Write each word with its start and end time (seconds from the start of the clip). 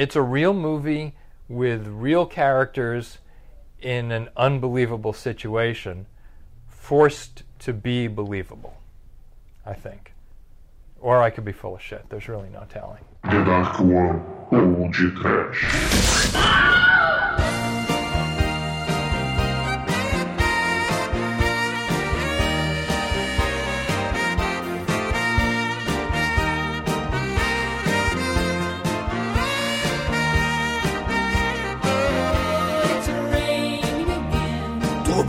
It's 0.00 0.16
a 0.16 0.22
real 0.22 0.54
movie 0.54 1.14
with 1.46 1.86
real 1.86 2.24
characters 2.24 3.18
in 3.82 4.10
an 4.12 4.30
unbelievable 4.34 5.12
situation, 5.12 6.06
forced 6.66 7.42
to 7.58 7.74
be 7.74 8.08
believable, 8.08 8.78
I 9.66 9.74
think. 9.74 10.14
Or 11.02 11.20
I 11.20 11.28
could 11.28 11.44
be 11.44 11.52
full 11.52 11.74
of 11.74 11.82
shit. 11.82 12.08
There's 12.08 12.28
really 12.28 12.48
no 12.48 12.64
telling. 12.70 13.04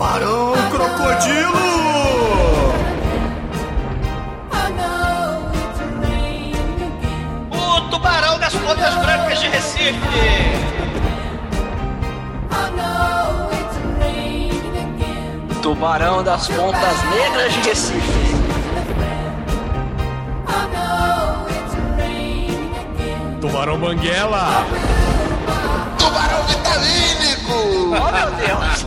Tubarão 0.02 0.54
crocodilo! 0.72 1.60
O 7.52 7.82
tubarão 7.92 8.40
das 8.40 8.56
pontas 8.56 8.96
brancas 8.96 9.40
de 9.40 9.48
Recife! 9.48 9.94
Tubarão 15.62 16.24
das 16.24 16.48
Pontas 16.48 17.04
Negras 17.12 17.54
de 17.54 17.60
Recife. 17.70 18.36
Tubarão 23.40 23.78
Banguela. 23.78 24.66
Tubarão 26.00 26.44
vitamínico! 26.48 27.81
Oh, 27.94 28.10
meu 28.10 28.32
Deus! 28.38 28.86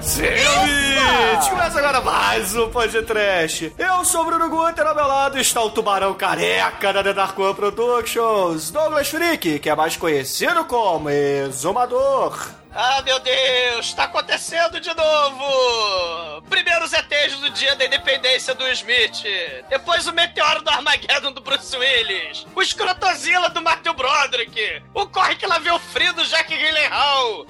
Isso! 0.00 0.16
Gente, 0.22 1.50
começa 1.50 1.78
agora 1.78 2.00
mais 2.00 2.56
um 2.56 2.70
podcast. 2.70 3.74
Eu 3.76 4.02
sou 4.06 4.22
o 4.22 4.24
Bruno 4.24 4.48
Guter, 4.48 4.86
ao 4.86 4.94
meu 4.94 5.06
lado 5.06 5.38
está 5.38 5.60
o 5.62 5.68
tubarão 5.68 6.14
careca 6.14 6.94
da 6.94 7.02
The 7.02 7.12
Dark 7.12 7.38
One 7.38 7.52
Productions, 7.52 8.70
Douglas 8.70 9.08
Freak, 9.08 9.58
que 9.58 9.68
é 9.68 9.74
mais 9.74 9.98
conhecido 9.98 10.64
como 10.64 11.10
Exumador. 11.10 12.38
Ah, 12.76 13.00
meu 13.02 13.20
Deus, 13.20 13.92
tá 13.92 14.02
acontecendo 14.04 14.80
de 14.80 14.92
novo! 14.94 16.42
Primeiro 16.50 16.84
os 16.84 16.92
ETs 16.92 17.38
do 17.38 17.48
dia 17.50 17.76
da 17.76 17.84
independência 17.84 18.52
do 18.52 18.66
Smith, 18.72 19.22
depois 19.70 20.08
o 20.08 20.12
meteoro 20.12 20.60
do 20.60 20.70
Armageddon 20.70 21.30
do 21.30 21.40
Bruce 21.40 21.76
Willis, 21.76 22.44
o 22.52 22.60
escrotozilla 22.60 23.48
do 23.50 23.62
Matthew 23.62 23.94
Broderick, 23.94 24.82
o 24.92 25.06
corre 25.06 25.36
que 25.36 25.46
lá 25.46 25.60
vê 25.60 25.70
o 25.70 25.78
frio 25.78 26.12
do 26.14 26.24
Jack 26.24 26.52
Gyllenhaal. 26.52 26.93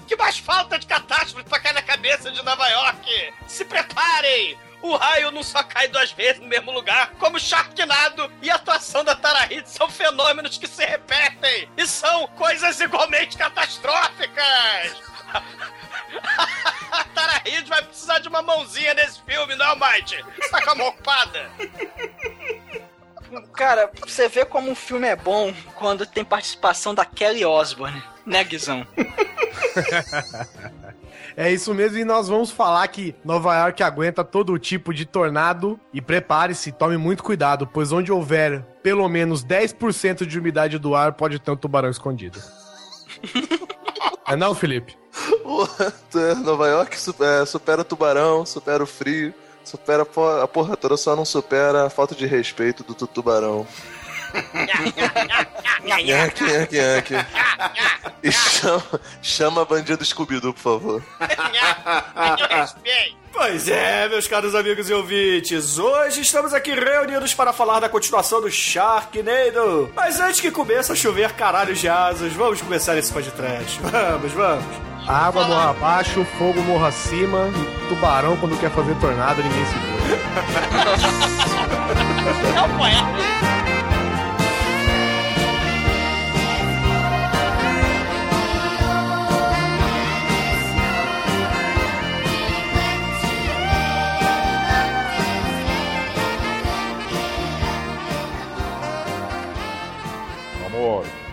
Que 0.06 0.16
mais 0.16 0.38
falta 0.38 0.78
de 0.78 0.86
catástrofe 0.86 1.48
pra 1.48 1.60
cair 1.60 1.74
na 1.74 1.82
cabeça 1.82 2.30
de 2.30 2.42
Nova 2.42 2.66
York? 2.68 3.34
Se 3.46 3.64
preparem! 3.64 4.58
O 4.80 4.96
raio 4.96 5.30
não 5.30 5.42
só 5.42 5.62
cai 5.62 5.88
duas 5.88 6.12
vezes 6.12 6.42
no 6.42 6.46
mesmo 6.46 6.70
lugar, 6.70 7.10
como 7.18 7.40
Sharknado 7.40 8.30
e 8.42 8.50
a 8.50 8.56
atuação 8.56 9.02
da 9.02 9.16
Tara 9.16 9.40
Reid 9.40 9.68
são 9.68 9.88
fenômenos 9.88 10.58
que 10.58 10.66
se 10.66 10.84
repetem 10.84 11.70
e 11.74 11.86
são 11.86 12.26
coisas 12.28 12.78
igualmente 12.80 13.38
catastróficas. 13.38 15.02
A 16.92 17.04
Tara 17.14 17.42
Reid 17.44 17.68
vai 17.68 17.82
precisar 17.82 18.18
de 18.18 18.28
uma 18.28 18.42
mãozinha 18.42 18.94
nesse 18.94 19.22
filme, 19.22 19.56
não, 19.56 19.74
Mike? 19.74 20.22
Você 20.36 20.50
tá 20.50 20.62
com 20.62 20.70
a 20.70 20.74
mão 20.74 20.88
ocupada? 20.88 21.50
Cara, 23.54 23.90
você 24.06 24.28
vê 24.28 24.44
como 24.44 24.70
um 24.70 24.74
filme 24.74 25.08
é 25.08 25.16
bom 25.16 25.52
quando 25.74 26.06
tem 26.06 26.24
participação 26.24 26.94
da 26.94 27.04
Kelly 27.04 27.44
Osbourne, 27.44 28.04
né, 28.26 28.42
Guizão? 28.44 28.86
É 31.36 31.50
isso 31.52 31.74
mesmo, 31.74 31.98
e 31.98 32.04
nós 32.04 32.28
vamos 32.28 32.50
falar 32.52 32.86
que 32.86 33.12
Nova 33.24 33.56
York 33.58 33.82
aguenta 33.82 34.22
todo 34.22 34.56
tipo 34.56 34.94
de 34.94 35.04
tornado. 35.04 35.80
E 35.92 36.00
prepare-se, 36.00 36.70
tome 36.70 36.96
muito 36.96 37.24
cuidado, 37.24 37.66
pois 37.66 37.90
onde 37.90 38.12
houver 38.12 38.62
pelo 38.84 39.08
menos 39.08 39.44
10% 39.44 40.26
de 40.26 40.38
umidade 40.38 40.78
do 40.78 40.94
ar, 40.94 41.12
pode 41.14 41.40
ter 41.40 41.50
um 41.50 41.56
tubarão 41.56 41.90
escondido. 41.90 42.40
é 44.28 44.36
não, 44.36 44.54
Felipe? 44.54 44.96
Nova 46.44 46.68
York 46.68 46.96
su- 47.00 47.14
é, 47.20 47.44
supera 47.46 47.80
o 47.80 47.84
tubarão, 47.84 48.46
supera 48.46 48.82
o 48.82 48.86
frio, 48.86 49.34
supera 49.64 50.02
a 50.02 50.06
po- 50.06 50.40
a 50.40 50.46
porra 50.46 50.76
toda, 50.76 50.96
só 50.96 51.16
não 51.16 51.24
supera 51.24 51.86
a 51.86 51.90
falta 51.90 52.14
de 52.14 52.26
respeito 52.26 52.84
do 52.84 52.94
tu- 52.94 53.06
tubarão. 53.08 53.66
Nhaque, 55.84 56.44
nhaque, 56.44 56.76
nhaque. 56.76 57.14
E 58.22 58.32
chama, 58.32 59.00
chama 59.22 59.64
bandido 59.64 60.04
Scooby-Doo, 60.04 60.52
por 60.54 60.60
favor. 60.60 61.02
Pois 63.32 63.68
é, 63.68 64.08
meus 64.08 64.28
caros 64.28 64.54
amigos 64.54 64.88
e 64.88 64.94
ouvintes, 64.94 65.76
hoje 65.78 66.20
estamos 66.20 66.54
aqui 66.54 66.72
reunidos 66.72 67.34
para 67.34 67.52
falar 67.52 67.80
da 67.80 67.88
continuação 67.88 68.40
do 68.40 68.48
Sharknado. 68.50 69.90
Mas 69.94 70.20
antes 70.20 70.40
que 70.40 70.50
comece 70.50 70.92
a 70.92 70.94
chover 70.94 71.32
caralhos 71.32 71.80
de 71.80 71.88
asas, 71.88 72.32
vamos 72.32 72.62
começar 72.62 72.96
esse 72.96 73.12
podcast. 73.12 73.80
Vamos, 73.82 74.32
vamos. 74.32 74.64
A 75.06 75.26
água 75.26 75.44
morra 75.44 75.70
abaixo, 75.70 76.24
fogo 76.38 76.62
morra 76.62 76.88
acima, 76.88 77.50
tubarão 77.88 78.36
quando 78.38 78.58
quer 78.58 78.70
fazer 78.70 78.94
tornado, 79.00 79.42
ninguém 79.42 79.64
segura. 79.66 79.84
É 82.56 82.62
um 82.62 83.53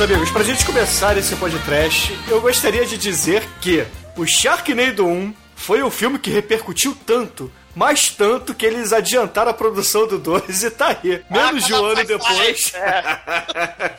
meus 0.00 0.10
amigos, 0.10 0.30
pra 0.30 0.42
gente 0.42 0.64
começar 0.64 1.18
esse 1.18 1.36
podcast, 1.36 2.18
eu 2.26 2.40
gostaria 2.40 2.86
de 2.86 2.96
dizer 2.96 3.46
que 3.60 3.84
o 4.16 4.26
Sharknado 4.26 5.06
1 5.06 5.34
foi 5.54 5.82
um 5.82 5.90
filme 5.90 6.18
que 6.18 6.30
repercutiu 6.30 6.96
tanto, 7.04 7.52
mais 7.76 8.08
tanto 8.08 8.54
que 8.54 8.64
eles 8.64 8.94
adiantaram 8.94 9.50
a 9.50 9.54
produção 9.54 10.06
do 10.06 10.18
2 10.18 10.62
e 10.62 10.70
tá 10.70 10.96
aí. 11.02 11.22
Menos 11.28 11.66
de 11.66 11.74
um 11.74 11.84
ano 11.84 12.02
depois. 12.02 12.72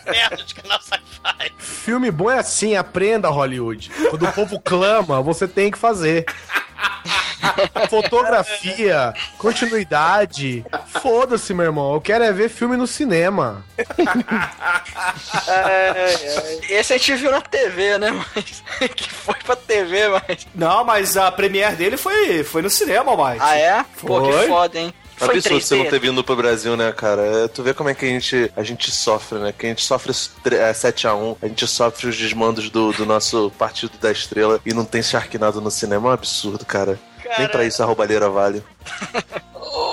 Perto 0.06 0.42
de 0.44 0.56
canal 0.56 0.80
Filme 1.58 2.12
bom 2.12 2.30
é 2.30 2.40
assim, 2.40 2.76
aprenda 2.76 3.30
Hollywood. 3.30 3.92
Quando 4.10 4.26
o 4.26 4.32
povo 4.32 4.60
clama, 4.60 5.22
você 5.22 5.48
tem 5.48 5.72
que 5.72 5.78
fazer. 5.78 6.26
Fotografia, 7.90 9.14
continuidade. 9.38 10.66
Foda-se, 10.88 11.54
meu 11.54 11.66
irmão. 11.66 11.94
Eu 11.94 12.02
quero 12.02 12.24
é 12.24 12.32
ver 12.32 12.50
filme 12.50 12.78
no 12.78 12.88
cinema. 12.88 13.64
Esse 16.70 16.94
a 16.94 16.98
gente 16.98 17.16
viu 17.16 17.32
na 17.32 17.42
TV, 17.42 17.98
né? 17.98 18.12
Mas. 18.12 18.64
que 18.96 19.10
foi 19.10 19.36
pra 19.44 19.56
TV, 19.56 20.08
mas. 20.10 20.48
Não, 20.54 20.84
mas 20.84 21.18
a 21.18 21.32
premiere 21.32 21.76
dele 21.76 21.98
foi, 21.98 22.44
foi 22.44 22.62
no 22.62 22.70
cinema, 22.70 23.12
Mike. 23.12 23.44
Ah, 23.44 23.56
é? 23.56 23.86
Pô, 24.00 24.22
que 24.22 24.32
Foi. 24.32 24.48
foda, 24.48 24.80
hein? 24.80 24.94
Foi 25.26 25.38
Absurdo 25.38 25.62
você 25.62 25.76
não 25.76 25.86
3D. 25.86 25.90
ter 25.90 26.00
vindo 26.00 26.24
pro 26.24 26.36
Brasil, 26.36 26.76
né, 26.76 26.92
cara? 26.92 27.22
É, 27.22 27.48
tu 27.48 27.62
vê 27.64 27.74
como 27.74 27.90
é 27.90 27.94
que 27.96 28.06
a 28.06 28.08
gente, 28.10 28.52
a 28.56 28.64
gente 28.64 28.90
sofre, 28.92 29.40
né? 29.40 29.54
Que 29.58 29.66
a 29.68 29.70
gente 29.70 29.84
sofre 29.84 30.12
tre- 30.44 30.58
é, 30.58 30.72
7x1, 30.74 31.38
a 31.42 31.48
gente 31.48 31.68
sofre 31.68 32.08
os 32.08 32.18
desmandos 32.18 32.70
do, 32.70 32.92
do 32.94 33.06
nosso 33.06 33.52
Partido 33.58 33.92
da 34.00 34.12
Estrela 34.12 34.60
e 34.66 34.74
não 34.74 34.84
tem 34.86 35.02
Sharknado 35.04 35.62
no 35.62 35.70
cinema. 35.72 36.08
É 36.08 36.12
um 36.12 36.14
absurdo, 36.14 36.66
cara. 36.66 37.00
Nem 37.24 37.38
Cara. 37.38 37.50
pra 37.50 37.64
isso 37.66 37.82
a 37.82 37.86
roubalheira 37.86 38.30
vale. 38.30 38.62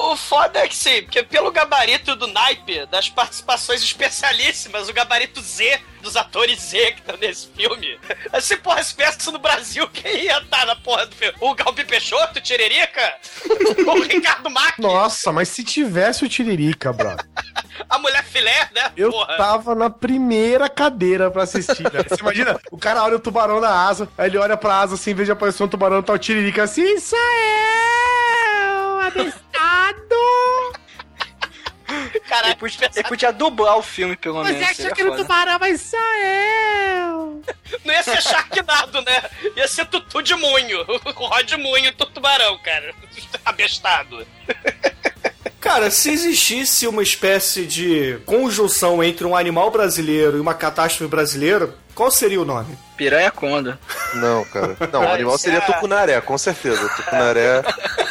O 0.09 0.17
foda 0.17 0.61
é 0.61 0.67
que 0.67 0.75
sim, 0.75 1.03
porque 1.03 1.23
pelo 1.23 1.51
gabarito 1.53 2.17
do 2.17 2.27
naipe, 2.27 2.87
das 2.87 3.11
participações 3.11 3.83
especialíssimas, 3.83 4.89
o 4.89 4.93
gabarito 4.95 5.43
Z 5.43 5.83
dos 6.01 6.17
atores 6.17 6.59
Z 6.63 6.93
que 6.93 7.01
estão 7.01 7.17
nesse 7.19 7.47
filme. 7.49 8.01
Assim, 8.33 8.57
porra, 8.57 8.83
se 8.83 8.97
tivesse 8.97 9.31
no 9.31 9.39
Brasil, 9.39 9.87
quem 9.89 10.25
ia 10.25 10.39
estar 10.39 10.65
na 10.65 10.75
porra 10.77 11.05
do 11.05 11.15
filme? 11.15 11.37
O 11.43 11.55
Galbi 11.55 11.85
Peixoto, 11.85 12.39
o 12.39 12.41
Tiririca? 12.41 13.17
o 13.87 14.01
Ricardo 14.01 14.49
Mack? 14.49 14.81
Nossa, 14.81 15.31
mas 15.31 15.51
se 15.51 15.63
tivesse 15.63 16.25
o 16.25 16.29
Tiririca, 16.29 16.91
brother. 16.91 17.27
A 17.91 17.99
mulher 17.99 18.25
filé, 18.25 18.71
né? 18.75 18.91
Eu 18.97 19.11
porra. 19.11 19.37
tava 19.37 19.75
na 19.75 19.91
primeira 19.91 20.71
cadeira 20.71 21.31
pra 21.31 21.43
assistir, 21.43 21.89
velho. 21.89 22.09
Você 22.09 22.21
imagina? 22.21 22.59
O 22.73 22.79
cara 22.79 23.05
olha 23.05 23.17
o 23.17 23.21
tubarão 23.21 23.61
na 23.61 23.87
asa, 23.87 24.09
aí 24.17 24.29
ele 24.29 24.39
olha 24.39 24.57
pra 24.57 24.81
asa 24.81 24.95
assim, 24.95 25.15
de 25.15 25.31
aparecer 25.31 25.63
um 25.63 25.69
tubarão, 25.69 26.03
tá 26.03 26.15
o 26.15 26.19
Tiririca 26.19 26.63
assim, 26.65 26.83
isso 26.97 27.15
é 27.15 28.18
abestado! 29.01 30.17
Caralho, 32.29 32.49
Ele 32.53 32.57
podia, 32.57 32.91
ele 32.95 33.09
podia 33.09 33.33
dublar 33.33 33.79
o 33.79 33.83
filme, 33.83 34.15
pelo 34.17 34.43
Você 34.45 34.53
menos. 34.53 34.65
acha 34.69 34.75
seria 34.75 34.93
que 34.95 35.01
era 35.01 35.11
o 35.11 35.13
foda. 35.15 35.23
tubarão, 35.25 35.59
mas 35.59 35.81
sou 35.81 35.99
eu! 35.99 37.43
não 37.85 37.95
ia 37.95 38.03
ser 38.03 38.21
Sharknado, 38.23 39.01
né? 39.03 39.23
Ia 39.57 39.67
ser 39.67 39.87
Tutu 39.87 40.23
de 40.23 40.35
Munho. 40.35 40.85
Rod 41.15 41.53
Munho 41.53 41.93
tubarão, 41.95 42.59
cara. 42.59 42.95
Abestado. 43.45 44.27
Cara, 45.61 45.91
se 45.91 46.11
existisse 46.11 46.87
uma 46.87 47.03
espécie 47.03 47.65
de 47.67 48.19
conjunção 48.27 49.03
entre 49.03 49.25
um 49.27 49.35
animal 49.35 49.71
brasileiro 49.71 50.37
e 50.37 50.41
uma 50.41 50.55
catástrofe 50.55 51.11
brasileira, 51.11 51.75
qual 51.99 52.13
seria 52.13 52.41
o 52.41 52.45
nome? 52.45 52.79
Piranha 52.97 53.29
Conda. 53.33 53.77
Não, 54.15 54.45
cara. 54.45 54.77
Não, 54.93 55.01
o 55.03 55.09
Ah, 55.09 55.15
animal 55.15 55.37
seria 55.37 55.59
é- 55.59 55.63
tucunaré, 55.63 56.21
com 56.21 56.39
certeza. 56.39 56.89
Tucunaré 56.91 57.63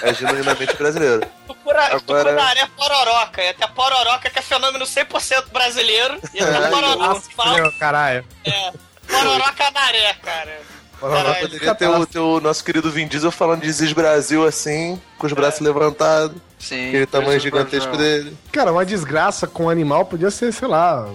é 0.03 0.13
genuinamente 0.13 0.75
brasileiro. 0.75 1.25
Tucura, 1.47 1.85
Agora- 1.85 2.31
Tucunaré 2.31 2.67
Pororoca. 2.75 3.41
Ia 3.41 3.53
ter 3.53 3.63
a 3.63 3.67
Pororoca, 3.69 4.29
que 4.29 4.39
é 4.39 4.41
fenômeno 4.41 4.85
100% 4.85 5.45
brasileiro. 5.53 6.15
Ia 6.33 6.45
ter 6.45 6.55
a 6.55 6.69
Caralho. 6.69 7.21
Pororoca. 7.35 7.71
Caralho. 7.79 8.25
É. 8.45 8.71
Pororoca 9.07 9.71
Naré, 9.71 10.13
cara. 10.21 10.59
Caralho. 10.99 11.39
Poderia 11.39 11.75
ter 11.75 11.87
o, 11.87 12.05
ter 12.05 12.19
o 12.19 12.39
nosso 12.41 12.63
querido 12.63 12.91
Vin 12.91 13.07
Diesel 13.07 13.31
falando 13.31 13.61
de 13.61 13.71
Zis 13.71 13.93
Brasil 13.93 14.45
assim, 14.45 15.01
com 15.17 15.27
os 15.27 15.33
braços 15.33 15.61
levantados, 15.61 16.35
Sim. 16.59 16.89
aquele 16.89 17.05
tamanho 17.05 17.39
gigantesco 17.39 17.89
Brown. 17.91 18.01
dele. 18.01 18.37
Cara, 18.51 18.71
uma 18.73 18.85
desgraça 18.85 19.47
com 19.47 19.65
um 19.65 19.69
animal 19.69 20.05
podia 20.05 20.29
ser, 20.31 20.51
sei 20.51 20.67
lá, 20.67 21.07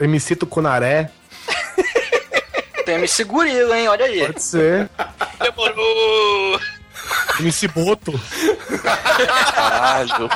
MC 0.00 0.34
Tucunaré. 0.36 1.10
Tem 2.84 2.96
MC 2.96 3.24
Gorila, 3.24 3.78
hein? 3.78 3.88
Olha 3.88 4.04
aí. 4.04 4.26
Pode 4.26 4.42
ser. 4.42 4.90
Demorou. 5.40 6.60
MC 7.40 7.68
Boto. 7.68 8.12
Caralho. 9.54 10.28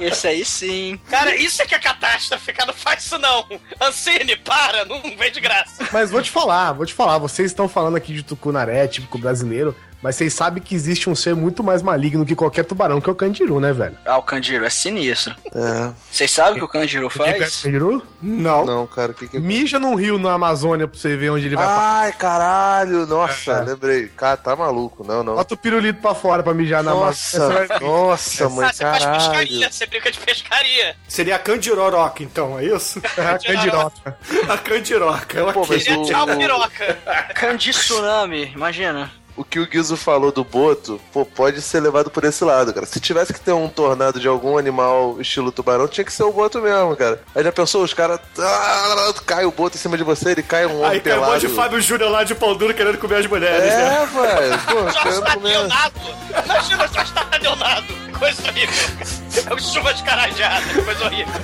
Esse 0.00 0.28
aí 0.28 0.44
sim. 0.44 1.00
Cara, 1.08 1.34
isso 1.36 1.62
é 1.62 1.66
que 1.66 1.74
é 1.74 1.78
catástrofe, 1.78 2.52
cara. 2.52 2.66
Não 2.68 2.74
faz 2.74 3.04
isso 3.04 3.18
não. 3.18 3.46
Ancine, 3.80 4.36
para. 4.36 4.84
Não 4.84 5.00
vem 5.16 5.30
de 5.30 5.40
graça. 5.40 5.86
Mas 5.92 6.10
vou 6.10 6.22
te 6.22 6.30
falar, 6.30 6.72
vou 6.72 6.86
te 6.86 6.94
falar. 6.94 7.18
Vocês 7.18 7.50
estão 7.50 7.68
falando 7.68 7.96
aqui 7.96 8.12
de 8.12 8.22
tucunaré, 8.22 8.86
típico 8.86 9.18
brasileiro, 9.18 9.74
mas 10.06 10.14
vocês 10.14 10.32
sabem 10.32 10.62
que 10.62 10.72
existe 10.72 11.10
um 11.10 11.16
ser 11.16 11.34
muito 11.34 11.64
mais 11.64 11.82
maligno 11.82 12.24
que 12.24 12.36
qualquer 12.36 12.64
tubarão, 12.64 13.00
que 13.00 13.08
é 13.08 13.12
o 13.12 13.16
candiru, 13.16 13.58
né, 13.58 13.72
velho? 13.72 13.98
Ah, 14.06 14.18
o 14.18 14.22
Candiru 14.22 14.64
é 14.64 14.70
sinistro. 14.70 15.34
É. 15.52 15.90
Vocês 16.10 16.30
sabem 16.30 16.52
o 16.54 16.56
que 16.58 16.64
o 16.64 16.68
Candiru 16.68 17.06
O 17.06 17.08
é 17.08 17.10
faz? 17.38 17.62
candiru? 17.62 18.06
Não. 18.22 18.64
Não, 18.64 18.86
cara, 18.86 19.10
o 19.10 19.14
que 19.14 19.26
que. 19.26 19.38
Mija 19.40 19.78
num 19.80 19.96
rio 19.96 20.16
na 20.18 20.32
Amazônia 20.34 20.86
pra 20.86 20.96
você 20.98 21.16
ver 21.16 21.30
onde 21.30 21.46
ele 21.46 21.56
vai. 21.56 21.66
Ai, 21.66 22.12
caralho, 22.12 23.04
nossa, 23.06 23.50
É. 23.52 23.60
lembrei. 23.62 24.06
Cara, 24.08 24.36
tá 24.36 24.54
maluco, 24.54 25.04
não, 25.04 25.24
não. 25.24 25.34
Bota 25.34 25.54
o 25.54 25.56
pirulito 25.56 26.00
pra 26.00 26.14
fora 26.14 26.42
pra 26.42 26.54
mijar 26.54 26.82
na 26.84 26.92
Nossa, 26.92 27.36
Amazônia. 27.38 27.66
Vai 27.66 27.78
ver. 27.78 27.84
nossa, 27.86 28.48
mãe, 28.48 28.66
Ah, 28.66 28.72
você 28.72 28.82
faz 28.84 28.98
caralho. 29.04 29.18
pescaria. 29.20 29.72
Você 29.72 29.86
brinca 29.86 30.12
de 30.12 30.18
pescaria. 30.20 30.96
Seria 31.08 31.36
a 31.36 31.38
Candiroroca, 31.38 32.22
então, 32.22 32.58
é 32.58 32.64
isso? 32.64 33.00
É, 33.18 33.38
candiroca. 33.52 34.18
a 34.48 34.58
Candiroca, 34.58 35.42
ok. 35.42 35.52
Pô, 35.52 35.66
mas 35.68 35.82
Seria 35.82 35.98
o- 35.98 36.04
tchau, 36.04 36.26
piroca. 36.26 36.98
Candi 37.34 37.70
Tsunami, 37.70 38.52
imagina. 38.54 39.10
O 39.36 39.44
que 39.44 39.60
o 39.60 39.66
Guizo 39.66 39.96
falou 39.98 40.32
do 40.32 40.42
Boto, 40.42 40.98
pô, 41.12 41.26
pode 41.26 41.60
ser 41.60 41.80
levado 41.80 42.10
por 42.10 42.24
esse 42.24 42.42
lado, 42.42 42.72
cara. 42.72 42.86
Se 42.86 42.98
tivesse 42.98 43.34
que 43.34 43.40
ter 43.40 43.52
um 43.52 43.68
tornado 43.68 44.18
de 44.18 44.26
algum 44.26 44.56
animal 44.56 45.20
estilo 45.20 45.52
tubarão, 45.52 45.86
tinha 45.86 46.04
que 46.04 46.12
ser 46.12 46.22
o 46.22 46.32
Boto 46.32 46.58
mesmo, 46.60 46.96
cara. 46.96 47.20
Aí 47.34 47.44
já 47.44 47.52
pensou, 47.52 47.82
os 47.84 47.92
caras. 47.92 48.18
Ah, 48.38 49.12
cai 49.26 49.44
o 49.44 49.50
Boto 49.52 49.76
em 49.76 49.80
cima 49.80 49.98
de 49.98 50.04
você, 50.04 50.30
ele 50.30 50.42
cai 50.42 50.64
um 50.64 50.78
homem 50.80 50.92
Aí 50.92 51.00
caiu 51.00 51.16
um 51.16 51.20
pelado. 51.20 51.32
monte 51.34 51.46
de 51.48 51.54
Fábio 51.54 51.80
Júnior 51.82 52.10
lá 52.10 52.24
de 52.24 52.34
pau 52.34 52.54
duro 52.54 52.72
querendo 52.72 52.96
comer 52.98 53.16
as 53.16 53.26
mulheres, 53.26 53.74
né? 53.74 54.02
É, 54.02 54.06
velho. 54.06 54.58
Pô, 54.60 54.90
Jorge. 54.90 55.20
Tadionado. 55.20 56.00
Imagina 56.44 56.84
o 56.84 56.94
Jorge 56.94 57.12
Tadionado. 57.12 57.86
Coisa 58.18 58.42
horrível. 58.48 59.06
É 59.50 59.52
o 59.54 59.58
chuva 59.60 59.92
de 59.92 60.02
carajada. 60.02 60.64
Coisa 60.82 61.04
horrível. 61.04 61.34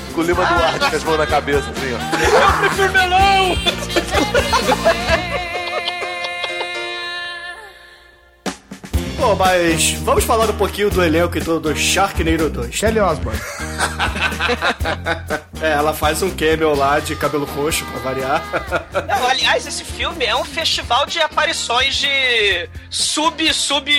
Com 0.16 0.22
o 0.22 0.24
Lima 0.24 0.46
Duarte 0.46 0.78
com 0.78 0.96
as 0.96 1.04
mãos 1.04 1.18
na 1.18 1.26
cabeça, 1.26 1.70
assim, 1.70 1.92
ó. 1.92 1.98
Prefiro 2.60 2.90
melão. 2.90 3.54
Bom, 9.18 9.36
mas 9.36 9.92
vamos 9.92 10.24
falar 10.24 10.48
um 10.48 10.56
pouquinho 10.56 10.88
do 10.88 11.04
elenco 11.04 11.36
e 11.36 11.42
todo 11.42 11.70
do 11.70 11.78
Sharknado 11.78 12.48
2. 12.48 12.80
Kelly 12.80 12.98
Osbourne. 12.98 13.38
É, 15.60 15.72
ela 15.72 15.92
faz 15.94 16.22
um 16.22 16.30
cameo 16.30 16.74
lá 16.74 17.00
de 17.00 17.16
cabelo 17.16 17.46
roxo, 17.46 17.84
pra 17.86 17.98
variar. 18.00 18.42
Não, 19.08 19.26
aliás, 19.26 19.66
esse 19.66 19.82
filme 19.82 20.24
é 20.24 20.36
um 20.36 20.44
festival 20.44 21.06
de 21.06 21.18
aparições 21.18 21.96
de 21.96 22.68
sub, 22.90 23.52
sub, 23.54 23.90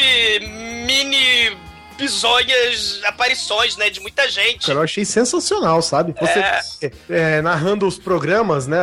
mini 0.86 1.58
bizonhas 1.98 3.02
aparições, 3.04 3.76
né? 3.76 3.90
De 3.90 4.00
muita 4.00 4.30
gente. 4.30 4.68
Cara, 4.68 4.80
eu 4.80 4.84
achei 4.84 5.04
sensacional, 5.04 5.82
sabe? 5.82 6.14
Você 6.20 6.92
é, 7.10 7.42
narrando 7.42 7.88
os 7.88 7.98
programas, 7.98 8.68
né? 8.68 8.78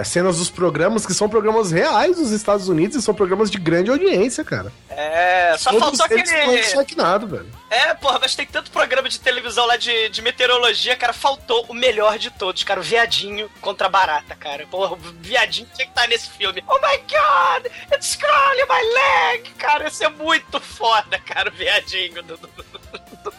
é, 0.00 0.04
cenas 0.04 0.38
dos 0.38 0.50
programas 0.50 1.06
que 1.06 1.14
são 1.14 1.28
programas 1.28 1.72
reais 1.72 2.16
dos 2.16 2.30
Estados 2.30 2.68
Unidos 2.68 2.96
e 2.96 3.02
são 3.02 3.14
programas 3.14 3.50
de 3.50 3.58
grande 3.58 3.90
audiência, 3.90 4.44
cara. 4.44 4.72
É, 4.90 5.56
só 5.58 5.70
Todos 5.70 5.98
faltou 5.98 6.06
aquele. 6.06 6.62
são 6.62 6.74
Sharknado, 6.74 7.26
velho. 7.26 7.63
É, 7.74 7.94
porra, 7.94 8.18
mas 8.20 8.34
tem 8.34 8.46
tanto 8.46 8.70
programa 8.70 9.08
de 9.08 9.18
televisão 9.18 9.66
lá 9.66 9.76
de, 9.76 10.08
de 10.08 10.22
meteorologia, 10.22 10.94
cara. 10.96 11.12
Faltou 11.12 11.66
o 11.68 11.74
melhor 11.74 12.18
de 12.18 12.30
todos, 12.30 12.62
cara. 12.62 12.78
O 12.80 12.82
viadinho 12.82 13.50
contra 13.60 13.86
a 13.86 13.90
barata, 13.90 14.34
cara. 14.36 14.66
Porra, 14.66 14.92
o 14.92 14.96
viadinho 14.96 15.68
tinha 15.74 15.86
que 15.86 15.90
estar 15.92 16.06
nesse 16.06 16.30
filme. 16.30 16.62
Oh 16.68 16.74
my 16.78 16.98
god, 16.98 17.72
it's 17.92 18.14
crawling 18.16 18.66
my 18.68 18.94
leg, 18.94 19.50
cara. 19.58 19.88
Isso 19.88 20.04
é 20.04 20.08
muito 20.08 20.60
foda, 20.60 21.18
cara, 21.18 21.50
o 21.50 21.52
viadinho 21.52 22.22
do, 22.22 22.36
do, 22.36 22.46
do- 22.46 22.74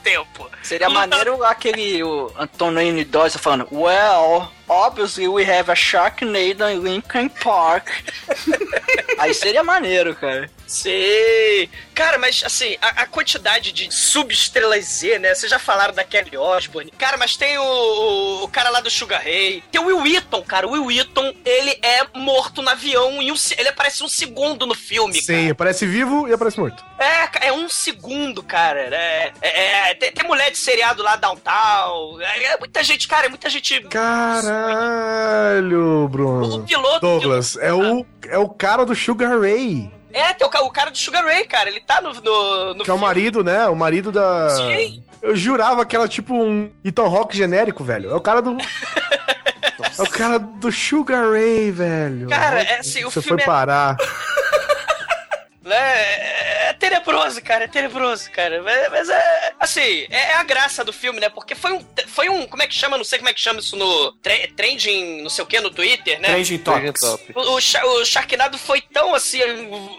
tempo. 0.05 0.49
Seria 0.61 0.87
tá- 0.87 0.93
maneiro 0.93 1.43
aquele 1.43 2.03
o 2.03 2.31
Antonio 2.37 3.03
Dawson 3.05 3.39
falando 3.39 3.67
Well, 3.71 4.51
obviously 4.67 5.27
we 5.27 5.43
have 5.43 5.71
a 5.71 5.75
Sharknado 5.75 6.69
in 6.69 6.79
Lincoln 6.81 7.29
Park. 7.29 7.89
Aí 9.17 9.33
seria 9.33 9.63
maneiro, 9.63 10.15
cara. 10.15 10.49
Sei. 10.67 11.69
Cara, 11.93 12.17
mas 12.17 12.43
assim, 12.45 12.75
a, 12.81 13.03
a 13.03 13.05
quantidade 13.05 13.71
de 13.71 13.93
subestrelas 13.93 14.85
Z, 14.85 15.19
né? 15.19 15.33
Vocês 15.33 15.49
já 15.49 15.59
falaram 15.59 15.93
da 15.93 16.03
Kelly 16.03 16.37
Osbourne. 16.37 16.91
Cara, 16.97 17.17
mas 17.17 17.35
tem 17.37 17.57
o, 17.57 17.63
o, 17.63 18.43
o 18.43 18.47
cara 18.47 18.69
lá 18.69 18.79
do 18.81 18.89
Sugar 18.89 19.21
Ray. 19.23 19.63
Tem 19.71 19.79
o 19.81 19.85
Will 19.85 20.01
Wheaton, 20.01 20.41
cara. 20.43 20.67
O 20.67 20.71
Will 20.71 20.85
Wheaton, 20.85 21.33
ele 21.45 21.77
é 21.81 22.05
morto 22.15 22.61
no 22.61 22.69
avião 22.69 23.21
em 23.21 23.31
um, 23.31 23.35
ele 23.57 23.69
aparece 23.69 24.03
um 24.03 24.07
segundo 24.07 24.65
no 24.65 24.75
filme, 24.75 25.21
Sim, 25.21 25.49
aparece 25.49 25.85
vivo 25.85 26.27
e 26.27 26.33
aparece 26.33 26.59
morto. 26.59 26.83
É, 26.99 27.47
é 27.47 27.53
um 27.53 27.69
segundo, 27.69 28.41
cara. 28.43 28.81
É, 28.95 29.31
é, 29.41 29.89
é, 29.91 29.95
tem, 29.95 30.11
tem 30.11 30.27
mulher 30.27 30.51
de 30.51 30.57
seriado 30.57 31.01
lá, 31.03 31.15
Downtown. 31.15 32.19
É, 32.21 32.43
é 32.45 32.57
muita 32.57 32.83
gente, 32.83 33.07
cara, 33.07 33.27
é 33.27 33.29
muita 33.29 33.49
gente. 33.49 33.79
Caralho, 34.75 36.03
O 36.05 36.07
Bruno. 36.07 36.63
piloto. 36.63 36.99
Douglas, 36.99 37.57
é 37.57 37.73
o, 37.73 38.05
é 38.27 38.37
o 38.37 38.49
cara 38.49 38.85
do 38.85 38.95
Sugar 38.95 39.39
Ray, 39.39 39.89
É, 40.15 40.33
tem 40.33 40.47
o, 40.47 40.49
ca- 40.49 40.61
o 40.61 40.71
cara 40.71 40.89
do 40.91 40.97
Sugar 40.97 41.23
Ray, 41.25 41.45
cara. 41.45 41.69
Ele 41.69 41.79
tá 41.81 42.01
no. 42.01 42.13
no, 42.13 42.73
no 42.73 42.83
que 42.83 42.89
é 42.89 42.93
o 42.93 42.97
marido, 42.97 43.43
né? 43.43 43.67
O 43.67 43.75
marido 43.75 44.11
da. 44.11 44.49
Sim. 44.51 45.03
Eu 45.21 45.35
jurava 45.35 45.85
que 45.85 45.95
era 45.95 46.07
tipo 46.07 46.33
um 46.33 46.71
Ethan 46.83 47.07
Rock 47.07 47.35
genérico, 47.35 47.83
velho. 47.83 48.09
É 48.11 48.15
o 48.15 48.21
cara 48.21 48.41
do. 48.41 48.55
É 49.97 50.01
o 50.01 50.09
cara 50.09 50.37
do 50.39 50.71
Sugar 50.73 51.31
Ray, 51.31 51.71
velho. 51.71 52.27
Cara, 52.27 52.61
é 52.61 52.79
assim, 52.79 53.05
o 53.05 53.11
Você 53.11 53.21
filme 53.21 53.41
foi 53.41 53.43
é- 53.43 53.45
parar. 53.55 53.95
Né? 55.65 55.75
É, 55.77 56.69
é 56.69 56.73
tenebroso, 56.73 57.41
cara, 57.41 57.65
é 57.65 57.67
tenebroso, 57.67 58.29
cara. 58.31 58.61
Mas, 58.61 58.89
mas 58.91 59.09
é, 59.09 59.53
assim, 59.59 60.07
é, 60.09 60.31
é 60.31 60.33
a 60.35 60.43
graça 60.43 60.83
do 60.83 60.93
filme, 60.93 61.19
né? 61.19 61.27
Porque 61.29 61.55
foi 61.55 61.73
um, 61.73 61.85
foi 62.07 62.29
um, 62.29 62.45
como 62.47 62.63
é 62.63 62.67
que 62.67 62.73
chama? 62.75 62.97
Não 62.97 63.03
sei 63.03 63.19
como 63.19 63.29
é 63.29 63.33
que 63.33 63.41
chama 63.41 63.59
isso 63.59 63.75
no 63.75 64.11
tre- 64.13 64.47
trending, 64.55 65.21
não 65.23 65.29
sei 65.29 65.43
o 65.43 65.47
que, 65.47 65.59
no 65.59 65.71
Twitter, 65.71 66.19
né? 66.21 66.29
Trending 66.29 66.57
Topics. 66.59 67.01
Top. 67.01 67.33
O, 67.35 67.41
o, 67.41 67.55
o 68.01 68.05
Sharknado 68.05 68.57
foi 68.57 68.79
tão, 68.81 69.13
assim, 69.15 69.39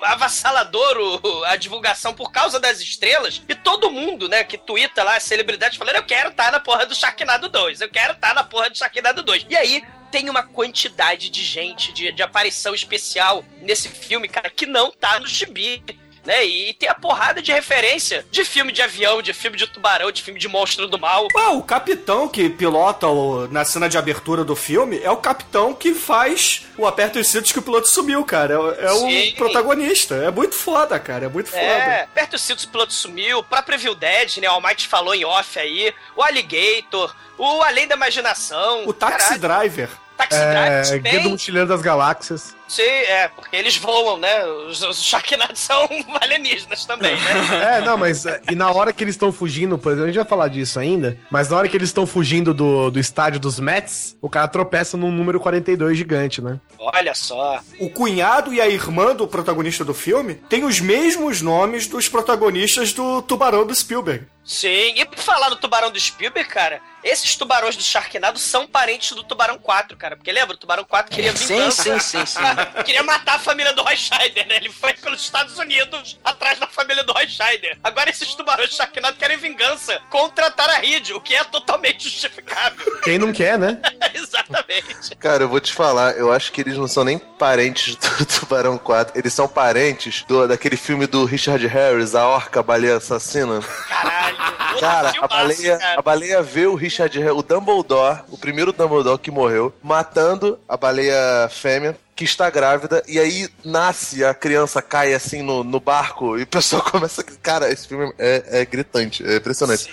avassalador 0.02 0.96
o- 1.22 1.44
a 1.44 1.56
divulgação 1.56 2.14
por 2.14 2.30
causa 2.32 2.58
das 2.58 2.80
estrelas. 2.80 3.42
E 3.48 3.54
todo 3.54 3.90
mundo, 3.90 4.28
né, 4.28 4.44
que 4.44 4.56
twitta 4.58 5.02
lá, 5.02 5.18
celebridades, 5.20 5.76
falando, 5.76 5.96
eu 5.96 6.04
quero 6.04 6.30
estar 6.30 6.50
na 6.52 6.60
porra 6.60 6.86
do 6.86 6.94
Sharknado 6.94 7.48
2. 7.48 7.80
Eu 7.80 7.88
quero 7.90 8.12
estar 8.12 8.34
na 8.34 8.44
porra 8.44 8.70
do 8.70 8.78
Sharknado 8.78 9.22
2. 9.22 9.46
E 9.48 9.56
aí, 9.56 9.82
tem 10.10 10.28
uma 10.30 10.42
quantidade 10.42 11.30
de 11.30 11.42
gente, 11.42 11.92
de, 11.92 12.12
de 12.12 12.22
aparição 12.22 12.74
especial 12.74 13.44
nesse 13.60 13.88
filme, 13.88 14.28
cara, 14.28 14.50
que 14.50 14.66
não 14.66 14.90
tá 14.90 15.18
no 15.20 15.26
gibi. 15.26 15.82
Né? 16.26 16.44
E 16.44 16.74
tem 16.74 16.88
a 16.88 16.94
porrada 16.94 17.40
de 17.40 17.52
referência 17.52 18.26
de 18.30 18.44
filme 18.44 18.72
de 18.72 18.82
avião, 18.82 19.22
de 19.22 19.32
filme 19.32 19.56
de 19.56 19.66
tubarão, 19.66 20.10
de 20.10 20.22
filme 20.22 20.38
de 20.38 20.48
monstro 20.48 20.86
do 20.86 20.98
mal. 20.98 21.28
Ah, 21.36 21.50
o 21.50 21.62
capitão 21.62 22.28
que 22.28 22.50
pilota 22.50 23.06
o, 23.06 23.48
na 23.48 23.64
cena 23.64 23.88
de 23.88 23.96
abertura 23.96 24.44
do 24.44 24.56
filme 24.56 25.00
é 25.02 25.10
o 25.10 25.16
capitão 25.16 25.72
que 25.72 25.94
faz 25.94 26.66
o 26.76 26.86
aperto 26.86 27.18
os 27.18 27.28
cintos 27.28 27.52
que 27.52 27.58
o 27.58 27.62
piloto 27.62 27.88
sumiu, 27.88 28.24
cara. 28.24 28.54
É, 28.78 28.86
é 28.86 28.92
o 28.92 29.36
protagonista. 29.36 30.16
É 30.16 30.30
muito 30.30 30.54
foda, 30.54 30.98
cara. 30.98 31.26
É 31.26 31.28
muito 31.28 31.50
foda. 31.50 31.62
É, 31.62 32.02
aperta 32.02 32.36
os 32.36 32.42
cintos, 32.42 32.64
o 32.64 32.68
piloto 32.68 32.92
sumiu, 32.92 33.38
o 33.38 33.44
próprio 33.44 33.76
Evil 33.76 33.94
Dead, 33.94 34.38
né? 34.38 34.48
O 34.48 34.52
Almighty 34.52 34.88
falou 34.88 35.14
em 35.14 35.24
off 35.24 35.58
aí, 35.58 35.94
o 36.16 36.22
Alligator, 36.22 37.14
o 37.38 37.62
Além 37.62 37.86
da 37.86 37.94
Imaginação. 37.94 38.86
O 38.86 38.92
Taxi 38.92 39.38
caralho, 39.38 39.40
Driver. 39.40 39.90
Taxi 40.16 40.38
É, 40.38 40.82
Driver 40.82 41.02
Guia 41.02 41.20
do. 41.20 41.30
Mochileiro 41.30 41.68
das 41.68 41.82
Galáxias. 41.82 42.54
Sim, 42.68 42.82
é, 42.82 43.28
porque 43.28 43.54
eles 43.56 43.76
voam, 43.76 44.18
né? 44.18 44.44
Os, 44.46 44.82
os 44.82 45.02
Sharknados 45.02 45.60
são 45.60 45.88
alienígenas 46.20 46.84
também, 46.84 47.14
né? 47.14 47.76
É, 47.76 47.80
não, 47.80 47.96
mas 47.96 48.26
é, 48.26 48.40
e 48.50 48.54
na 48.54 48.70
hora 48.70 48.92
que 48.92 49.04
eles 49.04 49.14
estão 49.14 49.32
fugindo, 49.32 49.78
por 49.78 49.92
exemplo, 49.92 50.04
a 50.04 50.06
gente 50.08 50.16
vai 50.16 50.24
falar 50.28 50.48
disso 50.48 50.78
ainda, 50.80 51.16
mas 51.30 51.48
na 51.48 51.56
hora 51.58 51.68
que 51.68 51.76
eles 51.76 51.88
estão 51.88 52.06
fugindo 52.06 52.52
do, 52.52 52.90
do 52.90 52.98
estádio 52.98 53.38
dos 53.38 53.60
Mets, 53.60 54.16
o 54.20 54.28
cara 54.28 54.48
tropeça 54.48 54.96
num 54.96 55.12
número 55.12 55.38
42 55.38 55.96
gigante, 55.96 56.42
né? 56.42 56.58
Olha 56.78 57.14
só. 57.14 57.60
O 57.78 57.88
cunhado 57.90 58.52
e 58.52 58.60
a 58.60 58.68
irmã 58.68 59.14
do 59.14 59.26
protagonista 59.28 59.84
do 59.84 59.94
filme 59.94 60.34
têm 60.34 60.64
os 60.64 60.80
mesmos 60.80 61.40
nomes 61.40 61.86
dos 61.86 62.08
protagonistas 62.08 62.92
do 62.92 63.22
Tubarão 63.22 63.66
do 63.66 63.74
Spielberg. 63.74 64.26
Sim, 64.46 64.94
e 64.96 65.04
por 65.04 65.18
falar 65.18 65.50
no 65.50 65.56
tubarão 65.56 65.90
do 65.90 65.98
Spielberg, 65.98 66.48
cara, 66.48 66.80
esses 67.02 67.34
tubarões 67.34 67.74
do 67.76 67.82
Sharknado 67.82 68.38
são 68.38 68.64
parentes 68.64 69.10
do 69.10 69.24
Tubarão 69.24 69.58
4, 69.58 69.96
cara. 69.96 70.16
Porque 70.16 70.30
lembra, 70.30 70.54
o 70.54 70.58
Tubarão 70.58 70.84
4 70.84 71.12
queria 71.12 71.36
Sim, 71.36 71.54
vingança. 71.54 71.98
sim, 71.98 72.24
sim, 72.24 72.40
queria 72.84 73.02
matar 73.02 73.36
a 73.36 73.38
família 73.38 73.72
do 73.72 73.82
Roy 73.82 73.96
Scheider, 73.96 74.46
né? 74.46 74.56
Ele 74.56 74.70
foi 74.70 74.92
pelos 74.94 75.20
Estados 75.20 75.58
Unidos 75.58 76.18
atrás 76.24 76.58
da 76.58 76.66
família 76.66 77.04
do 77.04 77.12
Roy 77.12 77.28
Scheider. 77.28 77.78
Agora 77.82 78.10
esses 78.10 78.34
tubarões 78.34 78.70
do 78.70 78.74
Sharknado 78.76 79.16
querem 79.16 79.36
vingança 79.36 80.00
contra 80.10 80.46
a 80.46 80.50
Tara 80.50 80.78
Reid, 80.78 81.12
o 81.12 81.20
que 81.20 81.34
é 81.34 81.44
totalmente 81.44 82.04
justificável. 82.04 83.00
Quem 83.02 83.18
não 83.18 83.32
quer, 83.32 83.58
né? 83.58 83.80
Exatamente. 84.14 85.14
Cara, 85.18 85.44
eu 85.44 85.48
vou 85.48 85.60
te 85.60 85.72
falar, 85.72 86.16
eu 86.16 86.32
acho 86.32 86.52
que 86.52 86.60
eles 86.60 86.76
não 86.76 86.88
são 86.88 87.04
nem 87.04 87.18
parentes 87.18 87.96
do 87.96 88.26
Tubarão 88.26 88.78
4, 88.78 89.18
eles 89.18 89.32
são 89.32 89.48
parentes 89.48 90.24
do, 90.26 90.46
daquele 90.46 90.76
filme 90.76 91.06
do 91.06 91.24
Richard 91.24 91.64
Harris, 91.66 92.14
A 92.14 92.26
Orca, 92.26 92.60
a 92.60 92.62
Baleia 92.62 92.96
Assassina. 92.96 93.60
Caralho. 93.88 94.36
Cara, 94.80 95.12
a 95.20 95.26
baleia, 95.26 95.78
cara. 95.78 95.98
a 95.98 96.02
baleia 96.02 96.42
vê 96.42 96.66
o 96.66 96.74
Richard 96.74 97.18
Harris, 97.18 97.38
o 97.38 97.42
Dumbledore, 97.42 98.20
o 98.28 98.36
primeiro 98.36 98.72
Dumbledore 98.72 99.18
que 99.18 99.30
morreu, 99.30 99.74
matando 99.82 100.58
a 100.68 100.76
baleia 100.76 101.48
fêmea. 101.50 101.96
Que 102.16 102.24
está 102.24 102.48
grávida, 102.48 103.02
e 103.06 103.18
aí 103.20 103.46
nasce, 103.62 104.24
a 104.24 104.32
criança 104.32 104.80
cai 104.80 105.12
assim 105.12 105.42
no, 105.42 105.62
no 105.62 105.78
barco, 105.78 106.38
e 106.38 106.44
o 106.44 106.46
pessoal 106.46 106.80
começa. 106.90 107.20
a- 107.20 107.24
Cara, 107.42 107.70
esse 107.70 107.86
filme 107.86 108.10
é, 108.18 108.42
é 108.62 108.64
gritante, 108.64 109.22
é 109.22 109.36
impressionante. 109.36 109.90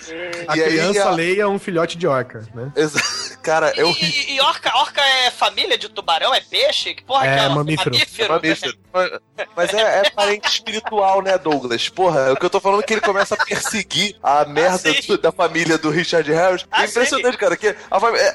A 0.48 0.56
E 0.56 0.62
aí, 0.62 0.70
criança 0.70 1.04
a- 1.04 1.10
leia 1.10 1.46
um 1.50 1.58
filhote 1.58 1.98
de 1.98 2.06
orca, 2.06 2.42
né? 2.54 2.72
Cara, 3.42 3.74
é 3.76 3.84
horrível. 3.84 4.22
E, 4.26 4.36
e 4.36 4.40
orca, 4.40 4.74
orca 4.78 5.02
é 5.02 5.30
família 5.30 5.76
de 5.76 5.90
tubarão? 5.90 6.34
É 6.34 6.40
peixe? 6.40 6.94
Que 6.94 7.04
porra 7.04 7.26
É, 7.26 7.36
que 7.38 7.44
é 7.44 7.48
mamífero. 7.50 7.94
É 8.18 8.28
mamífero. 8.28 8.78
Mas- 9.54 9.74
é, 9.74 9.98
é 10.06 10.10
parente 10.10 10.48
espiritual, 10.48 11.20
né, 11.20 11.36
Douglas? 11.36 11.90
Porra, 11.90 12.32
o 12.32 12.36
que 12.36 12.46
eu 12.46 12.48
tô 12.48 12.58
falando 12.58 12.80
é 12.80 12.86
que 12.86 12.94
ele 12.94 13.00
começa 13.02 13.34
a 13.34 13.44
perseguir 13.44 14.16
a 14.22 14.46
merda 14.46 14.78
sim. 14.94 15.08
do- 15.08 15.18
da 15.18 15.30
família 15.30 15.76
do 15.76 15.90
Richard 15.90 16.32
Harris. 16.32 16.64
Ah, 16.70 16.84
é 16.84 16.86
impressionante, 16.86 17.36
cara. 17.36 17.54
Que 17.54 17.68
é, 17.68 17.76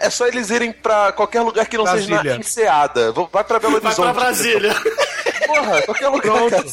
é 0.01 0.10
só 0.12 0.27
eles 0.27 0.51
irem 0.51 0.72
pra 0.72 1.12
qualquer 1.12 1.41
lugar 1.41 1.65
que 1.65 1.75
não 1.77 1.88
seja 1.88 2.05
Brasília. 2.08 2.34
na 2.36 2.39
enseada. 2.39 3.12
Vai 3.31 3.43
pra 3.43 3.58
Belo 3.60 3.78
Vai 3.79 3.91
Horizonte. 3.91 4.13
pra 4.13 4.13
Brasília. 4.13 4.75
Porra, 5.48 5.81
qualquer 5.83 6.07
lugar, 6.09 6.21
Pronto. 6.38 6.51
cara. 6.51 6.65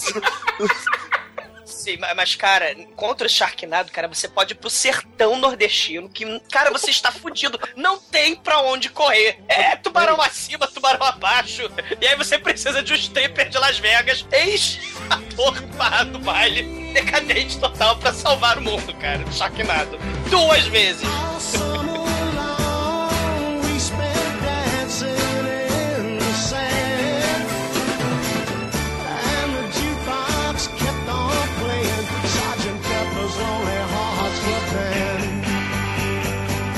Sim, 1.65 1.97
ma- 1.99 2.15
mas, 2.15 2.35
cara, 2.35 2.75
contra 2.97 3.27
o 3.27 3.31
Sharknado, 3.31 3.91
cara, 3.93 4.09
você 4.09 4.29
pode 4.29 4.53
ir 4.53 4.57
pro 4.57 4.69
sertão 4.69 5.37
nordestino, 5.37 6.09
que, 6.09 6.25
cara, 6.51 6.71
você 6.71 6.91
está 6.91 7.13
fudido. 7.13 7.59
Não 7.77 7.99
tem 7.99 8.35
pra 8.35 8.61
onde 8.63 8.89
correr. 8.89 9.39
É 9.49 9.77
tubarão 9.77 10.21
acima, 10.21 10.67
tubarão 10.67 11.05
abaixo. 11.07 11.71
E 12.01 12.07
aí 12.07 12.17
você 12.17 12.39
precisa 12.39 12.83
de 12.83 12.93
um 12.93 12.97
stripper 12.97 13.49
de 13.49 13.59
Las 13.59 13.79
Vegas, 13.79 14.25
ex-ator 14.33 15.61
barra 15.77 16.05
do 16.05 16.19
baile, 16.19 16.93
decadente 16.93 17.59
total 17.59 17.97
pra 17.99 18.13
salvar 18.13 18.59
o 18.59 18.63
mundo, 18.63 18.93
cara, 18.95 19.19
do 19.19 19.33
Sharknado. 19.33 19.97
Duas 20.29 20.67
vezes. 20.67 21.07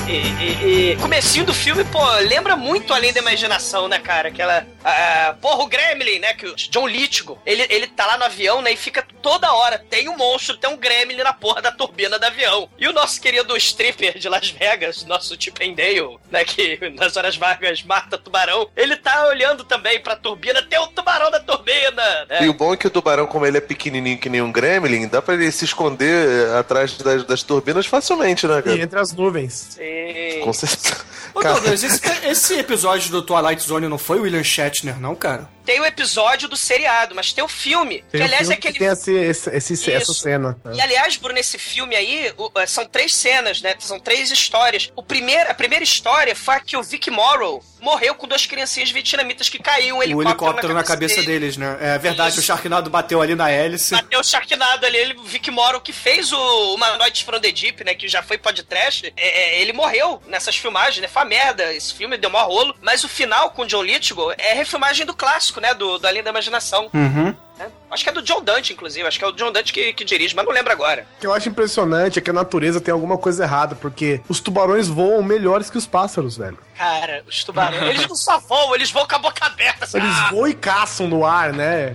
E, 0.09 0.13
e- 0.13 0.91
e 0.91 0.95
comecinho 0.97 1.45
do 1.45 1.53
filme, 1.53 1.83
pô, 1.85 1.99
lembra 2.27 2.55
muito 2.55 2.93
Além 2.93 3.13
da 3.13 3.19
Imaginação, 3.19 3.87
né, 3.87 3.99
cara? 3.99 4.29
Aquela. 4.29 4.65
ah, 4.83 5.35
porra, 5.39 5.63
o 5.63 5.67
Gremlin, 5.67 6.19
né? 6.19 6.33
Que 6.33 6.47
o 6.47 6.55
John 6.55 6.87
Lithgow, 6.87 7.39
ele, 7.45 7.65
ele 7.69 7.85
tá 7.87 8.05
lá 8.07 8.17
no 8.17 8.23
avião, 8.23 8.61
né? 8.61 8.71
E 8.71 8.75
fica 8.75 9.05
toda 9.21 9.53
hora. 9.53 9.77
Tem 9.77 10.09
um 10.09 10.17
monstro, 10.17 10.57
tem 10.57 10.69
um 10.69 10.77
Gremlin 10.77 11.17
na 11.17 11.31
porra 11.33 11.61
da 11.61 11.71
turbina 11.71 12.17
do 12.17 12.25
avião. 12.25 12.67
E 12.79 12.87
o 12.87 12.93
nosso 12.93 13.21
querido 13.21 13.55
stripper 13.57 14.17
de 14.17 14.27
Las 14.27 14.49
Vegas, 14.49 15.05
nosso 15.05 15.35
Chip 15.39 15.63
and 15.63 15.73
Dale, 15.73 16.17
né? 16.31 16.43
Que 16.43 16.79
nas 16.97 17.15
horas 17.15 17.37
vagas 17.37 17.83
mata 17.83 18.17
tubarão, 18.17 18.67
ele 18.75 18.95
tá 18.95 19.27
olhando 19.27 19.63
também 19.63 19.99
pra 19.99 20.15
turbina. 20.15 20.61
Tem 20.63 20.79
o 20.79 20.87
tubarão 20.87 21.29
da 21.29 21.39
turbina, 21.39 22.25
né? 22.27 22.39
E 22.45 22.49
o 22.49 22.53
bom 22.53 22.73
é 22.73 22.77
que 22.77 22.87
o 22.87 22.89
tubarão, 22.89 23.27
como 23.27 23.45
ele 23.45 23.57
é 23.57 23.61
pequenininho 23.61 24.17
que 24.17 24.27
nem 24.29 24.41
um 24.41 24.51
gremlin, 24.51 25.07
dá 25.07 25.21
pra 25.21 25.35
ele 25.35 25.51
se 25.51 25.65
esconder 25.65 26.27
eh, 26.49 26.57
atrás 26.57 26.97
das, 26.97 27.23
das 27.25 27.43
turbinas 27.43 27.85
facilmente, 27.85 28.47
né, 28.47 28.57
E 28.59 28.63
cara? 28.63 28.81
entre 28.81 28.99
as 28.99 29.13
nuvens. 29.13 29.67
Sim. 29.77 29.98
Com 30.43 30.53
certeza. 30.53 30.97
Ô, 31.33 31.39
Cara, 31.41 31.55
Douglas, 31.55 31.83
esse, 31.83 32.01
esse 32.27 32.53
episódio 32.59 33.11
do 33.11 33.21
Twilight 33.21 33.61
Zone 33.63 33.87
não 33.87 33.97
foi 33.97 34.19
o 34.19 34.23
William 34.23 34.43
Shatner, 34.43 34.99
não, 34.99 35.15
cara? 35.15 35.49
Tem 35.65 35.79
o 35.79 35.85
episódio 35.85 36.49
do 36.49 36.57
seriado, 36.57 37.13
mas 37.13 37.31
tem 37.31 37.43
o 37.43 37.47
filme. 37.47 38.03
Tem 38.11 38.19
que 38.21 38.23
aliás 38.23 38.39
filme 38.47 38.55
é 38.55 38.57
aquele 38.57 38.73
que 38.73 38.79
tem 38.79 38.87
esse, 38.87 39.13
esse, 39.13 39.73
esse- 39.73 39.91
essa 39.91 40.13
cena. 40.13 40.57
né? 40.65 40.73
E 40.75 40.81
aliás, 40.81 41.15
Bruno, 41.17 41.35
nesse 41.35 41.59
filme 41.59 41.95
aí, 41.95 42.33
o- 42.37 42.49
eh, 42.55 42.65
são 42.65 42.85
três 42.85 43.13
cenas, 43.15 43.61
né? 43.61 43.75
São 43.77 43.99
três 43.99 44.31
histórias. 44.31 44.91
O 44.95 45.03
primeiro, 45.03 45.49
a 45.51 45.53
primeira 45.53 45.83
história 45.83 46.35
foi 46.35 46.55
a 46.55 46.59
que 46.59 46.75
o 46.75 46.81
Vic 46.81 47.11
Morrow 47.11 47.63
morreu 47.79 48.15
com 48.15 48.27
duas 48.27 48.47
criancinhas 48.47 48.89
vietnamitas 48.89 49.47
que 49.47 49.59
caiu 49.59 49.95
um 49.95 49.99
O 49.99 50.03
helicóptero, 50.03 50.29
helicóptero 50.31 50.73
na 50.73 50.83
cabeça 50.83 51.15
dele. 51.17 51.27
deles, 51.27 51.57
né? 51.57 51.77
É 51.79 51.97
verdade, 51.99 52.31
Isso. 52.31 52.39
o 52.39 52.43
Sharknado 52.43 52.89
bateu 52.89 53.21
ali 53.21 53.35
na 53.35 53.51
hélice. 53.51 53.93
Bateu 53.93 54.19
o 54.21 54.23
Sharknado 54.23 54.87
ali, 54.87 54.97
ele, 54.97 55.13
o 55.19 55.23
Vic 55.23 55.51
Morrow, 55.51 55.79
que 55.79 55.93
fez 55.93 56.33
o 56.33 56.73
Humanoid 56.73 57.23
from 57.23 57.39
the 57.39 57.51
Deep, 57.51 57.83
né? 57.83 57.93
Que 57.93 58.07
já 58.07 58.23
foi 58.23 58.39
podcast. 58.39 59.13
É, 59.15 59.57
é, 59.57 59.61
ele 59.61 59.71
morreu 59.71 60.19
nessas 60.27 60.57
filmagens, 60.57 60.99
né? 60.99 61.07
Foi 61.19 61.23
uma 61.23 61.25
merda. 61.25 61.73
Esse 61.73 61.93
filme 61.93 62.17
deu 62.17 62.29
maior 62.29 62.47
rolo. 62.47 62.75
Mas 62.81 63.03
o 63.03 63.09
final 63.09 63.51
com 63.51 63.63
o 63.63 63.65
John 63.65 63.83
Lithgow 63.83 64.33
é 64.37 64.53
refilmagem 64.53 65.05
do 65.05 65.13
clássico, 65.13 65.59
né? 65.59 65.73
Do, 65.73 65.97
do 65.97 66.07
Além 66.07 66.23
da 66.23 66.29
Imaginação. 66.29 66.89
Uhum. 66.93 67.35
né? 67.57 67.67
Acho 67.91 68.03
que 68.03 68.09
é 68.09 68.13
do 68.13 68.21
John 68.21 68.41
Dante, 68.41 68.73
inclusive. 68.73 69.05
Acho 69.07 69.19
que 69.19 69.25
é 69.25 69.27
o 69.27 69.31
John 69.33 69.51
Dante 69.51 69.73
que, 69.73 69.91
que 69.93 70.05
dirige, 70.05 70.35
mas 70.35 70.45
não 70.45 70.53
lembro 70.53 70.71
agora. 70.71 71.05
O 71.17 71.19
que 71.19 71.27
eu 71.27 71.33
acho 71.33 71.49
impressionante 71.49 72.19
é 72.19 72.21
que 72.21 72.29
a 72.29 72.33
natureza 72.33 72.79
tem 72.79 72.91
alguma 72.93 73.17
coisa 73.17 73.43
errada, 73.43 73.75
porque 73.75 74.21
os 74.29 74.39
tubarões 74.39 74.87
voam 74.87 75.21
melhores 75.21 75.69
que 75.69 75.77
os 75.77 75.85
pássaros, 75.85 76.37
velho. 76.37 76.57
Cara, 76.77 77.23
os 77.27 77.43
tubarões, 77.43 77.81
eles 77.83 78.07
não 78.07 78.15
só 78.15 78.39
voam, 78.39 78.75
eles 78.75 78.91
voam 78.91 79.07
com 79.07 79.15
a 79.15 79.19
boca 79.19 79.45
aberta. 79.45 79.85
Assim, 79.85 79.97
Eles 79.97 80.15
ah, 80.15 80.29
voam 80.31 80.47
e 80.47 80.53
caçam 80.53 81.07
no 81.07 81.25
ar, 81.25 81.51
né? 81.51 81.93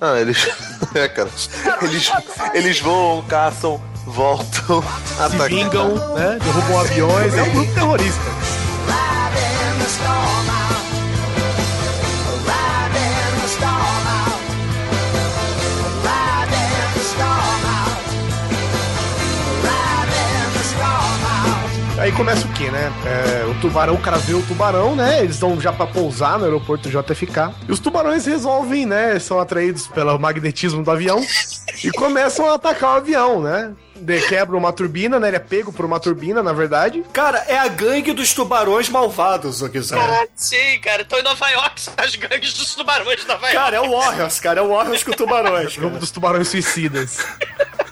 Ah, 0.00 0.18
eles. 0.20 0.38
É, 0.92 1.06
cara. 1.06 1.30
Eles, 1.82 2.10
eles 2.52 2.80
voam, 2.80 3.22
caçam, 3.22 3.80
voltam, 4.04 4.82
Se 5.06 5.22
atacam. 5.22 5.46
vingam, 5.46 6.14
né? 6.16 6.36
Derrubam 6.42 6.80
aviões. 6.80 7.32
É 7.32 7.42
um 7.44 7.50
grupo 7.52 7.72
terrorista. 7.74 8.20
Aí 22.10 22.16
começa 22.16 22.44
o 22.44 22.52
que, 22.54 22.68
né? 22.68 22.92
É, 23.06 23.46
o 23.46 23.54
tubarão, 23.60 23.94
o 23.94 24.00
cara 24.00 24.18
vê 24.18 24.34
o 24.34 24.42
tubarão, 24.42 24.96
né? 24.96 25.20
Eles 25.20 25.36
estão 25.36 25.60
já 25.60 25.72
pra 25.72 25.86
pousar 25.86 26.40
no 26.40 26.44
aeroporto 26.44 26.90
JFK. 26.90 27.54
E 27.68 27.70
os 27.70 27.78
tubarões 27.78 28.26
resolvem, 28.26 28.84
né? 28.84 29.16
São 29.20 29.38
atraídos 29.38 29.86
pelo 29.86 30.18
magnetismo 30.18 30.82
do 30.82 30.90
avião 30.90 31.24
e 31.84 31.90
começam 31.92 32.50
a 32.50 32.54
atacar 32.54 32.94
o 32.94 32.96
avião, 32.96 33.40
né? 33.40 33.72
De, 33.94 34.20
quebram 34.22 34.58
uma 34.58 34.72
turbina, 34.72 35.20
né? 35.20 35.28
Ele 35.28 35.36
é 35.36 35.40
pego 35.40 35.72
por 35.72 35.84
uma 35.84 36.00
turbina, 36.00 36.42
na 36.42 36.52
verdade. 36.52 37.04
Cara, 37.12 37.44
é 37.46 37.56
a 37.56 37.68
gangue 37.68 38.12
dos 38.12 38.32
tubarões 38.32 38.88
malvados, 38.88 39.62
o 39.62 39.68
quiser. 39.68 39.96
Caralho, 39.96 40.30
sim, 40.34 40.80
cara. 40.80 41.04
Tô 41.04 41.16
em 41.16 41.22
Nova 41.22 41.48
York, 41.48 41.90
as 41.96 42.16
gangues 42.16 42.54
dos 42.54 42.74
tubarões 42.74 43.20
de 43.20 43.28
Nova 43.28 43.46
York. 43.46 43.56
Cara, 43.56 43.76
é 43.76 43.80
o 43.80 43.90
Warriors, 43.96 44.40
cara. 44.40 44.58
É 44.58 44.62
o 44.62 44.68
Warriors 44.68 45.04
com 45.04 45.12
tubarões. 45.12 45.76
Grupo 45.78 45.98
dos 45.98 46.10
tubarões 46.10 46.48
suicidas. 46.48 47.18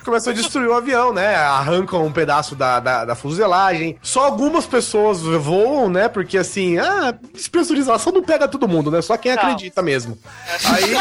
Começou 0.09 0.31
a 0.31 0.35
destruir 0.35 0.67
o 0.67 0.73
avião, 0.73 1.13
né? 1.13 1.35
Arrancam 1.37 2.07
um 2.07 2.11
pedaço 2.11 2.57
da, 2.57 2.81
da, 2.81 3.05
da 3.05 3.15
fuselagem. 3.15 3.99
Só 4.01 4.25
algumas 4.25 4.65
pessoas 4.65 5.21
voam, 5.21 5.91
né? 5.91 6.09
Porque 6.09 6.39
assim, 6.39 6.79
ah, 6.79 7.15
despressurização 7.35 8.11
não 8.11 8.23
pega 8.23 8.49
todo 8.49 8.67
mundo, 8.67 8.91
né? 8.91 9.03
Só 9.03 9.19
quem 9.19 9.33
acredita 9.33 9.83
mesmo. 9.83 10.19
Aí, 10.65 10.97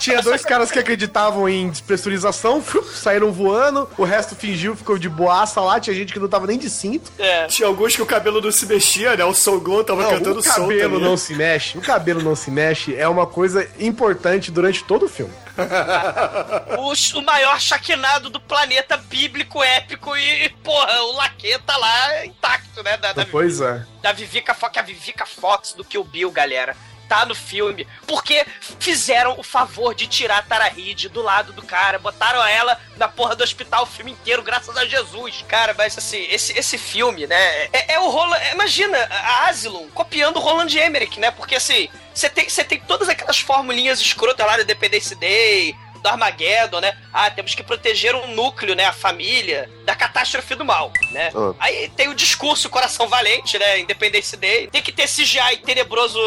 Tinha 0.00 0.22
dois 0.22 0.42
caras 0.42 0.70
que 0.70 0.78
acreditavam 0.78 1.48
em 1.48 1.68
despressurização, 1.68 2.60
saíram 2.92 3.30
voando, 3.30 3.86
o 3.98 4.02
resto 4.02 4.34
fingiu, 4.34 4.74
ficou 4.74 4.98
de 4.98 5.08
boaça 5.08 5.60
lá, 5.60 5.78
tinha 5.78 5.94
gente 5.94 6.12
que 6.12 6.18
não 6.18 6.26
tava 6.26 6.46
nem 6.46 6.58
de 6.58 6.70
cinto. 6.70 7.12
É. 7.18 7.46
Tinha 7.46 7.68
alguns 7.68 7.94
que 7.94 8.02
o 8.02 8.06
cabelo 8.06 8.40
não 8.40 8.50
se 8.50 8.66
mexia, 8.66 9.14
né? 9.14 9.24
O 9.24 9.34
Soul 9.34 9.60
Glow 9.60 9.84
tava 9.84 10.02
Não, 10.02 10.10
cantando 10.10 10.40
o 10.40 10.42
cabelo 10.42 10.98
não 10.98 11.16
se 11.16 11.34
mexe, 11.34 11.78
o 11.78 11.82
cabelo 11.82 12.22
não 12.22 12.34
se 12.34 12.50
mexe 12.50 12.96
é 12.96 13.06
uma 13.06 13.26
coisa 13.26 13.68
importante 13.78 14.50
durante 14.50 14.82
todo 14.82 15.04
o 15.04 15.08
filme. 15.08 15.32
O, 16.78 17.18
o 17.18 17.22
maior 17.22 17.60
chaquinado 17.60 18.30
do 18.30 18.40
planeta 18.40 18.96
bíblico 18.96 19.62
épico 19.62 20.16
e, 20.16 20.48
porra, 20.62 21.00
o 21.02 21.12
Laqueta 21.16 21.76
lá 21.76 22.26
intacto, 22.26 22.82
né? 22.82 22.96
Da, 22.96 23.12
da, 23.12 23.26
Pois 23.26 23.60
é. 23.60 23.84
da 24.02 24.12
Vivica 24.12 24.54
Fox, 24.54 24.76
a 24.76 24.82
Vivica 24.82 25.26
Fox 25.26 25.72
do 25.72 25.84
Kill 25.84 26.04
Bill, 26.04 26.30
galera. 26.30 26.76
Tá 27.10 27.26
no 27.26 27.34
filme. 27.34 27.88
Porque 28.06 28.46
fizeram 28.78 29.34
o 29.36 29.42
favor 29.42 29.96
de 29.96 30.06
tirar 30.06 30.38
a 30.38 30.42
Tara 30.42 30.68
Reid 30.68 31.08
do 31.08 31.20
lado 31.20 31.52
do 31.52 31.60
cara. 31.60 31.98
Botaram 31.98 32.40
ela 32.46 32.80
na 32.96 33.08
porra 33.08 33.34
do 33.34 33.42
hospital 33.42 33.82
o 33.82 33.86
filme 33.86 34.12
inteiro, 34.12 34.44
graças 34.44 34.76
a 34.76 34.86
Jesus. 34.86 35.44
Cara, 35.48 35.74
mas 35.76 35.98
assim, 35.98 36.24
esse, 36.30 36.56
esse 36.56 36.78
filme, 36.78 37.26
né? 37.26 37.64
É, 37.72 37.94
é 37.94 37.98
o 37.98 38.08
Roland. 38.08 38.38
Imagina 38.52 38.96
a 39.10 39.48
Asylum 39.48 39.88
copiando 39.90 40.36
o 40.36 40.40
Roland 40.40 40.72
Emmerich, 40.72 41.18
né? 41.18 41.32
Porque 41.32 41.56
assim, 41.56 41.88
você 42.14 42.30
tem, 42.30 42.46
tem 42.46 42.78
todas 42.78 43.08
aquelas 43.08 43.40
formulinhas 43.40 44.00
escrotas 44.00 44.46
lá 44.46 44.56
da 44.56 44.62
Independence 44.62 45.12
Day. 45.16 45.74
Do 46.00 46.08
Armageddon, 46.08 46.80
né? 46.80 46.96
Ah, 47.12 47.30
temos 47.30 47.54
que 47.54 47.62
proteger 47.62 48.14
um 48.14 48.34
núcleo, 48.34 48.74
né? 48.74 48.86
A 48.86 48.92
família, 48.92 49.68
da 49.84 49.94
catástrofe 49.94 50.54
do 50.54 50.64
mal, 50.64 50.90
né? 51.10 51.30
Ah. 51.34 51.54
Aí 51.58 51.90
tem 51.90 52.08
o 52.08 52.14
discurso 52.14 52.70
Coração 52.70 53.06
Valente, 53.06 53.58
né? 53.58 53.80
Independence 53.80 54.34
Day. 54.34 54.66
Tem 54.68 54.80
que 54.80 54.92
ter 54.92 55.06
CGI 55.06 55.58
tenebroso 55.62 56.18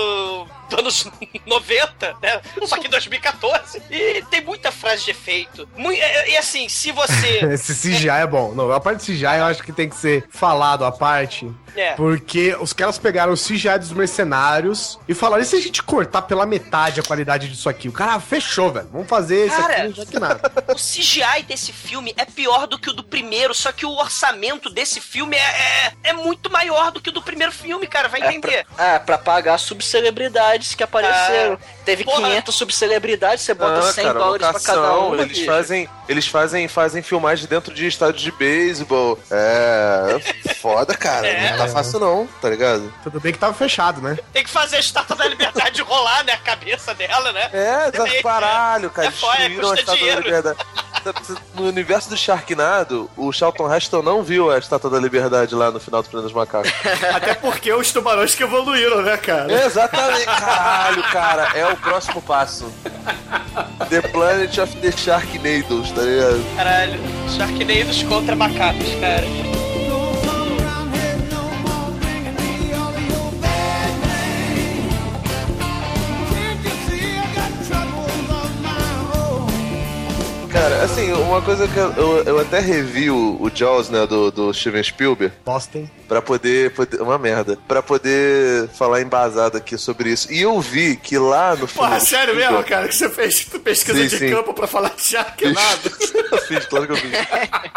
anos 0.74 1.08
90, 1.46 2.16
né? 2.22 2.42
Só 2.66 2.78
que 2.78 2.88
em 2.88 2.90
2014. 2.90 3.82
E 3.90 4.24
tem 4.30 4.42
muita 4.42 4.72
frase 4.72 5.06
de 5.06 5.12
efeito. 5.12 5.68
E, 6.28 6.38
assim, 6.38 6.68
se 6.70 6.92
você. 6.92 7.40
Esse 7.54 7.74
CGI 7.76 8.10
é 8.10 8.28
bom. 8.28 8.54
Não, 8.54 8.72
a 8.72 8.80
parte 8.80 9.06
de 9.06 9.14
CGI 9.14 9.38
eu 9.38 9.46
acho 9.46 9.64
que 9.64 9.72
tem 9.72 9.90
que 9.90 9.96
ser 9.96 10.28
falado 10.30 10.86
à 10.86 10.92
parte. 10.92 11.50
É. 11.76 11.94
Porque 11.94 12.56
os 12.60 12.72
caras 12.72 13.00
pegaram 13.00 13.34
o 13.34 13.38
CGI 13.38 13.80
dos 13.80 13.92
mercenários 13.92 15.00
e 15.08 15.14
falaram: 15.14 15.42
e 15.42 15.46
se 15.46 15.56
a 15.56 15.62
gente 15.62 15.82
cortar 15.82 16.22
pela 16.24 16.46
metade 16.46 17.00
a 17.00 17.04
qualidade 17.04 17.48
disso 17.50 17.68
aqui? 17.68 17.88
O 17.90 17.92
cara, 17.92 18.20
fechou, 18.20 18.72
velho. 18.72 18.88
Vamos 18.92 19.08
fazer 19.08 19.48
isso 19.48 19.58
Cara, 19.58 19.84
aqui, 19.84 19.94
já 19.94 20.06
que 20.06 20.20
nada. 20.20 20.52
O 20.74 20.76
CGI 20.76 21.44
desse 21.48 21.72
filme 21.74 22.14
é 22.18 22.26
pior 22.26 22.68
do 22.68 22.80
que 22.80 22.90
o 22.90 22.94
do 22.94 23.04
primeiro, 23.04 23.54
só 23.54 23.72
que 23.72 23.86
o 23.86 23.92
orçamento 23.92 24.70
desse 24.70 25.00
filme 25.02 25.36
é, 25.36 25.40
é, 25.40 25.94
é 26.04 26.14
muito 26.14 26.50
maior 26.50 26.92
do 26.92 27.02
que 27.02 27.10
o 27.10 27.12
do 27.12 27.22
primeiro 27.22 27.52
filme, 27.52 27.86
cara. 27.88 28.08
Vai 28.08 28.22
É 28.22 28.28
entender. 28.34 28.66
pra, 28.76 28.96
ah, 28.96 29.00
pra 29.00 29.18
pagar 29.18 29.58
subcelebridades 30.64 30.76
que 30.76 30.84
apareceram. 30.84 31.58
Teve 31.86 32.04
porra. 32.04 32.22
500 32.30 32.56
subcelebridades, 32.56 33.44
você 33.44 33.54
bota 33.54 33.80
Ah, 33.80 33.92
100 33.94 34.04
cara, 34.06 34.20
dólares 34.20 34.48
pra 34.48 34.60
cada 34.60 34.82
locação, 34.82 35.10
um. 35.12 35.22
Eles 35.22 35.46
fazem, 35.46 35.90
eles 36.08 36.28
fazem, 36.28 36.68
fazem 36.68 37.02
filmagem 37.04 37.48
dentro 37.48 37.74
de 37.74 37.86
estádios 37.88 38.22
de 38.24 38.32
beisebol. 38.32 39.20
É. 39.30 40.54
Foda, 40.56 40.96
cara. 40.96 41.28
É. 41.28 41.52
Não 41.52 41.58
tá 41.58 41.68
fácil, 41.68 42.00
não, 42.00 42.28
tá 42.42 42.50
ligado? 42.50 42.94
Tudo 43.04 43.20
bem 43.20 43.34
que 43.34 43.40
tava 43.40 43.54
fechado, 43.54 44.02
né? 44.02 44.18
Tem 44.32 44.44
que 44.44 44.50
fazer 44.50 44.78
a 44.78 44.80
estátua 44.80 45.16
da 45.16 45.26
liberdade 45.28 45.82
rolar, 45.84 46.24
né? 46.24 46.34
A 46.34 46.38
cabeça 46.38 46.94
dela, 46.94 47.32
né? 47.34 47.50
É, 47.52 47.92
É, 48.18 48.22
caralho, 48.22 48.90
cara. 48.90 49.08
é 49.08 49.12
foda, 49.12 49.50
custa 49.50 49.80
estátua 49.80 49.86
da 49.86 49.96
dinheiro. 49.96 50.56
No 51.56 51.68
universo 51.68 52.10
do 52.10 52.18
Sharknado, 52.18 53.10
o 53.18 53.32
Charlton 53.32 53.74
Heston 53.74 54.02
não 54.02 54.24
viu 54.24 54.52
a 54.52 54.58
estátua 54.58 54.90
da 54.90 55.00
liberdade 55.00 55.54
lá 55.56 55.72
no 55.72 55.80
final 55.80 56.02
do 56.02 56.10
Planeta 56.10 56.28
dos 56.28 56.36
Macacos. 56.36 56.72
Até 57.14 57.34
porque 57.36 57.72
os 57.74 57.92
tubarões 57.92 58.36
que 58.36 58.44
evoluíram, 58.44 59.02
né, 59.02 59.18
cara? 59.18 59.52
Exatamente, 59.66 60.26
caralho, 60.26 61.04
cara. 61.04 61.58
É 61.58 61.68
o 61.68 61.78
próximo 61.78 62.22
passo. 62.22 62.72
The 63.90 64.02
Planet 64.02 64.58
of 64.58 64.76
the 64.78 64.92
Sharknados, 64.92 65.92
tá 65.92 66.02
ligado? 66.02 66.56
Caralho, 66.56 67.00
Sharknados 67.30 68.04
contra 68.04 68.36
macacos, 68.36 68.90
cara. 69.00 69.63
Assim, 80.94 81.12
uma 81.14 81.42
coisa 81.42 81.68
que 81.68 81.78
eu, 81.78 81.92
eu, 81.94 82.24
eu 82.24 82.40
até 82.40 82.60
revi 82.60 83.10
o, 83.10 83.38
o 83.42 83.50
Jaws, 83.54 83.90
né, 83.90 84.06
do, 84.06 84.32
do 84.32 84.54
Steven 84.54 84.84
Spielberg, 84.84 85.34
Boston. 85.46 85.88
pra 86.08 86.22
poder, 86.22 86.72
poder. 86.72 87.02
Uma 87.02 87.18
merda. 87.18 87.58
Pra 87.68 87.82
poder 87.82 88.68
falar 88.70 89.02
embasado 89.02 89.58
aqui 89.58 89.78
sobre 89.78 90.12
isso. 90.12 90.32
E 90.32 90.42
eu 90.42 90.60
vi 90.62 90.96
que 90.96 91.18
lá 91.18 91.56
no 91.56 91.68
Porra, 91.68 92.00
filme- 92.00 92.06
sério 92.06 92.36
mesmo, 92.36 92.64
cara, 92.64 92.88
que 92.88 92.96
você 92.96 93.10
fez 93.10 93.44
pesquisa 93.64 93.98
Sim, 94.00 94.08
de 94.08 94.18
sim. 94.18 94.30
campo 94.30 94.54
pra 94.54 94.68
falar 94.68 94.90
de 94.90 95.02
Sharknado? 95.04 95.92
Eu 96.34 96.38
fiz, 96.42 96.66
claro 96.66 96.88
que 96.88 96.94
eu 96.94 96.98
fiz. 96.98 97.12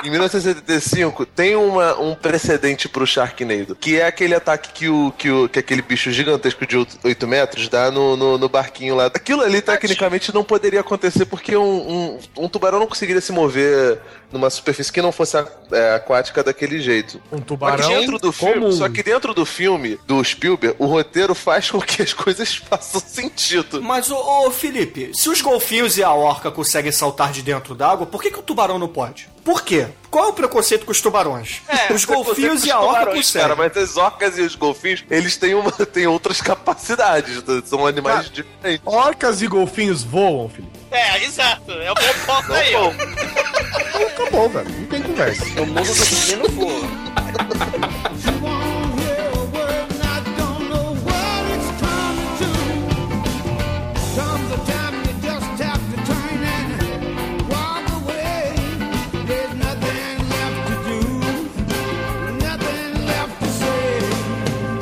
Em 0.02 0.11
1975, 0.11 1.26
tem 1.26 1.55
uma, 1.55 1.94
um 2.00 2.14
precedente 2.14 2.88
pro 2.88 3.07
Sharknado, 3.07 3.76
que 3.76 4.00
é 4.00 4.07
aquele 4.07 4.35
ataque 4.35 4.70
que, 4.72 4.88
o, 4.88 5.12
que, 5.16 5.31
o, 5.31 5.46
que 5.46 5.59
aquele 5.59 5.83
bicho 5.83 6.11
gigantesco 6.11 6.66
de 6.66 6.76
8 7.05 7.26
metros 7.26 7.68
dá 7.68 7.90
no, 7.90 8.16
no, 8.16 8.38
no 8.38 8.48
barquinho 8.48 8.94
lá. 8.96 9.07
Aquilo 9.07 9.42
ali, 9.42 9.61
tecnicamente, 9.61 10.35
não 10.35 10.42
poderia 10.42 10.81
acontecer 10.81 11.26
porque 11.26 11.55
um, 11.55 11.62
um, 11.64 12.44
um 12.44 12.48
tubarão 12.48 12.79
não 12.79 12.87
conseguiria 12.87 13.05
se 13.20 13.32
mover 13.32 13.98
numa 14.32 14.50
superfície 14.50 14.92
que 14.92 15.00
não 15.02 15.12
fosse 15.12 15.36
a- 15.36 15.46
é, 15.72 15.94
aquática 15.94 16.42
daquele 16.42 16.80
jeito. 16.80 17.20
Um 17.32 17.36
Só 17.36 17.40
que 17.40 17.44
tubarão 17.46 17.88
dentro 17.88 18.18
do 18.18 18.32
filme, 18.32 18.54
comum. 18.60 18.72
só 18.72 18.88
que 18.88 19.02
dentro 19.02 19.32
do 19.34 19.46
filme 19.46 19.98
do 20.06 20.22
Spielberg, 20.24 20.76
o 20.78 20.86
roteiro 20.86 21.34
faz 21.34 21.70
com 21.70 21.80
que 21.80 22.02
as 22.02 22.12
coisas 22.14 22.56
façam 22.56 23.00
sentido. 23.00 23.82
Mas, 23.82 24.10
ô, 24.10 24.16
ô, 24.46 24.50
Felipe, 24.50 25.10
se 25.14 25.28
os 25.28 25.40
golfinhos 25.40 25.96
e 25.96 26.02
a 26.02 26.12
orca 26.12 26.50
conseguem 26.50 26.92
saltar 26.92 27.32
de 27.32 27.42
dentro 27.42 27.74
d'água, 27.74 28.06
por 28.06 28.22
que, 28.22 28.30
que 28.30 28.38
o 28.38 28.42
tubarão 28.42 28.78
não 28.78 28.88
pode? 28.88 29.28
Por 29.44 29.62
quê? 29.62 29.86
Qual 30.10 30.24
é 30.24 30.28
o 30.28 30.32
preconceito 30.32 30.84
com 30.84 30.90
os 30.90 31.00
tubarões? 31.00 31.62
É, 31.68 31.92
os 31.92 32.04
golfinhos 32.04 32.62
Os 32.62 32.66
e 32.66 32.70
a 32.72 32.80
orca 32.80 33.06
conseguem. 33.12 33.48
Cara, 33.48 33.54
mas 33.54 33.76
as 33.76 33.96
orcas 33.96 34.36
e 34.38 34.40
os 34.42 34.56
golfinhos, 34.56 35.04
eles 35.08 35.36
têm, 35.36 35.54
uma, 35.54 35.70
têm 35.86 36.06
outras 36.08 36.40
capacidades. 36.40 37.40
tá? 37.42 37.52
São 37.64 37.86
animais 37.86 38.26
Ah. 38.26 38.30
diferentes. 38.32 38.82
Orcas 38.84 39.40
e 39.42 39.46
golfinhos 39.46 40.02
voam, 40.02 40.48
Felipe. 40.48 40.76
É, 40.90 41.24
exato. 41.24 41.70
É 41.72 41.92
o 41.92 41.94
bom 41.94 42.00
ponto 42.26 42.52
aí, 42.52 42.72
acabou, 44.16 44.48
velho. 44.48 44.70
Não 44.70 44.87
tem 44.87 45.02
conversa. 45.02 45.44
No 45.55 45.66
mundo 45.66 45.94
do 45.94 46.16
menino 46.16 46.48
voa. 46.48 47.07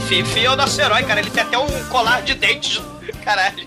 Fifi 0.06 0.44
é 0.44 0.50
o 0.50 0.54
nosso 0.54 0.80
herói, 0.80 1.02
cara. 1.02 1.18
Ele 1.18 1.30
tem 1.30 1.42
até 1.42 1.58
um 1.58 1.84
colar 1.88 2.22
de 2.22 2.34
dentes. 2.34 2.80
Caralho. 3.24 3.66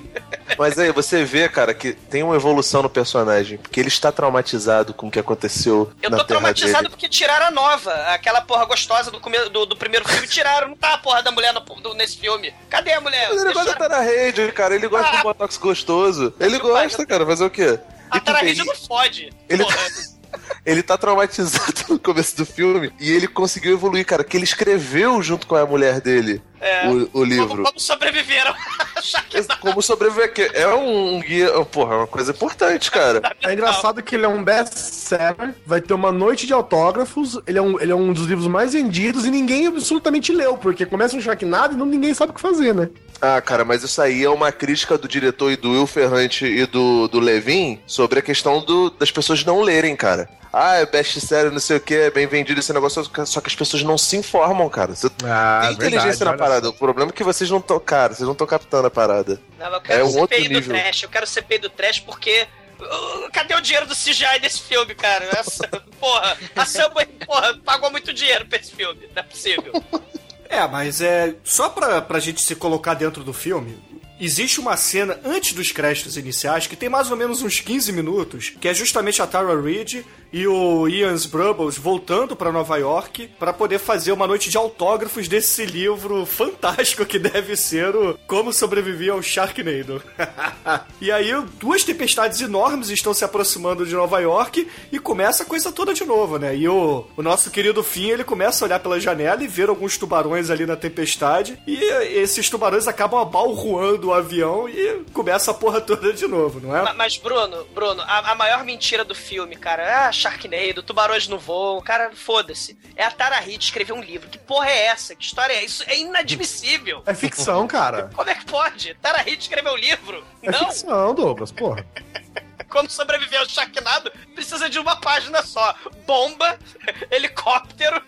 Mas 0.57 0.77
aí, 0.79 0.91
você 0.91 1.23
vê, 1.25 1.49
cara, 1.49 1.73
que 1.73 1.93
tem 1.93 2.23
uma 2.23 2.35
evolução 2.35 2.81
no 2.83 2.89
personagem. 2.89 3.57
Porque 3.57 3.79
ele 3.79 3.87
está 3.89 4.11
traumatizado 4.11 4.93
com 4.93 5.07
o 5.07 5.11
que 5.11 5.19
aconteceu 5.19 5.91
Eu 6.01 6.09
na 6.09 6.17
tô 6.17 6.23
terra 6.23 6.39
traumatizado 6.39 6.83
dele. 6.83 6.89
porque 6.89 7.09
tiraram 7.09 7.47
a 7.47 7.51
nova. 7.51 7.91
Aquela 8.13 8.41
porra 8.41 8.65
gostosa 8.65 9.11
do, 9.11 9.19
come- 9.19 9.49
do, 9.49 9.65
do 9.65 9.75
primeiro 9.75 10.07
filme. 10.07 10.27
Tiraram. 10.27 10.69
Não 10.69 10.75
tá 10.77 10.93
a 10.93 10.97
porra 10.97 11.21
da 11.23 11.31
mulher 11.31 11.53
no- 11.53 11.59
do- 11.61 11.93
nesse 11.93 12.17
filme. 12.17 12.53
Cadê 12.69 12.93
a 12.93 13.01
mulher? 13.01 13.29
Mas 13.29 13.43
ele 13.43 13.53
gosta 13.53 13.71
Deixaram- 13.71 13.89
da 13.89 13.95
Tara 13.97 14.01
Reid, 14.03 14.51
cara. 14.53 14.75
Ele 14.75 14.87
gosta 14.87 15.11
Ah. 15.13 15.17
do 15.17 15.23
Botox 15.23 15.57
gostoso. 15.57 16.33
Ele 16.39 16.59
gosta, 16.59 17.05
cara. 17.05 17.25
Fazer 17.25 17.45
o 17.45 17.49
quê? 17.49 17.79
A 18.09 18.17
E, 18.17 18.21
Tara 18.21 18.37
tipo, 18.39 18.45
Reid 18.45 18.59
ele- 18.61 18.67
não 18.69 18.75
fode. 18.75 19.29
ele-. 19.49 19.65
Ele 20.65 20.83
tá 20.83 20.97
traumatizado 20.97 21.73
no 21.89 21.97
começo 21.99 22.35
do 22.35 22.45
filme 22.45 22.91
e 22.99 23.11
ele 23.11 23.27
conseguiu 23.27 23.71
evoluir, 23.73 24.05
cara, 24.05 24.23
que 24.25 24.35
ele 24.35 24.43
escreveu 24.43 25.21
junto 25.23 25.47
com 25.47 25.55
a 25.55 25.65
mulher 25.65 26.01
dele 26.01 26.41
É. 26.59 26.85
o, 26.87 27.03
o 27.03 27.07
Como, 27.07 27.23
livro. 27.23 27.63
como 27.63 27.79
sobreviveram? 27.79 28.53
Sharknado. 29.01 29.59
Como 29.61 29.81
sobreviver, 29.81 30.33
que 30.33 30.41
é 30.53 30.67
um, 30.67 31.19
guia, 31.19 31.51
porra, 31.65 31.93
é 31.93 31.97
uma 31.97 32.07
coisa 32.07 32.31
importante, 32.31 32.89
cara. 32.91 33.21
É 33.43 33.53
engraçado 33.53 34.01
que 34.01 34.15
ele 34.15 34.25
é 34.25 34.27
um 34.27 34.43
best-seller, 34.43 35.53
vai 35.65 35.81
ter 35.81 35.93
uma 35.93 36.11
noite 36.11 36.45
de 36.47 36.53
autógrafos, 36.53 37.39
ele 37.47 37.57
é, 37.57 37.61
um, 37.61 37.79
ele 37.79 37.91
é 37.91 37.95
um 37.95 38.13
dos 38.13 38.25
livros 38.25 38.47
mais 38.47 38.73
vendidos 38.73 39.25
e 39.25 39.31
ninguém 39.31 39.67
absolutamente 39.67 40.31
leu, 40.31 40.57
porque 40.57 40.85
começa 40.85 41.15
um 41.15 41.21
Sharknado 41.21 41.73
e 41.73 41.77
não, 41.77 41.85
ninguém 41.85 42.13
sabe 42.13 42.31
o 42.31 42.35
que 42.35 42.41
fazer, 42.41 42.73
né? 42.73 42.89
Ah, 43.21 43.41
cara, 43.41 43.65
mas 43.65 43.83
isso 43.83 43.99
aí 44.01 44.23
é 44.23 44.29
uma 44.29 44.51
crítica 44.51 44.97
do 44.97 45.07
diretor 45.07 45.51
e 45.51 45.55
do 45.57 45.71
Will 45.71 45.87
Ferrante 45.87 46.45
e 46.45 46.65
do, 46.67 47.07
do 47.07 47.19
Levin 47.19 47.79
sobre 47.87 48.19
a 48.19 48.21
questão 48.21 48.63
do, 48.63 48.91
das 48.91 49.09
pessoas 49.09 49.43
não 49.43 49.61
lerem, 49.61 49.95
cara. 49.95 50.29
Ah, 50.53 50.75
é 50.75 50.85
best-seller, 50.85 51.51
não 51.51 51.59
sei 51.59 51.77
o 51.77 51.79
que, 51.79 51.93
é 51.93 52.09
bem 52.09 52.25
vendido 52.25 52.59
esse 52.59 52.71
negócio, 52.73 53.03
só 53.25 53.41
que 53.41 53.47
as 53.47 53.55
pessoas 53.55 53.83
não 53.83 53.97
se 53.97 54.17
informam, 54.17 54.67
cara. 54.69 54.95
Você 54.95 55.07
Ah, 55.23 55.61
tem 55.65 55.73
inteligência 55.73 56.25
na 56.25 56.33
parada. 56.33 56.69
O 56.69 56.73
problema 56.73 57.11
é 57.11 57.13
que 57.13 57.23
vocês 57.23 57.49
não 57.49 57.57
estão, 57.57 57.79
cara, 57.79 58.13
vocês 58.13 58.25
não 58.25 58.31
estão 58.31 58.47
captando 58.47 58.87
a 58.87 58.89
parada. 58.97 59.39
Não, 59.59 59.71
eu 59.73 59.81
quero 59.81 59.99
É 59.99 60.03
um 60.03 60.09
ser 60.11 60.19
outro 60.19 60.37
do 60.43 60.49
nível. 60.49 60.73
trash. 60.75 61.03
Eu 61.03 61.09
quero 61.09 61.27
CPI 61.27 61.57
do 61.59 61.69
trash 61.69 61.99
porque. 61.99 62.47
uh, 62.79 63.31
Cadê 63.31 63.53
o 63.55 63.61
dinheiro 63.61 63.85
do 63.85 63.93
CGI 63.95 64.39
desse 64.41 64.61
filme, 64.61 64.95
cara? 64.95 65.25
Essa- 65.37 65.67
porra, 65.99 66.37
a 66.55 66.65
Subway, 66.65 67.05
porra, 67.25 67.55
pagou 67.63 67.91
muito 67.91 68.11
dinheiro 68.13 68.45
pra 68.47 68.57
esse 68.59 68.71
filme. 68.71 69.01
Não 69.15 69.21
é 69.21 69.23
possível. 69.23 69.71
É, 70.49 70.65
mas 70.65 71.01
é. 71.01 71.35
Só 71.43 71.67
pra, 71.67 72.01
pra 72.01 72.21
gente 72.21 72.41
se 72.41 72.55
colocar 72.55 72.93
dentro 72.93 73.21
do 73.21 73.33
filme, 73.33 73.77
existe 74.17 74.61
uma 74.61 74.77
cena 74.77 75.19
antes 75.25 75.51
dos 75.51 75.73
créditos 75.73 76.15
iniciais 76.15 76.67
que 76.67 76.75
tem 76.77 76.87
mais 76.87 77.11
ou 77.11 77.17
menos 77.17 77.41
uns 77.41 77.59
15 77.59 77.91
minutos, 77.91 78.51
que 78.51 78.69
é 78.69 78.73
justamente 78.73 79.21
a 79.21 79.27
Tara 79.27 79.61
Reid 79.61 80.05
e 80.31 80.47
o 80.47 80.87
Ian 80.87 81.15
Brubbles 81.29 81.77
voltando 81.77 82.35
para 82.35 82.51
Nova 82.51 82.77
York 82.77 83.29
para 83.39 83.53
poder 83.53 83.79
fazer 83.79 84.11
uma 84.11 84.27
noite 84.27 84.49
de 84.49 84.57
autógrafos 84.57 85.27
desse 85.27 85.65
livro 85.65 86.25
fantástico 86.25 87.05
que 87.05 87.17
deve 87.19 87.55
ser 87.55 87.95
o 87.95 88.17
Como 88.27 88.51
Sobreviver 88.53 89.13
ao 89.13 89.21
Sharknado. 89.21 90.01
e 91.01 91.11
aí 91.11 91.31
duas 91.59 91.83
tempestades 91.83 92.41
enormes 92.41 92.89
estão 92.89 93.13
se 93.13 93.23
aproximando 93.23 93.85
de 93.85 93.93
Nova 93.95 94.19
York 94.19 94.67
e 94.91 94.99
começa 94.99 95.43
a 95.43 95.45
coisa 95.45 95.71
toda 95.71 95.93
de 95.93 96.03
novo, 96.05 96.37
né? 96.37 96.55
E 96.55 96.67
o, 96.67 97.05
o 97.15 97.21
nosso 97.21 97.49
querido 97.51 97.83
Finn, 97.83 98.09
ele 98.09 98.23
começa 98.23 98.63
a 98.63 98.67
olhar 98.67 98.79
pela 98.79 98.99
janela 98.99 99.43
e 99.43 99.47
ver 99.47 99.69
alguns 99.69 99.97
tubarões 99.97 100.49
ali 100.49 100.65
na 100.65 100.75
tempestade 100.75 101.57
e 101.65 101.75
esses 102.19 102.49
tubarões 102.49 102.87
acabam 102.87 103.19
abalroando 103.19 104.07
o 104.09 104.13
avião 104.13 104.67
e 104.67 105.03
começa 105.13 105.51
a 105.51 105.53
porra 105.53 105.79
toda 105.81 106.11
de 106.13 106.27
novo, 106.27 106.59
não 106.59 106.75
é? 106.75 106.81
Ma- 106.83 106.93
Mas, 106.93 107.17
Bruno, 107.17 107.65
Bruno, 107.73 108.01
a, 108.01 108.31
a 108.31 108.35
maior 108.35 108.63
mentira 108.63 109.03
do 109.05 109.15
filme, 109.15 109.55
cara, 109.55 110.07
ah, 110.07 110.11
Sharknado, 110.17 110.83
tubarões 110.83 111.27
no 111.27 111.37
voo, 111.37 111.81
cara, 111.81 112.11
foda-se. 112.13 112.77
É 112.95 113.03
a 113.03 113.11
Tara 113.11 113.39
Reid 113.39 113.63
escrever 113.63 113.93
um 113.93 114.01
livro. 114.01 114.29
Que 114.29 114.37
porra 114.37 114.69
é 114.69 114.85
essa? 114.87 115.15
Que 115.15 115.23
história 115.23 115.53
é 115.53 115.63
isso? 115.63 115.83
É 115.87 115.97
inadmissível. 115.97 117.03
É 117.05 117.13
ficção, 117.13 117.67
cara. 117.67 118.09
Como 118.15 118.29
é 118.29 118.35
que 118.35 118.45
pode? 118.45 118.93
Tara 118.95 119.19
Reid 119.19 119.41
escreveu 119.41 119.73
um 119.73 119.77
livro? 119.77 120.23
É 120.41 120.51
Não, 120.51 120.65
ficção, 120.65 121.13
Douglas, 121.13 121.51
porra. 121.51 121.85
como 122.69 122.89
sobreviver 122.89 123.39
ao 123.39 123.47
Sharknado 123.47 124.11
precisa 124.35 124.69
de 124.69 124.77
uma 124.77 124.95
página 124.97 125.41
só. 125.43 125.73
Bomba, 126.05 126.57
helicóptero... 127.09 128.01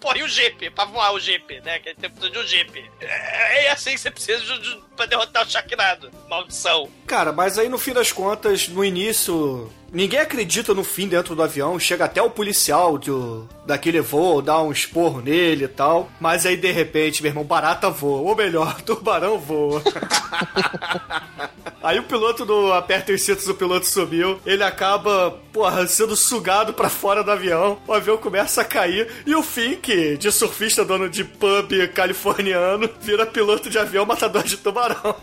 Põe 0.00 0.22
o 0.22 0.28
Jeep, 0.28 0.68
pra 0.70 0.84
voar 0.84 1.12
o 1.12 1.20
Jeep, 1.20 1.60
né? 1.62 1.78
Que 1.78 1.94
você 1.94 2.08
precisa 2.08 2.30
de 2.30 2.38
um 2.38 2.42
Jeep. 2.42 2.90
É, 3.00 3.66
é 3.66 3.70
assim 3.70 3.92
que 3.92 4.00
você 4.00 4.10
precisa 4.10 4.40
de, 4.40 4.58
de, 4.60 4.82
pra 4.94 5.06
derrotar 5.06 5.46
o 5.46 5.50
Sharknado. 5.50 6.10
Maldição. 6.28 6.90
Cara, 7.06 7.32
mas 7.32 7.58
aí 7.58 7.70
no 7.70 7.78
fim 7.78 7.92
das 7.92 8.12
contas, 8.12 8.68
no 8.68 8.84
início, 8.84 9.72
ninguém 9.92 10.20
acredita 10.20 10.72
no 10.74 10.82
fim 10.82 11.06
dentro 11.06 11.34
do 11.34 11.42
avião. 11.42 11.78
Chega 11.78 12.06
até 12.06 12.22
o 12.22 12.30
policial 12.30 12.98
do, 12.98 13.46
daquele 13.66 14.00
voo, 14.00 14.42
dá 14.42 14.60
um 14.60 14.72
esporro 14.72 15.20
nele 15.20 15.64
e 15.64 15.68
tal. 15.68 16.10
Mas 16.20 16.46
aí 16.46 16.56
de 16.56 16.70
repente, 16.70 17.22
meu 17.22 17.30
irmão, 17.30 17.44
barata 17.44 17.90
voa. 17.90 18.22
Ou 18.22 18.36
melhor, 18.36 18.80
tubarão 18.82 19.38
voa. 19.38 19.82
aí 21.82 21.98
o 21.98 22.04
piloto 22.04 22.44
do 22.44 22.72
aperta 22.72 23.12
os 23.12 23.22
cintos, 23.22 23.46
o 23.48 23.54
piloto 23.54 23.86
subiu. 23.86 24.40
Ele 24.46 24.64
acaba, 24.64 25.38
porra, 25.52 25.86
sendo 25.86 26.16
sugado 26.16 26.72
pra 26.72 26.88
fora 26.88 27.22
do 27.22 27.30
avião. 27.30 27.78
O 27.86 27.92
avião 27.92 28.16
começa 28.16 28.62
a 28.62 28.64
cair. 28.64 29.08
E 29.26 29.34
o 29.34 29.42
Fink, 29.42 30.16
de 30.16 30.32
surfista, 30.32 30.84
dono 30.84 31.08
de 31.08 31.24
pub 31.24 31.72
californiano, 31.94 32.88
vira 33.00 33.26
piloto 33.26 33.68
de 33.68 33.78
avião 33.78 34.06
matador 34.06 34.42
de 34.42 34.56
tubarão. 34.56 35.14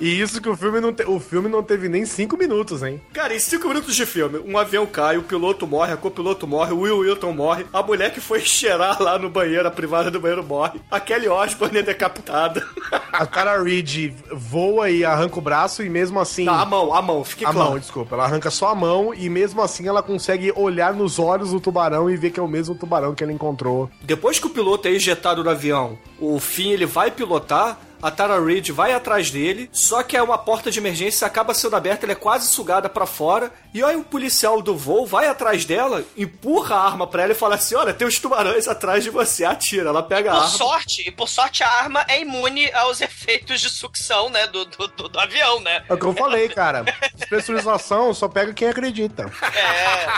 E 0.00 0.20
isso 0.20 0.40
que 0.40 0.48
o 0.48 0.56
filme 0.56 0.80
não 0.80 0.92
te... 0.92 1.02
o 1.04 1.18
filme 1.18 1.48
não 1.48 1.62
teve 1.62 1.88
nem 1.88 2.04
cinco 2.04 2.36
minutos, 2.36 2.82
hein? 2.82 3.00
Cara, 3.12 3.34
em 3.34 3.38
cinco 3.58 3.68
minutos 3.68 3.96
de 3.96 4.06
filme, 4.06 4.38
um 4.46 4.56
avião 4.56 4.86
cai, 4.86 5.18
o 5.18 5.22
piloto 5.22 5.66
morre, 5.66 5.92
a 5.92 5.96
copiloto 5.96 6.46
morre, 6.46 6.72
o 6.72 6.80
Will 6.82 6.98
Wilton 6.98 7.32
morre, 7.32 7.66
a 7.72 7.82
mulher 7.82 8.12
que 8.14 8.20
foi 8.20 8.38
cheirar 8.46 9.02
lá 9.02 9.18
no 9.18 9.28
banheiro, 9.28 9.66
a 9.66 9.70
privada 9.70 10.12
do 10.12 10.20
banheiro 10.20 10.44
morre, 10.44 10.80
a 10.88 11.00
Kelly 11.00 11.28
Osbourne 11.28 11.78
é 11.78 11.82
decapitada. 11.82 12.64
A 13.12 13.26
Tara 13.26 13.60
Reid 13.60 14.14
voa 14.30 14.88
e 14.90 15.04
arranca 15.04 15.38
o 15.40 15.42
braço 15.42 15.82
e 15.82 15.90
mesmo 15.90 16.20
assim. 16.20 16.44
Tá, 16.44 16.60
a 16.60 16.64
mão, 16.64 16.94
a 16.94 17.02
mão, 17.02 17.24
fique 17.24 17.44
a 17.44 17.50
claro. 17.50 17.70
mão, 17.70 17.78
desculpa. 17.78 18.14
Ela 18.14 18.24
arranca 18.26 18.48
só 18.48 18.68
a 18.68 18.74
mão 18.76 19.12
e 19.12 19.28
mesmo 19.28 19.60
assim 19.60 19.88
ela 19.88 20.02
consegue 20.04 20.52
olhar 20.54 20.94
nos 20.94 21.18
olhos 21.18 21.50
do 21.50 21.58
tubarão 21.58 22.08
e 22.08 22.16
ver 22.16 22.30
que 22.30 22.38
é 22.38 22.42
o 22.42 22.48
mesmo 22.48 22.76
tubarão 22.76 23.12
que 23.12 23.24
ele 23.24 23.32
encontrou. 23.32 23.90
Depois 24.02 24.38
que 24.38 24.46
o 24.46 24.50
piloto 24.50 24.86
é 24.86 24.92
ejetado 24.92 25.42
do 25.42 25.50
avião, 25.50 25.98
o 26.20 26.38
Finn 26.38 26.70
ele 26.70 26.86
vai 26.86 27.10
pilotar, 27.10 27.76
a 28.02 28.10
Tara 28.10 28.40
Reid 28.44 28.70
vai 28.72 28.92
atrás 28.92 29.30
dele, 29.30 29.68
só 29.72 30.02
que 30.02 30.16
é 30.16 30.22
uma 30.22 30.38
porta 30.38 30.70
de 30.70 30.78
emergência 30.78 31.26
acaba 31.26 31.54
sendo 31.54 31.76
aberta, 31.76 32.06
ela 32.06 32.12
é 32.12 32.16
quase 32.16 32.48
sugada 32.48 32.88
pra 32.88 33.06
fora, 33.06 33.52
e 33.74 33.82
aí 33.82 33.96
o 33.96 34.04
policial 34.04 34.60
do 34.62 34.76
voo 34.76 35.06
vai 35.06 35.26
atrás 35.28 35.64
dela, 35.64 36.04
empurra 36.16 36.76
a 36.76 36.84
arma 36.86 37.06
pra 37.06 37.22
ela 37.24 37.32
e 37.32 37.36
fala 37.36 37.54
assim: 37.56 37.74
Olha, 37.74 37.92
tem 37.94 38.06
os 38.06 38.18
tubarões 38.18 38.66
atrás 38.68 39.04
de 39.04 39.10
você, 39.10 39.44
atira. 39.44 39.88
Ela 39.90 40.02
pega 40.02 40.30
a 40.30 40.34
Por 40.34 40.42
arma. 40.44 40.50
sorte, 40.56 41.08
e 41.08 41.10
por 41.10 41.28
sorte 41.28 41.62
a 41.62 41.68
arma 41.70 42.04
é 42.08 42.20
imune 42.20 42.70
aos 42.72 43.00
efeitos 43.00 43.60
de 43.60 43.68
sucção, 43.70 44.28
né, 44.30 44.46
do, 44.46 44.64
do, 44.64 44.88
do- 44.88 45.08
do 45.08 45.18
avião, 45.20 45.60
né? 45.60 45.84
É 45.88 45.94
o 45.94 45.98
que 45.98 46.04
eu 46.06 46.14
falei, 46.14 46.48
cara. 46.54 46.84
Despressurização 47.14 48.12
só 48.14 48.28
pega 48.28 48.52
quem 48.52 48.68
acredita. 48.68 49.30
É. 49.42 50.08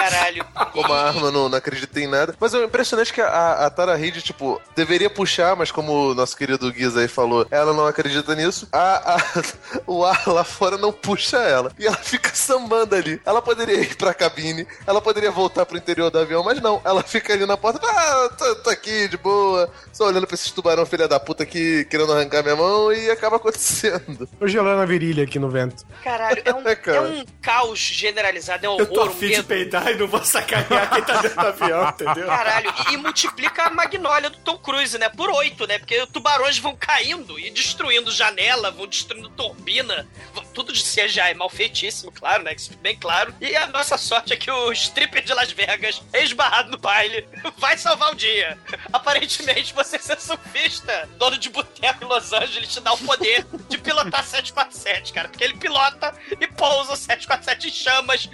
Caralho. 0.00 0.44
Como 0.72 0.92
a 0.92 1.02
arma 1.08 1.30
não, 1.30 1.48
não 1.48 1.58
acredita 1.58 2.00
em 2.00 2.06
nada. 2.06 2.34
Mas 2.40 2.54
é 2.54 2.64
impressionante 2.64 3.12
que 3.12 3.20
a, 3.20 3.66
a 3.66 3.70
Tara 3.70 3.94
Reid, 3.96 4.22
tipo, 4.22 4.60
deveria 4.74 5.10
puxar, 5.10 5.54
mas 5.56 5.70
como 5.70 6.10
o 6.10 6.14
nosso 6.14 6.36
querido 6.36 6.72
Guiz 6.72 6.96
aí 6.96 7.08
falou, 7.08 7.46
ela 7.50 7.72
não 7.72 7.86
acredita 7.86 8.34
nisso. 8.34 8.68
A, 8.72 9.14
a- 9.16 9.22
o 9.86 10.04
ar 10.04 10.26
lá 10.26 10.44
fora 10.44 10.76
não 10.78 10.92
puxa 10.92 11.38
ela. 11.38 11.72
E 11.78 11.86
ela 11.86 11.96
fica 11.96 12.30
sambando 12.34 12.94
ali. 12.94 13.20
Ela 13.24 13.42
poderia 13.42 13.80
ir 13.80 13.94
pra 13.96 14.14
cabine, 14.14 14.66
ela 14.86 15.00
poderia 15.00 15.30
voltar 15.30 15.66
pro 15.66 15.76
interior 15.76 16.10
do 16.10 16.18
avião, 16.18 16.42
mas 16.42 16.60
não. 16.60 16.80
Ela 16.84 17.02
fica 17.02 17.32
ali 17.32 17.44
na 17.46 17.56
porta. 17.56 17.80
Ah, 17.82 18.30
tô, 18.38 18.54
tô 18.56 18.70
aqui 18.70 19.08
de 19.08 19.16
boa. 19.16 19.70
Só 19.92 20.06
olhando 20.06 20.26
pra 20.26 20.34
esses 20.34 20.50
tubarão 20.50 20.86
filha 20.86 21.06
da 21.08 21.20
puta 21.20 21.42
aqui 21.42 21.84
querendo 21.90 22.12
arrancar 22.12 22.42
minha 22.42 22.56
mão 22.56 22.92
e 22.92 23.10
acaba 23.10 23.36
acontecendo. 23.36 24.26
Tô 24.38 24.46
gelando 24.48 24.80
a 24.82 24.86
virilha 24.86 25.24
aqui 25.24 25.38
no 25.38 25.50
vento. 25.50 25.84
Caralho, 26.02 26.42
é 26.44 26.54
um, 26.54 26.60
É, 26.70 26.74
cara. 26.74 26.96
é 26.98 27.00
um 27.00 27.24
caos 27.42 27.78
generalizado, 27.78 28.64
é 28.64 28.68
um 28.70 28.78
Eu 28.78 28.86
tô 28.86 29.00
horror, 29.00 29.08
um 29.08 29.16
afim 29.16 29.28
de 29.30 29.42
peidar 29.42 29.89
e 29.90 29.96
não 29.96 30.06
vou 30.06 30.24
sacanear 30.24 30.90
quem 30.90 31.02
tá 31.02 31.20
dentro 31.20 31.40
do 31.40 31.46
avião, 31.46 31.88
entendeu? 31.88 32.26
Caralho, 32.26 32.72
e, 32.88 32.94
e 32.94 32.96
multiplica 32.96 33.64
a 33.64 33.70
magnólia 33.70 34.30
do 34.30 34.38
Tom 34.38 34.58
Cruise, 34.58 34.96
né? 34.98 35.08
Por 35.08 35.30
oito, 35.30 35.66
né? 35.66 35.78
Porque 35.78 36.06
tubarões 36.08 36.58
vão 36.58 36.76
caindo 36.76 37.38
e 37.38 37.50
destruindo 37.50 38.10
janela, 38.10 38.70
vão 38.70 38.86
destruindo 38.86 39.28
turbina. 39.30 40.06
vão- 40.34 40.44
Tudo 40.54 40.72
de 40.72 40.82
CGI 40.82 41.34
mal 41.34 41.48
feitíssimo, 41.48 42.12
claro, 42.12 42.42
né? 42.42 42.52
Isso 42.54 42.76
bem 42.78 42.96
claro. 42.96 43.34
E 43.40 43.54
a 43.56 43.66
nossa 43.68 43.96
sorte 43.98 44.32
é 44.32 44.36
que 44.36 44.50
o 44.50 44.72
stripper 44.72 45.22
de 45.24 45.32
Las 45.34 45.52
Vegas, 45.52 46.02
esbarrado 46.14 46.70
no 46.70 46.78
baile, 46.78 47.26
vai 47.58 47.76
salvar 47.78 48.12
o 48.12 48.14
dia. 48.14 48.58
Aparentemente, 48.92 49.72
você 49.74 49.98
ser 49.98 50.20
surfista, 50.20 51.08
dono 51.16 51.36
de 51.38 51.48
boteco 51.50 52.04
em 52.04 52.06
Los 52.08 52.32
Angeles, 52.32 52.72
te 52.72 52.80
dá 52.80 52.92
o 52.92 52.98
poder 52.98 53.46
de 53.68 53.78
pilotar 53.78 54.24
747, 54.24 55.12
cara. 55.12 55.28
Porque 55.28 55.44
ele 55.44 55.54
pilota 55.56 56.14
e 56.40 56.46
pousa 56.46 56.92
o 56.92 56.96
747 56.96 57.68
em 57.68 57.70
chamas, 57.72 58.28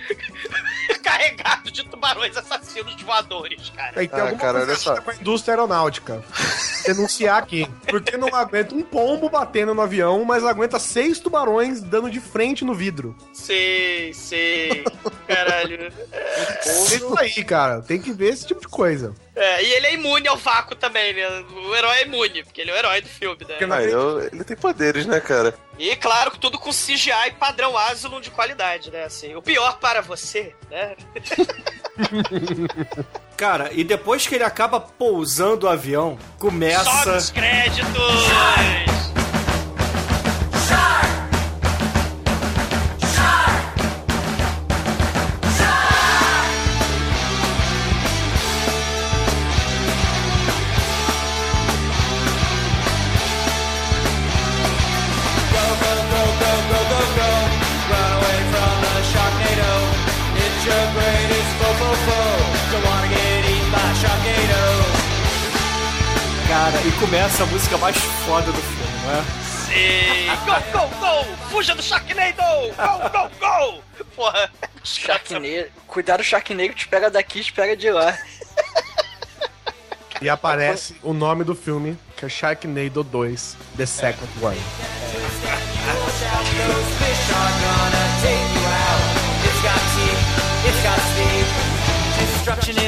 carregado 1.02 1.45
de 1.72 1.84
tubarões 1.84 2.36
assassinos 2.36 3.00
voadores, 3.02 3.70
cara. 3.70 3.92
Tem 3.92 4.08
Ah, 4.12 4.22
alguma 4.22 4.38
cara, 4.38 4.52
coisa 4.58 4.66
olha 4.72 4.76
só. 4.78 4.90
errada 4.92 5.04
com 5.04 5.10
a 5.10 5.14
indústria 5.14 5.54
aeronáutica. 5.54 6.24
Denunciar 6.84 7.38
aqui. 7.42 7.66
Porque 7.88 8.16
não 8.16 8.34
aguenta 8.34 8.74
um 8.74 8.82
pombo 8.82 9.28
batendo 9.28 9.74
no 9.74 9.82
avião, 9.82 10.24
mas 10.24 10.44
aguenta 10.44 10.78
seis 10.78 11.18
tubarões 11.18 11.80
dando 11.82 12.10
de 12.10 12.20
frente 12.20 12.64
no 12.64 12.74
vidro. 12.74 13.16
Sei, 13.32 14.12
sei. 14.14 14.84
Caralho. 15.26 15.92
Isso 16.64 17.18
aí, 17.18 17.44
cara. 17.44 17.80
Tem 17.82 18.00
que 18.00 18.12
ver 18.12 18.32
esse 18.32 18.46
tipo 18.46 18.60
de 18.60 18.68
coisa. 18.68 19.14
É, 19.38 19.62
e 19.62 19.70
ele 19.74 19.86
é 19.88 19.94
imune 19.94 20.26
ao 20.26 20.36
vácuo 20.38 20.74
também, 20.74 21.12
né? 21.12 21.44
O 21.68 21.76
herói 21.76 21.98
é 21.98 22.02
imune, 22.06 22.42
porque 22.42 22.62
ele 22.62 22.70
é 22.70 22.74
o 22.74 22.76
herói 22.78 23.02
do 23.02 23.08
filme, 23.08 23.36
né? 23.40 23.46
Porque 23.48 23.66
na- 23.66 23.76
Ah, 23.76 23.82
ele, 23.82 23.92
ele 24.32 24.44
tem 24.44 24.56
poderes, 24.56 25.04
né, 25.04 25.20
cara? 25.20 25.54
E 25.78 25.94
claro, 25.96 26.30
tudo 26.38 26.58
com 26.58 26.70
CGI 26.70 27.32
padrão 27.38 27.76
Asylum 27.76 28.20
de 28.20 28.30
qualidade, 28.30 28.90
né? 28.90 29.04
Assim, 29.04 29.34
o 29.34 29.42
pior 29.42 29.78
para 29.78 30.00
você, 30.00 30.54
né? 30.70 30.96
Cara, 33.36 33.68
e 33.72 33.84
depois 33.84 34.26
que 34.26 34.34
ele 34.34 34.44
acaba 34.44 34.80
pousando 34.80 35.66
o 35.66 35.68
avião, 35.68 36.18
começa. 36.38 36.84
Sobe 36.84 37.16
os 37.18 37.30
créditos! 37.30 37.92
Cara, 66.56 66.80
e 66.86 66.92
começa 66.92 67.42
a 67.42 67.46
música 67.48 67.76
mais 67.76 67.94
foda 67.98 68.50
do 68.50 68.62
filme, 68.62 68.98
não 69.04 69.12
é? 69.12 69.22
Sim! 69.44 70.26
Go, 70.46 70.78
go, 70.78 70.88
go! 70.96 71.36
Fuja 71.50 71.74
do 71.74 71.82
Sharknado! 71.82 72.40
Go, 72.40 73.10
go, 73.10 73.30
go! 73.38 74.04
Porra, 74.16 74.50
Sharknado. 74.82 75.70
Cuidado, 75.86 76.20
o 76.20 76.24
Sharknado 76.24 76.72
te 76.72 76.88
pega 76.88 77.10
daqui 77.10 77.40
e 77.40 77.44
te 77.44 77.52
pega 77.52 77.76
de 77.76 77.90
lá. 77.90 78.18
E 80.22 80.30
aparece 80.30 80.96
o 81.02 81.12
nome 81.12 81.44
do 81.44 81.54
filme, 81.54 81.98
que 82.16 82.24
é 82.24 82.28
Sharknado 82.30 83.04
2, 83.04 83.56
The 83.76 83.84
Second 83.84 84.30
One. 84.40 84.56
Destruction 92.18 92.85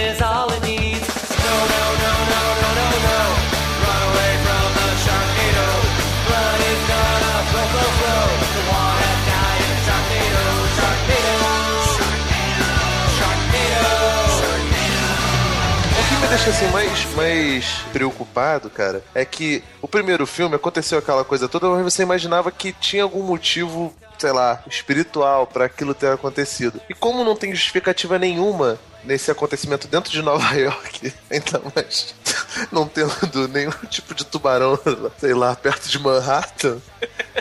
deixa 16.39 16.51
assim 16.51 16.73
mais, 16.73 17.15
mais 17.15 17.65
preocupado, 17.93 18.71
cara, 18.71 19.03
é 19.13 19.25
que 19.25 19.63
o 19.83 19.89
primeiro 19.89 20.25
filme 20.25 20.55
aconteceu 20.55 20.99
aquela 20.99 21.25
coisa 21.25 21.49
toda, 21.49 21.69
mas 21.69 21.83
você 21.83 22.03
imaginava 22.03 22.53
que 22.53 22.73
tinha 22.73 23.03
algum 23.03 23.25
motivo 23.25 23.93
sei 24.19 24.33
lá, 24.33 24.63
espiritual 24.69 25.47
pra 25.47 25.67
aquilo 25.67 25.95
ter 25.95 26.13
acontecido. 26.13 26.81
E 26.89 26.95
como 26.95 27.23
não 27.23 27.37
tem 27.37 27.55
justificativa 27.55 28.19
nenhuma 28.19 28.79
nesse 29.09 29.31
acontecimento 29.31 29.89
dentro 29.89 30.13
de 30.13 30.21
Nova 30.21 30.53
York, 30.55 31.13
ainda 31.31 31.63
mais 31.75 32.15
não 32.71 32.87
tendo 32.87 33.49
nenhum 33.49 33.71
tipo 33.89 34.15
de 34.15 34.25
tubarão, 34.25 34.79
sei 35.19 35.33
lá, 35.33 35.57
perto 35.57 35.89
de 35.89 35.99
Manhattan. 35.99 36.79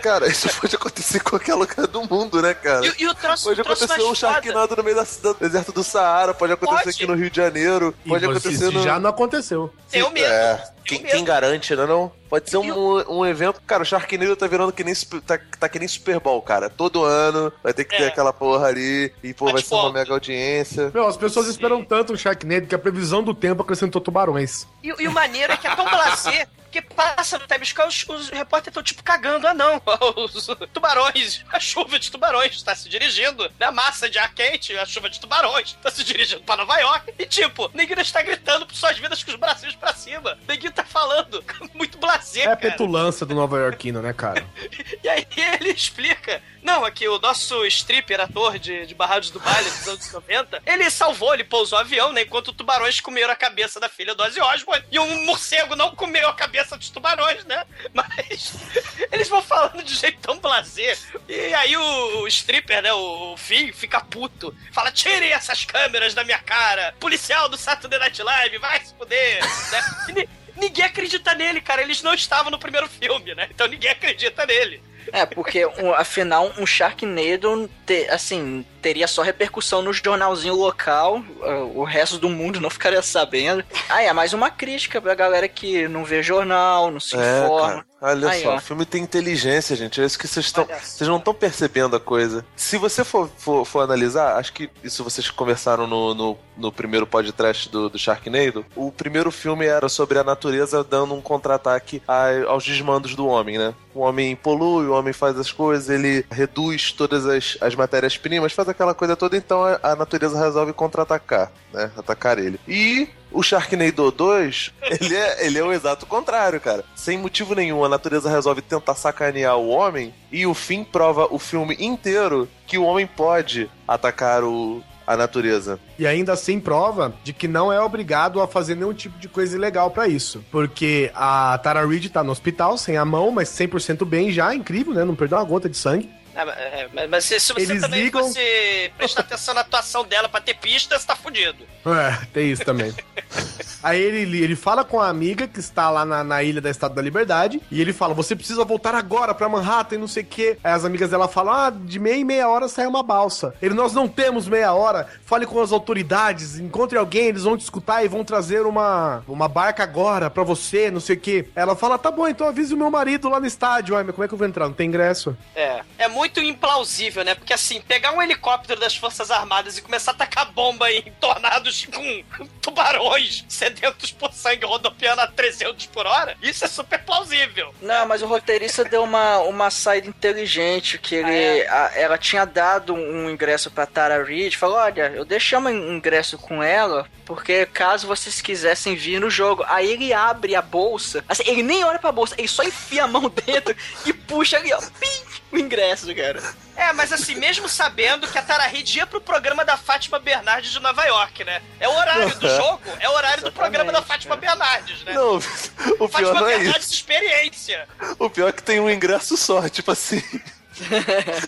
Cara, 0.02 0.28
isso 0.28 0.48
pode 0.62 0.76
acontecer 0.76 1.18
em 1.18 1.22
qualquer 1.22 1.56
lugar 1.56 1.86
do 1.88 2.04
mundo, 2.04 2.42
né, 2.42 2.54
cara? 2.54 2.86
E, 2.88 2.94
e 3.04 3.08
o 3.08 3.14
troço, 3.14 3.46
Pode 3.50 3.62
acontecer 3.62 4.02
um 4.04 4.16
Sharknado 4.16 4.76
no 4.78 4.84
meio 4.84 4.96
da, 4.96 5.04
do 5.22 5.34
deserto 5.34 5.72
do 5.74 5.84
Saara, 5.84 6.34
pode 6.34 6.54
acontecer 6.54 6.84
Pode. 6.84 6.96
aqui 6.96 7.06
no 7.06 7.16
Rio 7.16 7.30
de 7.30 7.36
Janeiro, 7.36 7.94
E 8.06 8.10
pode 8.10 8.26
você- 8.26 8.32
acontecer 8.38 8.54
isso 8.70 8.72
no. 8.72 8.84
já 8.84 9.00
não 9.00 9.10
aconteceu. 9.10 9.74
Tenho 9.92 10.10
medo. 10.12 10.26
É, 10.26 10.64
quem, 10.88 11.04
quem 11.04 11.24
garante, 11.24 11.76
né 11.76 11.86
não? 11.86 12.12
Pode 12.30 12.50
ser 12.50 12.58
um, 12.58 13.20
um 13.20 13.26
evento. 13.26 13.62
Cara, 13.66 13.84
o 13.84 13.86
Sharknado 13.86 14.36
tá 14.36 14.48
virando 14.48 14.72
que 14.72 14.84
nem 14.84 14.94
Super- 14.96 15.22
tá, 15.22 15.40
tá 15.60 15.70
que 15.70 15.80
nem 15.80 15.88
Super 15.88 16.20
Bowl, 16.20 16.42
cara. 16.42 16.70
Todo 16.70 17.04
ano 17.04 17.52
vai 17.64 17.74
ter 17.74 17.84
que 17.86 17.96
ter 17.96 18.04
É. 18.04 18.08
aquela 18.08 18.34
porra 18.34 18.68
ali 18.68 19.14
e 19.24 19.34
pô, 19.34 19.46
Mas 19.46 19.54
vai 19.54 19.62
ser 19.64 19.76
uma 19.76 19.92
mega 19.94 20.14
audiência. 20.14 20.92
Meu, 20.94 21.08
as 21.08 21.18
pessoas 21.18 21.48
esperam 21.48 21.84
tanto 21.84 22.14
o 22.14 22.18
Sharknado 22.18 22.68
que 22.68 22.76
a 22.76 22.80
previsão 22.80 23.24
do 23.24 23.34
tempo 23.34 23.62
acrescentou 23.62 24.02
tubarões. 24.02 24.68
E, 24.84 24.88
e 24.88 25.08
o 25.08 25.12
maneiro 25.12 25.54
é 25.54 25.58
que 25.58 25.68
é 25.68 25.76
tão 25.76 25.86
blasé 25.86 26.48
que 26.82 26.94
passa 26.94 27.38
no 27.38 27.48
Times 27.48 27.70
Square, 27.70 27.90
os, 27.90 28.08
os 28.08 28.30
repórteres 28.30 28.68
estão 28.72 28.84
tipo 28.84 29.04
cagando. 29.04 29.48
Ah, 29.48 29.54
não. 29.54 29.82
Os 30.18 30.48
tubarões, 30.74 31.44
a 31.52 31.60
chuva 31.60 31.98
de 32.00 32.12
tubarões 32.12 32.54
está 32.56 32.76
se 32.76 32.90
dirigindo, 32.90 33.44
né? 33.60 33.68
A 33.68 33.72
massa 33.72 34.10
de 34.10 34.18
ar 34.18 34.34
quente, 34.34 34.76
a 34.78 34.86
chuva 34.86 35.10
de 35.10 35.20
tubarões 35.20 35.70
está 35.70 35.90
se 35.90 36.04
dirigindo 36.04 36.42
para 36.44 36.58
Nova 36.58 36.78
York. 36.80 37.14
E 37.18 37.26
tipo, 37.26 37.70
ninguém 37.74 38.00
está 38.00 38.22
gritando 38.22 38.66
por 38.66 38.76
suas 38.76 38.98
vidas 38.98 39.24
com 39.24 39.32
os 39.32 39.38
bracinhos 39.38 39.76
pra 39.76 39.94
cima. 39.94 40.38
Ninguém 40.48 40.72
tá 40.72 40.84
falando. 40.84 41.44
Muito 41.74 41.98
blasé, 41.98 42.42
É 42.42 42.44
a 42.44 42.56
cara. 42.56 42.58
petulância 42.58 43.26
do 43.26 43.34
Nova 43.36 43.58
Yorkino, 43.58 44.02
né, 44.02 44.14
cara? 44.14 44.46
E 45.04 45.10
aí 45.10 45.26
ele 45.36 45.70
explica. 45.72 46.42
Não, 46.68 46.84
aqui 46.84 47.08
o 47.08 47.18
nosso 47.18 47.66
stripper, 47.68 48.20
ator 48.20 48.60
de, 48.60 48.86
de 48.86 48.94
Barrados 48.94 49.30
do 49.32 49.40
Baile 49.40 49.70
dos 49.70 49.88
anos 49.88 50.12
90, 50.12 50.62
ele 50.66 50.90
salvou, 50.90 51.34
ele 51.34 51.46
pousou 51.46 51.78
o 51.78 51.82
avião, 51.82 52.12
né? 52.12 52.24
Enquanto 52.24 52.52
tubarões 52.52 53.00
comeram 53.00 53.32
a 53.32 53.38
cabeça 53.38 53.80
da 53.80 53.88
filha 53.88 54.14
do 54.14 54.22
Ozzy 54.22 54.42
Osbourne. 54.42 54.84
E 54.92 55.00
um 55.00 55.24
morcego 55.26 55.78
não 55.78 55.96
comeu 55.96 56.28
a 56.28 56.34
cabeça 56.34 56.76
dos 56.78 56.90
tubarões, 56.90 57.46
né? 57.46 57.64
Mas 57.94 58.54
eles 59.14 59.30
vão 59.30 59.42
falando 59.42 59.82
de 59.82 59.96
jeito 59.96 60.20
tão 60.20 60.40
blasé. 60.40 60.98
E 61.30 61.54
aí 61.54 61.78
o, 61.78 62.20
o 62.24 62.28
stripper, 62.28 62.82
né? 62.82 62.92
O, 62.92 63.32
o 63.34 63.38
Finn 63.38 63.72
fica 63.72 64.02
puto. 64.02 64.54
Fala, 64.74 64.92
tirem 64.92 65.32
essas 65.32 65.64
câmeras 65.64 66.14
da 66.14 66.26
minha 66.26 66.40
cara. 66.40 66.94
Policial 67.00 67.48
do 67.48 67.56
Saturday 67.58 67.98
Night 67.98 68.22
Live, 68.22 68.58
vai 68.58 68.82
se 68.84 68.94
fuder. 68.94 69.42
né? 69.72 69.82
Ni- 70.14 70.30
Ninguém 70.58 70.86
acredita 70.86 71.34
nele, 71.36 71.62
cara. 71.62 71.82
Eles 71.84 72.02
não 72.02 72.14
estavam 72.16 72.50
no 72.52 72.58
primeiro 72.60 72.90
filme, 72.90 73.36
né? 73.36 73.48
Então 73.52 73.68
ninguém 73.68 73.92
acredita 73.92 74.44
nele. 74.46 74.82
É, 75.12 75.26
porque 75.26 75.66
um, 75.66 75.94
afinal 75.94 76.52
um 76.58 76.66
Sharknado, 76.66 77.70
te- 77.86 78.08
assim, 78.10 78.66
teria 78.82 79.08
só 79.08 79.22
repercussão 79.22 79.82
no 79.82 79.94
jornalzinho 79.94 80.56
local, 80.56 81.18
uh, 81.42 81.80
o 81.80 81.84
resto 81.84 82.18
do 82.18 82.30
mundo 82.30 82.60
não 82.60 82.70
ficaria 82.70 83.02
sabendo. 83.02 83.64
Ah, 83.90 84.02
é 84.04 84.12
mais 84.14 84.34
uma 84.34 84.50
crítica 84.50 85.02
pra 85.02 85.16
galera 85.16 85.48
que 85.48 85.88
não 85.88 86.04
vê 86.04 86.22
jornal, 86.22 86.92
não 86.92 87.00
se 87.00 87.16
É, 87.16 87.20
informa. 87.46 87.70
cara. 87.70 87.86
Olha 88.00 88.30
Aí, 88.30 88.44
só, 88.44 88.54
ó. 88.54 88.56
o 88.58 88.62
filme 88.62 88.86
tem 88.86 89.02
inteligência, 89.02 89.76
gente. 89.76 90.00
É 90.00 90.06
isso 90.06 90.20
que 90.20 90.28
vocês 90.28 90.46
estão. 90.46 90.66
Vocês 90.66 91.08
não 91.08 91.18
estão 91.18 91.34
percebendo 91.34 91.96
a 91.96 92.00
coisa. 92.00 92.46
Se 92.56 92.78
você 92.78 93.04
for, 93.04 93.30
for, 93.38 93.66
for 93.66 93.82
analisar, 93.82 94.38
acho 94.38 94.54
que 94.54 94.70
isso 94.84 95.04
vocês 95.04 95.30
conversaram 95.32 95.88
no, 95.88 96.14
no, 96.14 96.38
no 96.56 96.72
primeiro 96.72 97.08
podcast 97.08 97.70
do, 97.70 97.90
do 97.90 97.98
Sharknado. 97.98 98.66
O 98.76 98.92
primeiro 98.92 99.32
filme 99.32 99.66
era 99.66 99.90
sobre 99.90 100.20
a 100.20 100.24
natureza 100.24 100.84
dando 100.84 101.16
um 101.16 101.22
contra-ataque 101.22 102.02
aos 102.48 102.64
desmandos 102.64 103.16
do 103.16 103.26
homem, 103.26 103.58
né? 103.58 103.74
O 103.96 104.02
homem 104.02 104.36
polui, 104.36 104.86
o 104.86 104.94
homem 104.94 105.12
faz 105.12 105.40
as 105.40 105.52
coisas, 105.52 105.90
ele 105.90 106.24
reduz 106.30 106.92
todas 106.92 107.26
as, 107.26 107.58
as 107.60 107.74
matérias-primas, 107.74 108.54
faz 108.54 108.70
aquela 108.70 108.94
coisa 108.94 109.16
toda, 109.16 109.36
então 109.36 109.64
a, 109.64 109.80
a 109.82 109.96
natureza 109.96 110.40
resolve 110.40 110.72
contra-atacar, 110.72 111.52
né? 111.74 111.92
Atacar 111.98 112.38
ele. 112.38 112.60
E 112.68 113.10
o 113.38 113.44
Sharknado 113.44 114.12
2, 114.12 114.74
ele 115.00 115.16
é, 115.16 115.46
ele 115.46 115.60
é 115.60 115.64
o 115.64 115.72
exato 115.72 116.08
contrário, 116.08 116.60
cara. 116.60 116.84
Sem 116.96 117.20
motivo 117.20 117.54
nenhum, 117.54 117.86
a 117.86 117.90
natureza 117.90 118.32
resolve 118.32 118.64
tentar 118.64 118.96
sacanear 118.96 119.56
o 119.58 119.70
homem 119.70 120.12
e 120.32 120.48
o 120.48 120.56
fim 120.56 120.84
prova 120.84 121.28
o 121.30 121.38
filme 121.38 121.78
inteiro 121.80 122.50
que 122.66 122.80
o 122.80 122.84
homem 122.84 123.06
pode 123.06 123.70
atacar 123.88 124.44
o, 124.44 124.82
a 125.06 125.16
natureza. 125.16 125.80
E 126.00 126.08
ainda 126.08 126.34
assim 126.34 126.60
prova 126.60 127.14
de 127.24 127.32
que 127.32 127.48
não 127.48 127.72
é 127.72 127.80
obrigado 127.80 128.42
a 128.42 128.48
fazer 128.48 128.74
nenhum 128.74 128.94
tipo 128.94 129.20
de 129.20 129.30
coisa 129.30 129.56
ilegal 129.56 129.92
pra 129.92 130.08
isso. 130.08 130.44
Porque 130.52 131.12
a 131.14 131.60
Tara 131.62 131.86
Reid 131.86 132.10
tá 132.10 132.24
no 132.24 132.32
hospital, 132.32 132.76
sem 132.76 132.98
a 132.98 133.06
mão, 133.06 133.30
mas 133.30 133.50
100% 133.50 134.04
bem 134.04 134.32
já, 134.32 134.56
incrível, 134.56 134.96
né? 134.96 135.06
Não 135.06 135.16
perdeu 135.16 135.38
uma 135.38 135.44
gota 135.44 135.70
de 135.70 135.78
sangue. 135.78 136.10
Ah, 136.40 136.46
mas- 136.46 136.58
é, 136.60 136.90
mas, 136.94 137.10
mas 137.10 137.26
se, 137.26 137.40
se 137.40 137.52
você 137.52 137.62
Eles 137.72 137.82
também 137.82 138.04
ligam- 138.04 138.22
fosse 138.22 138.92
prestar 138.96 139.22
atenção 139.22 139.56
na 139.56 139.62
atuação 139.62 140.06
dela 140.06 140.30
pra 140.30 140.40
ter 140.40 140.54
pista, 140.54 140.98
você 141.00 141.08
tá 141.08 141.16
fudido. 141.16 141.66
É, 141.86 142.26
tem 142.28 142.52
isso 142.52 142.64
também. 142.64 142.94
Aí 143.82 144.02
ele, 144.02 144.42
ele 144.42 144.56
fala 144.56 144.84
com 144.84 145.00
a 145.00 145.08
amiga 145.08 145.48
que 145.48 145.60
está 145.60 145.90
lá 145.90 146.06
na, 146.06 146.24
na 146.24 146.44
ilha 146.44 146.62
da 146.62 146.70
Estátua 146.70 146.96
da 146.96 147.02
Liberdade 147.02 147.62
e 147.72 147.82
ele 147.82 147.94
fala: 147.94 148.14
Você 148.14 148.36
precisa 148.36 148.66
voltar 148.66 148.96
agora 148.96 149.34
pra 149.34 149.50
Manhattan 149.50 149.96
e 149.96 150.00
não 150.00 150.08
sei 150.08 150.24
o 150.24 150.26
quê. 150.26 150.58
Aí 150.64 150.72
as 150.72 150.86
amigas 150.86 151.10
dela 151.10 151.28
falam: 151.28 151.54
Ah, 151.54 151.70
de 151.70 152.00
meia 152.00 152.16
em 152.16 152.24
meia 152.24 152.50
hora 152.50 152.68
sai 152.68 152.88
uma 152.88 153.04
balsa. 153.04 153.54
Ele: 153.62 153.74
Nós 153.74 153.94
não 153.94 154.08
temos 154.08 154.48
meia 154.48 154.74
hora. 154.74 155.08
Fale 155.26 155.46
com 155.46 155.62
as 155.62 155.72
autoridades, 155.72 156.60
encontre 156.60 156.98
alguém, 156.98 157.28
eles 157.28 157.44
vão 157.44 157.58
te 157.58 157.62
escutar 157.62 158.04
e 158.04 158.08
vão 158.08 158.24
trazer 158.24 158.66
uma, 158.66 159.24
uma 159.28 159.48
barca 159.48 159.84
agora 159.84 160.30
pra 160.30 160.44
você, 160.44 160.90
não 160.90 161.00
sei 161.00 161.16
o 161.16 161.20
quê. 161.20 161.48
Ela 161.56 161.76
fala: 161.76 161.98
Tá 161.98 162.12
bom, 162.12 162.28
então 162.28 162.48
avise 162.48 162.74
o 162.74 162.78
meu 162.78 162.90
marido 162.90 163.30
lá 163.30 163.40
no 163.40 163.46
estádio. 163.46 163.96
Ai, 163.96 164.04
mas 164.04 164.16
como 164.16 164.26
é 164.26 164.28
que 164.28 164.34
eu 164.34 164.38
vou 164.38 164.48
entrar? 164.48 164.66
Não 164.66 164.74
tem 164.74 164.88
ingresso. 164.88 165.38
É. 165.56 165.82
É 165.98 166.08
muito 166.08 166.40
implausível, 166.40 167.24
né? 167.24 167.36
Porque 167.36 167.54
assim, 167.54 167.82
pegar 167.82 168.12
um 168.12 168.22
helicóptero 168.22 168.80
das 168.80 168.96
Forças 168.96 169.32
Armadas 169.32 169.78
e 169.78 169.82
começar 169.82 170.12
a 170.12 170.16
tacar 170.16 170.52
bomba 170.52 170.92
em 170.92 171.04
tornados 171.20 171.86
com 171.86 172.48
tubarões 172.62 173.46
sedentos 173.78 174.12
por 174.12 174.34
sangue 174.34 174.66
rodopiando 174.66 175.22
a 175.22 175.28
300 175.28 175.86
por 175.88 176.06
hora, 176.06 176.36
isso 176.42 176.66
é 176.66 176.68
super 176.68 177.00
plausível. 177.04 177.74
Não, 177.82 178.08
mas 178.08 178.22
o 178.22 178.26
roteirista 178.28 178.84
deu 178.84 179.04
uma, 179.04 179.38
uma 179.40 179.70
saída 179.70 180.08
inteligente, 180.08 180.98
que 180.98 181.16
ele, 181.16 181.68
a- 181.68 181.92
ela 181.96 182.18
tinha 182.18 182.46
dado 182.46 182.94
um 182.94 183.30
ingresso 183.30 183.70
pra 183.72 183.86
Tara 183.86 184.24
Reid, 184.24 184.58
falou, 184.58 184.78
olha, 184.78 185.12
eu 185.16 185.24
deixei 185.26 185.58
um 185.58 185.70
ingresso 185.96 186.38
com 186.38 186.62
ela, 186.64 187.08
porque 187.26 187.66
caso 187.68 188.08
vocês 188.08 188.42
quisessem 188.42 188.96
vir 188.96 189.20
no 189.20 189.30
jogo. 189.30 189.64
Aí 189.68 189.92
ele 189.92 190.14
abre 190.14 190.56
a 190.56 190.62
bolsa, 190.62 191.24
assim, 191.28 191.44
ele 191.46 191.64
nem 191.64 191.84
olha 191.84 192.00
pra 192.00 192.12
bolsa, 192.12 192.36
ele 192.38 192.48
só 192.48 192.64
enfia 192.64 193.04
a 193.04 193.08
mão 193.08 193.30
dentro 193.46 193.76
e 194.06 194.14
puxa 194.14 194.58
ali, 194.58 194.74
ó, 194.74 194.80
pim, 195.00 195.27
o 195.52 195.58
ingresso, 195.58 196.14
cara. 196.16 196.42
É, 196.76 196.94
mas 196.94 197.12
assim, 197.12 197.36
mesmo 197.36 197.68
sabendo 197.68 198.28
que 198.28 198.38
a 198.38 198.42
Tara 198.42 198.68
Reid 198.68 198.98
ia 198.98 199.08
pro 199.08 199.22
programa 199.22 199.66
da 199.66 199.78
Fátima 199.78 200.20
Bernardes 200.20 200.72
de 200.72 200.80
Nova 200.80 201.04
York, 201.06 201.44
né? 201.44 201.62
É 201.80 201.88
o 201.88 201.96
horário 201.96 202.36
do 202.36 202.48
jogo, 202.56 202.82
é 203.00 203.10
o 203.10 203.14
horário 203.14 203.44
do 203.44 203.52
programa 203.52 203.92
da 203.92 204.02
Fátima 204.02 204.36
Bernardes, 204.36 205.04
né? 205.04 205.14
Não, 205.14 205.38
o 206.00 206.08
pior 206.08 206.10
Fátima 206.10 206.34
não 206.34 206.48
é 206.48 206.58
Bernardes 206.58 206.86
isso. 206.86 206.94
experiência. 206.94 207.88
O 208.20 208.30
pior 208.30 208.50
é 208.50 208.52
que 208.52 208.64
tem 208.64 208.80
um 208.80 208.90
ingresso 208.90 209.36
só, 209.38 209.68
tipo 209.70 209.92
assim. 209.92 210.22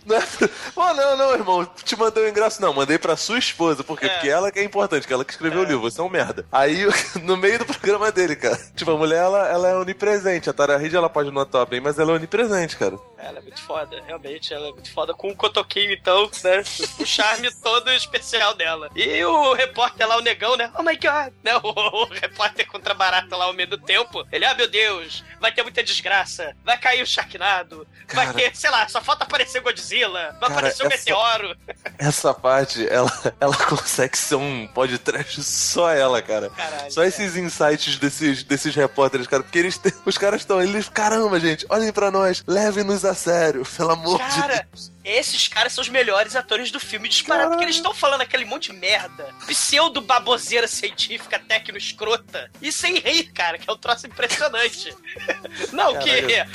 Não 0.05 0.15
é 0.15 0.21
pra... 0.21 0.49
Oh, 0.75 0.93
não, 0.93 1.17
não, 1.17 1.33
irmão. 1.33 1.65
Te 1.83 1.95
mandei 1.95 2.25
o 2.25 2.29
ingresso. 2.29 2.61
Não, 2.61 2.73
mandei 2.73 2.97
pra 2.97 3.15
sua 3.15 3.37
esposa. 3.37 3.83
Por 3.83 3.99
quê? 3.99 4.05
É. 4.05 4.09
Porque 4.09 4.29
ela 4.29 4.51
que 4.51 4.59
é 4.59 4.63
importante, 4.63 5.07
que 5.07 5.13
ela 5.13 5.25
que 5.25 5.31
escreveu 5.31 5.61
o 5.61 5.63
livro. 5.63 5.81
Você 5.81 5.99
é 6.01 6.03
um 6.03 6.09
merda. 6.09 6.45
Aí, 6.51 6.85
no 7.23 7.37
meio 7.37 7.59
do 7.59 7.65
programa 7.65 8.11
dele, 8.11 8.35
cara. 8.35 8.59
Tipo, 8.75 8.91
a 8.91 8.97
mulher, 8.97 9.23
ela, 9.23 9.47
ela 9.47 9.67
é 9.69 9.75
onipresente. 9.75 10.49
A 10.49 10.53
Tara 10.53 10.77
Reid, 10.77 10.95
ela 10.95 11.09
pode 11.09 11.31
não 11.31 11.41
atuar 11.41 11.65
bem, 11.65 11.79
mas 11.79 11.99
ela 11.99 12.11
é 12.11 12.15
onipresente, 12.15 12.77
cara. 12.77 12.97
Ela 13.17 13.39
é 13.39 13.41
muito 13.41 13.61
foda, 13.61 14.01
realmente, 14.05 14.53
ela 14.53 14.69
é 14.69 14.71
muito 14.71 14.91
foda 14.93 15.13
com 15.13 15.29
o 15.29 15.35
cotoquinho, 15.35 15.91
então, 15.91 16.31
né? 16.43 16.63
O 16.99 17.05
charme 17.05 17.53
todo 17.61 17.91
especial 17.91 18.53
dela. 18.55 18.89
E 18.95 19.23
o 19.25 19.53
repórter 19.53 20.07
lá, 20.07 20.17
o 20.17 20.21
negão, 20.21 20.55
né? 20.55 20.71
Oh 20.77 20.83
my 20.83 20.95
god! 20.95 21.33
Né? 21.43 21.55
O, 21.57 22.03
o 22.03 22.05
repórter 22.05 22.65
contra 22.67 22.93
barata 22.93 23.35
lá 23.35 23.45
ao 23.45 23.53
meio 23.53 23.69
do 23.69 23.77
tempo. 23.77 24.25
Ele, 24.31 24.45
ah, 24.45 24.53
meu 24.53 24.69
Deus, 24.69 25.23
vai 25.39 25.51
ter 25.51 25.63
muita 25.63 25.83
desgraça, 25.83 26.55
vai 26.63 26.77
cair 26.77 27.01
o 27.01 27.05
Sharknado, 27.05 27.85
vai 28.13 28.31
ter, 28.33 28.55
sei 28.55 28.69
lá, 28.69 28.87
só 28.87 29.01
falta 29.01 29.18
aparecer 29.19 29.61
Godzilla, 29.61 30.31
vai 30.39 30.49
Cara, 30.49 30.53
aparecer 30.53 30.83
um 30.83 30.87
essa- 30.87 30.97
meteoro. 30.97 31.55
Essa 31.97 32.33
parte, 32.33 32.87
ela, 32.89 33.11
ela 33.39 33.55
consegue 33.67 34.17
ser 34.17 34.35
um 34.35 34.67
podcast 34.67 35.43
só 35.43 35.91
ela, 35.91 36.21
cara. 36.21 36.49
Caralho, 36.49 36.91
Só 36.91 37.03
esses 37.03 37.35
insights 37.35 37.97
desses, 37.97 38.43
desses 38.43 38.73
repórteres, 38.75 39.27
cara. 39.27 39.43
Porque 39.43 39.59
eles 39.59 39.77
têm- 39.77 39.93
os 40.05 40.17
caras 40.17 40.41
estão, 40.41 40.61
eles, 40.61 40.87
caramba, 40.89 41.39
gente, 41.39 41.65
olhem 41.69 41.91
pra 41.91 42.09
nós, 42.11 42.43
levem-nos 42.47 43.03
a 43.05 43.13
sério, 43.13 43.65
pelo 43.77 43.91
amor 43.91 44.17
de 44.17 44.35
Cara, 44.35 44.65
Deus. 44.71 44.91
Esses 45.11 45.47
caras 45.47 45.73
são 45.73 45.81
os 45.81 45.89
melhores 45.89 46.35
atores 46.35 46.71
do 46.71 46.79
filme 46.79 47.09
disparado, 47.09 47.49
porque 47.51 47.63
eles 47.63 47.75
estão 47.75 47.93
falando 47.93 48.21
aquele 48.21 48.45
monte 48.45 48.71
de 48.71 48.77
merda, 48.77 49.33
pseudo 49.47 50.01
baboseira 50.01 50.67
científica, 50.67 51.39
tecno 51.39 51.77
escrota, 51.77 52.49
e 52.61 52.71
sem 52.71 52.99
rir, 52.99 53.25
cara, 53.33 53.57
que 53.57 53.69
é 53.69 53.73
um 53.73 53.77
troço 53.77 54.07
impressionante. 54.07 54.95
Não, 55.71 55.97
que 55.99 56.11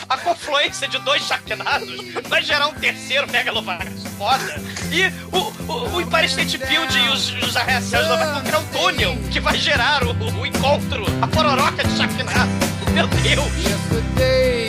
a 0.09 0.19
confluência 0.19 0.87
de 0.89 0.99
dois 1.01 1.23
Sharknados 1.23 1.91
vai 2.29 2.43
gerar 2.43 2.69
um 2.69 2.75
terceiro 2.75 3.31
Megalovax 3.31 4.05
foda, 4.17 4.55
e 4.91 5.07
o, 5.35 5.73
o, 5.73 5.97
o 5.97 6.01
Empire 6.01 6.27
State 6.27 6.59
Building 6.59 7.07
e 7.07 7.09
os, 7.09 7.31
os 7.43 7.57
arranha-céus 7.57 8.07
vão 8.07 8.43
criar 8.43 8.59
um 8.59 8.67
túnel 8.69 9.17
que 9.33 9.41
vai 9.41 9.57
gerar 9.57 10.05
o, 10.05 10.13
o 10.41 10.47
encontro, 10.47 11.05
a 11.21 11.27
pororoca 11.27 11.83
de 11.83 11.97
Sharknado. 11.97 12.51
Meu 12.93 13.07
Deus! 13.09 14.64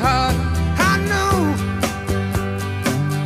I 0.00 0.98
know, 1.10 1.54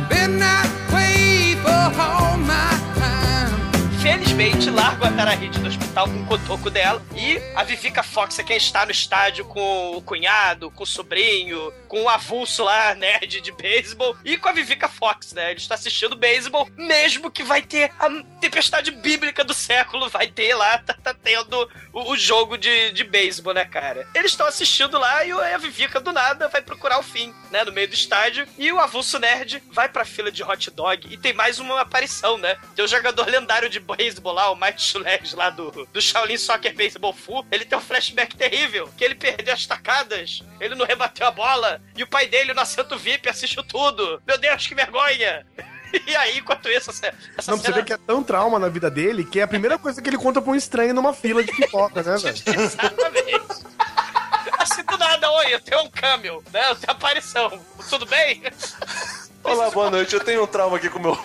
been 0.09 0.39
that 0.39 0.67
way 0.93 1.55
for 1.61 2.01
all 2.01 2.37
my 2.37 2.71
time. 2.95 4.32
Largo 4.73 5.05
a 5.05 5.11
Tara 5.11 5.35
do 5.35 5.67
hospital 5.67 6.07
com 6.07 6.21
o 6.21 6.25
cotoco 6.25 6.69
dela. 6.71 6.99
E 7.15 7.37
a 7.55 7.63
Vivica 7.63 8.01
Fox 8.01 8.39
é 8.39 8.43
quem 8.43 8.57
está 8.57 8.83
no 8.83 8.91
estádio 8.91 9.45
com 9.45 9.95
o 9.95 10.01
cunhado, 10.01 10.71
com 10.71 10.83
o 10.83 10.87
sobrinho, 10.87 11.71
com 11.87 12.01
o 12.01 12.09
avulso 12.09 12.63
lá, 12.63 12.95
nerd 12.95 13.39
de 13.41 13.51
beisebol. 13.51 14.17
E 14.25 14.35
com 14.35 14.49
a 14.49 14.51
Vivica 14.51 14.89
Fox, 14.89 15.33
né? 15.33 15.51
Ele 15.51 15.59
está 15.59 15.75
assistindo 15.75 16.15
beisebol, 16.15 16.67
mesmo 16.75 17.29
que 17.29 17.43
vai 17.43 17.61
ter 17.61 17.91
a 17.99 18.09
tempestade 18.41 18.89
bíblica 18.89 19.43
do 19.43 19.53
século. 19.53 20.09
Vai 20.09 20.27
ter 20.27 20.55
lá, 20.55 20.79
tá, 20.79 20.95
tá 20.95 21.13
tendo 21.13 21.69
o, 21.93 22.11
o 22.13 22.17
jogo 22.17 22.57
de, 22.57 22.91
de 22.91 23.03
beisebol, 23.03 23.53
né, 23.53 23.65
cara? 23.65 24.07
Eles 24.15 24.31
estão 24.31 24.47
assistindo 24.47 24.97
lá 24.97 25.23
e 25.23 25.31
a 25.31 25.57
Vivica 25.59 25.99
do 25.99 26.11
nada 26.11 26.47
vai 26.47 26.63
procurar 26.63 26.99
o 26.99 27.03
fim, 27.03 27.31
né? 27.51 27.63
No 27.63 27.71
meio 27.71 27.87
do 27.87 27.93
estádio. 27.93 28.47
E 28.57 28.71
o 28.71 28.79
avulso 28.79 29.19
nerd 29.19 29.61
vai 29.71 29.87
pra 29.87 30.03
fila 30.03 30.31
de 30.31 30.43
hot 30.43 30.71
dog. 30.71 31.07
E 31.13 31.17
tem 31.17 31.33
mais 31.33 31.59
uma 31.59 31.81
aparição, 31.81 32.39
né? 32.39 32.57
Tem 32.75 32.83
o 32.83 32.87
jogador 32.87 33.27
lendário 33.27 33.69
de 33.69 33.79
beisebol 33.79 34.22
lá, 34.31 34.51
o 34.51 34.55
Mike 34.55 34.81
Schuleg 34.81 35.35
lá 35.35 35.49
do, 35.49 35.87
do 35.91 36.01
Shaolin 36.01 36.37
Soccer 36.37 36.75
Baseball 36.75 37.13
Fu. 37.13 37.45
Ele 37.51 37.65
tem 37.65 37.77
um 37.77 37.81
flashback 37.81 38.35
terrível, 38.35 38.89
que 38.97 39.03
ele 39.03 39.15
perdeu 39.15 39.53
as 39.53 39.65
tacadas, 39.65 40.43
ele 40.59 40.75
não 40.75 40.85
rebateu 40.85 41.27
a 41.27 41.31
bola, 41.31 41.81
e 41.95 42.03
o 42.03 42.07
pai 42.07 42.27
dele 42.27 42.53
no 42.53 42.61
assento 42.61 42.97
VIP 42.97 43.29
assistiu 43.29 43.63
tudo. 43.63 44.21
Meu 44.25 44.37
Deus, 44.37 44.65
que 44.67 44.75
vergonha! 44.75 45.45
E 46.07 46.15
aí, 46.15 46.39
enquanto 46.39 46.67
isso, 46.69 46.89
essa, 46.89 47.13
essa 47.37 47.51
Não, 47.51 47.57
pra 47.57 47.57
você 47.57 47.61
cena... 47.65 47.75
ver 47.75 47.85
que 47.85 47.93
é 47.93 47.97
tão 47.97 48.23
trauma 48.23 48.57
na 48.57 48.67
vida 48.67 48.89
dele 48.89 49.23
que 49.23 49.39
é 49.39 49.43
a 49.43 49.47
primeira 49.47 49.77
coisa 49.77 50.01
que 50.01 50.09
ele 50.09 50.17
conta 50.17 50.41
pra 50.41 50.51
um 50.51 50.55
estranho 50.55 50.91
numa 50.91 51.13
fila 51.13 51.43
de 51.43 51.51
pipoca, 51.51 52.01
né, 52.01 52.17
velho? 52.17 52.35
Exatamente. 52.59 53.63
Assim 54.57 54.83
do 54.83 54.97
nada, 54.97 55.29
oi, 55.31 55.53
eu 55.53 55.61
tenho 55.61 55.83
um 55.83 55.91
camel, 55.91 56.43
né? 56.51 56.71
Eu 56.71 56.75
tenho 56.75 56.91
aparição. 56.91 57.59
Tudo 57.89 58.07
bem? 58.07 58.41
Olá, 59.43 59.69
boa 59.69 59.91
noite. 59.91 60.15
Eu 60.15 60.19
tenho 60.19 60.43
um 60.43 60.47
trauma 60.47 60.77
aqui 60.77 60.89
com 60.89 60.97
meu 60.97 61.15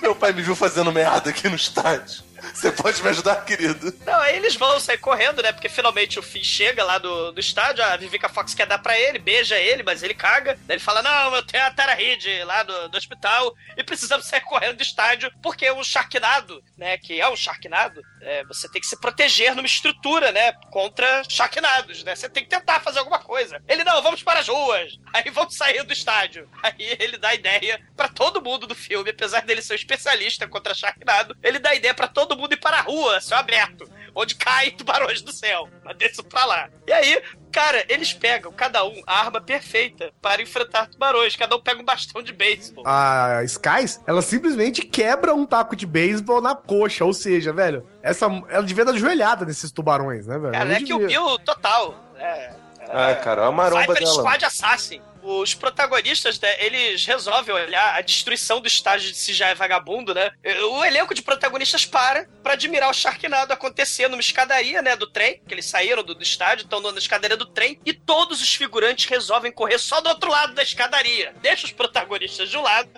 Meu 0.00 0.14
pai 0.14 0.32
me 0.32 0.42
viu 0.42 0.54
fazendo 0.54 0.92
merda 0.92 1.30
aqui 1.30 1.48
no 1.48 1.56
estádio. 1.56 2.27
Você 2.54 2.72
pode 2.72 3.02
me 3.02 3.08
ajudar, 3.08 3.44
querido? 3.44 3.92
Não, 4.04 4.20
aí 4.20 4.36
eles 4.36 4.56
vão 4.56 4.78
sair 4.80 4.98
correndo, 4.98 5.42
né? 5.42 5.52
Porque 5.52 5.68
finalmente 5.68 6.18
o 6.18 6.22
Finn 6.22 6.42
chega 6.42 6.84
lá 6.84 6.98
do, 6.98 7.32
do 7.32 7.40
estádio, 7.40 7.84
a 7.84 7.96
Vivica 7.96 8.28
Fox 8.28 8.54
quer 8.54 8.66
dar 8.66 8.78
pra 8.78 8.98
ele, 8.98 9.18
beija 9.18 9.58
ele, 9.58 9.82
mas 9.82 10.02
ele 10.02 10.14
caga. 10.14 10.58
Daí 10.66 10.76
ele 10.76 10.84
fala: 10.84 11.02
Não, 11.02 11.34
eu 11.34 11.42
tenho 11.42 11.64
a 11.64 11.70
Tara 11.70 11.94
Reid 11.94 12.44
lá 12.44 12.62
do, 12.62 12.88
do 12.88 12.98
hospital 12.98 13.54
e 13.76 13.84
precisamos 13.84 14.26
sair 14.26 14.40
correndo 14.42 14.76
do 14.76 14.82
estádio 14.82 15.30
porque 15.42 15.70
o 15.70 15.84
Sharknado, 15.84 16.62
né? 16.76 16.98
Que 16.98 17.20
é 17.20 17.28
um 17.28 17.36
Sharknado, 17.36 18.02
é, 18.20 18.44
você 18.44 18.68
tem 18.70 18.80
que 18.80 18.86
se 18.86 19.00
proteger 19.00 19.54
numa 19.54 19.66
estrutura, 19.66 20.32
né? 20.32 20.52
Contra 20.70 21.22
Sharknados, 21.28 22.02
né? 22.04 22.14
Você 22.14 22.28
tem 22.28 22.44
que 22.44 22.50
tentar 22.50 22.80
fazer 22.80 23.00
alguma 23.00 23.18
coisa. 23.18 23.62
Ele: 23.68 23.84
Não, 23.84 24.02
vamos 24.02 24.22
para 24.22 24.40
as 24.40 24.48
ruas. 24.48 24.98
Aí 25.12 25.30
vamos 25.30 25.56
sair 25.56 25.82
do 25.82 25.92
estádio. 25.92 26.48
Aí 26.62 26.96
ele 26.98 27.18
dá 27.18 27.34
ideia 27.34 27.80
pra 27.96 28.08
todo 28.08 28.42
mundo 28.42 28.66
do 28.66 28.74
filme, 28.74 29.10
apesar 29.10 29.42
dele 29.42 29.62
ser 29.62 29.72
um 29.72 29.76
especialista 29.76 30.46
contra 30.46 30.74
Sharknado, 30.74 31.36
ele 31.42 31.58
dá 31.58 31.74
ideia 31.74 31.94
pra 31.94 32.08
todo 32.08 32.27
mundo 32.36 32.52
ir 32.52 32.60
para 32.60 32.78
a 32.78 32.82
rua, 32.82 33.20
céu 33.20 33.38
aberto, 33.38 33.88
onde 34.14 34.34
caem 34.34 34.70
tubarões 34.72 35.22
do 35.22 35.32
céu. 35.32 35.68
Mas 35.84 35.96
desçam 35.96 36.24
pra 36.24 36.44
lá. 36.44 36.68
E 36.86 36.92
aí, 36.92 37.22
cara, 37.52 37.84
eles 37.88 38.12
pegam, 38.12 38.50
cada 38.52 38.84
um, 38.84 39.00
a 39.06 39.20
arma 39.20 39.40
perfeita 39.40 40.12
para 40.20 40.42
enfrentar 40.42 40.88
tubarões. 40.88 41.36
Cada 41.36 41.54
um 41.56 41.60
pega 41.60 41.80
um 41.80 41.84
bastão 41.84 42.22
de 42.22 42.32
beisebol. 42.32 42.84
A 42.86 43.42
Skies, 43.44 44.00
ela 44.06 44.22
simplesmente 44.22 44.82
quebra 44.82 45.34
um 45.34 45.46
taco 45.46 45.76
de 45.76 45.86
beisebol 45.86 46.40
na 46.40 46.54
coxa, 46.54 47.04
ou 47.04 47.12
seja, 47.14 47.52
velho, 47.52 47.86
essa, 48.02 48.26
ela 48.48 48.62
devia 48.64 48.84
dar 48.84 48.96
joelhada 48.96 49.44
nesses 49.44 49.70
tubarões, 49.70 50.26
né, 50.26 50.38
velho? 50.38 50.52
Cara, 50.52 50.64
Não 50.64 50.74
é 50.74 50.82
que 50.82 50.92
o. 50.94 51.06
Bill 51.06 51.38
total. 51.40 51.94
É, 52.16 52.52
Ah, 52.90 53.14
cara, 53.14 53.46
a 53.46 53.52
maromba 53.52 53.82
Viper 53.82 54.02
dela. 54.02 54.14
Squad 54.14 54.44
Assassin. 54.44 55.00
Os 55.22 55.54
protagonistas, 55.54 56.38
né, 56.40 56.64
eles 56.64 57.04
resolvem 57.04 57.54
olhar 57.54 57.94
a 57.96 58.00
destruição 58.00 58.60
do 58.60 58.68
estádio 58.68 59.10
de 59.10 59.16
Se 59.18 59.32
Já 59.32 59.48
é 59.48 59.54
Vagabundo, 59.54 60.14
né? 60.14 60.30
O 60.70 60.84
elenco 60.84 61.14
de 61.14 61.22
protagonistas 61.22 61.84
para 61.84 62.26
pra 62.42 62.52
admirar 62.54 62.88
o 62.90 62.94
Sharknado 62.94 63.52
acontecer 63.52 64.08
numa 64.08 64.20
escadaria, 64.20 64.80
né, 64.80 64.96
do 64.96 65.06
trem, 65.06 65.42
que 65.46 65.52
eles 65.52 65.66
saíram 65.66 66.02
do, 66.02 66.14
do 66.14 66.22
estádio, 66.22 66.64
estão 66.64 66.80
na 66.80 66.98
escadaria 66.98 67.36
do 67.36 67.46
trem, 67.46 67.80
e 67.84 67.92
todos 67.92 68.40
os 68.40 68.54
figurantes 68.54 69.04
resolvem 69.06 69.52
correr 69.52 69.78
só 69.78 70.00
do 70.00 70.08
outro 70.08 70.30
lado 70.30 70.54
da 70.54 70.62
escadaria. 70.62 71.34
Deixa 71.42 71.66
os 71.66 71.72
protagonistas 71.72 72.48
de 72.48 72.56
um 72.56 72.62
lado, 72.62 72.90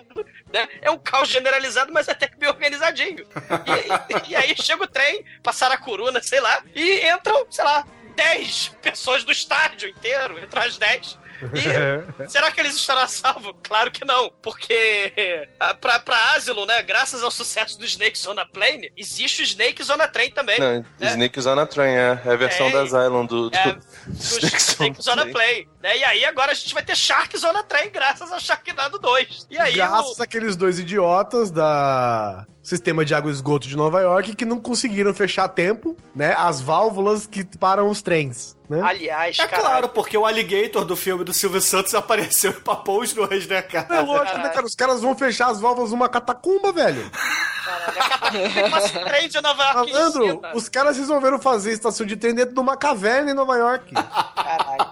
né? 0.53 0.67
É 0.81 0.89
um 0.91 0.97
caos 0.99 1.27
generalizado, 1.29 1.91
mas 1.91 2.07
até 2.07 2.27
que 2.27 2.37
bem 2.37 2.49
organizadinho. 2.49 3.25
E, 3.25 4.29
e- 4.29 4.31
e 4.31 4.35
aí 4.35 4.55
chega 4.55 4.83
o 4.83 4.87
trem, 4.87 5.25
passaram 5.43 5.75
a 5.75 5.77
coruna, 5.77 6.21
sei 6.21 6.39
lá, 6.39 6.63
e 6.75 7.07
entram, 7.09 7.45
sei 7.49 7.63
lá, 7.65 7.85
10 8.15 8.69
pessoas 8.81 9.23
do 9.23 9.31
estádio 9.31 9.89
inteiro, 9.89 10.37
entram 10.43 10.61
as 10.61 10.77
10. 10.77 11.19
E 11.53 12.27
será 12.29 12.51
que 12.51 12.59
eles 12.59 12.75
estarão 12.75 13.01
a 13.01 13.07
salvo? 13.07 13.53
Claro 13.63 13.91
que 13.91 14.05
não, 14.05 14.31
porque 14.41 15.47
ah, 15.59 15.73
pra, 15.73 15.99
pra 15.99 16.35
Asylum, 16.35 16.65
né, 16.65 16.81
graças 16.83 17.23
ao 17.23 17.31
sucesso 17.31 17.77
do 17.79 17.85
Snake 17.85 18.17
Zona 18.17 18.45
Plane, 18.45 18.91
existe 18.95 19.41
o 19.41 19.43
Snake 19.43 19.83
Zona 19.83 20.07
Train 20.07 20.31
também. 20.31 20.59
Não, 20.59 20.85
Snake 20.99 21.39
Zona 21.41 21.65
Train, 21.65 21.93
é, 21.93 22.21
é 22.25 22.31
a 22.31 22.35
versão 22.35 22.67
É. 22.67 22.71
da 22.71 22.85
Zylon 22.85 23.25
do, 23.25 23.49
do, 23.49 23.57
É, 23.57 23.73
do 23.73 23.81
Snake 24.13 24.57
Snake 24.57 25.01
Zona. 25.01 25.25
Play, 25.31 25.67
né? 25.81 25.97
E 25.97 26.03
aí 26.03 26.25
agora 26.25 26.51
a 26.51 26.55
gente 26.55 26.73
vai 26.73 26.83
ter 26.83 26.95
Shark 26.95 27.37
Zona 27.37 27.63
Train 27.63 27.89
graças 27.89 28.31
ao 28.31 28.39
Sharknado 28.39 28.99
2. 28.99 29.47
E 29.49 29.57
aí 29.57 29.75
Graças 29.75 30.19
o... 30.19 30.23
àqueles 30.23 30.55
dois 30.55 30.79
idiotas 30.79 31.51
da 31.51 32.45
sistema 32.63 33.03
de 33.03 33.13
água 33.15 33.31
e 33.31 33.33
esgoto 33.33 33.67
de 33.67 33.75
Nova 33.75 34.01
York 34.01 34.35
que 34.35 34.45
não 34.45 34.59
conseguiram 34.59 35.13
fechar 35.13 35.45
a 35.45 35.49
tempo, 35.49 35.95
né, 36.15 36.35
as 36.37 36.61
válvulas 36.61 37.25
que 37.25 37.43
param 37.57 37.89
os 37.89 38.01
trens, 38.01 38.55
né? 38.69 38.81
Aliás, 38.83 39.37
É 39.39 39.47
cara, 39.47 39.61
claro, 39.61 39.89
porque 39.89 40.17
o 40.17 40.25
Alligator 40.25 40.85
do 40.85 40.95
filme 40.95 41.23
do 41.23 41.33
Silvio 41.33 41.59
Santos 41.61 41.93
apareceu 41.95 42.51
e 42.51 42.61
papou 42.61 43.01
os 43.01 43.13
dois, 43.13 43.47
né, 43.47 43.61
cara? 43.61 43.95
É 43.95 44.01
lógico, 44.01 44.37
né, 44.37 44.49
cara? 44.49 44.65
Os 44.65 44.75
caras 44.75 45.01
vão 45.01 45.15
fechar 45.15 45.49
as 45.49 45.59
válvulas 45.59 45.91
numa 45.91 46.07
catacumba, 46.07 46.71
velho. 46.71 47.09
tem 48.31 48.63
uma 48.65 48.81
trem 48.81 49.27
de 49.27 49.41
Nova 49.41 49.63
York 49.63 49.91
Malandro, 49.91 50.41
os 50.53 50.69
caras 50.69 50.97
resolveram 50.97 51.39
fazer 51.39 51.71
estação 51.71 52.05
de 52.05 52.15
trem 52.15 52.33
dentro 52.33 52.53
de 52.53 52.59
uma 52.59 52.77
caverna 52.77 53.31
em 53.31 53.33
Nova 53.35 53.55
York. 53.55 53.93
Caralho. 53.93 54.90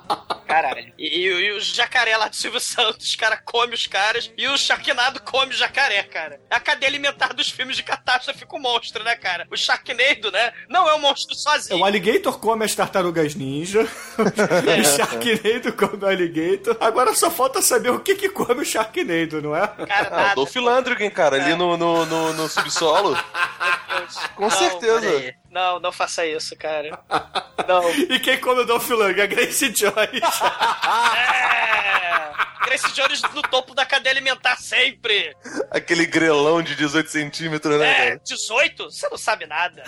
E, 0.99 1.19
e- 1.19 1.45
e 1.47 1.51
o 1.53 1.59
jacaré 1.61 2.17
lá 2.17 2.27
do 2.27 2.35
Silvio 2.35 2.59
Santos, 2.59 3.15
cara, 3.15 3.37
come 3.37 3.73
os 3.73 3.87
caras. 3.87 4.29
E 4.37 4.47
o 4.49 4.57
Sharknado 4.57 5.21
come 5.21 5.53
o 5.53 5.57
jacaré, 5.57 6.03
cara. 6.03 6.41
É 6.49 6.55
a 6.55 6.59
cadeia 6.59 6.89
alimentar 6.89 7.33
dos 7.33 7.49
filmes 7.49 7.77
de 7.77 7.83
catástrofe 7.83 8.45
com 8.45 8.59
monstro, 8.59 9.01
né, 9.03 9.15
cara? 9.15 9.47
O 9.49 9.55
Sharknado, 9.55 10.29
né? 10.31 10.51
Não 10.67 10.89
é 10.89 10.93
um 10.95 10.99
monstro 10.99 11.33
É, 11.35 11.39
sozinho. 11.39 11.79
O 11.79 11.85
Alligator 11.85 12.37
come 12.39 12.65
as 12.65 12.75
tartarugas 12.75 13.33
ninja. 13.33 13.87
o 14.19 14.83
Sharknado 14.83 15.73
come 15.73 16.03
o 16.03 16.07
Alligator. 16.07 16.75
Agora 16.81 17.13
só 17.15 17.31
falta 17.31 17.61
saber 17.61 17.91
o 17.91 17.99
que 18.01 18.15
que 18.15 18.29
come 18.29 18.61
o 18.61 18.65
Sharknado, 18.65 19.41
não 19.41 19.55
é? 19.55 19.67
Cara, 19.67 19.87
Ah, 19.87 20.07
o 20.07 20.15
nada. 20.21 20.35
Dolph 20.35 20.55
Lundgren, 20.55 21.09
cara, 21.09 21.37
ali 21.41 21.55
no, 21.55 21.77
no, 21.77 22.05
no, 22.05 22.33
no 22.33 22.49
subsolo. 22.49 23.15
Com 24.35 24.43
Não, 24.43 24.49
certeza. 24.49 25.35
Não, 25.51 25.79
não 25.79 25.91
faça 25.91 26.25
isso, 26.25 26.55
cara. 26.55 26.99
Não. 27.67 27.89
E 27.91 28.19
quem 28.19 28.39
come 28.39 28.61
o 28.61 28.65
Dolph 28.65 28.89
Lundgren? 28.89 29.23
A 29.23 29.27
Grace 29.27 29.69
Jones. 29.69 29.89
É. 31.15 32.65
Grace 32.65 32.91
Jones 32.93 33.21
no 33.33 33.41
topo 33.41 33.73
da 33.73 33.85
cadeia 33.85 34.13
alimentar 34.13 34.55
sempre. 34.57 35.35
Aquele 35.71 36.05
grelão 36.05 36.61
de 36.61 36.75
18 36.75 37.09
centímetros, 37.09 37.79
né, 37.79 37.89
É, 37.91 37.95
cara? 38.09 38.21
18? 38.23 38.83
Você 38.91 39.09
não 39.09 39.17
sabe 39.17 39.45
nada. 39.47 39.83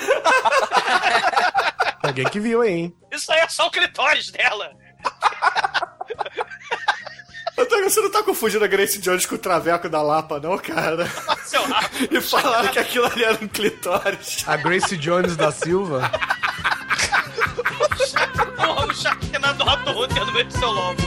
Alguém 2.03 2.25
que 2.25 2.39
viu 2.39 2.61
aí, 2.61 2.71
hein? 2.71 2.95
Isso 3.11 3.31
aí 3.31 3.39
é 3.41 3.47
só 3.49 3.67
o 3.67 3.71
clitóris 3.71 4.31
dela. 4.31 4.71
Antônio, 7.61 7.89
você 7.89 8.01
não 8.01 8.11
tá 8.11 8.23
confundindo 8.23 8.63
a 8.63 8.67
Grace 8.67 8.97
Jones 8.99 9.25
com 9.25 9.35
o 9.35 9.37
Traveco 9.37 9.87
da 9.87 10.01
Lapa, 10.01 10.39
não, 10.39 10.57
cara? 10.57 11.07
E 12.09 12.21
falaram 12.21 12.69
que 12.69 12.79
aquilo 12.79 13.05
ali 13.05 13.23
era 13.23 13.37
um 13.41 13.47
clitóris. 13.47 14.43
A 14.47 14.57
Grace 14.57 14.97
Jones 14.97 15.35
da 15.35 15.51
Silva. 15.51 16.09
Porra, 18.55 18.87
o 18.87 18.93
Sharknado 18.93 19.63
Hot 19.63 19.89
Hunter 19.89 20.25
no 20.25 20.31
meio 20.31 20.45
do 20.45 20.53
seu 20.57 20.71
lobo. 20.71 21.01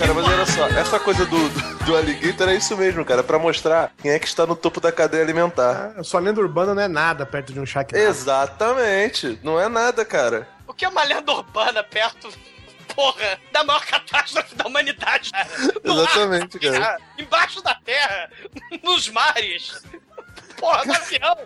Cara, 0.00 0.14
mas 0.14 0.24
olha 0.24 0.46
só, 0.46 0.66
essa 0.68 0.98
coisa 0.98 1.26
do, 1.26 1.48
do, 1.50 1.84
do 1.84 1.96
Alligator 1.96 2.48
é 2.48 2.54
isso 2.54 2.74
mesmo, 2.74 3.04
cara, 3.04 3.20
é 3.20 3.22
pra 3.22 3.38
mostrar 3.38 3.92
quem 4.00 4.10
é 4.10 4.18
que 4.18 4.26
está 4.26 4.46
no 4.46 4.56
topo 4.56 4.80
da 4.80 4.90
cadeia 4.90 5.22
alimentar. 5.22 5.92
Ah, 5.94 6.02
sua 6.02 6.20
lenda 6.20 6.40
urbana 6.40 6.74
não 6.74 6.82
é 6.82 6.88
nada 6.88 7.26
perto 7.26 7.52
de 7.52 7.60
um 7.60 7.66
Shaq. 7.66 7.94
Exatamente, 7.94 9.38
não 9.42 9.60
é 9.60 9.68
nada, 9.68 10.02
cara. 10.04 10.48
O 10.66 10.72
que 10.72 10.86
é 10.86 10.88
uma 10.88 11.04
lenda 11.04 11.30
urbana 11.32 11.84
perto 11.84 12.30
porra, 12.94 13.38
da 13.52 13.62
maior 13.62 13.84
catástrofe 13.84 14.54
da 14.54 14.66
humanidade. 14.66 15.30
Exatamente, 15.84 16.66
ar, 16.66 16.72
cara. 16.72 16.98
Embaixo 17.18 17.62
da 17.62 17.74
terra, 17.74 18.30
nos 18.82 19.08
mares. 19.08 19.82
Porra, 20.60 20.84
no 20.84 20.94
avião, 20.94 21.36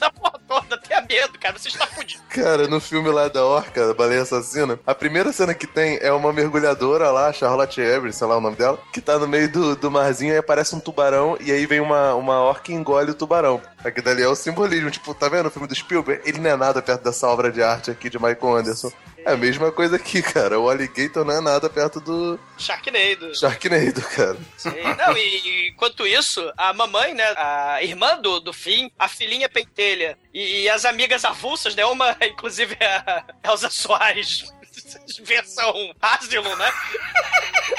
da 0.00 0.10
porra 0.10 0.40
toda, 0.48 0.78
tenha 0.78 1.02
medo, 1.02 1.38
cara, 1.38 1.58
você 1.58 1.68
está 1.68 1.86
fudido. 1.86 2.22
Cara, 2.30 2.66
no 2.66 2.80
filme 2.80 3.10
lá 3.10 3.28
da 3.28 3.44
Orca, 3.44 3.86
da 3.88 3.94
baleia 3.94 4.22
assassina, 4.22 4.80
a 4.86 4.94
primeira 4.94 5.30
cena 5.32 5.52
que 5.52 5.66
tem 5.66 5.98
é 6.00 6.10
uma 6.10 6.32
mergulhadora 6.32 7.10
lá, 7.10 7.32
Charlotte 7.32 7.80
Everett, 7.80 8.16
sei 8.16 8.26
lá 8.26 8.38
o 8.38 8.40
nome 8.40 8.56
dela, 8.56 8.78
que 8.92 9.00
tá 9.00 9.18
no 9.18 9.28
meio 9.28 9.50
do, 9.52 9.76
do 9.76 9.90
marzinho 9.90 10.32
e 10.32 10.38
aparece 10.38 10.74
um 10.74 10.80
tubarão 10.80 11.36
e 11.38 11.52
aí 11.52 11.66
vem 11.66 11.80
uma, 11.80 12.14
uma 12.14 12.40
orca 12.40 12.72
e 12.72 12.74
engole 12.74 13.10
o 13.10 13.14
tubarão. 13.14 13.60
Aqui 13.84 14.00
dali 14.00 14.22
é 14.22 14.28
o 14.28 14.34
simbolismo, 14.34 14.90
tipo, 14.90 15.12
tá 15.12 15.28
vendo 15.28 15.46
o 15.46 15.50
filme 15.50 15.68
do 15.68 15.74
Spielberg? 15.74 16.22
Ele 16.24 16.38
não 16.38 16.50
é 16.50 16.56
nada 16.56 16.80
perto 16.80 17.04
dessa 17.04 17.26
obra 17.28 17.52
de 17.52 17.62
arte 17.62 17.90
aqui 17.90 18.08
de 18.08 18.18
Michael 18.18 18.56
Anderson. 18.56 18.90
É 19.24 19.32
a 19.32 19.36
mesma 19.36 19.70
coisa 19.70 19.96
aqui, 19.96 20.22
cara. 20.22 20.58
O 20.58 20.68
Alligator 20.68 21.24
não 21.24 21.34
é 21.34 21.40
nada 21.40 21.68
perto 21.70 22.00
do 22.00 22.38
Sharknado. 22.58 23.34
Sharknado, 23.34 24.02
cara. 24.02 24.36
Sim. 24.56 24.70
Não, 24.98 25.16
e 25.16 25.68
enquanto 25.68 26.06
isso, 26.06 26.52
a 26.56 26.72
mamãe, 26.72 27.14
né, 27.14 27.24
a 27.36 27.82
irmã 27.82 28.20
do, 28.20 28.40
do 28.40 28.52
Finn, 28.52 28.88
a 28.98 29.08
filhinha 29.08 29.48
pentelha 29.48 30.18
e, 30.32 30.62
e 30.62 30.68
as 30.68 30.84
amigas 30.84 31.24
avulsas, 31.24 31.74
né, 31.74 31.84
uma, 31.84 32.16
inclusive, 32.22 32.76
é 32.78 32.86
a 32.86 33.24
Elza 33.44 33.70
Soares, 33.70 34.52
versão 35.22 35.94
Asylum, 36.00 36.56
né, 36.56 36.72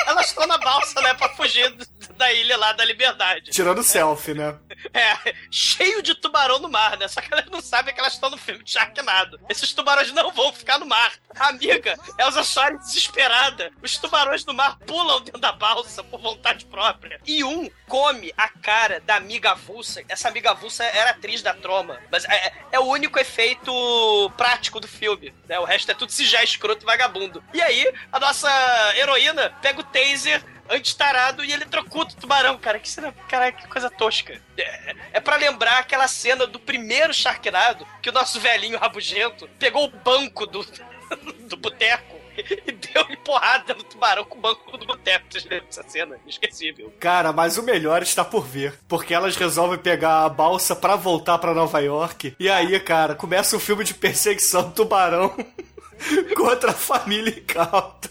elas 0.05 0.28
estão 0.28 0.47
na 0.47 0.57
balsa, 0.57 1.01
né, 1.01 1.14
pra 1.14 1.30
fugir 1.30 1.76
da 2.18 2.32
ilha 2.32 2.57
lá 2.57 2.74
da 2.74 2.86
Liberdade. 2.86 3.51
Tirando 3.51 3.84
selfie, 3.84 4.34
né? 4.34 4.57
É, 4.93 5.34
cheio 5.49 6.01
de 6.01 6.16
tubarão 6.16 6.59
no 6.59 6.70
mar, 6.70 6.97
né? 6.97 7.07
Só 7.07 7.22
que 7.22 7.34
elas 7.34 7.45
não 7.49 7.61
sabem 7.61 7.93
que 7.93 7.99
elas 7.99 8.14
estão 8.14 8.30
no 8.30 8.38
filme 8.38 8.64
de 8.64 8.72
Sharknado. 8.72 9.39
Esses 9.49 9.74
tubarões 9.74 10.11
não 10.11 10.32
vão 10.32 10.51
ficar 10.51 10.78
no 10.78 10.86
mar. 10.86 11.14
A 11.38 11.47
amiga, 11.49 11.97
Elsa 12.20 12.43
Soares 12.43 12.80
desesperada. 12.80 13.72
Os 13.82 13.97
tubarões 13.97 14.43
do 14.43 14.53
mar 14.53 14.78
pulam 14.80 15.22
dentro 15.22 15.39
da 15.39 15.51
balsa 15.51 16.03
por 16.03 16.20
vontade 16.20 16.66
própria. 16.66 17.20
E 17.26 17.43
um 17.43 17.70
come 17.88 18.34
a 18.38 18.49
cara 18.49 18.99
da 18.99 19.16
amiga 19.16 19.51
avulsa. 19.51 20.03
Essa 20.09 20.28
amiga 20.28 20.51
avulsa 20.51 20.84
era 20.84 21.11
atriz 21.11 21.41
da 21.41 21.53
troma. 21.53 21.99
Mas 22.11 22.26
é, 22.26 22.53
é 22.72 22.80
o 22.80 22.84
único 22.84 23.20
efeito 23.20 23.72
prático 24.38 24.80
do 24.80 24.88
filme. 24.88 25.34
Né? 25.47 25.59
O 25.59 25.66
resto 25.66 25.91
é 25.91 25.95
tudo 25.95 26.11
CGI 26.11 26.43
escroto 26.43 26.84
e 26.84 26.86
vagabundo. 26.86 27.02
E 27.53 27.61
aí, 27.61 27.91
a 28.11 28.19
nossa 28.19 28.49
heroína 28.97 29.49
pega 29.61 29.79
o 29.79 29.83
taser 29.83 30.43
anti-tarado 30.69 31.43
e 31.43 31.51
ele 31.51 31.65
trocuta 31.65 32.13
o 32.13 32.17
tubarão, 32.17 32.57
cara. 32.57 32.79
Que 32.79 32.89
cena, 32.89 33.13
cara, 33.27 33.51
que 33.51 33.67
coisa 33.67 33.89
tosca. 33.89 34.41
É, 34.57 34.95
é 35.13 35.19
para 35.19 35.35
lembrar 35.35 35.79
aquela 35.79 36.07
cena 36.07 36.47
do 36.47 36.59
primeiro 36.59 37.13
Sharknado 37.13 37.85
que 38.01 38.09
o 38.09 38.13
nosso 38.13 38.39
velhinho 38.39 38.79
rabugento 38.79 39.47
pegou 39.59 39.85
o 39.85 39.91
banco 39.91 40.45
do, 40.45 40.65
do 41.47 41.57
boteco 41.57 42.23
e 42.35 42.71
deu-lhe 42.71 43.17
porrada 43.17 43.73
no 43.73 43.83
tubarão 43.83 44.25
com 44.25 44.37
o 44.37 44.41
banco 44.41 44.77
do 44.77 44.85
boteco. 44.85 45.25
Vocês 45.29 45.43
lembram 45.43 45.67
dessa 45.67 45.83
cena? 45.83 46.19
Esquecível. 46.25 46.91
Cara, 46.99 47.31
mas 47.31 47.57
o 47.57 47.63
melhor 47.63 48.01
está 48.01 48.25
por 48.25 48.45
vir. 48.45 48.73
Porque 48.87 49.13
elas 49.13 49.35
resolvem 49.35 49.77
pegar 49.77 50.25
a 50.25 50.29
balsa 50.29 50.75
pra 50.75 50.95
voltar 50.95 51.37
pra 51.37 51.53
Nova 51.53 51.79
York. 51.79 52.35
E 52.39 52.49
aí, 52.49 52.79
cara, 52.79 53.15
começa 53.15 53.55
um 53.55 53.59
filme 53.59 53.83
de 53.83 53.93
perseguição 53.93 54.63
do 54.63 54.71
tubarão 54.71 55.35
contra 56.35 56.71
a 56.71 56.73
família 56.73 57.37
incauta. 57.37 58.09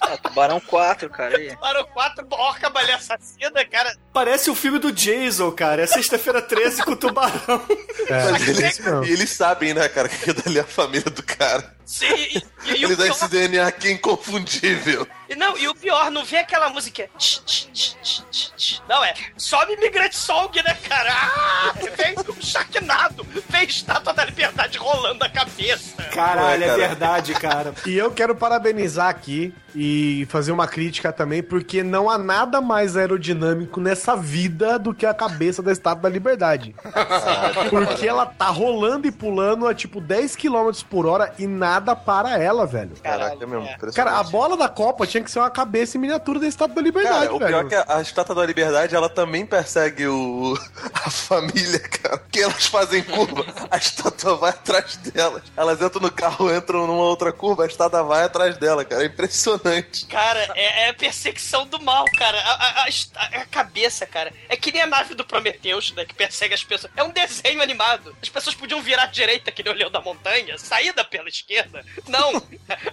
Ah, 0.00 0.18
Tubarão 0.18 0.60
4, 0.60 1.08
cara. 1.10 1.36
Aí. 1.36 1.50
Tubarão 1.50 1.84
4, 1.92 2.26
orca 2.30 2.70
baleia 2.70 2.96
assassina, 2.96 3.64
cara. 3.64 3.96
Parece 4.12 4.50
o 4.50 4.54
filme 4.54 4.78
do 4.78 4.92
Jason, 4.92 5.50
cara. 5.52 5.82
É 5.82 5.86
sexta-feira 5.86 6.42
13 6.42 6.82
com 6.82 6.92
o 6.92 6.96
tubarão. 6.96 7.66
É, 8.08 8.50
eles, 8.50 8.78
e 8.78 9.12
eles 9.12 9.30
sabem, 9.30 9.72
né, 9.72 9.88
cara, 9.88 10.08
que 10.08 10.32
dali 10.32 10.58
é 10.58 10.62
a 10.62 10.64
família 10.64 11.10
do 11.10 11.22
cara. 11.22 11.74
Sim, 11.84 12.06
e, 12.14 12.42
e, 12.66 12.76
e 12.80 12.86
o 12.86 12.88
Ele 12.90 12.96
dá 12.96 13.04
pior- 13.04 13.14
esse 13.16 13.28
DNA 13.28 13.66
aqui 13.66 13.90
inconfundível. 13.92 15.06
E 15.28 15.34
não, 15.34 15.56
e 15.56 15.66
o 15.68 15.74
pior, 15.74 16.10
não 16.10 16.24
vê 16.24 16.38
aquela 16.38 16.68
música. 16.68 17.08
tch, 17.18 17.38
tch, 17.44 18.22
tch. 18.56 18.80
Não, 18.88 19.02
é. 19.02 19.14
Sobe 19.36 19.72
Imigrante 19.72 20.16
Song, 20.16 20.54
né, 20.62 20.76
cara? 20.86 21.10
Ah, 21.12 21.72
vem 21.96 22.14
o 22.28 22.42
Sharknado. 22.44 23.26
Vem 23.48 23.64
Estátua 23.64 24.12
da 24.12 24.24
Liberdade 24.24 24.76
rolando 24.76 25.24
a 25.24 25.28
cabeça. 25.28 26.02
Caralho, 26.12 26.62
é 26.64 26.66
cara. 26.66 26.76
verdade, 26.78 27.32
cara. 27.34 27.74
E 27.86 27.96
eu 27.96 28.10
quero 28.10 28.34
parabenizar 28.34 29.08
aqui 29.08 29.54
e 29.74 30.26
fazer 30.30 30.52
uma 30.52 30.66
crítica 30.68 31.12
também, 31.12 31.42
porque 31.42 31.82
não 31.82 32.08
há 32.08 32.16
nada 32.18 32.60
mais 32.60 32.96
aerodinâmico 32.96 33.80
nessa 33.80 34.14
vida 34.16 34.78
do 34.78 34.94
que 34.94 35.04
a 35.06 35.12
cabeça 35.14 35.62
da 35.62 35.72
Estátua 35.72 36.02
da 36.02 36.08
Liberdade. 36.08 36.74
Porque 37.70 38.06
ela 38.06 38.26
tá 38.26 38.46
rolando 38.48 39.06
e 39.06 39.12
pulando 39.12 39.66
a 39.66 39.74
tipo 39.74 40.00
10 40.00 40.36
km 40.36 40.70
por 40.88 41.06
hora 41.06 41.34
e 41.38 41.46
nada 41.46 41.73
para 41.96 42.38
ela, 42.38 42.66
velho. 42.66 42.96
Caraca, 43.02 43.34
é 43.34 43.46
mesmo. 43.46 43.66
é. 43.66 43.72
impressionante. 43.74 43.94
Cara, 43.96 44.18
a 44.18 44.22
bola 44.24 44.56
da 44.56 44.68
Copa 44.68 45.06
tinha 45.06 45.22
que 45.22 45.30
ser 45.30 45.38
uma 45.38 45.50
cabeça 45.50 45.96
em 45.96 46.00
miniatura 46.00 46.38
da 46.40 46.46
Estátua 46.46 46.74
da 46.76 46.82
Liberdade, 46.82 47.18
Cara, 47.20 47.34
o 47.34 47.38
velho. 47.38 47.50
pior 47.50 47.64
é 47.66 47.68
que 47.68 47.74
a, 47.92 47.96
a 47.96 48.02
Estátua 48.02 48.34
da 48.34 48.46
Liberdade, 48.46 48.94
ela 48.94 49.08
também 49.08 49.46
persegue 49.46 50.06
o, 50.06 50.54
a 50.94 51.10
família, 51.10 51.78
cara. 51.80 52.18
Que 52.30 52.40
elas 52.42 52.66
fazem 52.66 53.02
curva, 53.02 53.44
a 53.70 53.76
estátua 53.76 54.36
vai 54.36 54.50
atrás 54.50 54.96
delas. 54.96 55.42
Elas 55.56 55.80
entram 55.80 56.00
no 56.02 56.10
carro, 56.10 56.54
entram 56.54 56.86
numa 56.86 57.04
outra 57.04 57.32
curva, 57.32 57.64
a 57.64 57.66
estátua 57.66 58.02
vai 58.02 58.24
atrás 58.24 58.56
dela, 58.58 58.84
cara. 58.84 59.02
É 59.02 59.06
impressionante. 59.06 60.06
Cara, 60.06 60.40
é, 60.54 60.88
é 60.88 60.92
perseguição 60.92 61.66
do 61.66 61.80
mal, 61.82 62.04
cara. 62.16 62.38
A, 62.40 62.52
a- 62.52 62.84
a 62.84 62.88
est- 62.88 63.12
a 63.16 63.44
cabeça, 63.46 64.06
cara. 64.06 64.32
É 64.48 64.56
que 64.56 64.72
nem 64.72 64.82
a 64.82 64.86
nave 64.86 65.14
do 65.14 65.24
Prometheus, 65.24 65.92
né? 65.92 66.04
Que 66.04 66.14
persegue 66.14 66.54
as 66.54 66.64
pessoas. 66.64 66.92
É 66.96 67.02
um 67.02 67.10
desenho 67.10 67.62
animado. 67.62 68.14
As 68.22 68.28
pessoas 68.28 68.54
podiam 68.56 68.82
virar 68.82 69.04
à 69.04 69.06
direita, 69.06 69.50
que 69.52 69.62
nem 69.62 69.72
o 69.72 69.76
Leão 69.76 69.90
da 69.90 70.00
Montanha, 70.00 70.58
saída 70.58 71.04
pela 71.04 71.28
esquerda. 71.28 71.63
Não. 72.08 72.42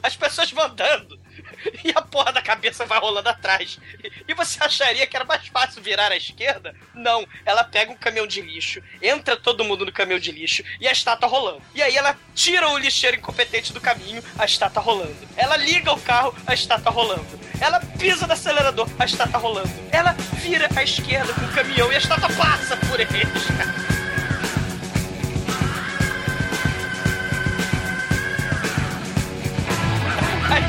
As 0.02 0.16
pessoas 0.16 0.52
vão 0.52 0.66
andando. 0.66 1.20
E 1.84 1.92
a 1.96 2.02
porra 2.02 2.32
da 2.32 2.42
cabeça 2.42 2.86
vai 2.86 3.00
rolando 3.00 3.30
atrás. 3.30 3.80
E 4.28 4.34
você 4.34 4.64
acharia 4.64 5.06
que 5.06 5.16
era 5.16 5.26
mais 5.26 5.48
fácil 5.48 5.82
virar 5.82 6.12
à 6.12 6.18
esquerda? 6.18 6.76
Não. 6.94 7.26
Ela 7.46 7.64
pega 7.64 7.92
um 7.92 7.96
caminhão 7.96 8.28
de 8.28 8.42
lixo, 8.42 8.82
entra 9.02 9.38
todo 9.38 9.64
mundo 9.64 9.86
no 9.86 9.92
caminhão 9.92 10.20
de 10.20 10.32
lixo 10.32 10.64
e 10.80 10.88
a 10.88 10.92
estátua 10.92 11.28
rolando. 11.28 11.62
E 11.74 11.82
aí 11.82 11.96
ela 11.96 12.18
tira 12.34 12.70
o 12.70 12.78
lixeiro 12.78 13.18
incompetente 13.18 13.74
do 13.74 13.82
caminho, 13.82 14.24
a 14.38 14.46
estátua 14.46 14.82
rolando. 14.82 15.16
Ela 15.36 15.58
liga 15.58 15.92
o 15.92 16.02
carro, 16.02 16.36
a 16.46 16.54
estátua 16.54 16.92
rolando. 16.92 17.40
Ela 17.60 17.80
pisa 18.00 18.26
no 18.26 18.34
acelerador, 18.34 18.90
a 18.98 19.06
estátua 19.06 19.40
rolando. 19.40 19.70
Ela 19.92 20.14
vira 20.14 20.68
à 20.76 20.84
esquerda 20.84 21.34
com 21.34 21.46
o 21.46 21.54
caminhão 21.54 21.92
e 21.92 21.96
a 21.96 22.00
estátua 22.00 22.30
passa 22.36 22.76
por 22.78 23.00
eles. 23.00 23.12
A 23.14 24.01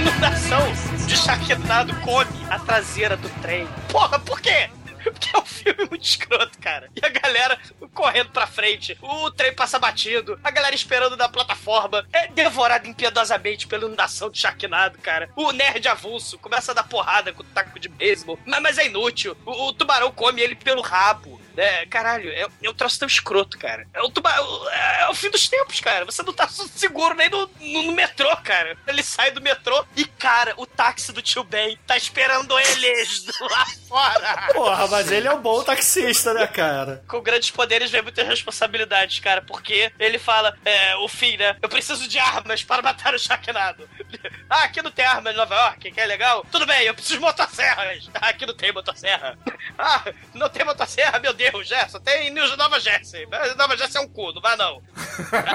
inundação 0.02 0.60
de 1.06 1.16
Sharknado 1.16 1.94
come 2.00 2.30
a 2.50 2.58
traseira 2.58 3.16
do 3.16 3.28
trem. 3.40 3.68
Porra, 3.88 4.18
por 4.18 4.40
quê? 4.40 4.68
Porque 5.02 5.34
é 5.34 5.38
um 5.38 5.44
filme 5.44 5.84
muito 5.90 6.04
escroto, 6.04 6.58
cara. 6.60 6.88
E 6.94 7.04
a 7.04 7.08
galera 7.08 7.58
correndo 7.92 8.30
pra 8.30 8.46
frente, 8.46 8.96
o 9.02 9.30
trem 9.30 9.52
passa 9.52 9.78
batido, 9.78 10.38
a 10.42 10.50
galera 10.50 10.74
esperando 10.74 11.16
na 11.16 11.28
plataforma, 11.28 12.06
é 12.12 12.28
devorada 12.28 12.88
impiedosamente 12.88 13.66
pela 13.66 13.84
inundação 13.84 14.30
de 14.30 14.38
Sharknado, 14.38 14.98
cara. 14.98 15.28
O 15.36 15.52
nerd 15.52 15.86
avulso 15.88 16.38
começa 16.38 16.70
a 16.72 16.74
dar 16.74 16.84
porrada 16.84 17.32
com 17.32 17.42
o 17.42 17.46
taco 17.46 17.78
de 17.78 17.88
beisebol, 17.88 18.38
mas, 18.46 18.62
mas 18.62 18.78
é 18.78 18.86
inútil. 18.86 19.36
O, 19.44 19.68
o 19.68 19.72
tubarão 19.72 20.10
come 20.12 20.40
ele 20.40 20.54
pelo 20.54 20.82
rabo. 20.82 21.40
É, 21.56 21.86
caralho, 21.86 22.30
é, 22.30 22.46
é 22.62 22.70
um 22.70 22.74
troço 22.74 22.98
tão 22.98 23.08
escroto, 23.08 23.58
cara. 23.58 23.86
É 23.92 24.00
o, 24.02 24.10
tubarão, 24.10 24.70
é, 24.70 25.08
o 25.08 25.14
fim 25.14 25.30
dos 25.30 25.48
tempos, 25.48 25.80
cara. 25.80 26.04
Você 26.04 26.22
não 26.22 26.32
tá 26.32 26.48
seguro 26.48 27.14
nem 27.14 27.28
no, 27.28 27.50
no, 27.60 27.82
no 27.84 27.92
metrô, 27.92 28.34
cara. 28.38 28.76
Ele 28.86 29.02
sai 29.02 29.30
do 29.30 29.40
metrô 29.40 29.84
e, 29.96 30.04
cara, 30.04 30.54
o 30.56 30.66
táxi 30.66 31.12
do 31.12 31.22
tio 31.22 31.44
Ben 31.44 31.78
tá 31.86 31.96
esperando 31.96 32.58
eles 32.58 33.26
lá 33.40 33.66
fora. 33.88 34.48
Porra, 34.52 34.88
mas 34.88 35.10
ele 35.10 35.28
é 35.28 35.32
um 35.32 35.40
bom 35.40 35.62
taxista, 35.62 36.32
né, 36.34 36.46
cara? 36.46 37.04
Com 37.08 37.20
grandes 37.20 37.50
poderes 37.50 37.90
vem 37.90 38.02
muitas 38.02 38.26
responsabilidades, 38.26 39.20
cara, 39.20 39.42
porque 39.42 39.92
ele 39.98 40.18
fala, 40.18 40.56
é, 40.64 40.96
o 40.96 41.08
fim, 41.08 41.36
né? 41.36 41.56
Eu 41.60 41.68
preciso 41.68 42.08
de 42.08 42.18
armas 42.18 42.62
para 42.62 42.82
matar 42.82 43.14
o 43.14 43.18
Sharknado. 43.18 43.88
ah, 44.48 44.64
aqui 44.64 44.82
não 44.82 44.90
tem 44.90 45.04
arma 45.04 45.30
em 45.30 45.36
Nova 45.36 45.54
York, 45.54 45.90
que 45.90 46.00
é 46.00 46.06
legal. 46.06 46.46
Tudo 46.50 46.66
bem, 46.66 46.82
eu 46.82 46.94
preciso 46.94 47.14
de 47.14 47.20
motosserras. 47.20 48.10
Ah, 48.14 48.28
aqui 48.28 48.46
não 48.46 48.54
tem 48.54 48.72
motosserra. 48.72 49.38
ah, 49.78 50.04
não 50.34 50.48
tem 50.48 50.64
motosserra, 50.64 51.18
meu 51.18 51.32
Deus, 51.32 51.41
é, 51.46 51.88
só 51.88 51.98
tem 51.98 52.30
New- 52.30 52.56
Nova 52.56 52.78
Jersey. 52.80 53.26
Nova 53.56 53.76
Jersey 53.76 54.00
é 54.00 54.04
um 54.04 54.08
cu, 54.08 54.32
não 54.32 54.40
vai 54.42 54.56
não. 54.56 54.82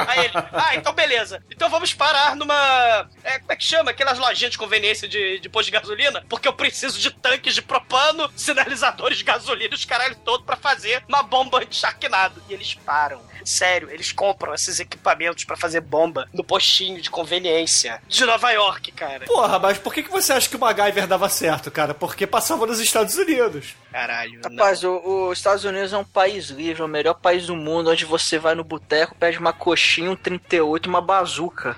Aí 0.08 0.26
ele, 0.26 0.34
ah, 0.54 0.76
então 0.76 0.94
beleza. 0.94 1.44
Então 1.52 1.70
vamos 1.70 1.94
parar 1.94 2.36
numa. 2.36 3.10
É, 3.24 3.40
como 3.40 3.52
é 3.52 3.56
que 3.56 3.64
chama? 3.64 3.92
Aquelas 3.92 4.18
lojinhas 4.20 4.52
de 4.52 4.58
conveniência 4.58 5.08
de, 5.08 5.40
de 5.40 5.50
posto 5.50 5.68
de 5.68 5.72
gasolina? 5.72 6.24
Porque 6.30 6.48
eu 6.48 6.54
preciso 6.54 7.00
de 7.00 7.12
tanques 7.12 7.56
de 7.56 7.62
propano, 7.62 8.32
sinalizadores 8.36 9.18
de 9.18 9.24
gasolina 9.24 9.74
e 9.74 9.76
os 9.76 9.86
caralho 9.86 10.16
todo 10.18 10.44
pra 10.44 10.56
fazer 10.56 11.04
uma 11.08 11.24
bomba 11.24 11.66
de 11.66 11.76
Sharknado. 11.76 12.42
E 12.50 12.54
eles 12.54 12.74
param. 12.74 13.22
Sério, 13.48 13.90
eles 13.90 14.12
compram 14.12 14.54
esses 14.54 14.80
equipamentos 14.80 15.44
pra 15.46 15.56
fazer 15.56 15.80
bomba 15.82 16.28
no 16.34 16.44
postinho 16.44 17.02
de 17.02 17.10
conveniência 17.10 18.02
de 18.08 18.26
Nova 18.26 18.52
York, 18.52 18.92
cara. 18.92 19.26
Porra, 19.26 19.58
mas 19.58 19.78
por 19.78 19.94
que, 19.94 20.04
que 20.04 20.12
você 20.12 20.34
acha 20.34 20.50
que 20.50 20.56
o 20.56 20.60
MacGyver 20.60 21.08
dava 21.08 21.30
certo, 21.30 21.72
cara? 21.72 21.94
Porque 21.94 22.28
passava 22.28 22.66
nos 22.66 22.80
Estados 22.80 23.16
Unidos. 23.16 23.76
Caralho. 23.92 24.42
Rapaz, 24.44 24.84
o- 24.84 25.30
os 25.30 25.38
Estados 25.38 25.64
Unidos 25.64 25.94
é 25.94 25.98
um 25.98 26.04
país 26.04 26.48
livre, 26.50 26.82
é 26.82 26.86
o 26.86 26.90
melhor 26.90 27.14
país 27.14 27.48
do 27.48 27.56
mundo, 27.56 27.90
onde 27.90 28.04
você 28.06 28.38
vai 28.38 28.54
no 28.54 28.64
boteco, 28.64 29.16
pede 29.16 29.38
uma 29.40 29.54
coxinha, 29.54 30.12
um 30.12 30.16
38 30.16 30.86
e 30.86 30.90
uma 30.90 31.02
bazuca. 31.02 31.78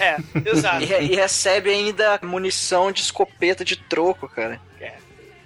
É, 0.00 0.16
exato. 0.44 0.84
E, 0.84 1.12
e 1.12 1.14
recebe 1.16 1.70
ainda 1.70 2.18
munição 2.22 2.90
de 2.90 3.00
escopeta 3.02 3.64
de 3.64 3.76
troco, 3.76 4.28
cara. 4.28 4.60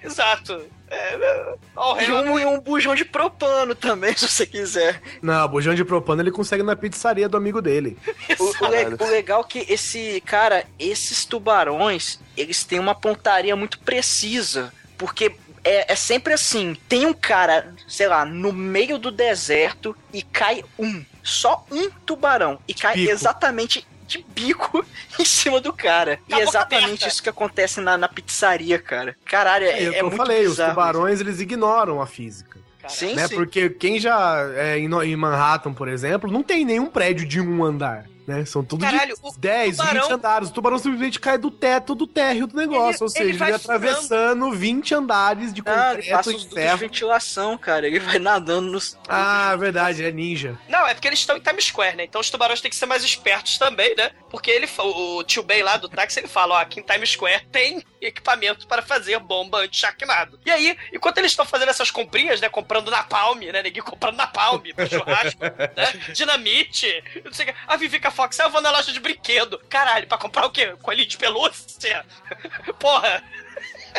Exato. 0.03 0.65
É, 0.91 1.14
é, 1.14 1.55
E 2.01 2.05
rei- 2.05 2.14
um, 2.14 2.38
e 2.38 2.45
um 2.45 2.61
bujão 2.61 2.95
de 2.95 3.05
propano 3.05 3.74
também, 3.74 4.14
se 4.18 4.26
você 4.28 4.45
quiser. 4.45 5.01
Não, 5.22 5.47
bujão 5.49 5.74
de 5.74 5.84
propano 5.84 6.20
ele 6.20 6.30
consegue 6.32 6.62
na 6.62 6.74
pizzaria 6.74 7.28
do 7.28 7.36
amigo 7.36 7.62
dele. 7.62 7.97
O, 8.41 8.64
o 8.64 8.68
le- 8.68 8.97
o 8.99 9.11
legal 9.11 9.41
é 9.43 9.45
que 9.45 9.72
esse, 9.72 10.20
cara, 10.26 10.64
esses 10.78 11.24
tubarões, 11.24 12.18
eles 12.36 12.64
têm 12.64 12.78
uma 12.80 12.95
pontaria 12.95 13.55
muito 13.55 13.78
precisa. 13.80 14.72
Porque 14.99 15.34
é, 15.62 15.93
é 15.93 15.97
sempre 15.97 16.32
assim: 16.32 16.76
tem 16.88 17.07
um 17.07 17.12
cara, 17.12 17.72
sei 17.86 18.09
lá, 18.09 18.24
no 18.24 18.53
meio 18.53 18.99
do 18.99 19.11
deserto 19.11 19.97
e 20.12 20.22
cai 20.22 20.64
um. 20.78 21.05
Só 21.22 21.64
um 21.70 21.91
tubarão. 22.07 22.59
E 22.66 22.72
cai 22.74 22.95
bico. 22.97 23.11
exatamente 23.12 23.86
de 24.11 24.25
bico 24.35 24.85
em 25.19 25.25
cima 25.25 25.61
do 25.61 25.73
cara. 25.73 26.19
E 26.29 26.35
é 26.35 26.41
exatamente 26.43 26.85
aberta. 26.85 27.09
isso 27.09 27.23
que 27.23 27.29
acontece 27.29 27.81
na, 27.81 27.97
na 27.97 28.09
pizzaria, 28.09 28.79
cara. 28.79 29.17
Caralho, 29.25 29.65
é, 29.65 29.85
É, 29.85 29.89
o 29.89 29.93
que 29.93 29.97
é 29.97 30.01
eu 30.01 30.07
muito 30.07 30.17
falei, 30.17 30.43
os 30.43 30.51
bizarro 30.51 30.71
tubarões 30.71 31.21
eles 31.21 31.41
ignoram 31.41 32.03
a 32.03 32.07
física. 32.07 32.59
Sim, 32.89 33.15
né? 33.15 33.29
sim. 33.29 33.37
Porque 33.37 33.71
quem 33.71 34.01
já 34.01 34.43
é 34.55 34.79
em 34.79 35.17
Manhattan, 35.17 35.73
por 35.73 35.87
exemplo, 35.87 36.31
não 36.31 36.43
tem 36.43 36.65
nenhum 36.65 36.87
prédio 36.87 37.27
de 37.27 37.41
um 37.41 37.63
andar. 37.63 38.10
Né? 38.27 38.45
São 38.45 38.62
tudo 38.64 38.85
Caralho, 38.85 39.14
de 39.14 39.21
o 39.23 39.33
10, 39.39 39.77
tubarão- 39.77 40.03
20 40.03 40.12
andares. 40.12 40.49
O 40.49 40.53
tubarão 40.53 40.79
simplesmente 40.79 41.18
cai 41.18 41.37
do 41.39 41.51
teto 41.51 41.95
do 41.95 42.07
térreo 42.07 42.47
do 42.47 42.57
negócio. 42.57 42.91
Ele- 42.97 43.03
ou 43.05 43.09
seja, 43.09 43.23
ele 43.25 43.31
ele, 43.31 43.39
vai 43.39 43.51
vai 43.51 43.57
atravessando 43.61 44.53
20 44.53 44.95
andares 44.95 45.53
de 45.53 45.62
Ah, 45.66 45.93
ele 45.95 46.03
concreto 46.03 46.31
e 46.33 46.37
de 46.37 46.49
ferro. 46.55 46.79
ventilação, 46.79 47.59
cara. 47.59 47.87
Ele 47.87 47.99
vai 48.01 48.18
nadando 48.18 48.71
nos. 48.71 48.97
Ah, 49.09 49.57
verdade, 49.57 50.05
é 50.05 50.12
ninja. 50.12 50.59
Não, 50.68 50.87
é 50.87 50.95
porque 50.95 51.09
eles 51.09 51.18
estão 51.18 51.37
em 51.37 51.41
Times 51.41 51.64
Square, 51.64 51.97
né? 51.97 52.05
Então 52.05 52.21
os 52.21 52.31
tubarões 52.31 52.61
têm 52.61 52.71
que 52.71 52.77
ser 52.77 52.87
mais 52.87 53.03
espertos 53.03 53.59
também, 53.59 53.95
né? 53.97 54.11
Porque 54.31 54.51
ele, 54.51 54.68
o 54.79 55.25
tio 55.25 55.43
Ben 55.43 55.62
lá 55.62 55.77
do 55.77 55.89
táxi, 55.89 56.21
ele 56.21 56.29
fala, 56.29 56.55
ó, 56.57 56.59
aqui 56.61 56.79
em 56.81 56.83
Times 56.83 57.11
Square 57.11 57.47
tem 57.51 57.83
equipamento 58.01 58.66
para 58.66 58.81
fazer 58.81 59.18
bomba 59.18 59.59
anti-charquinado. 59.59 60.39
E 60.47 60.51
aí, 60.51 60.77
enquanto 60.93 61.18
eles 61.18 61.33
estão 61.33 61.45
fazendo 61.45 61.68
essas 61.68 61.91
comprinhas, 61.91 62.41
né? 62.41 62.49
Comprando 62.49 62.91
napalm, 62.91 63.41
né? 63.41 63.62
Ninguém 63.62 63.83
comprando 63.83 64.16
napalm 64.16 64.61
pro 64.75 64.89
churrasco, 64.89 65.41
né? 65.43 66.12
Dinamite, 66.14 67.03
não 67.25 67.33
sei 67.33 67.47
o 67.47 67.49
que. 67.49 67.55
A 67.66 67.77
Fox, 68.11 68.39
ah, 68.41 68.45
eu 68.45 68.51
vou 68.51 68.61
na 68.61 68.71
loja 68.71 68.93
de 68.93 69.01
brinquedo. 69.01 69.59
Caralho, 69.69 70.07
pra 70.07 70.19
comprar 70.19 70.47
o 70.47 70.51
quê? 70.51 70.75
Coelhinho 70.83 71.09
de 71.09 71.19
pelúcia? 71.19 72.05
Porra! 72.79 73.23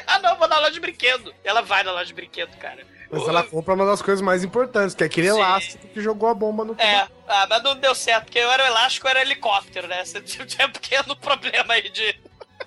ah, 0.08 0.20
não, 0.20 0.38
vou 0.38 0.48
na 0.48 0.60
loja 0.60 0.72
de 0.72 0.80
brinquedo. 0.80 1.34
Ela 1.44 1.62
vai 1.62 1.84
na 1.84 1.92
loja 1.92 2.06
de 2.06 2.14
brinquedo, 2.14 2.56
cara. 2.58 2.86
Mas 3.12 3.28
ela 3.28 3.44
compra 3.44 3.74
uma 3.74 3.86
das 3.86 4.02
coisas 4.02 4.22
mais 4.22 4.42
importantes, 4.42 4.96
que 4.96 5.04
é 5.04 5.06
aquele 5.06 5.30
Sim. 5.30 5.38
elástico 5.38 5.86
que 5.90 6.00
jogou 6.02 6.30
a 6.30 6.34
bomba 6.34 6.64
no 6.64 6.74
É, 6.80 7.08
ah, 7.28 7.46
mas 7.50 7.62
não 7.62 7.76
deu 7.76 7.94
certo, 7.94 8.26
porque 8.26 8.40
eu 8.40 8.50
era 8.50 8.64
o 8.64 8.68
elástico, 8.68 9.06
eu 9.06 9.12
era 9.12 9.22
helicóptero, 9.22 9.86
né? 9.88 10.04
Você 10.06 10.22
tinha 10.22 10.68
um 10.68 10.72
pequeno 10.72 11.14
problema 11.18 11.74
aí 11.74 11.90
de, 11.90 12.16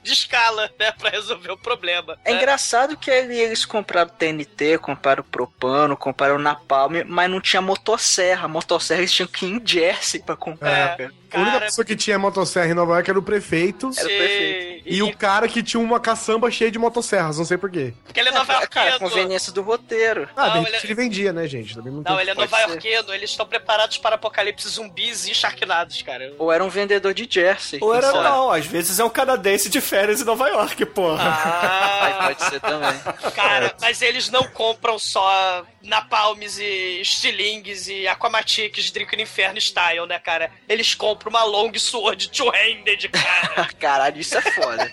de 0.05 0.13
escala, 0.13 0.71
né? 0.79 0.93
Pra 0.93 1.11
resolver 1.11 1.51
o 1.51 1.57
problema. 1.57 2.17
É 2.25 2.31
né? 2.33 2.37
engraçado 2.39 2.97
que 2.97 3.11
ele- 3.11 3.37
eles 3.39 3.65
compraram 3.65 4.11
TNT, 4.11 4.79
compraram 4.79 5.25
propano, 5.25 5.97
compraram 5.97 6.39
napalm, 6.39 7.03
mas 7.07 7.31
não 7.31 7.41
tinha 7.41 7.61
motosserra. 7.63 8.47
Motosserra 8.47 9.01
eles 9.01 9.13
tinham 9.13 9.27
que 9.29 9.47
ir 9.47 9.51
em 9.53 9.63
Jersey 9.67 10.21
pra 10.23 10.37
comprar, 10.37 10.71
É. 10.71 10.97
cara. 10.97 11.25
A 11.33 11.39
única 11.39 11.53
Cara, 11.55 11.65
pessoa 11.65 11.85
que 11.85 11.97
tinha 11.97 12.17
motosserra 12.17 12.69
em 12.71 12.75
Nova 12.75 12.93
York 12.93 13.11
era 13.11 13.19
o 13.19 13.23
prefeito. 13.23 13.91
Era 13.97 14.05
o 14.05 14.09
prefeito. 14.09 14.83
E 14.87 15.03
o 15.03 15.17
cara 15.17 15.49
que 15.49 15.65
tinha 15.65 15.81
uma 15.81 15.99
caçamba 15.99 16.49
cheia 16.49 16.71
de 16.71 16.79
motosserras, 16.79 17.39
não 17.39 17.45
sei 17.45 17.59
porquê. 17.59 17.93
Porque 18.05 18.21
ele 18.21 18.29
é 18.29 18.33
nova 18.33 18.65
cara, 18.69 18.91
iorquino. 18.91 19.11
conveniência 19.11 19.53
do 19.53 19.61
roteiro. 19.63 20.29
Ah, 20.37 20.51
Não, 20.51 20.57
ele- 20.59 20.67
repente 20.67 20.87
ele 20.87 20.95
vendia, 20.95 21.33
né, 21.33 21.49
gente? 21.49 21.75
Também 21.75 21.91
não, 21.93 22.03
Não, 22.03 22.05
tem- 22.05 22.21
ele 22.21 22.31
é 22.31 22.35
nova 22.35 22.61
iorquino, 22.61 23.13
eles 23.13 23.31
estão 23.31 23.45
preparados 23.47 23.99
para 23.99 24.15
apocalipse 24.15 24.69
zumbis 24.69 25.27
e 25.27 25.35
charquinados, 25.35 26.01
cara. 26.03 26.33
Ou 26.39 26.53
era 26.53 26.63
um 26.63 26.69
vendedor 26.69 27.13
de 27.13 27.27
Jersey. 27.29 27.81
Ou 27.83 27.93
era 27.93 28.13
sabe? 28.13 28.23
não, 28.23 28.53
às 28.53 28.67
vezes 28.67 29.01
é 29.01 29.05
um 29.05 29.11
canadense 29.11 29.69
de 29.69 29.81
férias 29.95 30.21
em 30.21 30.25
Nova 30.25 30.49
York, 30.49 30.87
porra. 30.87 31.23
Ah, 31.25 32.19
pode 32.25 32.43
ser 32.51 32.61
também. 32.61 33.33
cara, 33.33 33.73
mas 33.81 34.03
eles 34.03 34.29
não 34.29 34.43
compram 34.49 34.99
só 34.99 35.65
napalmes 35.83 36.59
e 36.59 37.01
estilingues 37.01 37.87
e 37.87 38.09
aquamatiques 38.09 38.91
Drink 38.91 39.15
no 39.15 39.23
Inferno 39.23 39.59
style, 39.59 40.05
né, 40.09 40.19
cara? 40.19 40.51
Eles 40.69 40.95
compram 40.95 41.31
uma 41.31 41.45
long 41.45 41.73
sword 41.79 42.29
two-handed, 42.31 43.09
cara. 43.09 43.69
Caralho, 43.79 44.21
isso 44.21 44.37
é 44.37 44.41
foda. 44.41 44.93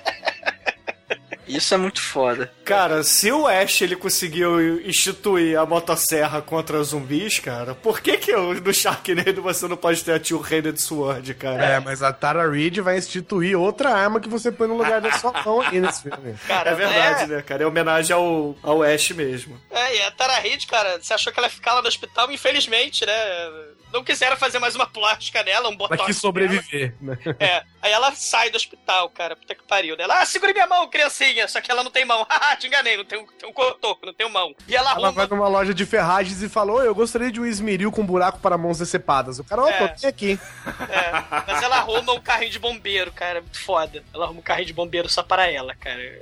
Isso 1.56 1.74
é 1.74 1.78
muito 1.78 2.02
foda. 2.02 2.52
Cara, 2.64 3.04
se 3.04 3.32
o 3.32 3.48
Ash 3.48 3.82
ele 3.82 3.96
conseguiu 3.96 4.82
instituir 4.88 5.60
a 5.60 5.66
motosserra 5.66 6.42
contra 6.42 6.82
zumbis, 6.84 7.40
cara, 7.40 7.76
por 7.76 8.02
que 8.02 8.18
que 8.18 8.32
eu, 8.32 8.54
no 8.54 8.74
Sharknado 8.74 9.42
você 9.42 9.68
não 9.68 9.78
pode 9.78 10.04
ter 10.04 10.14
a 10.14 10.20
Two-Handed 10.20 10.82
Sword, 10.82 11.34
cara? 11.34 11.64
É, 11.64 11.80
mas 11.80 12.02
a 12.02 12.14
Tara 12.14 12.50
Reid 12.50 12.82
vai 12.82 12.98
instituir 12.98 13.58
outra 13.60 13.90
arma 13.90 14.20
que 14.20 14.30
você 14.30 14.52
põe 14.52 14.68
no 14.68 14.78
lugar 14.78 15.02
da 15.02 15.12
sua 15.14 15.34
mão 15.44 15.62
aí 15.62 15.80
nesse 15.80 16.04
filme. 16.10 16.36
cara 16.48 16.72
É 16.72 16.76
verdade, 16.76 17.28
né, 17.28 17.42
cara? 17.42 17.64
É 17.64 17.68
homenagem 17.68 18.16
ao, 18.16 18.56
ao 18.64 18.84
Ash 18.84 19.12
mesmo. 19.12 19.60
É, 19.70 19.98
e 19.98 20.02
a 20.04 20.12
Tara 20.12 20.40
Reid, 20.40 20.66
cara, 20.68 21.00
você 21.02 21.14
achou 21.14 21.32
que 21.34 21.40
ela 21.40 21.48
ia 21.48 21.52
ficar 21.54 21.74
lá 21.74 21.82
no 21.82 21.88
hospital? 21.88 22.32
Infelizmente, 22.32 23.06
né? 23.06 23.14
Não 23.92 24.04
quiseram 24.04 24.38
fazer 24.38 24.60
mais 24.60 24.76
uma 24.76 24.88
plástica 24.88 25.44
nela, 25.44 25.70
um 25.70 25.78
Pra 25.78 25.88
botox. 25.90 26.06
que 26.06 26.14
sobreviver, 26.14 26.96
né? 27.02 27.18
É. 27.40 27.64
Aí 27.82 27.92
ela 27.92 28.12
sai 28.14 28.50
do 28.50 28.56
hospital, 28.56 29.10
cara. 29.10 29.36
Puta 29.36 29.54
que 29.56 29.64
pariu. 29.64 29.98
né? 29.98 30.04
Ela, 30.04 30.22
ah, 30.22 30.26
segure 30.26 30.54
minha 30.54 30.68
mão, 30.68 30.88
criancinha. 30.90 31.48
Só 31.48 31.60
que 31.60 31.70
ela 31.72 31.84
não 31.84 31.92
tem 31.92 32.06
mão. 32.06 32.26
Haha, 32.30 32.56
te 32.58 32.68
enganei, 32.68 32.96
não 32.98 33.04
tem 33.06 33.20
um, 33.20 33.26
tem 33.28 33.50
um 33.50 33.54
cotoco, 33.54 34.06
não 34.06 34.14
tem 34.14 34.30
mão. 34.30 34.56
E 34.68 34.76
ela 34.76 34.92
Ela 34.92 35.08
arruma. 35.08 35.12
vai 35.12 35.28
numa 35.28 35.48
loja 35.48 35.74
de 35.74 35.86
ferragens 35.86 36.42
e 36.42 36.48
falou: 36.50 36.84
Eu 36.84 36.96
gostaria 36.96 37.32
de 37.32 37.40
um 37.42 37.46
esmeril 37.46 37.92
com 37.92 38.06
buraco 38.06 38.40
para 38.40 38.58
mãos 38.58 38.80
decepadas. 38.80 39.40
O 39.40 39.44
cara, 39.44 39.62
ó, 39.64 39.68
É. 39.70 39.88
tô 39.90 40.08
aqui. 40.08 40.40
É, 40.90 41.44
mas 41.48 41.62
ela 41.64 41.78
arruma 41.78 42.14
um 42.14 42.22
carrinho 42.22 42.52
de 42.52 42.60
bombeiro, 42.60 43.12
cara. 43.12 43.42
Muito 43.42 43.60
foda. 43.60 44.04
Ela 44.14 44.26
arruma 44.26 44.40
um 44.40 44.44
carrinho 44.44 44.68
de 44.68 44.74
bombeiro 44.74 45.10
só 45.10 45.22
para 45.24 45.50
ela, 45.52 45.76
cara. 45.76 46.00
É, 46.02 46.20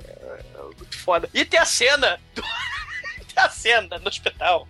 é 0.56 0.62
Muito 0.76 0.98
foda. 0.98 1.28
E 1.34 1.44
tem 1.44 1.58
a 1.60 1.64
cena. 1.64 2.20
do- 2.34 2.42
tem 3.34 3.44
a 3.44 3.48
cena 3.50 3.98
no 3.98 4.08
hospital. 4.08 4.66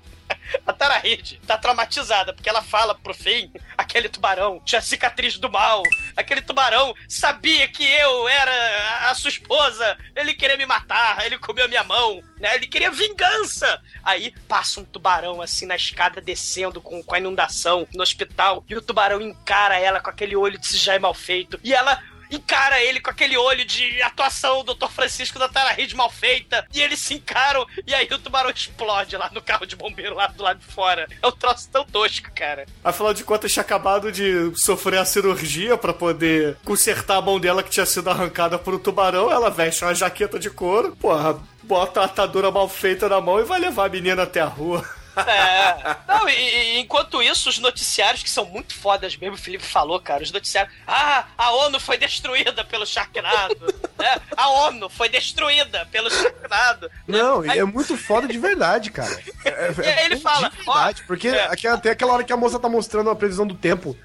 A 0.67 0.73
Tara 0.73 0.99
Reid 0.99 1.41
tá 1.47 1.57
traumatizada, 1.59 2.33
porque 2.33 2.49
ela 2.49 2.63
fala 2.63 2.95
pro 2.95 3.15
fim, 3.15 3.53
aquele 3.77 4.09
tubarão 4.09 4.61
tinha 4.65 4.81
cicatriz 4.81 5.39
do 5.39 5.51
mal, 5.51 5.83
aquele 6.17 6.43
tubarão 6.43 6.95
sabia 7.09 7.67
que 7.69 7.85
eu 7.85 8.29
era 8.29 9.11
a- 9.11 9.15
sua 9.15 9.29
esposa, 9.31 9.99
ele 10.17 10.35
queria 10.35 10.57
me 10.57 10.65
matar, 10.67 11.25
ele 11.27 11.39
comeu 11.39 11.69
minha 11.69 11.85
mão, 11.85 12.23
né? 12.39 12.55
Ele 12.55 12.67
queria 12.67 12.91
vingança. 12.91 13.83
Aí 14.03 14.33
passa 14.49 14.81
um 14.81 14.85
tubarão 14.85 15.43
assim 15.43 15.67
na 15.67 15.77
escada 15.77 16.21
descendo 16.21 16.81
com, 16.81 17.03
com 17.03 17.15
a 17.15 17.19
inundação 17.19 17.87
no 17.95 18.03
hospital, 18.03 18.65
e 18.69 18.75
o 18.75 18.81
tubarão 18.83 19.21
encara 19.21 19.79
ela 19.79 20.01
com 20.01 20.09
aquele 20.11 20.35
olho 20.37 20.59
de 20.59 20.67
CGI 20.69 20.99
mal 20.99 21.13
feito, 21.15 21.61
e 21.63 21.75
ela 21.75 22.03
encara 22.31 22.83
ele 22.83 23.01
com 23.01 23.11
aquele 23.11 23.37
olho 23.37 23.65
de 23.65 24.01
atuação 24.03 24.65
do 24.65 24.75
Dr. 24.75 24.89
Francisco 24.89 25.39
da 25.39 25.49
Tara 25.49 25.73
Reid 25.73 25.95
mal 25.95 26.11
feita, 26.11 26.67
e 26.73 26.81
eles 26.81 27.01
se 27.01 27.15
encaram, 27.15 27.67
e 27.87 27.95
aí 27.95 28.09
o 28.11 28.19
tubarão 28.19 28.51
explode 28.51 29.17
lá 29.17 29.31
no 29.33 29.43
carro 29.43 29.67
de 29.67 29.77
bombeiro 29.77 30.15
lá 30.15 30.27
do 30.27 30.43
lado 30.43 30.59
de 30.59 30.67
fora. 30.67 31.09
É 31.23 31.27
um 31.27 31.33
troço 31.33 31.69
tão 31.71 31.85
tosco, 31.85 32.31
cara. 32.35 32.67
Afinal 32.85 33.15
de 33.15 33.25
contas, 33.25 33.53
tinha 33.53 33.63
acabado 33.63 34.13
de 34.13 34.53
sofrer 34.55 34.99
a 34.99 35.05
cirurgia 35.05 35.77
pra 35.77 35.93
poder 35.93 36.57
consertar 36.65 37.17
a 37.17 37.23
mão 37.23 37.41
dela 37.41 37.63
que 37.63 37.71
tinha 37.71 37.87
sido 37.87 38.11
arrancada 38.11 38.59
por 38.59 38.75
um 38.75 38.79
tubarão. 38.79 39.31
Ela 39.31 39.51
veste 39.51 39.85
uma 39.85 39.95
jaqueta 39.95 40.39
de 40.39 40.51
couro, 40.51 40.97
porra, 40.97 41.41
bota 41.63 42.01
a 42.01 42.05
atadura 42.05 42.51
mal 42.51 42.69
feita 42.69 43.09
na 43.09 43.21
mão 43.21 43.41
e 43.41 43.45
vai 43.45 43.61
levar 43.61 43.87
a 43.87 43.89
menina 43.89 44.23
até 44.23 44.41
a 44.41 44.47
rua. 44.47 44.85
É. 45.29 45.97
Não, 46.09 46.29
e, 46.29 46.33
e 46.35 46.79
enquanto 46.79 47.23
isso, 47.23 47.49
os 47.49 47.59
noticiários, 47.59 48.23
que 48.23 48.31
são 48.31 48.45
muito 48.47 48.75
fodas 48.75 49.17
mesmo, 49.17 49.35
o 49.35 49.39
Felipe 49.39 49.65
falou, 49.65 50.01
cara, 50.01 50.23
os 50.23 50.33
noticiários. 50.33 50.73
Ah, 50.87 51.25
a 51.37 51.51
ONU 51.53 51.79
foi 51.81 51.97
destruída 51.99 52.65
pelo 52.65 52.87
Sharknado. 52.87 53.75
né? 53.99 54.21
A 54.37 54.49
ONU 54.49 54.89
foi 54.89 55.09
destruída 55.09 55.87
pelo 55.91 56.11
Sharknado. 56.11 56.91
Não, 57.07 57.45
e 57.45 57.59
é 57.59 57.65
muito 57.65 57.97
foda 57.97 58.27
de 58.29 58.39
verdade, 58.39 58.91
cara. 58.91 59.11
É, 59.45 59.73
E 59.85 59.89
aí 59.89 60.05
ele 60.07 60.17
fala, 60.19 60.49
De 60.51 60.57
verdade, 60.57 61.03
ó, 61.03 61.07
porque 61.07 61.29
é. 61.29 61.45
aquela, 61.47 61.79
tem 61.79 61.93
aquela 61.93 62.13
hora 62.13 62.25
que 62.25 62.33
a 62.33 62.37
moça 62.37 62.59
tá 62.59 62.69
mostrando 62.69 63.11
a 63.11 63.17
previsão 63.17 63.47
do 63.47 63.55
tempo 63.55 63.97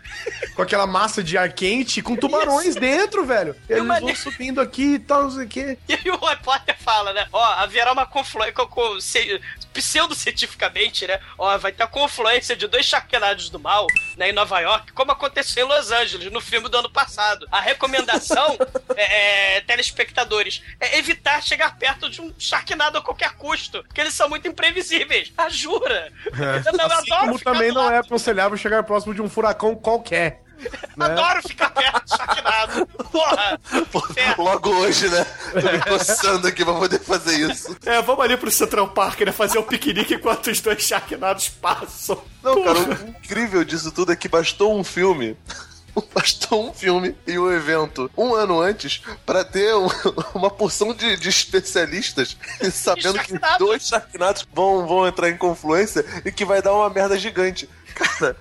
com 0.55 0.61
aquela 0.61 0.85
massa 0.87 1.23
de 1.23 1.37
ar 1.37 1.51
quente 1.51 2.01
com 2.01 2.15
tubarões 2.15 2.75
dentro, 2.75 3.25
velho. 3.25 3.55
Eles 3.69 3.83
uma- 3.83 3.99
vão 3.99 4.15
subindo 4.15 4.59
aqui 4.61 4.95
e 4.95 4.99
tal, 4.99 5.23
não 5.23 5.31
sei 5.31 5.45
o 5.45 5.47
quê. 5.47 5.77
E 5.87 5.93
aí 5.93 6.09
o 6.11 6.17
repórter 6.25 6.75
fala, 6.79 7.13
né? 7.13 7.27
Ó, 7.31 7.43
haverá 7.43 7.91
uma 7.91 8.05
confluência. 8.05 8.53
Pseudocientificamente, 9.75 11.05
né? 11.05 11.19
Ó, 11.37 11.57
vai 11.57 11.73
ter 11.73 11.83
a 11.83 11.87
confluência 11.87 12.55
de 12.55 12.65
dois 12.65 12.85
charquenados 12.85 13.49
do 13.49 13.59
mal, 13.59 13.85
né, 14.15 14.29
em 14.29 14.33
Nova 14.33 14.59
York, 14.61 14.93
como 14.93 15.11
aconteceu 15.11 15.65
em 15.65 15.69
Los 15.69 15.91
Angeles, 15.91 16.31
no 16.31 16.39
filme 16.39 16.69
do 16.69 16.77
ano 16.77 16.89
passado. 16.89 17.45
A 17.51 17.59
recomendação, 17.59 18.57
é, 18.95 19.57
é, 19.57 19.61
telespectadores, 19.61 20.63
é 20.79 20.97
evitar 20.97 21.43
chegar 21.43 21.77
perto 21.77 22.09
de 22.09 22.21
um 22.21 22.33
charquenado 22.39 22.97
a 22.97 23.01
qualquer 23.01 23.33
custo, 23.35 23.83
porque 23.83 23.99
eles 23.99 24.13
são 24.13 24.29
muito 24.29 24.47
imprevisíveis. 24.47 25.33
Ah, 25.37 25.49
jura? 25.49 26.11
Eu, 26.25 26.31
não, 26.73 26.85
eu 26.85 26.91
Assim 26.91 27.11
adoro 27.11 27.25
como 27.25 27.37
ficar 27.37 27.53
também 27.53 27.69
do 27.69 27.75
não 27.75 27.83
lado 27.83 27.95
é 27.95 27.97
aconselhável 27.97 28.57
chegar 28.57 28.83
próximo 28.83 29.13
de 29.13 29.21
um 29.21 29.29
furacão 29.29 29.75
qualquer. 29.75 30.44
Né? 30.57 30.69
Adoro 31.05 31.41
ficar 31.47 31.69
perto 31.71 32.05
de 32.05 32.17
charquenado. 32.17 32.85
Porra! 33.11 33.59
Inferno. 34.09 34.43
Logo 34.43 34.69
hoje, 34.69 35.09
né? 35.09 35.25
Tô 35.53 35.71
me 35.71 35.79
coçando 35.97 36.47
aqui 36.47 36.63
pra 36.63 36.73
poder 36.73 36.99
fazer 36.99 37.51
isso. 37.51 37.75
É, 37.85 38.01
vamos 38.01 38.23
ali 38.23 38.37
pro 38.37 38.49
Central 38.51 38.89
Park, 38.89 39.21
né? 39.21 39.31
Fazer 39.31 39.57
um 39.59 39.63
piquenique 39.63 40.15
enquanto 40.15 40.47
os 40.47 40.59
dois 40.61 40.81
Sharknados 40.81 41.49
passam. 41.49 42.21
Não, 42.43 42.63
cara, 42.63 42.79
o 42.79 43.09
incrível 43.09 43.63
disso 43.63 43.91
tudo 43.91 44.11
é 44.11 44.15
que 44.15 44.27
bastou 44.27 44.77
um 44.77 44.83
filme. 44.83 45.37
Bastou 46.13 46.69
um 46.69 46.73
filme 46.73 47.15
e 47.25 47.39
um 47.39 47.49
evento 47.49 48.11
um 48.17 48.35
ano 48.35 48.59
antes 48.59 49.01
pra 49.25 49.45
ter 49.45 49.73
um- 49.73 49.87
uma 50.35 50.49
porção 50.49 50.93
de, 50.93 51.15
de 51.15 51.29
especialistas 51.29 52.35
sabendo 52.69 53.17
que 53.19 53.39
dois 53.57 53.87
Sharknados 53.87 54.45
vão, 54.53 54.85
vão 54.85 55.07
entrar 55.07 55.29
em 55.29 55.37
confluência 55.37 56.03
e 56.25 56.33
que 56.33 56.43
vai 56.43 56.61
dar 56.61 56.73
uma 56.73 56.89
merda 56.89 57.17
gigante. 57.17 57.69
Cara, 57.95 58.35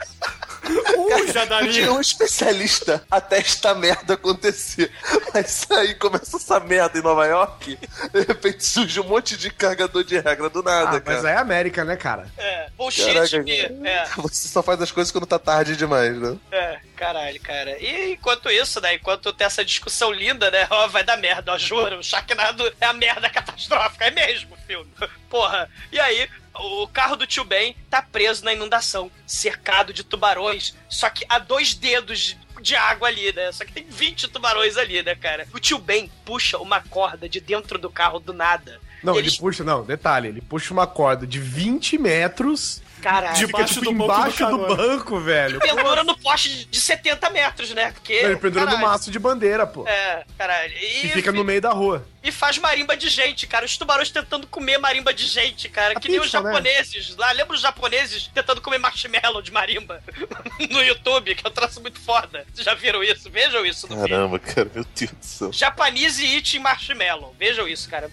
Uh, 0.67 1.33
já 1.33 1.45
daria. 1.45 1.73
tinha 1.73 1.93
um 1.93 2.01
especialista 2.01 3.05
até 3.11 3.39
esta 3.39 3.75
merda 3.75 4.15
acontecer. 4.15 4.91
Mas 5.33 5.67
aí 5.71 5.95
começa 5.95 6.37
essa 6.37 6.59
merda 6.61 6.99
em 6.99 7.03
Nova 7.03 7.27
York, 7.27 7.77
de 8.12 8.21
repente 8.21 8.65
surge 8.65 8.99
um 9.01 9.05
monte 9.05 9.37
de 9.37 9.51
carregador 9.51 10.03
de 10.05 10.19
regra 10.19 10.49
do 10.49 10.62
nada, 10.62 10.99
Ah, 10.99 11.03
mas 11.05 11.17
cara. 11.17 11.29
aí 11.29 11.35
é 11.35 11.39
América, 11.39 11.85
né, 11.85 11.97
cara? 11.97 12.27
É, 12.39 12.69
bullshit, 12.77 13.07
Caraca, 13.12 13.45
cara. 13.45 13.89
é. 13.89 14.09
Você 14.17 14.49
só 14.49 14.62
faz 14.62 14.81
as 14.81 14.91
coisas 14.91 15.11
quando 15.12 15.27
tá 15.27 15.39
tarde 15.39 15.77
demais, 15.77 16.17
né? 16.19 16.37
É, 16.51 16.79
caralho, 16.97 17.41
cara. 17.41 17.79
E 17.79 18.12
enquanto 18.12 18.51
isso, 18.51 18.81
né? 18.81 18.95
Enquanto 18.95 19.33
tem 19.33 19.47
essa 19.47 19.65
discussão 19.65 20.11
linda, 20.12 20.51
né? 20.51 20.67
Ó, 20.71 20.89
vai 20.89 21.05
dar 21.05 21.17
merda, 21.17 21.53
ó, 21.53 21.59
juro. 21.59 21.99
O 21.99 22.03
Sharknado 22.03 22.73
é 22.81 22.87
a 22.87 22.93
merda 22.93 23.29
catastrófica, 23.29 24.07
é 24.07 24.11
mesmo, 24.11 24.57
filme. 24.67 24.91
Porra. 25.29 25.69
E 25.93 25.99
aí, 25.99 26.29
o 26.59 26.86
carro 26.88 27.16
do 27.16 27.26
tio 27.26 27.44
Ben 27.44 27.74
tá 27.90 28.00
preso 28.02 28.44
na 28.44 28.52
inundação, 28.52 29.11
cercado 29.26 29.92
de 29.92 30.05
tubarões, 30.05 30.74
só 30.88 31.09
que 31.11 31.24
a 31.28 31.38
dois 31.38 31.74
dedos 31.74 32.36
de- 32.61 32.76
água 32.76 33.09
ali, 33.09 33.32
né? 33.32 33.50
Só 33.52 33.64
que 33.64 33.72
tem 33.72 33.84
20 33.88 34.28
tubarões 34.28 34.76
ali, 34.76 35.02
né, 35.02 35.14
cara? 35.14 35.46
O 35.52 35.59
tio 35.59 35.78
Ben 35.78 36.11
puxa 36.24 36.57
uma 36.59 36.80
corda 36.80 37.28
de 37.28 37.40
dentro 37.40 37.78
do 37.78 37.90
carro 37.90 38.18
do 38.20 38.32
nada. 38.32 38.80
Não, 39.02 39.14
ele 39.14 39.22
eles- 39.26 39.36
puxa, 39.36 39.62
não, 39.64 39.84
detalhe, 39.84 40.28
ele 40.28 40.40
puxa 40.40 40.72
uma 40.72 40.86
corda 40.86 41.26
de 41.26 41.38
20 41.38 41.98
metros, 41.98 42.80
Caralho. 43.05 43.36
Fica 43.36 43.46
Debaixo 43.48 43.74
tipo 43.74 43.84
do 43.84 43.92
banco 43.92 43.98
do 43.98 44.18
embaixo 44.18 44.38
do, 44.38 44.59
carona. 44.59 44.74
banco, 44.76 45.20
velho. 45.20 45.61
pendura 45.61 46.02
no 46.05 46.16
poste 46.16 46.48
de- 46.48 46.64
de 46.64 46.80
70 46.80 47.28
metros, 47.28 47.70
né? 47.74 47.92
Porque. 47.92 48.14
Ele 48.14 48.36
pendura 48.36 48.64
no 48.64 48.70
caralho. 48.70 48.88
maço 48.88 49.11
de 49.11 49.18
bandeira, 49.18 49.66
pô. 49.66 49.86
É, 49.86 50.24
caralho. 50.38 50.72
E, 50.78 51.07
E 51.07 51.09
fica 51.11 51.30
no 51.30 51.44
meio 51.44 51.61
da 51.61 51.70
rua. 51.70 52.07
e 52.22 52.32
faz 52.32 52.57
marimba 52.57 52.96
de 52.96 53.11
gente, 53.11 53.46
cara. 53.46 53.66
Os 53.66 53.76
tubarões 53.76 54.11
tentando 54.11 54.46
comer 54.46 54.78
marimba 54.78 55.12
de 55.12 55.26
gente, 55.26 55.68
cara. 55.68 55.92
A 55.94 56.00
que 56.00 56.09
nem 56.09 56.18
os 56.18 56.24
pizza, 56.26 56.40
né? 56.40 56.50
japoneses 56.50 57.14
lá. 57.18 57.30
Lembra 57.32 57.55
os 57.55 57.61
japoneses 57.61 58.30
tentando 58.32 58.62
comer 58.62 58.78
marshmallow 58.78 59.42
de 59.42 59.52
marimba 59.52 60.02
no 60.70 60.82
YouTube, 60.82 61.34
que 61.34 61.46
é 61.46 61.50
um 61.50 61.52
troço 61.52 61.82
muito 61.82 62.00
foda. 62.00 62.46
Vocês 62.55 62.64
já 62.64 62.72
viram 62.72 63.05
isso? 63.05 63.28
Vejam 63.30 63.66
isso 63.66 63.86
no 63.86 63.96
vídeo. 63.96 64.09
Caramba, 64.09 64.38
cara, 64.38 64.70
meu 64.74 64.84
Deus 64.96 65.11
do 65.11 65.24
céu. 65.26 65.52
Japanese 65.52 66.24
eating 66.24 66.61
marshmallow. 66.61 67.36
Vejam 67.38 67.68
isso, 67.68 67.86
cara. 67.90 68.11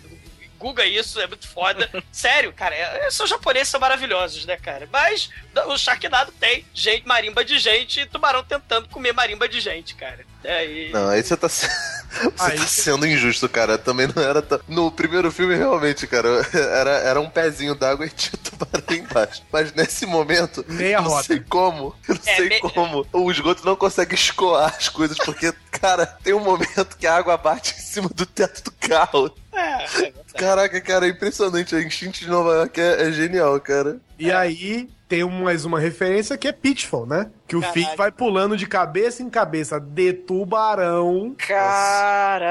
Google 0.62 0.86
isso, 0.86 1.20
é 1.20 1.28
muito 1.28 1.47
foda. 1.47 1.89
Sério, 2.12 2.53
cara, 2.53 2.76
é, 2.76 3.09
são 3.12 3.26
japoneses, 3.26 3.70
são 3.70 3.80
maravilhosos, 3.80 4.45
né, 4.45 4.55
cara? 4.57 4.88
Mas 4.91 5.30
o 5.68 5.78
Sharknado 5.78 6.32
tem 6.39 6.66
gente, 6.74 7.07
marimba 7.07 7.43
de 7.43 7.57
gente 7.59 7.99
e 8.01 8.05
tubarão 8.05 8.43
tentando 8.43 8.88
comer 8.89 9.12
marimba 9.14 9.49
de 9.49 9.59
gente, 9.59 9.95
cara. 9.95 10.20
É, 10.43 10.66
e... 10.66 10.89
Não, 10.91 11.09
aí 11.09 11.22
você 11.24 11.36
tá, 11.38 11.47
se- 11.49 11.68
você 12.36 12.51
Aí 12.51 12.57
tá 12.57 12.66
sendo 12.68 13.05
injusto, 13.05 13.47
cara. 13.49 13.78
Também 13.78 14.07
não 14.16 14.22
era 14.24 14.41
tão... 14.41 14.59
No 14.68 14.91
primeiro 14.91 15.32
filme, 15.32 15.55
realmente, 15.55 16.07
cara, 16.07 16.28
era, 16.53 16.91
era 16.91 17.20
um 17.22 17.30
pezinho 17.30 17.76
d'água 17.76 18.05
e 18.05 18.09
tinha 18.09 18.34
tubarão 18.43 18.84
embaixo. 18.95 19.43
Mas 19.51 19.74
nesse 19.74 20.05
momento, 20.05 20.66
Meia 20.68 21.01
não 21.01 21.09
roda. 21.09 21.24
sei 21.24 21.39
como, 21.41 21.95
não 22.07 22.16
É, 22.26 22.36
sei 22.36 22.49
me- 22.49 22.59
como, 22.59 23.05
o 23.12 23.32
esgoto 23.32 23.66
não 23.66 23.76
consegue 23.76 24.16
escoar 24.16 24.76
as 24.78 24.89
coisas, 24.89 25.18
porque, 25.18 25.53
cara, 25.72 26.05
tem 26.05 26.34
um 26.34 26.39
momento 26.39 26.97
que 26.97 27.05
a 27.07 27.16
água 27.16 27.38
bate 27.38 27.74
em 27.76 27.80
cima 27.82 28.09
do 28.14 28.26
teto 28.26 28.64
do 28.64 28.72
carro. 28.72 29.36
É, 29.62 29.84
é 29.84 29.88
verdade. 29.88 30.34
Caraca, 30.38 30.82
cara, 30.82 31.05
é 31.05 31.09
impressionante. 31.09 31.76
A 31.76 31.82
enchente 31.82 32.22
de 32.22 32.30
Nova 32.30 32.53
York 32.55 32.80
é, 32.80 33.07
é 33.07 33.12
genial, 33.12 33.59
cara. 33.59 33.99
E 34.18 34.32
aí 34.32 34.89
tem 35.07 35.24
mais 35.24 35.66
uma 35.66 35.80
referência 35.80 36.38
que 36.38 36.47
é 36.47 36.51
Pitfall, 36.51 37.05
né? 37.05 37.30
Que 37.47 37.55
o. 37.55 37.62
Finn 37.62 37.95
vai 37.95 38.12
pulando 38.12 38.57
de 38.57 38.66
cabeça 38.66 39.22
em 39.22 39.30
cabeça 39.30 39.80
de 39.80 40.14
tubarão. 40.14 41.36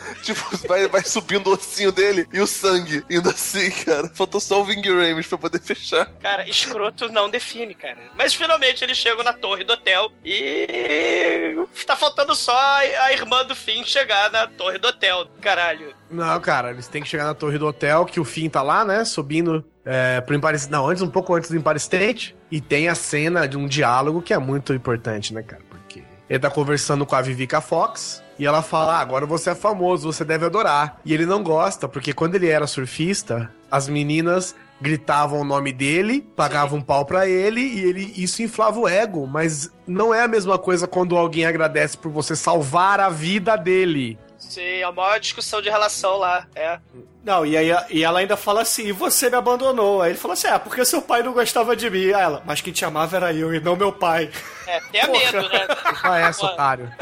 Tipo, 0.23 0.57
vai, 0.69 0.87
vai 0.89 1.03
subindo 1.03 1.49
o 1.49 1.55
ossinho 1.55 1.93
dele 1.93 2.27
e 2.33 2.41
o 2.41 2.47
sangue 2.47 3.05
indo 3.09 3.29
assim, 3.29 3.71
cara. 3.71 4.09
Faltou 4.15 4.41
só 4.41 4.61
o 4.61 4.65
Ving 4.65 4.83
Rames 4.83 5.27
pra 5.27 5.39
poder 5.39 5.61
fechar. 5.61 6.07
Cara, 6.21 6.49
escroto 6.49 7.09
não 7.11 7.31
define, 7.31 7.75
cara. 7.75 7.99
Mas 8.17 8.35
finalmente 8.35 8.85
eles 8.85 8.97
chegam 8.97 9.25
na 9.25 9.33
torre 9.33 9.65
do 9.65 9.73
hotel 9.73 10.13
e. 10.25 11.57
Tá 11.87 11.97
faltando 11.97 12.35
só 12.35 12.57
a 12.57 13.13
irmã 13.13 13.45
do 13.45 13.55
Finn 13.55 13.85
chegar 13.85 14.31
na 14.31 14.47
torre 14.47 14.79
do 14.79 14.89
hotel. 14.89 15.27
Caralho. 15.41 15.95
Não, 16.11 16.41
cara, 16.41 16.71
eles 16.71 16.89
têm 16.89 17.03
que 17.03 17.09
chegar 17.09 17.25
na 17.25 17.35
torre 17.35 17.59
do 17.59 17.67
hotel, 17.67 18.05
que 18.05 18.21
o 18.21 18.25
Finn 18.25 18.49
tá 18.49 18.63
lá, 18.63 18.85
né? 18.85 19.05
Subindo 19.05 19.65
é, 19.85 20.21
pro 20.21 20.35
Empire 20.35 20.57
Não, 20.69 20.89
antes, 20.89 21.03
um 21.03 21.11
pouco 21.11 21.35
antes 21.35 21.51
do 21.51 21.57
Empire 21.57 21.77
State. 21.77 22.37
E 22.51 22.61
tem 22.61 22.89
a 22.89 22.95
cena 22.95 23.47
de 23.47 23.57
um 23.57 23.67
diálogo 23.67 24.21
que 24.21 24.35
é 24.35 24.39
muito 24.39 24.75
importante, 24.75 25.33
né, 25.33 25.43
cara? 25.43 25.63
Porque 25.71 26.03
ele 26.29 26.39
tá 26.39 26.51
conversando 26.51 27.07
com 27.07 27.15
a 27.15 27.23
Vivica 27.23 27.61
Fox. 27.61 28.23
E 28.41 28.47
ela 28.47 28.63
fala: 28.63 28.95
ah, 28.95 29.01
agora 29.01 29.27
você 29.27 29.51
é 29.51 29.55
famoso, 29.55 30.11
você 30.11 30.25
deve 30.25 30.47
adorar. 30.47 30.99
E 31.05 31.13
ele 31.13 31.27
não 31.27 31.43
gosta, 31.43 31.87
porque 31.87 32.15
quando 32.15 32.37
ele 32.37 32.49
era 32.49 32.67
surfista, 32.67 33.53
as 33.71 33.87
meninas 33.87 34.57
gritavam 34.81 35.41
o 35.41 35.45
nome 35.45 35.75
dele, 35.75 36.27
pagavam 36.35 36.79
um 36.79 36.83
pau 36.83 37.05
pra 37.05 37.29
ele 37.29 37.61
e 37.61 37.81
ele 37.85 38.15
isso 38.17 38.43
inflava 38.43 38.81
o 38.81 38.89
ego, 38.89 39.27
mas 39.27 39.71
não 39.87 40.15
é 40.15 40.23
a 40.23 40.29
mesma 40.29 40.59
coisa 40.59 40.87
quando 40.87 41.19
alguém 41.19 41.45
agradece 41.45 41.99
por 41.99 42.11
você 42.11 42.35
salvar 42.35 42.99
a 42.99 43.11
vida 43.11 43.57
dele. 43.57 44.19
Sim, 44.39 44.83
a 44.83 44.91
maior 44.91 45.21
discussão 45.21 45.61
de 45.61 45.69
relação 45.69 46.17
lá. 46.17 46.47
É. 46.55 46.79
Não, 47.23 47.45
e, 47.45 47.59
aí, 47.59 47.71
e 47.91 48.03
ela 48.03 48.21
ainda 48.21 48.39
fala 48.39 48.63
assim, 48.63 48.87
e 48.87 48.93
você 48.93 49.29
me 49.29 49.37
abandonou. 49.37 50.01
Aí 50.01 50.13
ele 50.13 50.19
fala 50.19 50.33
assim, 50.33 50.49
ah, 50.49 50.59
porque 50.59 50.83
seu 50.87 51.03
pai 51.03 51.23
não 51.23 51.35
gostava 51.35 51.77
de 51.77 51.91
mim. 51.91 52.05
Aí 52.05 52.13
ela, 52.13 52.43
mas 52.47 52.63
quem 52.63 52.73
te 52.73 52.83
amava 52.83 53.17
era 53.17 53.35
eu 53.35 53.55
e 53.55 53.61
não 53.61 53.77
meu 53.77 53.93
pai. 53.93 54.31
É, 54.71 54.81
tenha 54.93 55.07
medo, 55.09 55.49
né? 55.49 55.67
Ah, 56.05 56.19
é, 56.19 56.31
otário. 56.31 56.95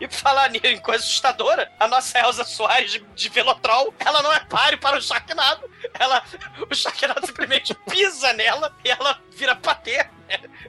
E 0.00 0.08
pra 0.08 0.16
falar 0.16 0.48
nisso, 0.48 0.66
em 0.66 0.78
coisa 0.78 1.04
assustadora, 1.04 1.70
a 1.78 1.86
nossa 1.86 2.18
Elza 2.18 2.44
Soares 2.44 2.92
de, 2.92 3.00
de 3.00 3.28
Velotrol, 3.28 3.92
ela 3.98 4.22
não 4.22 4.32
é 4.32 4.40
páreo 4.40 4.78
para 4.78 4.96
o 4.96 5.02
Sharknado. 5.02 5.68
Ela, 5.98 6.22
o 6.70 6.74
Sharknado 6.74 7.26
simplesmente 7.26 7.74
pisa 7.90 8.32
nela 8.32 8.74
e 8.84 8.90
ela 8.90 9.20
vira 9.30 9.54
patê. 9.54 10.08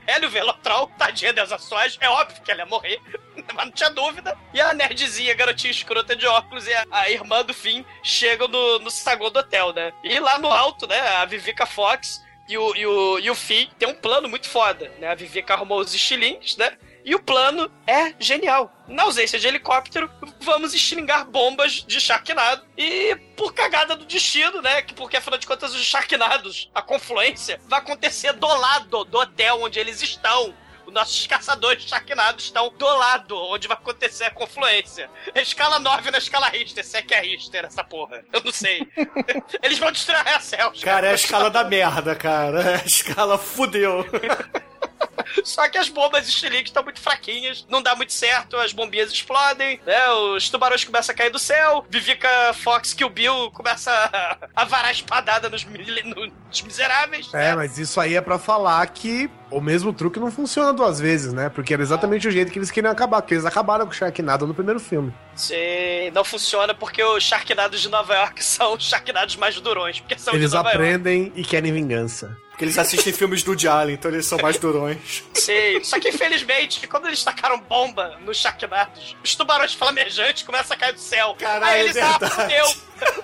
Ela 0.06 0.26
e 0.26 0.28
o 0.28 0.30
Velotrol, 0.30 0.88
tadinha 0.98 1.32
da 1.32 1.42
Elza 1.42 1.58
Soares, 1.58 1.98
é 2.02 2.10
óbvio 2.10 2.42
que 2.42 2.52
ela 2.52 2.62
ia 2.62 2.66
morrer, 2.66 3.00
mas 3.54 3.66
não 3.66 3.72
tinha 3.72 3.90
dúvida. 3.90 4.38
E 4.54 4.60
a 4.60 4.74
nerdzinha, 4.74 5.32
a 5.32 5.36
garotinha 5.36 5.72
escrota 5.72 6.16
de 6.16 6.28
óculos 6.28 6.68
e 6.68 6.74
a, 6.74 6.86
a 6.92 7.10
irmã 7.10 7.44
do 7.44 7.54
Finn 7.54 7.84
chegam 8.04 8.48
no, 8.48 8.80
no 8.80 8.92
saguão 8.92 9.32
do 9.32 9.40
hotel, 9.40 9.72
né? 9.74 9.94
E 10.04 10.20
lá 10.20 10.38
no 10.38 10.52
alto, 10.52 10.86
né, 10.86 11.00
a 11.18 11.26
Vivica 11.26 11.66
Fox 11.66 12.22
e 12.50 12.58
o, 12.58 12.76
e 12.76 12.86
o, 12.86 13.20
e 13.20 13.30
o 13.30 13.36
Finn 13.36 13.68
tem 13.78 13.88
um 13.88 13.94
plano 13.94 14.28
muito 14.28 14.50
foda, 14.50 14.92
né? 15.00 15.08
A 15.08 15.16
Vivica 15.16 15.54
arrumou 15.54 15.80
os 15.80 15.94
estilinhos, 15.94 16.58
né? 16.58 16.76
E 17.06 17.14
o 17.14 17.20
plano 17.20 17.72
é 17.86 18.14
genial. 18.20 18.74
Na 18.88 19.04
ausência 19.04 19.40
de 19.40 19.48
helicóptero, 19.48 20.10
vamos 20.42 20.74
estringar 20.74 21.26
bombas 21.26 21.84
de 21.88 22.02
Sharknado. 22.02 22.66
E 22.76 23.16
por 23.38 23.54
cagada 23.54 23.96
do 23.96 24.04
destino, 24.04 24.62
né? 24.62 24.82
que 24.82 24.94
Porque 24.94 25.18
afinal 25.18 25.38
de 25.38 25.48
contas, 25.48 25.74
os 25.74 25.84
Sharknados, 25.84 26.70
a 26.74 26.82
confluência, 26.82 27.62
vai 27.68 27.80
acontecer 27.80 28.34
do 28.34 28.48
lado 28.48 29.06
do 29.06 29.20
hotel 29.20 29.62
onde 29.62 29.80
eles 29.80 30.02
estão. 30.02 30.54
Os 30.90 30.94
nossos 30.94 31.28
caçadores 31.28 31.84
Sharknado 31.84 32.40
estão 32.40 32.74
do 32.76 32.98
lado 32.98 33.38
onde 33.38 33.68
vai 33.68 33.78
acontecer 33.78 34.24
a 34.24 34.32
confluência. 34.32 35.08
Escala 35.36 35.78
9 35.78 36.10
na 36.10 36.18
escala 36.18 36.50
Richter, 36.50 36.84
se 36.84 36.98
é 36.98 37.02
que 37.04 37.14
é 37.14 37.22
Richter 37.22 37.66
essa 37.66 37.84
porra. 37.84 38.26
Eu 38.34 38.42
não 38.44 38.52
sei. 38.52 38.88
Eles 39.62 39.78
vão 39.78 39.92
destruir 39.92 40.28
a 40.28 40.40
Celsius. 40.40 40.84
Cara, 40.84 41.06
é 41.06 41.12
a 41.12 41.14
escala 41.14 41.52
da 41.52 41.64
merda, 41.64 42.16
cara. 42.16 42.62
É 42.72 42.76
a 42.82 42.86
escala 42.86 43.38
fudeu. 43.38 44.04
Só 45.44 45.68
que 45.70 45.78
as 45.78 45.90
bombas 45.90 46.28
estilingues 46.28 46.70
estão 46.70 46.84
muito 46.84 47.00
fraquinhas, 47.00 47.66
não 47.70 47.82
dá 47.82 47.96
muito 47.96 48.14
certo, 48.14 48.58
as 48.58 48.74
bombinhas 48.74 49.12
explodem, 49.12 49.80
né? 49.86 50.10
Os 50.36 50.50
tubarões 50.50 50.84
começam 50.84 51.14
a 51.14 51.18
cair 51.18 51.30
do 51.30 51.40
céu, 51.40 51.86
Vivica 51.90 52.28
Fox 52.54 52.94
Kill 52.94 53.10
Bill 53.10 53.52
começa 53.52 53.92
a, 53.92 54.38
a 54.56 54.66
varar 54.66 54.92
espadada 54.92 55.50
nos, 55.50 55.66
nos 55.66 56.62
miseráveis. 56.62 57.34
É, 57.34 57.56
mas 57.56 57.78
isso 57.78 58.00
aí 58.00 58.16
é 58.16 58.22
pra 58.22 58.40
falar 58.40 58.86
que 58.88 59.30
o 59.52 59.62
mesmo 59.62 59.92
truque 59.94 60.20
não 60.20 60.32
funciona 60.32 60.74
duas 60.74 61.00
vezes, 61.00 61.34
né? 61.34 61.50
Porque 61.50 61.74
era 61.74 61.82
exatamente 61.82 62.28
o 62.28 62.32
jeito 62.32 62.52
que 62.52 62.60
eles 62.60 62.72
queriam 62.72 62.92
acabar, 62.92 63.22
porque 63.22 63.34
eles 63.34 63.46
acabaram 63.46 63.86
com 63.86 63.92
o 63.92 63.96
Sharknado 63.96 64.46
no 64.46 64.54
primeiro 64.54 64.80
filme. 64.80 65.14
Sim, 65.36 66.12
não 66.14 66.24
funciona 66.24 66.74
porque 66.74 67.04
os 67.04 67.24
Sharknados 67.24 67.80
de 67.82 67.90
Nova 67.90 68.14
York 68.16 68.44
são 68.44 68.74
os 68.74 68.84
Sharknados 68.84 69.36
mais 69.36 69.60
durões, 69.60 70.00
porque 70.00 70.18
são 70.18 70.34
Eles 70.34 70.52
de 70.52 70.56
Nova 70.56 70.70
York. 70.70 70.84
aprendem 70.84 71.32
e 71.36 71.44
querem 71.44 71.72
vingança. 71.72 72.36
Porque 72.60 72.66
eles 72.66 72.78
assistem 72.78 73.14
filmes 73.14 73.42
do 73.42 73.56
Allen, 73.70 73.96
então 73.96 74.12
eles 74.12 74.26
são 74.26 74.38
mais 74.38 74.58
durões. 74.58 75.24
Sim, 75.34 75.82
só 75.82 75.98
que 75.98 76.10
infelizmente, 76.10 76.86
quando 76.90 77.08
eles 77.08 77.24
tacaram 77.24 77.58
bomba 77.58 78.18
nos 78.26 78.36
Sharknados, 78.36 79.16
os 79.24 79.34
tubarões 79.34 79.74
flamejantes 79.74 80.44
começam 80.44 80.76
a 80.76 80.78
cair 80.78 80.92
do 80.92 81.00
céu. 81.00 81.38
Caralho, 81.40 81.64
Aí 81.64 81.80
é 81.80 81.84
eles, 81.86 81.96
ah, 81.96 82.18
verdade. 82.18 82.36
fudeu, 82.36 82.66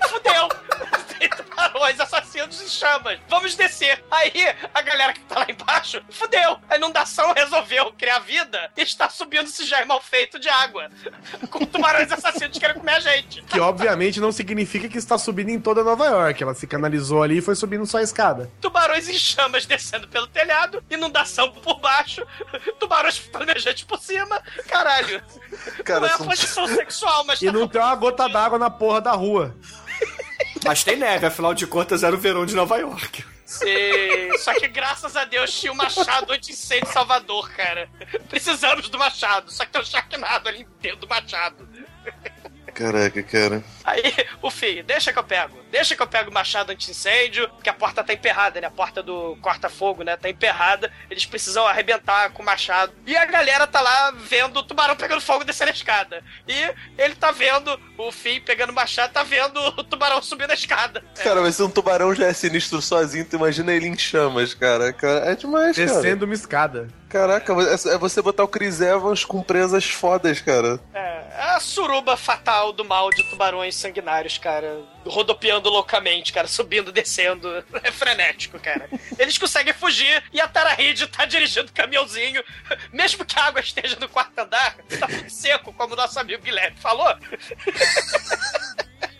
fudeu. 0.08 0.48
Tem 1.18 1.28
tubarões 1.30 1.98
assassinos 1.98 2.60
em 2.60 2.68
chamas. 2.68 3.18
Vamos 3.28 3.54
descer. 3.54 4.02
Aí 4.10 4.32
a 4.72 4.82
galera 4.82 5.12
que 5.12 5.20
tá 5.20 5.38
lá 5.40 5.46
embaixo, 5.48 6.02
fudeu. 6.10 6.58
A 6.68 6.76
inundação 6.76 7.32
resolveu 7.32 7.92
criar 7.92 8.18
vida 8.20 8.70
e 8.76 8.82
está 8.82 9.08
subindo 9.08 9.44
esse 9.44 9.64
jair 9.64 9.86
mal 9.86 10.00
feito 10.00 10.38
de 10.38 10.48
água. 10.48 10.90
Com 11.50 11.64
tubarões 11.64 12.10
assassinos 12.12 12.58
querendo 12.58 12.78
comer 12.78 12.96
a 12.96 13.00
gente. 13.00 13.42
Que 13.42 13.60
obviamente 13.60 14.20
não 14.20 14.32
significa 14.32 14.88
que 14.88 14.98
está 14.98 15.16
subindo 15.16 15.50
em 15.50 15.60
toda 15.60 15.82
Nova 15.82 16.06
York. 16.06 16.42
Ela 16.42 16.54
se 16.54 16.66
canalizou 16.66 17.22
ali 17.22 17.38
e 17.38 17.42
foi 17.42 17.54
subindo 17.54 17.86
só 17.86 17.98
a 17.98 18.02
escada. 18.02 18.50
Tubarões 18.60 19.08
em 19.08 19.14
chamas 19.26 19.66
descendo 19.66 20.06
pelo 20.08 20.26
telhado, 20.26 20.82
inundação 20.90 21.50
por 21.52 21.78
baixo, 21.80 22.26
tubarões 22.80 23.18
flamejantes 23.18 23.84
por 23.84 23.98
cima. 24.00 24.40
Caralho. 24.68 25.22
Cara, 25.84 26.00
não 26.00 26.08
é 26.08 26.12
a 26.12 26.16
são- 26.16 26.26
posição 26.26 26.66
sexual, 26.68 27.24
mas 27.24 27.40
E 27.42 27.46
tá 27.46 27.52
não 27.52 27.66
tem 27.68 27.80
uma 27.80 27.94
gota 27.94 28.28
d'água 28.28 28.58
na 28.58 28.70
porra 28.70 29.00
da 29.00 29.12
rua. 29.12 29.54
Mas 30.64 30.82
tem 30.84 30.96
neve, 30.96 31.26
afinal 31.26 31.54
de 31.54 31.66
contas 31.66 32.02
era 32.02 32.14
o 32.14 32.18
verão 32.18 32.44
de 32.46 32.54
Nova 32.54 32.76
York. 32.76 33.24
Sim, 33.44 34.36
só 34.38 34.52
que 34.54 34.66
graças 34.66 35.14
a 35.14 35.24
Deus 35.24 35.52
tinha 35.52 35.70
o 35.72 35.76
machado 35.76 36.32
anti-incêndio 36.32 36.92
Salvador, 36.92 37.48
cara. 37.52 37.88
Precisamos 38.28 38.88
do 38.88 38.98
machado, 38.98 39.52
só 39.52 39.64
que 39.64 39.70
tem 39.70 39.80
um 39.80 39.84
Sharknado 39.84 40.48
ali 40.48 40.66
dentro 40.80 40.98
do 41.00 41.08
machado. 41.08 41.68
Caraca, 42.76 43.22
cara. 43.22 43.64
Aí, 43.82 44.02
o 44.42 44.50
filho, 44.50 44.84
deixa 44.84 45.10
que 45.12 45.18
eu 45.18 45.24
pego. 45.24 45.56
Deixa 45.70 45.96
que 45.96 46.02
eu 46.02 46.06
pego 46.06 46.30
o 46.30 46.34
machado 46.34 46.72
anti-incêndio, 46.72 47.48
porque 47.48 47.70
a 47.70 47.72
porta 47.72 48.04
tá 48.04 48.12
emperrada, 48.12 48.60
né? 48.60 48.66
A 48.66 48.70
porta 48.70 49.02
do 49.02 49.36
corta-fogo, 49.40 50.02
né? 50.02 50.14
Tá 50.16 50.28
emperrada. 50.28 50.92
Eles 51.10 51.24
precisam 51.24 51.66
arrebentar 51.66 52.30
com 52.32 52.42
o 52.42 52.44
machado. 52.44 52.92
E 53.06 53.16
a 53.16 53.24
galera 53.24 53.66
tá 53.66 53.80
lá 53.80 54.10
vendo 54.10 54.58
o 54.58 54.62
tubarão 54.62 54.94
pegando 54.94 55.22
fogo 55.22 55.42
descendo 55.42 55.70
a 55.70 55.74
escada. 55.74 56.22
E 56.46 56.74
ele 56.98 57.14
tá 57.14 57.30
vendo 57.30 57.80
o 57.96 58.12
Finn 58.12 58.40
pegando 58.44 58.70
o 58.70 58.74
machado, 58.74 59.12
tá 59.12 59.22
vendo 59.22 59.58
o 59.58 59.82
tubarão 59.82 60.20
subindo 60.20 60.50
a 60.50 60.54
escada. 60.54 61.02
Cara, 61.24 61.40
mas 61.40 61.56
se 61.56 61.62
um 61.62 61.70
tubarão 61.70 62.14
já 62.14 62.26
é 62.26 62.32
sinistro 62.34 62.82
sozinho, 62.82 63.24
tu 63.24 63.36
imagina 63.36 63.72
ele 63.72 63.86
em 63.86 63.96
chamas, 63.96 64.52
cara. 64.52 64.92
Cara, 64.92 65.30
É 65.30 65.34
demais, 65.34 65.76
cara. 65.76 65.88
Descendo 65.88 66.26
uma 66.26 66.34
escada. 66.34 66.88
Caraca, 67.16 67.54
é 67.54 67.96
você 67.96 68.20
botar 68.20 68.44
o 68.44 68.48
Chris 68.48 68.82
Evans 68.82 69.24
com 69.24 69.42
presas 69.42 69.86
fodas, 69.86 70.38
cara. 70.38 70.78
É, 70.92 71.24
é 71.34 71.54
a 71.54 71.60
suruba 71.60 72.14
fatal 72.14 72.74
do 72.74 72.84
mal 72.84 73.08
de 73.08 73.22
tubarões 73.22 73.74
sanguinários, 73.74 74.36
cara. 74.36 74.82
Rodopiando 75.06 75.70
loucamente, 75.70 76.30
cara, 76.30 76.46
subindo, 76.46 76.92
descendo. 76.92 77.64
É 77.82 77.90
frenético, 77.90 78.58
cara. 78.58 78.86
Eles 79.18 79.38
conseguem 79.38 79.72
fugir 79.72 80.22
e 80.30 80.40
a 80.40 80.46
Tara 80.46 80.74
Reid 80.74 81.06
tá 81.06 81.24
dirigindo 81.24 81.70
o 81.70 81.72
caminhãozinho. 81.72 82.44
Mesmo 82.92 83.24
que 83.24 83.38
a 83.38 83.44
água 83.44 83.60
esteja 83.60 83.96
no 83.98 84.10
quarto 84.10 84.38
andar, 84.38 84.76
tá 85.00 85.06
tudo 85.06 85.30
seco, 85.30 85.72
como 85.72 85.94
o 85.94 85.96
nosso 85.96 86.20
amigo 86.20 86.42
Guilherme 86.42 86.76
falou. 86.76 87.16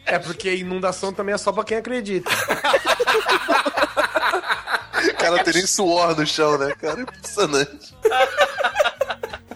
É 0.04 0.18
porque 0.18 0.54
inundação 0.54 1.14
também 1.14 1.34
é 1.34 1.38
só 1.38 1.50
pra 1.50 1.64
quem 1.64 1.78
acredita. 1.78 2.30
Cara, 5.18 5.42
tem 5.44 5.54
nem 5.54 5.66
suor 5.66 6.16
no 6.16 6.26
chão, 6.26 6.56
né, 6.58 6.72
cara? 6.80 7.00
Impressionante. 7.00 7.94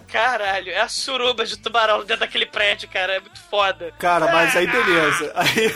Caralho, 0.07 0.69
é 0.69 0.81
a 0.81 0.89
suruba 0.89 1.45
de 1.45 1.57
tubarão 1.57 1.99
dentro 1.99 2.17
daquele 2.19 2.45
prédio, 2.45 2.89
cara. 2.89 3.13
É 3.13 3.19
muito 3.21 3.39
foda. 3.49 3.93
Cara, 3.97 4.27
mas 4.31 4.53
aí 4.57 4.67
beleza. 4.67 5.31
Aí 5.35 5.73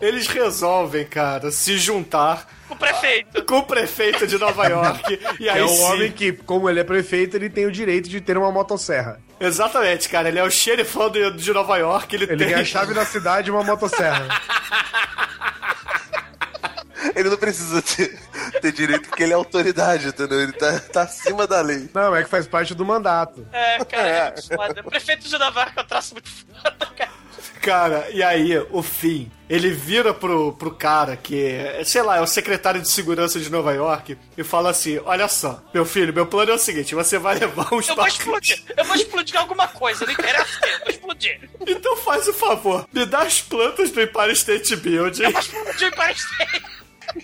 eles 0.00 0.26
resolvem, 0.26 1.04
cara, 1.04 1.50
se 1.50 1.76
juntar 1.76 2.48
O 2.70 2.74
prefeito. 2.76 3.44
com 3.44 3.58
o 3.58 3.62
prefeito 3.62 4.26
de 4.26 4.38
Nova 4.38 4.66
York. 4.66 5.20
E 5.38 5.50
aí 5.50 5.60
é 5.60 5.64
o 5.64 5.68
sim- 5.68 5.82
homem 5.84 6.10
que, 6.10 6.32
como 6.32 6.70
ele 6.70 6.80
é 6.80 6.84
prefeito, 6.84 7.36
ele 7.36 7.50
tem 7.50 7.66
o 7.66 7.72
direito 7.72 8.08
de 8.08 8.22
ter 8.22 8.38
uma 8.38 8.50
motosserra. 8.50 9.20
Exatamente, 9.38 10.08
cara. 10.08 10.28
Ele 10.28 10.38
é 10.38 10.44
o 10.44 10.50
xerifão 10.50 11.10
de, 11.10 11.30
de 11.32 11.52
Nova 11.52 11.76
York. 11.76 12.14
Ele, 12.16 12.24
Ele 12.24 12.36
tem 12.38 12.46
tem 12.48 12.56
a 12.56 12.64
chave 12.64 12.94
da 12.94 13.04
cidade 13.04 13.48
e 13.48 13.50
uma 13.50 13.62
motosserra. 13.62 14.28
Ele 17.14 17.28
não 17.28 17.36
precisa 17.36 17.82
ter, 17.82 18.18
ter 18.60 18.72
direito 18.72 19.08
porque 19.08 19.22
ele 19.22 19.32
é 19.32 19.36
autoridade, 19.36 20.08
entendeu? 20.08 20.40
Ele 20.40 20.52
tá, 20.52 20.78
tá 20.80 21.02
acima 21.02 21.46
da 21.46 21.60
lei. 21.60 21.88
Não, 21.94 22.14
é 22.14 22.22
que 22.24 22.30
faz 22.30 22.46
parte 22.46 22.74
do 22.74 22.84
mandato. 22.84 23.46
É, 23.52 23.84
cara, 23.84 24.08
é. 24.08 24.34
O 24.80 24.90
prefeito 24.90 25.28
de 25.28 25.38
Nova 25.38 25.60
York 25.60 25.78
é 25.78 25.82
um 25.82 25.86
traço 25.86 26.14
muito 26.14 26.28
foda, 26.30 26.86
cara. 26.96 27.24
Cara, 27.60 28.06
e 28.10 28.22
aí, 28.22 28.58
o 28.70 28.82
fim, 28.82 29.30
ele 29.48 29.70
vira 29.70 30.12
pro, 30.12 30.52
pro 30.52 30.70
cara 30.70 31.16
que, 31.16 31.56
sei 31.84 32.02
lá, 32.02 32.18
é 32.18 32.20
o 32.20 32.26
secretário 32.26 32.80
de 32.80 32.90
segurança 32.90 33.40
de 33.40 33.50
Nova 33.50 33.72
York 33.72 34.18
e 34.36 34.44
fala 34.44 34.68
assim: 34.70 35.00
Olha 35.04 35.26
só, 35.28 35.62
meu 35.72 35.84
filho, 35.86 36.12
meu 36.12 36.26
plano 36.26 36.50
é 36.50 36.54
o 36.54 36.58
seguinte: 36.58 36.94
você 36.94 37.16
vai 37.18 37.38
levar 37.38 37.72
uns 37.72 37.88
Eu 37.88 37.94
vou 37.96 38.04
pacotes. 38.04 38.18
explodir. 38.20 38.62
Eu 38.76 38.84
vou 38.84 38.94
explodir 38.96 39.36
alguma 39.40 39.66
coisa, 39.68 40.04
não 40.04 40.12
interessa 40.12 40.58
o 40.62 40.66
eu 40.66 40.78
vou 40.80 40.88
explodir. 40.90 41.40
Então 41.66 41.96
faz 41.96 42.28
o 42.28 42.34
favor, 42.34 42.86
me 42.92 43.06
dá 43.06 43.20
as 43.22 43.40
plantas 43.40 43.90
do 43.90 44.00
Empire 44.02 44.32
State 44.32 44.76
Building, 44.76 45.22
Eu 45.22 45.30
vou 45.32 45.40
explodir 45.40 45.94
para 45.94 46.12
State. 46.12 46.62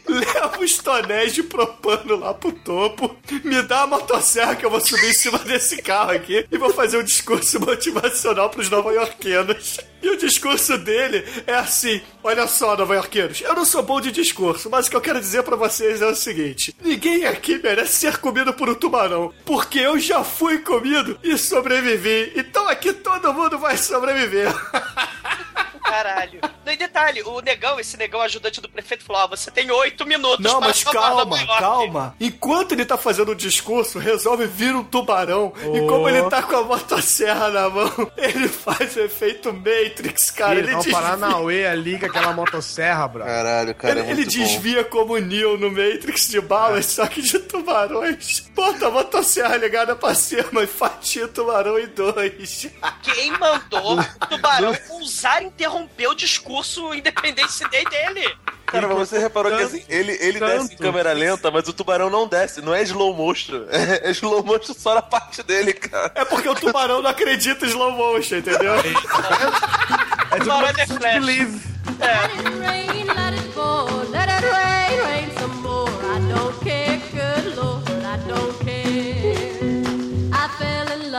Leva 0.07 0.61
os 0.61 0.79
tonéis 0.79 1.35
de 1.35 1.43
propano 1.43 2.17
lá 2.17 2.35
pro 2.35 2.53
topo, 2.53 3.17
me 3.45 3.63
dá 3.63 3.83
a 3.83 3.87
motosserra 3.87 4.55
que 4.55 4.65
eu 4.65 4.71
vou 4.71 4.81
subir 4.81 5.11
em 5.11 5.15
cima 5.15 5.39
desse 5.39 5.83
carro 5.83 6.13
aqui 6.13 6.47
e 6.51 6.59
vou 6.59 6.73
fazer 6.73 6.99
um 6.99 7.05
discurso 7.05 7.61
motivacional 7.61 8.51
pros 8.51 8.71
nova-iorquinos. 8.71 9.79
E 10.03 10.09
o 10.09 10.17
discurso 10.17 10.79
dele 10.79 11.25
é 11.47 11.55
assim: 11.55 12.01
olha 12.23 12.47
só, 12.47 12.77
nova-iorquinos, 12.77 13.41
eu 13.43 13.55
não 13.55 13.65
sou 13.65 13.83
bom 13.83 14.01
de 14.01 14.11
discurso, 14.11 14.71
mas 14.71 14.87
o 14.87 14.91
que 14.91 14.97
eu 14.97 15.01
quero 15.01 15.21
dizer 15.21 15.43
pra 15.43 15.57
vocês 15.57 16.01
é 16.01 16.07
o 16.07 16.15
seguinte: 16.15 16.75
ninguém 16.81 17.27
aqui 17.27 17.59
merece 17.59 18.01
ser 18.01 18.19
comido 18.19 18.53
por 18.53 18.69
um 18.69 18.75
tubarão, 18.75 19.33
porque 19.45 19.79
eu 19.79 19.99
já 19.99 20.25
fui 20.25 20.59
comido 20.59 21.19
e 21.23 21.37
sobrevivi, 21.37 22.33
então 22.35 22.69
aqui 22.69 22.93
todo 22.93 23.33
mundo 23.33 23.59
vai 23.59 23.77
sobreviver. 23.77 24.51
Caralho. 25.91 26.41
E 26.67 26.77
detalhe, 26.77 27.23
o 27.23 27.41
negão, 27.41 27.81
esse 27.81 27.97
negão 27.97 28.21
ajudante 28.21 28.61
do 28.61 28.69
prefeito 28.69 29.05
falou: 29.05 29.23
ó, 29.23 29.29
você 29.29 29.51
tem 29.51 29.69
oito 29.71 30.07
minutos 30.07 30.45
Não, 30.45 30.61
mas 30.61 30.85
calma, 30.85 31.37
calma. 31.59 32.15
Enquanto 32.21 32.73
ele 32.73 32.85
tá 32.85 32.97
fazendo 32.97 33.33
o 33.33 33.35
discurso, 33.35 33.99
resolve 33.99 34.47
vir 34.47 34.75
um 34.75 34.85
tubarão. 34.85 35.53
E 35.75 35.81
como 35.89 36.09
ele 36.09 36.23
tá 36.31 36.43
com 36.43 36.57
a 36.57 36.63
motosserra 36.63 37.51
na 37.51 37.69
mão, 37.69 38.13
ele 38.17 38.49
faz 38.49 38.95
o 38.97 39.01
efeito 39.01 39.53
Matrix, 39.53 40.31
cara. 40.31 40.59
ele 40.59 40.69
Ele, 40.69 40.75
o 40.77 40.79
desvia, 40.79 40.95
Paranauê 40.95 41.67
ali 41.67 41.99
com 41.99 42.07
aquela 42.07 42.33
motosserra, 42.33 43.09
bro. 43.09 43.25
Caralho, 43.25 43.75
cara, 43.75 43.95
ele, 43.95 44.01
é 44.01 44.11
ele 44.13 44.15
muito 44.23 44.39
bom. 44.39 44.45
desvia 44.45 44.85
como 44.85 45.19
Neo 45.19 45.59
no 45.59 45.71
Matrix 45.71 46.29
de 46.29 46.41
balas, 46.41 46.87
só 46.87 47.07
que 47.07 47.21
de 47.21 47.39
tubarões. 47.41 48.41
Bota 48.55 48.87
a 48.87 48.91
motosserra 48.91 49.57
ligada 49.57 49.97
pra 49.97 50.15
cima 50.15 50.63
e 50.63 50.67
fatia 50.67 51.25
o 51.25 51.29
tubarão 51.29 51.79
em 51.79 51.89
dois. 51.89 52.69
Quem 53.03 53.33
mandou 53.33 53.99
o 53.99 54.05
tubarão 54.29 54.77
usar 55.01 55.43
e 55.43 55.51
interromper 55.81 56.09
o 56.09 56.15
discurso 56.15 56.95
Independence 56.95 57.67
Day 57.69 57.85
dele? 57.85 58.37
Cara, 58.67 58.87
mas 58.87 59.09
você 59.09 59.19
reparou 59.19 59.57
que 59.57 59.63
assim, 59.63 59.85
ele, 59.89 60.13
ele 60.21 60.39
tanto. 60.39 60.53
desce 60.53 60.75
em 60.75 60.77
câmera 60.77 61.13
lenta, 61.13 61.51
mas 61.51 61.67
o 61.67 61.73
tubarão 61.73 62.09
não 62.09 62.29
desce, 62.29 62.61
não 62.61 62.73
é 62.73 62.83
slow 62.83 63.15
motion. 63.15 63.65
É, 63.69 64.09
é 64.09 64.11
slow 64.13 64.45
motion 64.45 64.75
só 64.75 64.95
na 64.95 65.03
parte 65.03 65.43
dele, 65.43 65.73
cara. 65.73 66.13
É 66.15 66.25
porque 66.25 66.49
o 66.49 66.55
tubarão 66.55 67.03
não 67.03 67.11
acredita 67.11 67.67
em 67.67 67.69
slow 67.69 67.93
motion, 67.93 68.37
entendeu? 68.37 68.75
É 68.75 70.39
tudo 70.39 70.51
uma 70.51 70.69
é 70.69 70.75
questão 70.75 70.97
de 70.97 71.03
Flash. 71.03 71.15
believe. 71.15 71.71
Let 71.99 72.41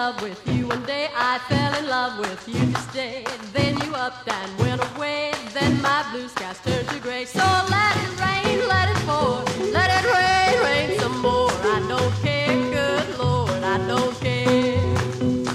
love 0.06 0.22
with 0.24 0.41
you 0.47 0.66
one 0.66 0.84
day. 0.86 1.06
I 1.16 1.34
fell 1.49 1.74
in 1.80 1.86
love 1.97 2.14
with 2.18 2.41
you 2.52 2.62
to 2.74 2.80
stay. 2.89 3.24
Then 3.54 3.74
you 3.84 3.91
up 4.06 4.16
and 4.38 4.49
went 4.64 4.82
away. 4.89 5.32
Then 5.58 5.74
my 5.88 6.02
blue 6.12 6.28
skies 6.36 6.58
turned 6.66 6.88
to 6.93 6.99
gray. 7.06 7.26
So 7.26 7.45
let 7.76 7.93
it 8.04 8.12
rain, 8.26 8.58
let 8.74 8.88
it 8.93 9.02
pour. 9.08 9.36
Let 9.78 9.89
it 9.97 10.06
rain, 10.16 10.54
rain 10.68 10.89
some 11.02 11.18
more. 11.26 11.52
I 11.76 11.78
don't 11.91 12.14
care, 12.26 12.58
good 12.78 13.08
Lord, 13.22 13.64
I 13.74 13.78
don't 13.91 14.16
care. 14.26 14.82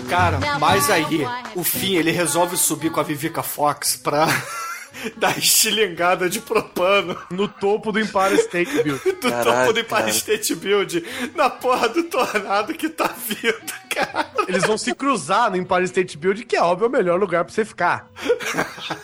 Cara, 0.08 0.38
mas 0.60 0.88
aí, 0.90 1.26
o 1.56 1.64
fim, 1.64 1.96
ele 1.96 2.12
resolve 2.12 2.56
subir 2.56 2.90
com 2.90 3.00
a 3.00 3.02
Vivica 3.02 3.42
Fox 3.42 3.96
pra 3.96 4.28
dar 5.16 5.36
estilingada 5.38 6.28
de 6.28 6.40
propano 6.40 7.16
No 7.30 7.48
topo 7.48 7.92
do 7.92 8.00
Empire 8.00 8.34
State 8.36 8.82
Building. 8.82 9.12
do 9.20 9.30
Caraca, 9.30 9.44
topo 9.44 9.72
do 9.72 9.80
Empire 9.80 9.98
cara. 9.98 10.10
State 10.10 10.54
Building 10.54 11.02
na 11.34 11.50
porra 11.50 11.88
do 11.88 12.04
tornado 12.04 12.74
que 12.74 12.88
tá 12.88 13.14
vindo, 13.26 13.72
cara. 13.94 14.30
Eles 14.48 14.64
vão 14.64 14.76
se 14.78 14.94
cruzar 14.94 15.50
no 15.50 15.56
Empire 15.56 15.84
State 15.84 16.16
Building, 16.16 16.44
que 16.44 16.56
é 16.56 16.62
óbvio 16.62 16.88
o 16.88 16.90
melhor 16.90 17.18
lugar 17.18 17.44
pra 17.44 17.52
você 17.52 17.64
ficar. 17.64 18.08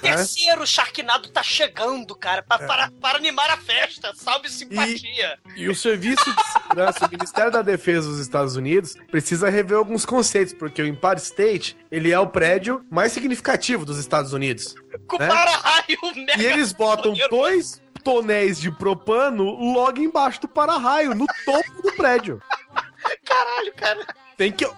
Terceiro, 0.01 0.63
o 0.63 0.67
Sharknado 0.67 1.29
tá 1.29 1.43
chegando, 1.43 2.15
cara, 2.15 2.43
pra, 2.43 2.57
É. 2.63 2.67
para, 2.67 2.91
para 3.01 3.19
animar 3.19 3.51
a 3.51 3.57
festa. 3.57 4.13
Salve 4.15 4.49
simpatia. 4.49 5.39
E 5.57 5.69
o 5.69 5.75
Serviço 5.75 6.25
de 6.25 6.53
Segurança, 6.53 7.07
o 7.07 7.11
Ministério 7.11 7.51
da 7.51 7.63
Defesa 7.63 8.09
dos 8.09 8.19
Estados 8.19 8.57
Unidos, 8.57 8.95
precisa 9.11 9.49
rever 9.51 9.77
alguns 9.77 10.05
conceitos, 10.05 10.55
porque 10.55 10.83
o 10.83 10.87
Empire 10.87 11.19
State, 11.19 11.77
ele 11.91 12.11
é 12.13 12.19
o 12.19 12.27
prédio 12.27 12.85
mais 12.91 13.13
significativo 13.13 13.85
dos 13.85 13.99
Estados 13.99 14.33
Unidos. 14.33 14.75
Com 15.07 15.19
né? 15.19 15.27
para-raio 15.27 15.92
mega 16.17 16.43
E 16.43 16.47
eles 16.47 16.73
botam 16.73 17.15
dois 17.31 17.83
tonéis 18.03 18.61
de 18.61 18.71
propano 18.71 19.45
logo 19.45 20.01
embaixo 20.01 20.41
do 20.41 20.49
para-raio, 20.49 21.15
no 21.15 21.27
topo 21.45 21.83
do 21.83 21.93
prédio. 21.93 22.43
Caralho, 23.25 23.73
cara. 23.75 24.07
Tem 24.37 24.51
que. 24.51 24.69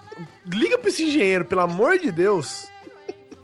Liga 0.45 0.77
pra 0.77 0.89
esse 0.89 1.03
engenheiro, 1.03 1.45
pelo 1.45 1.61
amor 1.61 1.97
de 1.97 2.11
Deus. 2.11 2.67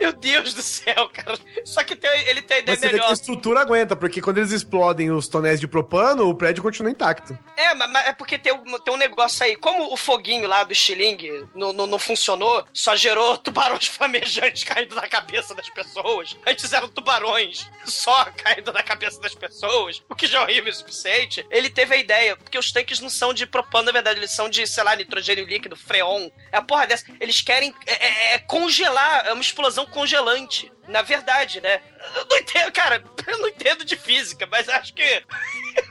Meu 0.01 0.11
Deus 0.13 0.53
do 0.55 0.61
céu, 0.63 1.09
cara. 1.13 1.37
Só 1.63 1.83
que 1.83 1.95
tem- 1.95 2.09
ele 2.27 2.41
tem 2.41 2.57
a 2.57 2.59
ideia 2.61 2.75
Mas 2.75 2.79
você 2.79 2.87
vê 2.87 2.93
que 2.93 2.99
a 2.99 3.03
melhor. 3.03 3.13
estrutura 3.13 3.59
aguenta, 3.61 3.95
porque 3.95 4.19
quando 4.21 4.39
eles 4.39 4.51
explodem 4.51 5.11
os 5.11 5.27
tonéis 5.27 5.59
de 5.59 5.67
propano, 5.67 6.27
o 6.27 6.33
prédio 6.35 6.63
continua 6.63 6.91
intacto. 6.91 7.37
É, 7.55 7.73
mas, 7.75 7.91
mas 7.91 8.07
é 8.07 8.13
porque 8.13 8.37
tem, 8.39 8.51
um- 8.51 8.79
tem 8.79 8.93
um 8.93 8.97
negócio 8.97 9.45
aí. 9.45 9.55
Como 9.55 9.93
o 9.93 9.95
foguinho 9.97 10.47
lá 10.47 10.63
do 10.63 10.73
estilingue 10.73 11.45
não, 11.53 11.71
não, 11.71 11.85
não 11.85 11.99
funcionou, 11.99 12.65
só 12.73 12.95
gerou 12.95 13.37
tubarões 13.37 13.85
flamejantes 13.87 14.63
caindo 14.63 14.95
na 14.95 15.07
cabeça 15.07 15.53
das 15.53 15.69
pessoas. 15.69 16.35
Antes 16.47 16.73
eram 16.73 16.89
tubarões 16.89 17.69
só 17.85 18.25
caindo 18.37 18.73
na 18.73 18.81
cabeça 18.81 19.21
das 19.21 19.35
pessoas, 19.35 20.01
o 20.09 20.15
que 20.15 20.25
já 20.25 20.39
é 20.39 20.41
horrível 20.41 20.71
o 20.71 20.75
suficiente. 20.75 21.45
Ele 21.51 21.69
teve 21.69 21.93
a 21.93 21.97
ideia, 21.97 22.35
porque 22.35 22.57
os 22.57 22.71
tanques 22.71 22.99
não 22.99 23.09
são 23.09 23.33
de 23.33 23.45
propano, 23.45 23.85
na 23.85 23.91
verdade, 23.91 24.19
eles 24.19 24.31
são 24.31 24.49
de, 24.49 24.65
sei 24.65 24.83
lá, 24.83 24.95
nitrogênio 24.95 25.45
líquido, 25.45 25.75
freon. 25.75 26.29
É 26.51 26.57
a 26.57 26.61
porra 26.61 26.87
dessa. 26.87 27.05
Eles 27.19 27.41
querem 27.41 27.73
é, 27.85 27.93
é- 28.07 28.33
é 28.35 28.39
congelar, 28.39 29.25
é 29.27 29.33
uma 29.33 29.41
explosão 29.41 29.85
congelante. 29.91 30.71
Na 30.91 31.01
verdade, 31.01 31.61
né? 31.61 31.79
Eu 32.15 32.25
não 32.29 32.37
entendo, 32.37 32.71
cara, 32.71 33.03
eu 33.27 33.37
não 33.37 33.47
entendo 33.47 33.85
de 33.85 33.95
física, 33.95 34.47
mas 34.51 34.67
acho 34.67 34.93
que 34.93 35.03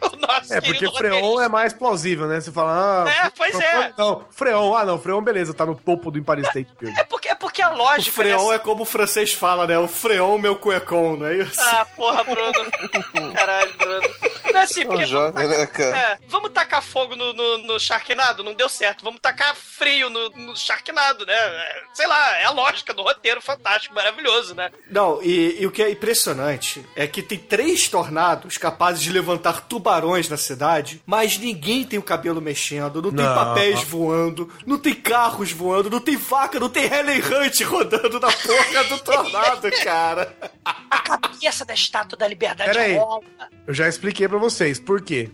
o 0.02 0.16
nosso 0.16 0.52
É, 0.52 0.60
porque 0.60 0.90
freon 0.90 1.40
é 1.40 1.48
mais 1.48 1.72
plausível, 1.72 2.26
né? 2.26 2.40
Você 2.40 2.50
fala, 2.52 3.04
ah. 3.06 3.10
É, 3.26 3.30
pois 3.30 3.54
é. 3.58 3.92
Não, 3.96 4.26
freon, 4.30 4.74
ah 4.74 4.84
não, 4.84 5.00
freon, 5.00 5.22
beleza, 5.22 5.54
tá 5.54 5.64
no 5.64 5.74
topo 5.74 6.10
do 6.10 6.18
Empire 6.18 6.42
State 6.42 6.70
Building. 6.78 6.98
É 6.98 7.04
porque, 7.04 7.28
é 7.28 7.34
porque 7.34 7.62
a 7.62 7.70
O 7.70 7.76
lógica. 7.76 8.12
freon 8.16 8.38
dessa- 8.38 8.54
é 8.54 8.58
como 8.58 8.82
o 8.82 8.86
francês 8.86 9.32
fala, 9.32 9.66
né? 9.66 9.78
O 9.78 9.88
freon, 9.88 10.38
meu 10.38 10.56
cuecon, 10.56 11.16
não 11.16 11.26
é 11.26 11.36
isso? 11.36 11.60
Ah, 11.60 11.86
porra, 11.96 12.24
Bruno. 12.24 13.32
Caralho, 13.34 13.72
Bruno. 13.74 14.08
Não 14.52 14.60
é 14.60 14.62
assim, 14.64 14.84
porque. 14.86 15.06
jovem, 15.06 15.46
né, 15.48 15.66
cara? 15.66 15.96
É, 15.96 16.18
vamos 16.28 16.50
tacar 16.50 16.82
fogo 16.82 17.14
no, 17.16 17.32
no, 17.32 17.58
no 17.58 17.78
Sharknado? 17.80 18.42
Não 18.42 18.52
deu 18.54 18.68
certo. 18.68 19.04
Vamos 19.04 19.20
tacar 19.20 19.54
frio 19.54 20.10
no, 20.10 20.28
no 20.30 20.56
Sharknado, 20.56 21.24
né? 21.24 21.32
É, 21.34 21.82
Sei 21.94 22.06
lá, 22.06 22.36
é 22.38 22.44
a 22.44 22.50
lógica 22.50 22.92
do 22.92 23.02
roteiro 23.02 23.40
fantástico, 23.40 23.94
maravilhoso, 23.94 24.54
né? 24.54 24.70
Não, 24.90 25.22
e, 25.22 25.60
e 25.62 25.66
o 25.66 25.70
que 25.70 25.82
é 25.82 25.90
impressionante 25.90 26.84
é 26.96 27.06
que 27.06 27.22
tem 27.22 27.38
três 27.38 27.88
tornados 27.88 28.58
capazes 28.58 29.02
de 29.02 29.12
levantar 29.12 29.62
tubarões 29.66 30.28
na 30.28 30.36
cidade, 30.36 31.00
mas 31.06 31.38
ninguém 31.38 31.84
tem 31.84 31.98
o 31.98 32.02
cabelo 32.02 32.40
mexendo, 32.40 33.00
não 33.00 33.12
tem 33.12 33.24
Não. 33.24 33.34
papéis 33.34 33.82
voando, 33.84 34.50
não 34.66 34.78
tem 34.78 34.94
carros 34.94 35.52
voando, 35.52 35.88
não 35.90 36.00
tem 36.00 36.16
vaca, 36.16 36.58
não 36.58 36.68
tem 36.68 36.84
Helen 36.92 37.20
Hunt 37.20 37.60
rodando 37.64 38.18
na 38.18 38.32
porra 38.32 38.84
do 38.84 38.98
tornado, 38.98 39.70
cara. 39.84 40.34
A 40.64 40.98
cabeça 40.98 41.64
da 41.64 41.74
estátua 41.74 42.18
da 42.18 42.26
liberdade 42.26 42.70
Pera 42.72 42.82
aí. 42.82 42.96
rola. 42.96 43.22
Eu 43.66 43.72
já 43.74 43.88
expliquei 43.88 44.26
pra 44.28 44.38
vocês 44.38 44.80
por 44.80 45.00
quê. 45.00 45.30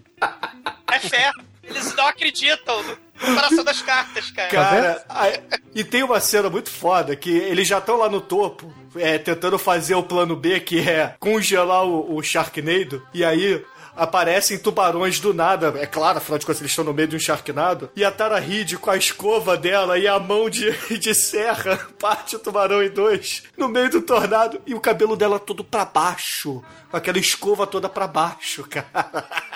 É 0.92 0.98
fé. 0.98 1.30
Eles 1.62 1.94
não 1.96 2.06
acreditam 2.06 2.80
coração 3.18 3.64
das 3.64 3.82
cartas, 3.82 4.30
cara. 4.30 4.48
Cara, 4.50 5.04
a- 5.08 5.28
e 5.74 5.82
tem 5.84 6.02
uma 6.02 6.20
cena 6.20 6.48
muito 6.50 6.70
foda 6.70 7.14
que 7.16 7.30
eles 7.30 7.66
já 7.68 7.78
estão 7.78 7.96
lá 7.96 8.08
no 8.08 8.20
topo, 8.20 8.72
é, 8.96 9.18
tentando 9.18 9.58
fazer 9.58 9.94
o 9.94 10.02
plano 10.02 10.34
B, 10.36 10.60
que 10.60 10.80
é 10.88 11.14
congelar 11.18 11.84
o, 11.84 12.16
o 12.16 12.22
Sharknado, 12.22 13.06
e 13.12 13.24
aí 13.24 13.62
aparecem 13.96 14.58
tubarões 14.58 15.18
do 15.20 15.32
nada. 15.32 15.74
É 15.80 15.86
claro, 15.86 16.18
afinal 16.18 16.38
de 16.38 16.46
contas, 16.46 16.60
eles 16.60 16.72
estão 16.72 16.84
no 16.84 16.92
meio 16.92 17.08
de 17.08 17.16
um 17.16 17.20
Sharknado. 17.20 17.90
E 17.96 18.04
a 18.04 18.10
Tara 18.10 18.38
Reid, 18.38 18.76
com 18.78 18.90
a 18.90 18.96
escova 18.96 19.56
dela 19.56 19.98
e 19.98 20.06
a 20.06 20.18
mão 20.18 20.48
de, 20.50 20.70
de 20.98 21.14
serra, 21.14 21.76
parte 21.98 22.36
o 22.36 22.38
tubarão 22.38 22.82
em 22.82 22.90
dois, 22.90 23.42
no 23.56 23.68
meio 23.68 23.90
do 23.90 24.02
tornado, 24.02 24.60
e 24.66 24.74
o 24.74 24.80
cabelo 24.80 25.16
dela 25.16 25.38
todo 25.40 25.64
pra 25.64 25.84
baixo. 25.84 26.62
Com 26.90 26.96
aquela 26.96 27.18
escova 27.18 27.66
toda 27.66 27.88
pra 27.88 28.06
baixo, 28.06 28.62
cara. 28.70 28.86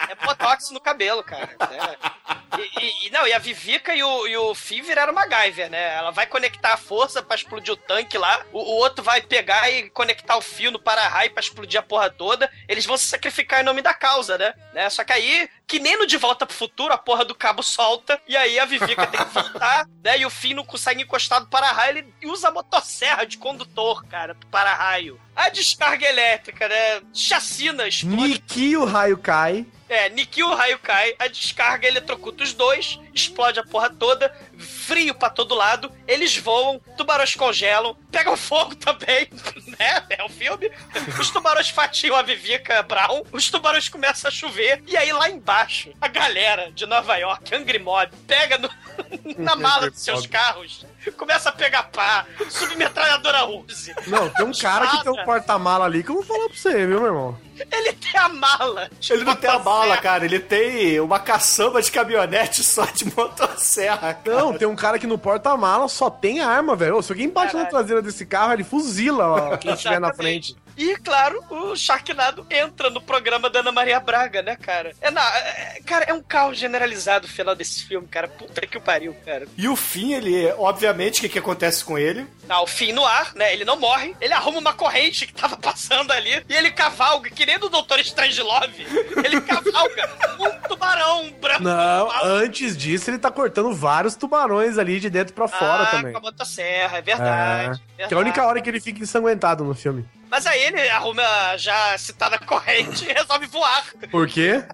É 0.09 0.15
botox 0.27 0.71
no 0.71 0.81
cabelo, 0.81 1.23
cara. 1.23 1.51
É. 1.71 2.21
E, 2.59 3.07
e- 3.07 3.11
não, 3.11 3.27
e 3.27 3.33
a 3.33 3.39
Vivica 3.39 3.95
e 3.95 4.03
o, 4.03 4.27
e 4.27 4.37
o 4.37 4.55
Finn 4.55 4.83
viraram 4.83 5.13
MacGyver, 5.13 5.71
né? 5.71 5.95
Ela 5.97 6.11
vai 6.11 6.27
conectar 6.27 6.73
a 6.75 6.77
força 6.77 7.23
pra 7.23 7.37
explodir 7.37 7.73
o 7.73 7.77
tanque 7.77 8.19
lá. 8.19 8.43
O, 8.53 8.59
o 8.59 8.77
outro 8.79 9.05
vai 9.05 9.21
pegar 9.23 9.71
e 9.71 9.89
conectar 9.91 10.37
o 10.37 10.41
fio 10.43 10.71
no 10.73 10.79
para-raio 10.79 11.31
pra 11.31 11.41
explodir 11.41 11.79
a 11.79 11.83
porra 11.83 12.11
toda. 12.11 12.51
Eles 12.69 12.85
vão 12.85 12.97
se 12.97 13.07
sacrificar 13.07 13.61
em 13.61 13.65
nome 13.65 13.81
da 13.83 13.95
causa, 13.95 14.30
né? 14.39 14.55
né? 14.73 14.89
Só 14.91 15.05
que 15.05 15.13
aí, 15.13 15.49
que 15.71 15.79
nem 15.79 15.97
no 15.97 16.05
De 16.05 16.17
Volta 16.17 16.45
pro 16.45 16.57
Futuro, 16.57 16.93
a 16.93 16.99
porra 16.99 17.25
do 17.25 17.33
cabo 17.33 17.63
solta. 17.63 18.21
E 18.27 18.37
aí 18.37 18.59
a 18.59 18.65
Vivica 18.65 19.07
tem 19.07 19.25
que 19.25 19.33
voltar, 19.33 19.87
né? 20.03 20.19
E 20.19 20.27
o 20.27 20.31
Finn 20.31 20.55
não 20.57 20.65
consegue 20.65 21.03
encostar 21.03 21.41
no 21.41 21.47
para-raio. 21.47 21.99
Ele 21.99 22.15
usa 22.25 22.49
a 22.49 22.51
motosserra 22.51 23.25
de 23.25 23.39
condutor, 23.39 24.05
cara, 24.07 24.35
pro 24.35 24.49
para-raio. 24.49 25.21
A 25.37 25.49
descarga 25.49 26.05
elétrica, 26.09 26.69
né? 26.69 27.01
Chacina, 27.15 27.87
explode 27.87 28.17
Niki 28.17 28.77
o 28.77 28.85
raio 28.85 29.17
cai. 29.17 29.65
é, 29.89 30.09
Nikki 30.11 30.43
o 30.43 30.55
raio 30.55 30.79
cai, 30.81 31.15
a 31.19 31.29
descarga 31.29 31.87
eletrocuta 31.89 32.45
os 32.45 32.53
dois, 32.53 32.99
explode 33.15 33.59
a 33.59 33.65
porra 33.65 33.89
toda, 33.91 34.33
frio 34.59 35.15
pra 35.15 35.31
todo 35.31 35.55
lado, 35.55 35.91
eles 36.07 36.37
voam, 36.37 36.79
tubarões 36.97 37.35
congelam, 37.35 37.97
pegam 38.11 38.37
fogo 38.37 38.75
também, 38.77 39.29
né? 39.79 40.05
É 40.11 40.23
o 40.23 40.29
filme. 40.29 40.71
Os 41.19 41.31
tubarões 41.31 41.71
fatiam 41.71 42.17
a 42.17 42.23
Vivica 42.23 42.83
Brown, 42.83 43.23
os 43.33 43.51
tubarões 43.51 43.89
começam 43.89 44.29
a 44.29 44.33
chover, 44.33 44.83
e 44.87 44.97
aí 44.97 45.11
lá 45.13 45.31
embaixo, 45.31 45.60
a 46.01 46.09
galera 46.09 46.71
de 46.73 46.87
Nova 46.87 47.17
York, 47.17 47.55
Angry 47.55 47.79
Mob, 47.79 48.09
pega 48.27 48.59
no- 48.59 48.71
na 49.39 49.57
mala 49.57 49.91
dos 49.91 50.01
seus 50.01 50.27
carros, 50.27 50.85
começa 51.17 51.49
a 51.49 51.53
pegar 51.53 51.85
pá, 51.85 52.27
submetralhadora 52.49 53.47
Uzi. 53.47 53.95
Não, 54.07 54.29
tem 54.29 54.45
um 54.47 54.53
cara 54.53 54.87
que 54.89 55.03
tem 55.03 55.13
um 55.13 55.25
porta-mala 55.25 55.85
ali 55.85 56.03
que 56.03 56.11
eu 56.11 56.15
vou 56.17 56.25
falar 56.25 56.49
pra 56.49 56.57
você, 56.57 56.87
viu, 56.87 57.01
meu 57.01 57.07
irmão? 57.07 57.39
Ele 57.73 57.93
tem 57.93 58.19
a 58.19 58.29
mala. 58.29 58.89
de 58.99 59.13
Ele 59.13 59.25
não 59.25 59.37
tem 59.37 59.51
a 59.51 59.59
bala, 59.59 59.79
motosserra. 59.81 60.03
cara. 60.03 60.25
Ele 60.25 60.41
tem 60.41 60.99
uma 61.01 61.19
caçamba 61.19 61.83
de 61.83 61.91
caminhonete 61.93 62.63
só 62.63 62.85
de 62.87 63.05
motosserra, 63.15 64.15
cara. 64.15 64.39
Não, 64.39 64.57
tem 64.57 64.67
um 64.67 64.77
cara 64.77 64.99
que 64.99 65.07
no 65.07 65.19
porta-mala 65.19 65.87
só 65.89 66.09
tem 66.09 66.41
arma, 66.41 66.75
velho. 66.75 67.03
Se 67.03 67.13
alguém 67.13 67.29
bate 67.29 67.49
na 67.49 67.65
Caralho. 67.65 67.71
traseira 67.71 68.03
desse 68.03 68.25
carro, 68.25 68.55
ele 68.55 68.65
fuzila 68.65 69.27
ó, 69.53 69.57
quem 69.59 69.73
estiver 69.75 70.01
na 70.01 70.13
frente. 70.15 70.57
E, 70.81 70.97
claro, 70.97 71.45
o 71.51 71.77
Sharknado 71.77 72.47
entra 72.49 72.89
no 72.89 73.03
programa 73.03 73.51
da 73.51 73.61
Ana 73.61 73.71
Maria 73.71 74.01
Braga, 74.01 74.41
né, 74.41 74.57
cara? 74.57 74.95
É, 75.03 75.11
na, 75.11 75.21
é- 75.21 75.83
cara, 75.85 76.07
é 76.07 76.15
um 76.15 76.23
caos 76.23 76.57
generalizado 76.57 77.27
o 77.27 77.31
final 77.31 77.55
desse 77.55 77.85
filme, 77.85 78.09
cara. 78.09 78.27
Puta 78.27 78.67
que 78.67 78.79
o 78.79 78.81
pariu, 78.81 79.15
cara. 79.23 79.47
E 79.59 79.69
o 79.69 79.77
fim, 79.77 80.15
ele, 80.15 80.51
obviamente, 80.57 81.19
o 81.19 81.21
que, 81.21 81.29
que 81.29 81.39
acontece 81.39 81.85
com 81.85 81.99
ele? 81.99 82.27
Ah, 82.49 82.63
o 82.63 82.67
fim 82.67 82.93
no 82.93 83.05
ar, 83.05 83.35
né? 83.35 83.53
Ele 83.53 83.63
não 83.63 83.79
morre, 83.79 84.17
ele 84.23 84.33
arruma 84.33 84.59
uma 84.59 84.73
corrente 84.73 85.27
que 85.27 85.35
tava 85.35 85.55
passando 85.61 86.13
ali 86.13 86.43
e 86.49 86.57
ele 86.57 86.71
cavalga, 86.71 87.29
que 87.29 87.45
nem 87.45 87.59
do 87.59 87.69
Doutor 87.69 88.01
Strangelove. 88.01 88.87
Ele 89.23 89.39
cavalga 89.43 90.11
um 90.39 90.67
tubarão 90.67 91.31
branco. 91.33 91.63
Não, 91.63 92.11
antes 92.25 92.75
disso 92.75 93.11
ele 93.11 93.19
tá 93.19 93.31
cortando 93.31 93.75
vários 93.75 94.17
tubarões 94.17 94.79
ali 94.79 94.99
de 94.99 95.11
dentro 95.11 95.35
pra 95.35 95.47
fora 95.47 95.83
ah, 95.83 95.87
também. 95.91 96.13
com 96.13 96.19
a 96.19 96.23
motosserra, 96.23 96.97
é 96.97 97.03
verdade. 97.03 97.83
É, 97.99 98.07
que 98.07 98.15
é 98.15 98.17
a 98.17 98.21
única 98.21 98.47
hora 98.47 98.63
que 98.63 98.71
ele 98.71 98.81
fica 98.81 99.03
ensanguentado 99.03 99.63
no 99.63 99.75
filme. 99.75 100.09
Mas 100.31 100.47
aí 100.47 100.63
ele 100.63 100.89
arruma 100.89 101.23
já 101.57 101.97
citada 101.99 102.39
corrente 102.47 103.05
e 103.05 103.13
resolve 103.13 103.47
voar. 103.47 103.85
Por 104.11 104.27
quê? 104.29 104.63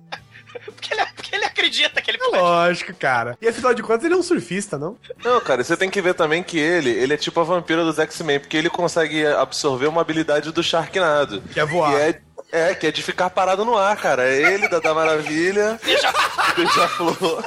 Porque 0.65 0.95
ele, 0.95 1.05
porque 1.15 1.37
ele 1.37 1.45
acredita 1.45 2.01
que 2.01 2.11
ele 2.11 2.17
É 2.17 2.21
pode. 2.31 2.39
lógico, 2.39 2.95
cara. 2.95 3.37
E 3.43 3.47
afinal 3.49 3.75
de 3.75 3.83
contas 3.83 4.05
ele 4.05 4.15
é 4.15 4.17
um 4.17 4.23
surfista, 4.23 4.79
não? 4.79 4.97
Não, 5.23 5.39
cara, 5.39 5.63
você 5.63 5.77
tem 5.77 5.91
que 5.91 6.01
ver 6.01 6.15
também 6.15 6.43
que 6.43 6.59
ele, 6.59 6.89
ele 6.89 7.13
é 7.13 7.17
tipo 7.19 7.39
a 7.39 7.45
vampira 7.45 7.85
dos 7.85 7.99
X-Men, 7.99 8.41
porque 8.41 8.57
ele 8.57 8.71
consegue 8.71 9.27
absorver 9.27 9.87
uma 9.87 10.01
habilidade 10.01 10.51
do 10.53 10.63
Sharknado. 10.63 11.43
Que 11.53 11.61
é 11.61 11.65
voar. 11.67 11.93
É, 12.01 12.19
é, 12.51 12.75
que 12.75 12.87
é 12.87 12.91
de 12.91 13.03
ficar 13.03 13.29
parado 13.29 13.67
no 13.67 13.77
ar, 13.77 13.99
cara. 13.99 14.27
É 14.27 14.55
ele, 14.55 14.67
da, 14.69 14.79
da 14.79 14.95
Maravilha, 14.95 15.79
Beija-Flor. 16.57 17.45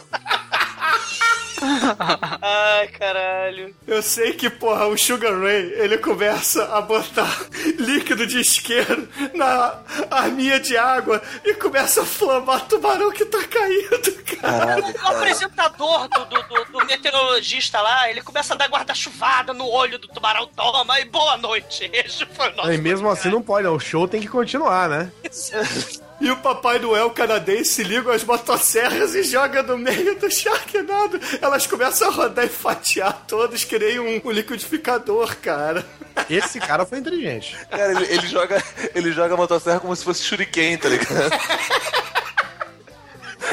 Ai, 2.42 2.88
caralho. 2.90 3.76
Eu 3.88 4.02
sei 4.02 4.34
que, 4.34 4.50
porra, 4.50 4.88
o 4.88 4.98
Sugar 4.98 5.38
Ray, 5.40 5.74
ele 5.76 5.98
começa 5.98 6.64
a 6.76 6.82
botar 6.82 7.46
líquido 7.78 8.26
de 8.26 8.40
isqueiro 8.40 9.08
na 9.34 9.80
arminha 10.10 10.60
de 10.60 10.78
água 10.78 11.22
e 11.44 11.54
começa 11.56 12.02
a 12.02 12.06
flamar 12.06 12.68
tubarão 12.68 13.12
que 13.12 13.26
tá 13.26 13.44
caindo, 13.44 14.24
cara. 14.42 14.80
O 15.04 15.08
apresentador 15.18 16.08
do, 16.08 16.26
do, 16.26 16.44
do- 16.44 16.66
do 16.80 16.86
meteorologista 16.86 17.82
lá, 17.82 18.10
ele 18.10 18.22
começa 18.22 18.54
a 18.54 18.58
dar 18.58 18.68
guarda-chuvada 18.70 19.54
no 19.54 19.68
olho 19.68 19.98
do 20.00 20.08
tubarão, 20.08 20.48
toma, 20.56 21.00
e 21.00 21.06
boa 21.06 21.38
noite. 21.38 21.90
Esse 21.94 22.26
foi 22.26 22.50
o 22.52 22.56
nosso 22.56 22.72
E 22.72 22.78
mesmo 22.78 23.10
assim 23.10 23.30
não 23.30 23.42
pode, 23.42 23.68
o 23.68 23.80
show 23.80 24.08
tem 24.08 24.22
que 24.22 24.28
continuar, 24.28 24.90
né? 24.90 25.12
E 26.22 26.30
o 26.30 26.38
Papai 26.38 26.80
Noel 26.80 27.10
canadense 27.12 27.82
liga 27.82 28.14
as 28.14 28.24
motosserras 28.24 29.16
e 29.16 29.24
joga 29.24 29.64
no 29.64 29.78
meio 29.78 30.20
do 30.20 30.30
Sharknado. 30.30 31.20
Elas 31.42 31.66
começam 31.66 32.10
a 32.10 32.12
rodar 32.12 32.46
e 32.46 32.50
fatiar 32.50 33.24
todos, 33.26 33.64
que 33.64 33.80
nem 33.80 34.00
um, 34.00 34.22
um 34.26 34.32
liquidificador, 34.32 35.38
cara. 35.38 35.86
Esse 36.30 36.60
cara 36.60 36.86
foi 36.86 37.00
inteligente. 37.00 37.58
Cara, 37.70 37.94
ele, 37.94 38.14
ele 38.14 38.28
joga, 38.28 38.64
ele 38.94 39.12
joga 39.14 39.34
a 39.34 39.38
motosserra 39.38 39.80
como 39.80 39.96
se 39.96 40.04
fosse 40.04 40.24
shuriken, 40.24 40.78
tá 40.78 40.90
ligado? 40.90 41.32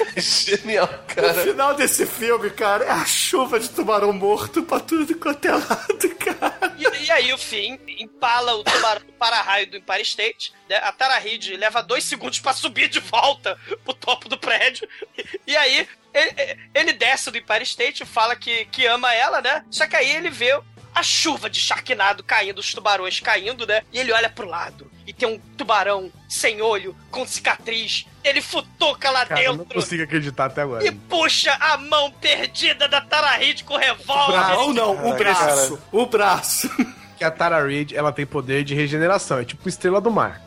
Genial, 0.17 0.87
O 0.87 1.15
cara. 1.15 1.35
final 1.35 1.75
desse 1.75 2.07
filme, 2.07 2.51
cara, 2.51 2.85
é 2.85 2.91
a 2.91 3.05
chuva 3.05 3.59
de 3.61 3.69
tubarão 3.71 4.13
morto 4.13 4.63
pra 4.63 4.81
tudo 4.81 5.17
quanto 5.19 5.45
é 5.47 5.53
lado, 5.53 6.15
cara. 6.19 6.75
E, 6.79 7.05
e 7.05 7.11
aí 7.11 7.33
o 7.33 7.39
Finn 7.39 7.79
empala 7.87 8.55
o 8.55 8.65
tubarão 8.65 9.01
do 9.07 9.13
para-raio 9.15 9.71
do 9.71 9.77
Empire 9.77 10.03
State. 10.03 10.53
né? 10.69 10.77
A 10.77 10.93
Tara 10.93 11.19
Reid 11.19 11.57
leva 11.57 11.83
dois 11.83 12.05
segundos 12.05 12.39
pra 12.41 12.53
subir 12.53 12.89
de 12.89 13.01
volta 13.01 13.59
pro 13.85 13.95
topo 13.95 14.29
do 14.29 14.39
prédio. 14.39 14.89
E, 15.17 15.41
e 15.53 15.57
aí 15.57 15.89
ele, 16.13 16.59
ele 16.75 16.93
desce 16.93 17.31
do 17.31 17.39
Empire 17.39 17.63
State 17.65 18.03
e 18.03 18.07
fala 18.07 18.35
que, 18.37 18.65
que 18.67 18.87
ama 18.87 19.13
ela, 19.15 19.41
né? 19.41 19.65
Só 19.71 19.87
que 19.87 19.97
aí 19.97 20.11
ele 20.17 20.31
vê 20.31 20.59
a 20.95 21.03
chuva 21.03 21.51
de 21.51 21.61
Sharknado 21.61 22.25
caindo, 22.25 22.59
os 22.59 22.73
tubarões 22.73 23.21
caindo, 23.21 23.67
né? 23.67 23.83
E 23.93 23.99
ele 23.99 24.13
olha 24.13 24.31
pro 24.31 24.49
lado. 24.49 24.91
E 25.07 25.13
tem 25.13 25.29
um 25.29 25.39
tubarão 25.57 26.11
sem 26.29 26.61
olho, 26.63 26.97
com 27.11 27.27
cicatriz. 27.27 28.07
Ele 28.29 28.43
futuca 28.43 29.11
lá 29.11 29.25
Cara, 29.25 29.41
eu 29.43 29.53
não 29.53 29.59
dentro. 29.65 29.75
consigo 29.81 30.03
acreditar 30.03 30.47
até 30.47 30.63
agora. 30.63 30.85
E 30.87 30.91
puxa 30.91 31.57
a 31.61 31.77
mão 31.77 32.11
perdida 32.11 32.89
da 32.89 33.01
Tara 33.01 33.31
Reid 33.33 33.63
com 33.65 33.75
o 33.75 33.79
revólver. 33.79 34.37
Não, 34.37 34.73
não, 34.73 35.11
o 35.11 35.15
braço. 35.17 35.79
O 35.93 36.07
braço. 36.07 36.69
Que 37.17 37.25
a 37.25 37.31
Tara 37.31 37.65
Reid, 37.67 37.97
ela 37.97 38.13
tem 38.13 38.27
poder 38.27 38.63
de 38.65 38.75
regeneração. 38.75 39.39
É 39.39 39.45
tipo 39.45 39.67
estrela 39.69 40.01
do 40.01 40.11
mar. 40.11 40.43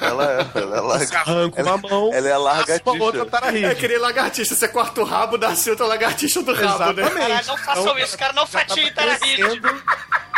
Ela 0.00 0.24
é, 0.32 0.58
ela 0.58 0.96
é 0.96 0.98
Você 0.98 1.14
larga. 1.14 1.18
arranca 1.30 1.62
uma 1.62 1.76
mão, 1.76 2.10
Ela 2.12 2.28
é 2.28 2.32
a 2.32 2.52
raspa 2.52 2.90
a 2.90 2.94
outra 2.94 3.28
É 3.68 3.74
que 3.74 3.86
nem 3.88 3.98
lagartixa. 3.98 4.54
Você 4.54 4.66
corta 4.66 5.00
o 5.00 5.04
rabo, 5.04 5.36
nasce 5.38 5.68
outra 5.70 5.86
lagartixa 5.86 6.42
do 6.42 6.52
rabo, 6.54 6.92
né? 6.94 7.02
Exatamente. 7.02 7.26
Caralho, 7.28 7.46
não 7.46 7.56
façam 7.58 7.82
Então, 7.82 7.98
isso, 7.98 8.18
cara. 8.18 8.32
Não 8.32 8.46
fatiem 8.46 8.92
Tara 8.92 9.14
Reid. 9.22 9.36
crescendo- 9.42 9.82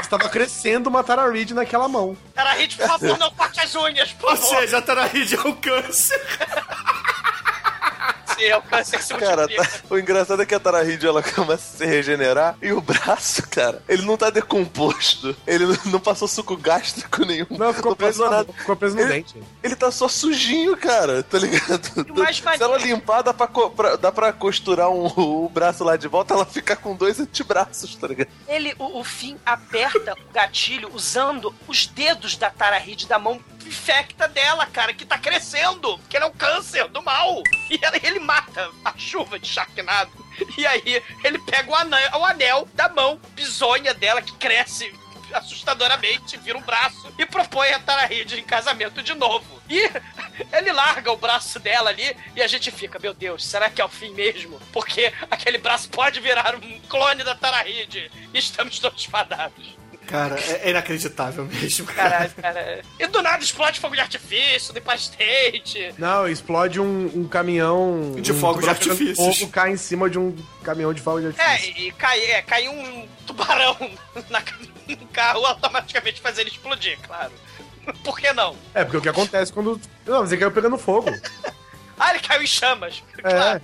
Estava 0.01 0.28
crescendo 0.28 0.87
uma 0.91 1.03
Tara 1.03 1.30
Reid 1.30 1.55
naquela 1.55 1.89
mão. 1.89 2.16
Tara 2.35 2.53
Reid, 2.53 2.76
por 2.76 2.87
favor, 2.89 3.18
não 3.18 3.30
corte 3.30 3.59
as 3.61 3.74
unhas, 3.74 4.12
por 4.12 4.30
Ou 4.30 4.37
favor. 4.37 4.59
seja, 4.61 4.78
a 4.78 4.82
Tararid 4.82 5.35
é 5.35 5.41
um 5.41 5.55
câncer. 5.55 6.20
Sim, 8.37 8.45
é 8.45 8.57
o 8.57 8.62
câncer 8.62 8.99
que 8.99 9.05
se 9.05 9.14
Cara, 9.14 9.47
tá- 9.49 9.68
o 9.91 9.99
engraçado 9.99 10.43
é 10.43 10.47
que 10.47 10.55
a 10.55 10.61
Tarahid 10.61 11.05
ela 11.07 11.22
começa 11.35 11.55
a 11.74 11.78
se 11.78 11.87
regenerar 11.87 12.57
e 12.62 12.72
o 12.72 12.80
braço, 12.80 13.43
cara, 13.49 13.82
ele 13.89 14.03
não 14.03 14.16
tá 14.16 14.30
decomposto. 14.30 15.37
Ele 15.47 15.66
não- 15.66 15.78
não 15.93 16.01
passou 16.01 16.26
suco 16.28 16.57
gástrico 16.57 17.24
nenhum. 17.24 17.47
Não, 17.51 17.72
ficou 17.72 17.95
preso, 17.95 18.18
passou 18.18 18.30
na- 18.30 18.37
nada. 18.39 18.53
ficou 18.53 18.76
preso 18.76 18.95
no 18.97 19.03
Ele- 19.03 19.12
dente. 19.14 19.43
Ele 19.62 19.76
tá 19.76 19.91
só 19.91 20.09
sujinho, 20.09 20.76
cara, 20.76 21.22
tá 21.22 21.39
ligado? 21.39 22.07
E 22.09 22.12
mais 22.20 22.37
Se 22.39 22.62
ela 22.62 22.78
limpar, 22.78 23.22
dá 23.22 23.32
pra, 23.35 23.47
pra- 23.47 23.97
dá 23.97 24.11
pra 24.12 24.32
costurar 24.32 24.91
um- 24.91 25.07
o 25.45 25.49
braço 25.49 25.85
lá 25.85 25.97
de 25.97 26.09
volta, 26.09 26.35
ela 26.35 26.45
fica 26.47 26.74
com 26.76 26.95
dois 26.97 27.20
antebraços, 27.20 27.95
tá 27.97 28.07
ligado? 28.09 28.28
Ele, 28.49 28.74
o, 28.78 29.01
o 29.01 29.05
Finn 29.05 29.37
aperta 29.45 30.12
o 30.14 30.32
gatilho 30.32 30.91
usando 30.95 31.55
os 31.68 31.87
dedos 31.87 32.37
da 32.37 32.51
Tara 32.51 32.78
Reid 32.78 33.07
da 33.07 33.18
mão 33.18 33.41
infecta 33.67 34.29
dela, 34.29 34.67
cara, 34.67 34.93
que 34.95 35.05
tá 35.05 35.19
crescendo, 35.19 35.99
que 36.09 36.17
ele 36.17 36.25
é 36.25 36.29
um 36.29 36.33
câncer 36.33 36.89
do 36.89 37.03
mal. 37.03 37.43
E 37.71 37.79
ela- 37.83 37.97
ele 38.03 38.19
mata 38.21 38.71
a 38.85 38.97
chuva 38.97 39.39
de 39.39 39.49
Sharknado. 39.49 40.12
E 40.59 40.67
aí 40.67 41.03
ele 41.23 41.39
pega 41.39 41.71
o 41.71 41.75
anel, 41.75 42.11
o 42.19 42.25
anel 42.25 42.69
da 42.75 42.89
mão 42.89 43.21
bizonha 43.35 43.95
dela, 43.95 44.21
que 44.21 44.33
cresce 44.33 44.93
assustadoramente, 45.33 46.37
vira 46.39 46.57
um 46.57 46.62
braço 46.62 47.12
e 47.19 47.27
propõe 47.27 47.71
a 47.73 47.79
Tara 47.81 48.07
em 48.39 48.43
casamento 48.45 49.03
de 49.03 49.15
novo. 49.15 49.61
E 49.69 49.91
ele 50.53 50.73
larga 50.73 51.11
o 51.12 51.17
braço 51.17 51.59
dela 51.59 51.91
ali 51.91 52.17
e 52.37 52.43
a 52.43 52.47
gente 52.47 52.71
fica, 52.71 52.99
meu 52.99 53.15
Deus, 53.15 53.45
será 53.45 53.71
que 53.71 53.81
é 53.81 53.85
o 53.85 53.89
fim 53.89 54.11
mesmo? 54.11 54.61
Porque 54.73 55.12
aquele 55.31 55.59
braço 55.59 55.89
pode 55.89 56.21
virar 56.21 56.55
um 56.57 56.81
clone 56.83 57.25
da 57.25 57.35
Tara 57.35 57.65
estamos 58.33 58.79
todos 58.79 59.05
fadados. 59.05 59.77
Cara, 60.07 60.38
é, 60.38 60.61
é 60.64 60.70
inacreditável 60.70 61.44
mesmo, 61.46 61.86
cara. 61.86 62.11
Caralho, 62.11 62.32
cara. 62.40 62.82
E 63.00 63.07
do 63.07 63.22
nada 63.22 63.42
explode 63.42 63.80
fogo 63.80 63.94
de 63.94 64.00
artifício 64.00 64.72
do 64.72 64.78
Empire 64.78 64.96
State. 64.98 65.94
Não, 65.98 66.28
explode 66.28 66.80
um, 66.80 67.11
um 67.14 67.26
caminhão. 67.28 68.12
De 68.20 68.32
um 68.32 68.38
fogos 68.38 68.64
de 68.64 68.70
artifícios. 68.70 69.38
Fogo 69.38 69.50
cai 69.50 69.72
em 69.72 69.76
cima 69.76 70.09
de 70.11 70.18
um 70.18 70.34
caminhão 70.62 70.92
de 70.92 71.00
fogo 71.00 71.20
de 71.20 71.26
É, 71.40 71.44
artifício. 71.44 71.82
e 71.82 71.92
cai, 71.92 72.20
é, 72.20 72.42
cai 72.42 72.68
um 72.68 73.09
tubarão 73.26 73.76
na, 74.30 74.42
no 74.88 75.07
carro 75.09 75.44
automaticamente 75.46 76.20
faz 76.20 76.38
ele 76.38 76.50
explodir, 76.50 76.98
claro. 77.07 77.32
Por 78.05 78.18
que 78.18 78.32
não? 78.32 78.57
É, 78.74 78.82
porque 78.84 78.96
o 78.98 79.00
que 79.02 79.09
acontece 79.09 79.52
quando. 79.52 79.80
Não, 80.07 80.24
ele 80.24 80.36
caiu 80.36 80.50
pegando 80.52 80.78
fogo. 80.78 81.11
Ah, 81.99 82.11
ele 82.14 82.20
caiu 82.20 82.42
em 82.42 82.47
chamas. 82.47 83.03
É. 83.18 83.22
Claro. 83.30 83.62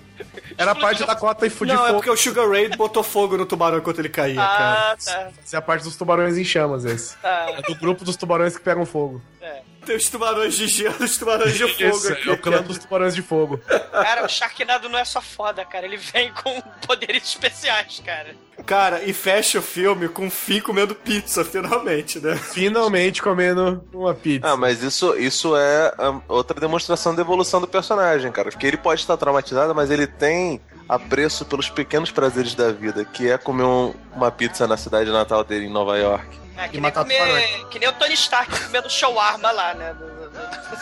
Era 0.59 0.71
a 0.73 0.75
parte 0.75 1.05
da 1.05 1.15
cota 1.17 1.47
e 1.47 1.51
fudir 1.51 1.75
Não, 1.75 1.83
é 1.85 1.89
fogo. 1.89 1.99
porque 1.99 2.11
o 2.11 2.17
Sugar 2.17 2.49
Ray 2.49 2.69
botou 2.77 3.03
fogo 3.03 3.37
no 3.37 3.47
tubarão 3.47 3.79
enquanto 3.79 3.99
ele 3.99 4.09
caía, 4.09 4.37
cara. 4.37 4.93
Ah, 4.93 4.97
tá. 5.03 5.31
Essa 5.43 5.57
é 5.57 5.59
a 5.59 5.63
parte 5.63 5.83
dos 5.85 5.97
tubarões 5.97 6.37
em 6.37 6.45
chamas, 6.45 6.85
esse. 6.85 7.17
tá. 7.17 7.47
É 7.51 7.63
do 7.63 7.75
grupo 7.75 8.05
dos 8.05 8.17
tubarões 8.17 8.57
que 8.57 8.63
pegam 8.63 8.85
fogo. 8.85 9.23
É. 9.41 9.63
Tem 9.85 9.97
os 9.97 10.09
tubarões 10.09 10.55
de 10.55 10.67
gelo 10.69 10.97
os 11.01 11.17
tubarões 11.17 11.55
de 11.55 11.67
fogo 11.75 11.97
Esse 11.97 12.13
aqui. 12.13 12.29
é 12.29 12.33
o 12.33 12.39
clã 12.39 12.63
dos 12.63 12.79
tubarões 12.79 13.15
de 13.15 13.23
fogo. 13.23 13.59
Cara, 13.93 14.25
o 14.25 14.29
Sharknado 14.29 14.89
não 14.89 14.99
é 14.99 15.05
só 15.05 15.21
foda, 15.21 15.65
cara. 15.65 15.87
Ele 15.87 15.97
vem 15.97 16.33
com 16.33 16.61
poderes 16.87 17.23
especiais, 17.25 18.03
cara. 18.05 18.35
Cara, 18.67 19.03
e 19.05 19.13
fecha 19.13 19.59
o 19.59 19.63
filme 19.63 20.07
com 20.09 20.27
o 20.27 20.31
Finn 20.31 20.61
comendo 20.61 20.95
pizza, 20.95 21.45
finalmente, 21.45 22.21
né? 22.21 22.37
Finalmente 22.37 23.23
comendo 23.23 23.83
uma 23.93 24.15
pizza. 24.15 24.47
Ah, 24.47 24.57
mas 24.57 24.83
isso, 24.83 25.17
isso 25.17 25.57
é 25.57 25.95
ah, 25.99 26.21
outra 26.29 26.61
demonstração 26.61 27.15
da 27.15 27.23
evolução 27.23 27.61
do 27.61 27.67
personagem, 27.67 28.31
cara. 28.31 28.51
Porque 28.51 28.67
ele 28.67 28.77
pode 28.77 29.01
estar 29.01 29.17
traumatizado, 29.17 29.75
mas 29.75 29.91
ele 29.91 30.07
tem 30.07 30.61
apreço 30.89 31.45
pelos 31.47 31.71
pequenos 31.71 32.11
prazeres 32.11 32.55
da 32.55 32.71
vida, 32.71 33.05
que 33.05 33.31
é 33.31 33.39
comer 33.39 33.63
um- 33.65 33.95
uma 34.15 34.31
pizza 34.31 34.67
na 34.67 34.77
cidade 34.77 35.11
natal 35.11 35.43
dele 35.43 35.65
em 35.67 35.71
Nova 35.73 35.97
York. 35.97 36.27
É, 36.61 36.69
que, 36.69 36.77
E 36.77 36.81
nem 36.81 36.83
matar 36.83 37.03
comer, 37.05 37.67
que 37.71 37.79
nem 37.79 37.89
o 37.89 37.93
Tony 37.93 38.15
Stark 38.15 38.65
comendo 38.65 38.91
shawarma 38.91 39.51
lá, 39.51 39.75
né? 39.75 39.95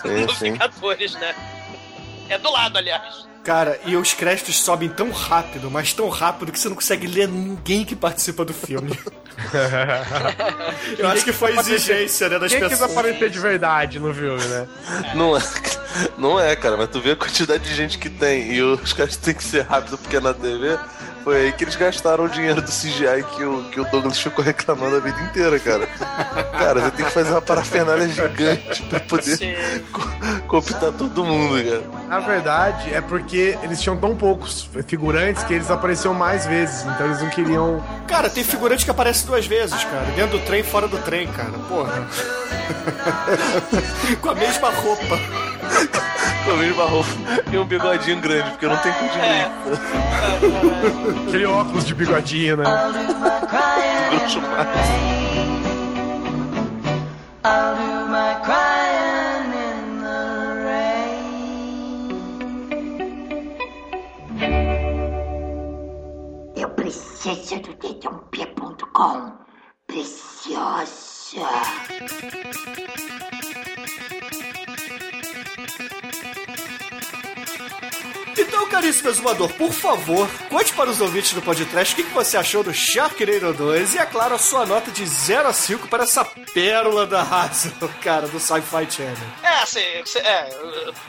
Sim. 0.03 0.53
Vingadores, 0.53 1.15
né? 1.15 1.35
É 2.29 2.37
do 2.39 2.51
lado, 2.51 2.79
aliás. 2.79 3.27
Cara, 3.45 3.81
e 3.87 3.97
os 3.97 4.13
créditos 4.13 4.59
sobem 4.59 4.91
tão 4.91 5.11
rápido, 5.11 5.71
mas 5.71 5.93
tão 5.95 6.09
rápido 6.09 6.53
que 6.53 6.59
você 6.59 6.69
não 6.69 6.75
consegue 6.77 7.07
ler 7.07 7.29
ninguém 7.29 7.85
que 7.85 7.97
participa 7.97 8.45
do 8.45 8.53
filme. 8.53 8.99
Eu 10.99 11.09
acho 11.09 11.25
que 11.25 11.33
foi 11.33 11.57
exigência, 11.57 12.29
né, 12.29 12.39
das 12.39 12.53
Quem 12.53 12.61
quis 12.61 12.71
pessoas. 12.71 12.91
aparecer 12.91 13.31
de 13.31 13.39
verdade 13.39 13.99
no 13.99 14.13
filme, 14.13 14.45
né? 14.45 14.69
Não 15.15 15.37
é, 15.37 15.41
não 16.19 16.39
é, 16.41 16.55
cara, 16.57 16.77
mas 16.77 16.91
tu 16.91 17.01
vê 17.01 17.13
a 17.13 17.17
quantidade 17.17 17.65
de 17.65 17.75
gente 17.75 17.97
que 17.99 18.11
tem 18.11 18.53
e 18.53 18.61
os 18.63 18.93
caras 18.93 19.17
têm 19.17 19.33
que 19.33 19.45
ser 19.45 19.63
rápido 19.63 19.97
porque 19.97 20.17
é 20.17 20.21
na 20.21 20.35
TV. 20.35 20.79
Foi 21.29 21.43
aí 21.43 21.53
que 21.53 21.63
eles 21.63 21.77
gastaram 21.77 22.25
o 22.25 22.29
dinheiro 22.31 22.63
do 22.63 22.71
CGI 22.71 23.23
que 23.37 23.45
o, 23.45 23.63
que 23.65 23.79
o 23.79 23.85
Douglas 23.91 24.19
ficou 24.19 24.43
reclamando 24.43 24.97
a 24.97 24.99
vida 24.99 25.21
inteira, 25.21 25.61
cara. 25.61 25.87
Cara, 25.87 26.81
você 26.81 26.91
tem 26.93 27.05
que 27.05 27.13
fazer 27.13 27.33
uma 27.33 27.43
parafernália 27.43 28.09
gigante 28.09 28.83
pra 28.85 28.99
poder 28.99 29.85
cooptar 30.47 30.91
todo 30.91 31.23
mundo, 31.23 31.63
cara. 31.63 31.83
Na 32.09 32.21
verdade, 32.21 32.95
é 32.95 33.03
porque 33.03 33.59
eles 33.63 33.79
tinham 33.79 33.95
tão 33.99 34.17
poucos 34.17 34.71
figurantes 34.87 35.45
que 35.45 35.53
eles 35.53 35.71
apareciam 35.71 36.15
mais 36.15 36.47
vezes. 36.47 36.87
Então 36.87 37.05
eles 37.05 37.21
não 37.21 37.29
queriam. 37.29 37.85
Cara, 38.07 38.31
tem 38.31 38.43
figurante 38.43 38.87
que 38.87 38.91
aparece 38.91 39.27
duas 39.27 39.47
vezes, 39.47 39.85
cara. 39.85 40.07
Dentro 40.17 40.39
do 40.39 40.45
trem, 40.47 40.63
fora 40.63 40.89
do 40.89 40.97
trem, 40.97 41.29
cara. 41.29 41.53
Porra. 41.69 42.09
Com 44.23 44.31
a 44.31 44.35
mesma 44.35 44.71
roupa. 44.71 45.19
Com 46.47 46.53
a 46.53 46.57
mesma 46.57 46.85
roupa 46.87 47.11
e 47.53 47.59
um 47.59 47.65
bigodinho 47.65 48.21
grande, 48.21 48.51
porque 48.51 48.67
não 48.67 48.77
tem 48.79 48.93
cu 48.93 49.05
de 49.09 49.19
É. 49.19 49.51
Aquele 51.27 51.47
óculos 51.47 51.85
de 51.85 51.95
bigodinho, 51.95 52.57
né? 52.59 52.65
Eu 66.57 66.69
preciso 66.71 67.61
do 67.61 67.75
dedãopia.com. 67.75 69.33
Preciosa. 69.87 70.99
Então 78.59 78.69
caríssimo 78.69 79.09
exumador, 79.09 79.53
por 79.55 79.73
favor, 79.73 80.29
conte 80.49 80.75
para 80.75 80.91
os 80.91 81.01
ouvintes 81.01 81.33
do 81.33 81.41
podcast 81.41 81.95
o 81.95 81.97
que, 81.97 82.03
você 82.13 82.37
achou 82.37 82.65
do 82.65 82.75
Sharknado 82.75 83.55
2 83.55 83.95
e, 83.95 83.99
é 83.99 84.05
claro, 84.05 84.35
a 84.35 84.39
sua 84.39 84.67
nota 84.67 84.91
de 84.91 85.07
0 85.07 85.47
a 85.47 85.53
5 85.53 85.87
para 85.87 86.03
essa 86.03 86.25
pérola 86.25 87.07
da 87.07 87.23
raça, 87.23 87.73
cara, 88.03 88.27
do 88.27 88.41
Sci-Fi 88.41 88.91
Channel. 88.91 89.17
É, 89.45 89.63
assim, 89.63 89.81
é, 90.25 90.49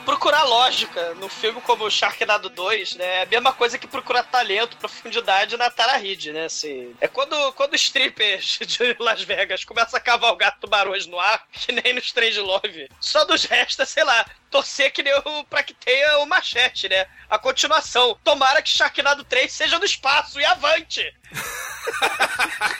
procurar 0.04 0.44
lógica 0.44 1.12
no 1.14 1.28
filme 1.28 1.60
como 1.62 1.84
o 1.84 1.90
Sharknado 1.90 2.48
2, 2.48 2.94
né, 2.94 3.04
é 3.04 3.22
a 3.22 3.26
mesma 3.26 3.52
coisa 3.52 3.76
que 3.76 3.88
procurar 3.88 4.22
talento, 4.22 4.76
profundidade 4.76 5.56
na 5.56 5.68
Tara 5.70 5.96
Reid, 5.96 6.32
né, 6.32 6.44
assim. 6.44 6.94
É 7.00 7.08
quando, 7.08 7.52
quando 7.54 7.74
os 7.74 7.82
strippers 7.82 8.60
de 8.62 8.96
Las 9.00 9.22
Vegas 9.22 9.64
começam 9.64 9.98
a 9.98 10.00
cavalgar 10.00 10.56
tubarões 10.60 11.04
no 11.06 11.18
ar, 11.18 11.44
que 11.50 11.72
nem 11.72 11.94
no 11.94 11.98
Strange 11.98 12.38
Love, 12.38 12.88
só 13.00 13.26
nos 13.26 13.44
resta, 13.44 13.84
sei 13.84 14.04
lá, 14.04 14.24
torcer 14.50 14.92
que 14.92 15.02
nem 15.02 15.14
o, 15.14 15.44
pra 15.44 15.64
que 15.64 15.74
tenha 15.74 16.18
o 16.18 16.26
machete, 16.26 16.88
né, 16.88 17.06
a 17.28 17.39
continuação. 17.40 18.18
Tomara 18.22 18.62
que 18.62 18.68
Sharknado 18.68 19.24
3 19.24 19.52
seja 19.52 19.78
no 19.78 19.84
espaço 19.84 20.40
e 20.40 20.44
avante! 20.44 21.02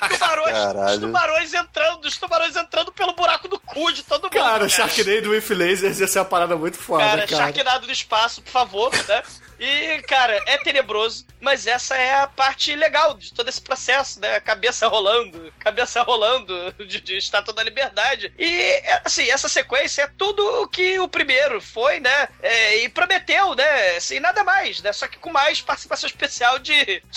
Tubarões, 0.09 0.55
os 0.57 0.65
Caralho. 0.65 1.01
tubarões 1.01 1.55
entrando, 1.55 2.05
os 2.05 2.17
tubarões 2.17 2.57
entrando 2.57 2.93
pelo 2.93 3.13
buraco 3.15 3.49
do 3.49 3.59
cu 3.59 3.93
de 3.93 4.03
todo 4.03 4.25
mundo. 4.25 4.33
Cara, 4.33 4.69
Sharknado 4.69 5.31
with 5.31 5.45
Lasers 5.51 6.01
ia 6.01 6.07
ser 6.07 6.19
uma 6.21 6.25
parada 6.25 6.57
muito 6.57 6.79
foda, 6.79 7.05
Cara, 7.05 7.27
cara. 7.27 7.43
Sharknado 7.45 7.87
no 7.87 7.93
espaço, 7.93 8.43
por 8.43 8.51
favor, 8.51 8.91
né? 9.09 9.23
E, 9.61 10.01
cara, 10.09 10.43
é 10.47 10.57
tenebroso, 10.57 11.27
mas 11.39 11.67
essa 11.67 11.95
é 11.95 12.23
a 12.23 12.27
parte 12.27 12.75
legal 12.75 13.13
de 13.13 13.31
todo 13.35 13.47
esse 13.47 13.61
processo, 13.61 14.19
né? 14.19 14.41
Cabeça 14.41 14.89
rolando, 14.89 15.53
cabeça 15.59 16.03
rolando 16.03 16.73
de, 16.87 16.99
de 16.99 17.19
Estátua 17.19 17.53
da 17.53 17.63
Liberdade. 17.63 18.33
E, 18.39 18.47
é, 18.47 19.03
assim, 19.05 19.31
essa 19.31 19.51
sequência 19.51 20.03
é 20.03 20.11
tudo 20.17 20.63
o 20.63 20.67
que 20.67 20.99
o 20.99 21.07
primeiro 21.07 21.61
foi, 21.61 22.01
né? 22.01 22.29
É, 22.43 22.79
e 22.79 22.89
prometeu, 22.89 23.55
né? 23.55 23.97
Assim, 23.97 24.19
nada 24.19 24.43
mais, 24.43 24.81
né? 24.81 24.95
Só 24.95 25.07
que 25.07 25.19
com 25.19 25.31
mais 25.31 25.61
participação 25.61 26.07
especial 26.07 26.59
de 26.59 27.03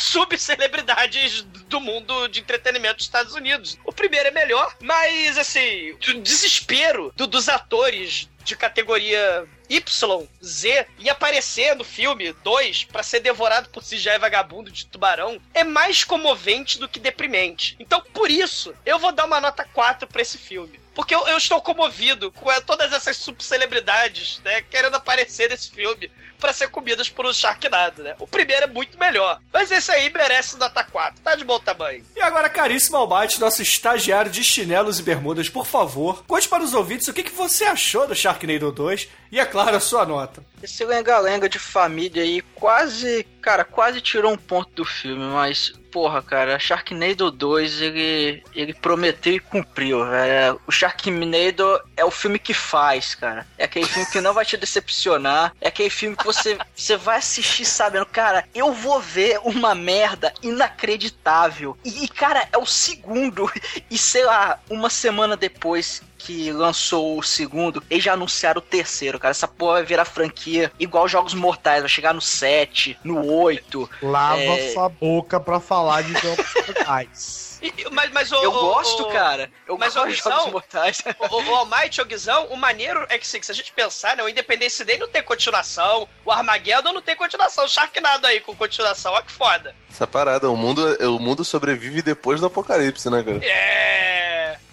subcelebridades 1.24 1.41
do 1.67 1.80
mundo 1.80 2.28
de 2.28 2.39
entretenimento 2.39 2.97
dos 2.97 3.05
Estados 3.05 3.34
Unidos. 3.34 3.78
O 3.86 3.91
primeiro 3.91 4.28
é 4.28 4.32
melhor, 4.32 4.76
mas, 4.82 5.38
assim, 5.38 5.91
o 5.91 6.21
desespero 6.21 7.11
do- 7.15 7.28
dos 7.28 7.49
atores 7.49 8.30
de 8.43 8.55
categoria 8.57 9.47
Y, 9.69 10.28
Z, 10.43 10.86
e 10.99 11.09
aparecer 11.09 11.76
no 11.76 11.84
filme 11.84 12.34
2 12.43 12.84
pra 12.84 13.01
ser 13.01 13.21
devorado 13.21 13.69
por 13.69 13.82
CGI 13.82 14.19
vagabundo 14.19 14.69
de 14.69 14.86
tubarão 14.86 15.41
é 15.53 15.63
mais 15.63 16.03
comovente 16.03 16.78
do 16.78 16.89
que 16.89 16.99
deprimente. 16.99 17.76
Então, 17.80 18.01
por 18.13 18.30
isso, 18.30 18.74
eu 18.86 18.99
vou 18.99 19.11
dar 19.13 19.26
uma 19.26 19.39
nota 19.39 19.63
4 19.63 20.07
pra 20.07 20.21
esse 20.21 20.38
filme. 20.38 20.80
Porque 20.93 21.15
eu, 21.15 21.26
eu 21.28 21.38
estou 21.38 21.59
comovido 21.61 22.32
com 22.34 22.49
todas 22.61 22.93
essas 22.93 23.17
subcelebridades, 23.17 24.39
né, 24.43 24.61
querendo 24.61 24.95
aparecer 24.95 25.49
nesse 25.49 25.71
filme 25.71 26.11
pra 26.43 26.51
ser 26.51 26.67
comidas 26.67 27.07
por 27.07 27.25
um 27.25 27.31
Sharknado, 27.31 28.03
né? 28.03 28.15
O 28.19 28.27
primeiro 28.27 28.65
é 28.65 28.67
muito 28.67 28.99
melhor, 28.99 29.39
mas 29.53 29.71
esse 29.71 29.89
aí 29.89 30.11
merece 30.11 30.57
nota 30.57 30.83
4, 30.83 31.21
tá 31.23 31.35
de 31.35 31.45
bom 31.45 31.57
tamanho. 31.57 32.05
E 32.17 32.21
agora, 32.21 32.49
caríssimo 32.49 32.97
Albate, 32.97 33.39
nosso 33.39 33.61
estagiário 33.61 34.29
de 34.29 34.43
chinelos 34.43 34.99
e 34.99 35.03
bermudas, 35.03 35.47
por 35.47 35.65
favor, 35.65 36.25
conte 36.27 36.49
para 36.49 36.61
os 36.61 36.73
ouvintes 36.73 37.07
o 37.07 37.13
que, 37.13 37.23
que 37.23 37.31
você 37.31 37.63
achou 37.63 38.05
do 38.05 38.13
Sharknado 38.13 38.73
2 38.73 39.07
e, 39.34 39.39
é 39.39 39.45
claro, 39.45 39.75
a 39.75 39.79
sua 39.79 40.05
nota. 40.05 40.45
Esse 40.61 40.86
lenga-lenga 40.86 41.49
de 41.49 41.57
família 41.57 42.21
aí 42.21 42.39
quase, 42.53 43.25
cara, 43.41 43.65
quase 43.65 43.99
tirou 43.99 44.31
um 44.31 44.38
ponto 44.38 44.69
do 44.75 44.86
filme, 44.86 45.25
mas, 45.25 45.73
porra, 45.91 46.21
cara, 46.21 46.59
Sharknado 46.59 47.31
2, 47.31 47.81
ele, 47.81 48.43
ele 48.53 48.75
prometeu 48.75 49.34
e 49.34 49.39
cumpriu, 49.39 50.05
velho. 50.05 50.61
O 50.67 50.71
Sharknado 50.71 51.81
é 51.97 52.05
o 52.05 52.11
filme 52.11 52.38
que 52.38 52.53
faz, 52.53 53.15
cara. 53.15 53.47
É 53.57 53.63
aquele 53.63 53.88
filme 53.88 54.07
que 54.11 54.21
não 54.21 54.36
vai 54.36 54.45
te 54.45 54.55
decepcionar, 54.55 55.51
é 55.59 55.69
aquele 55.69 55.89
filme 55.89 56.15
que 56.15 56.25
você, 56.25 56.55
você 56.75 56.95
vai 56.95 57.17
assistir 57.17 57.65
sabendo, 57.65 58.05
cara, 58.05 58.47
eu 58.53 58.71
vou 58.71 58.99
ver 58.99 59.39
uma 59.43 59.73
merda 59.73 60.31
inacreditável. 60.43 61.75
E, 61.84 62.07
cara, 62.07 62.47
é 62.51 62.57
o 62.59 62.67
segundo, 62.67 63.51
e 63.89 63.97
sei 63.97 64.25
lá, 64.25 64.59
uma 64.69 64.91
semana 64.91 65.36
depois 65.36 66.03
que 66.18 66.51
lançou 66.51 67.18
o 67.18 67.24
segundo, 67.24 67.84
eles 67.89 68.03
já 68.03 68.14
anunciaram 68.14 68.59
o 68.59 68.61
terceiro, 68.61 69.20
cara. 69.20 69.32
Essa 69.32 69.47
porra 69.47 69.74
vai 69.74 69.84
virar 69.84 70.05
franquia 70.05 70.72
igual 70.80 71.07
Jogos 71.07 71.34
Mortais, 71.34 71.82
vai 71.82 71.89
chegar 71.89 72.14
no 72.14 72.22
7, 72.22 72.97
no 73.03 73.26
8. 73.26 73.89
Lava 74.01 74.41
É. 74.41 74.72
sua 74.74 74.89
boca 74.89 75.39
pra 75.39 75.59
falar 75.59 76.01
de 76.03 76.14
jogos 76.14 76.45
mortais. 76.68 77.43
E- 77.64 77.89
mas, 77.93 78.11
mas 78.11 78.30
o, 78.30 78.36
Eu 78.43 78.49
o- 78.51 78.59
gosto, 78.59 79.03
o- 79.03 79.09
cara. 79.14 79.49
Eu 79.66 79.78
mas, 79.78 79.93
gosto 79.93 80.09
de 80.09 80.16
Jogos 80.16 80.51
Mortais. 80.51 81.01
O, 81.32 81.36
o 81.49 81.55
Almighty, 81.55 82.01
o 82.01 82.05
Guizão, 82.05 82.47
o 82.47 82.57
maneiro 82.57 83.05
é 83.07 83.18
que 83.18 83.26
assim, 83.26 83.41
se 83.41 83.53
a 83.53 83.55
gente 83.55 83.72
pensar, 83.72 84.18
né, 84.18 84.24
o 84.24 84.28
Independence 84.28 84.84
Day 84.84 84.97
não 84.97 85.07
tem 85.07 85.24
continuação, 85.24 86.05
o 86.26 86.32
Armageddon 86.34 86.91
não 86.91 87.01
tem 87.01 87.16
continuação, 87.16 87.64
o 87.64 87.70
Sharknado 87.70 88.28
aí 88.28 88.41
com 88.41 88.53
continuação, 88.53 89.14
olha 89.14 89.24
que 89.24 89.32
foda. 89.32 89.74
Essa 89.89 90.05
parada, 90.05 90.49
o 90.51 90.57
mundo, 90.57 90.86
o 91.07 91.20
mundo 91.20 91.45
sobrevive 91.45 92.01
depois 92.01 92.41
do 92.41 92.47
apocalipse, 92.47 93.09
né, 93.09 93.24
cara? 93.24 93.39
É, 93.41 94.12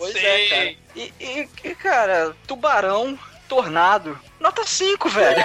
Pois 0.01 0.13
sim. 0.15 0.19
é, 0.25 0.49
cara. 0.49 0.75
E, 0.97 1.13
e- 1.21 1.49
e, 1.65 1.75
cara, 1.75 2.35
Tubarão, 2.47 3.19
Tornado, 3.49 4.19
nota 4.41 4.65
5, 4.65 5.09
velho. 5.11 5.45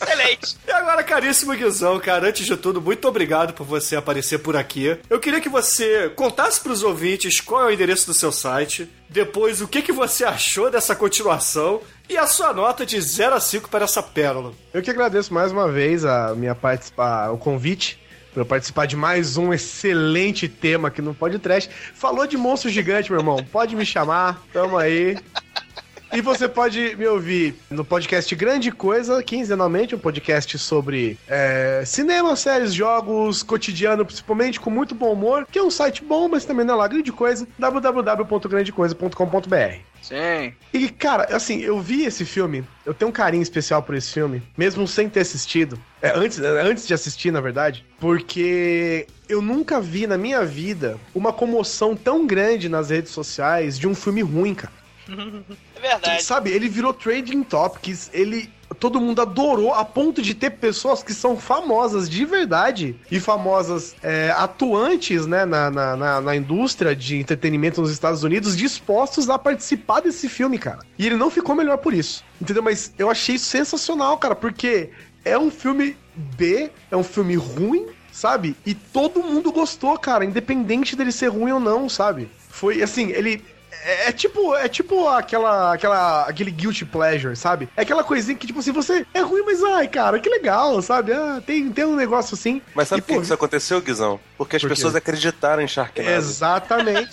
Excelente. 0.00 0.56
E 0.66 0.70
agora, 0.72 1.02
caríssimo 1.02 1.52
Guizão, 1.54 1.98
cara, 2.00 2.28
antes 2.28 2.46
de 2.46 2.56
tudo, 2.56 2.80
muito 2.80 3.06
obrigado 3.06 3.52
por 3.52 3.64
você 3.66 3.96
aparecer 3.96 4.38
por 4.38 4.56
aqui. 4.56 4.98
Eu 5.10 5.20
queria 5.20 5.40
que 5.40 5.48
você 5.48 6.08
contasse 6.16 6.60
pros 6.60 6.82
ouvintes 6.82 7.40
qual 7.40 7.62
é 7.64 7.66
o 7.66 7.70
endereço 7.70 8.06
do 8.06 8.14
seu 8.14 8.32
site, 8.32 8.88
depois 9.08 9.60
o 9.60 9.68
que, 9.68 9.82
que 9.82 9.92
você 9.92 10.24
achou 10.24 10.70
dessa 10.70 10.94
continuação 10.96 11.82
e 12.08 12.16
a 12.16 12.26
sua 12.26 12.52
nota 12.52 12.86
de 12.86 13.00
0 13.00 13.34
a 13.34 13.40
5 13.40 13.68
para 13.68 13.84
essa 13.84 14.02
pérola. 14.02 14.52
Eu 14.72 14.80
que 14.82 14.90
agradeço 14.90 15.34
mais 15.34 15.52
uma 15.52 15.68
vez 15.70 16.04
a 16.04 16.34
minha 16.34 16.54
participar, 16.54 17.30
o 17.32 17.38
convite 17.38 17.98
para 18.36 18.44
participar 18.44 18.84
de 18.84 18.96
mais 18.96 19.38
um 19.38 19.50
excelente 19.50 20.46
tema 20.46 20.88
aqui 20.88 21.00
no 21.00 21.14
Podcast. 21.14 21.70
Falou 21.94 22.26
de 22.26 22.36
monstro 22.36 22.68
gigante, 22.68 23.10
meu 23.10 23.18
irmão. 23.18 23.42
Pode 23.50 23.74
me 23.74 23.86
chamar, 23.86 24.42
tamo 24.52 24.76
aí. 24.76 25.16
E 26.12 26.20
você 26.20 26.48
pode 26.48 26.94
me 26.96 27.06
ouvir 27.06 27.56
no 27.68 27.84
podcast 27.84 28.34
Grande 28.34 28.70
Coisa, 28.70 29.22
quinzenalmente, 29.22 29.94
um 29.94 29.98
podcast 29.98 30.56
sobre 30.58 31.18
é, 31.28 31.82
cinema, 31.84 32.34
séries, 32.36 32.72
jogos, 32.72 33.42
cotidiano, 33.42 34.04
principalmente 34.04 34.60
com 34.60 34.70
muito 34.70 34.94
bom 34.94 35.12
humor, 35.12 35.46
que 35.50 35.58
é 35.58 35.62
um 35.62 35.70
site 35.70 36.04
bom, 36.04 36.28
mas 36.28 36.44
também 36.44 36.64
não 36.64 36.74
é 36.74 36.76
lá, 36.78 36.88
Grande 36.88 37.12
Coisa, 37.12 37.46
www.grandecoisa.com.br. 37.58 39.80
Sim. 40.00 40.52
E, 40.72 40.88
cara, 40.88 41.34
assim, 41.34 41.60
eu 41.60 41.80
vi 41.80 42.04
esse 42.04 42.24
filme, 42.24 42.64
eu 42.84 42.94
tenho 42.94 43.08
um 43.08 43.12
carinho 43.12 43.42
especial 43.42 43.82
por 43.82 43.96
esse 43.96 44.12
filme, 44.12 44.40
mesmo 44.56 44.86
sem 44.86 45.08
ter 45.08 45.20
assistido. 45.20 45.76
É, 46.00 46.16
antes, 46.16 46.38
é, 46.38 46.62
antes 46.62 46.86
de 46.86 46.94
assistir, 46.94 47.32
na 47.32 47.40
verdade, 47.40 47.84
porque 47.98 49.08
eu 49.28 49.42
nunca 49.42 49.80
vi 49.80 50.06
na 50.06 50.16
minha 50.16 50.44
vida 50.44 50.96
uma 51.12 51.32
comoção 51.32 51.96
tão 51.96 52.24
grande 52.24 52.68
nas 52.68 52.90
redes 52.90 53.10
sociais 53.10 53.76
de 53.76 53.88
um 53.88 53.94
filme 53.94 54.22
ruim, 54.22 54.54
cara. 54.54 54.85
É 55.76 55.80
verdade. 55.80 56.22
Sabe, 56.22 56.50
ele 56.50 56.68
virou 56.68 56.92
trading 56.92 57.42
topics, 57.42 58.10
ele. 58.12 58.50
Todo 58.80 59.00
mundo 59.00 59.22
adorou 59.22 59.72
a 59.72 59.84
ponto 59.84 60.20
de 60.20 60.34
ter 60.34 60.50
pessoas 60.50 61.00
que 61.00 61.14
são 61.14 61.36
famosas 61.36 62.10
de 62.10 62.24
verdade 62.24 62.96
e 63.08 63.20
famosas 63.20 63.94
é, 64.02 64.34
atuantes 64.36 65.24
né, 65.24 65.44
na, 65.44 65.70
na, 65.70 65.96
na, 65.96 66.20
na 66.20 66.36
indústria 66.36 66.94
de 66.94 67.16
entretenimento 67.16 67.80
nos 67.80 67.92
Estados 67.92 68.24
Unidos 68.24 68.56
dispostos 68.56 69.30
a 69.30 69.38
participar 69.38 70.00
desse 70.00 70.28
filme, 70.28 70.58
cara. 70.58 70.80
E 70.98 71.06
ele 71.06 71.16
não 71.16 71.30
ficou 71.30 71.54
melhor 71.54 71.78
por 71.78 71.94
isso. 71.94 72.24
Entendeu? 72.40 72.62
Mas 72.62 72.92
eu 72.98 73.08
achei 73.08 73.38
sensacional, 73.38 74.18
cara, 74.18 74.34
porque 74.34 74.90
é 75.24 75.38
um 75.38 75.50
filme 75.50 75.96
B, 76.16 76.70
é 76.90 76.96
um 76.96 77.04
filme 77.04 77.36
ruim, 77.36 77.86
sabe? 78.12 78.56
E 78.66 78.74
todo 78.74 79.22
mundo 79.22 79.52
gostou, 79.52 79.96
cara, 79.98 80.24
independente 80.24 80.96
dele 80.96 81.12
ser 81.12 81.28
ruim 81.28 81.52
ou 81.52 81.60
não, 81.60 81.88
sabe? 81.88 82.28
Foi 82.48 82.82
assim, 82.82 83.10
ele. 83.10 83.44
É, 83.86 84.08
é 84.08 84.12
tipo, 84.12 84.54
é 84.56 84.68
tipo 84.68 85.06
aquela, 85.08 85.72
aquela, 85.72 86.22
aquele 86.26 86.50
guilty 86.50 86.84
pleasure, 86.84 87.36
sabe? 87.36 87.68
É 87.76 87.82
aquela 87.82 88.02
coisinha 88.02 88.36
que, 88.36 88.46
tipo 88.46 88.58
assim, 88.58 88.72
você 88.72 89.06
é 89.14 89.20
ruim, 89.20 89.42
mas 89.46 89.62
ai, 89.62 89.86
cara, 89.86 90.18
que 90.18 90.28
legal, 90.28 90.82
sabe? 90.82 91.12
Ah, 91.12 91.40
tem, 91.46 91.70
tem 91.70 91.84
um 91.84 91.94
negócio 91.94 92.34
assim. 92.34 92.60
Mas 92.74 92.88
sabe 92.88 93.02
por 93.02 93.06
que 93.08 93.14
pô, 93.14 93.22
isso 93.22 93.32
aconteceu, 93.32 93.80
Guizão? 93.80 94.18
Porque 94.36 94.56
as 94.56 94.62
Por 94.62 94.68
pessoas 94.68 94.94
acreditaram 94.96 95.62
em 95.62 95.68
Sharknado. 95.68 96.10
Exatamente. 96.10 97.10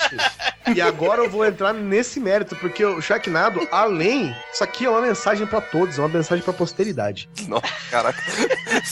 e 0.76 0.82
agora 0.82 1.22
eu 1.22 1.30
vou 1.30 1.45
entrar 1.45 1.74
nesse 1.74 2.20
mérito, 2.20 2.56
porque 2.56 2.84
o 2.84 3.00
Sharknado, 3.02 3.66
além, 3.72 4.36
isso 4.52 4.64
aqui 4.64 4.86
é 4.86 4.90
uma 4.90 5.02
mensagem 5.02 5.45
pra 5.45 5.62
todos, 5.62 5.98
é 5.98 6.02
uma 6.02 6.10
mensagem 6.10 6.44
pra 6.44 6.54
posteridade. 6.54 7.30
Não, 7.48 7.62
caraca. 7.91 8.22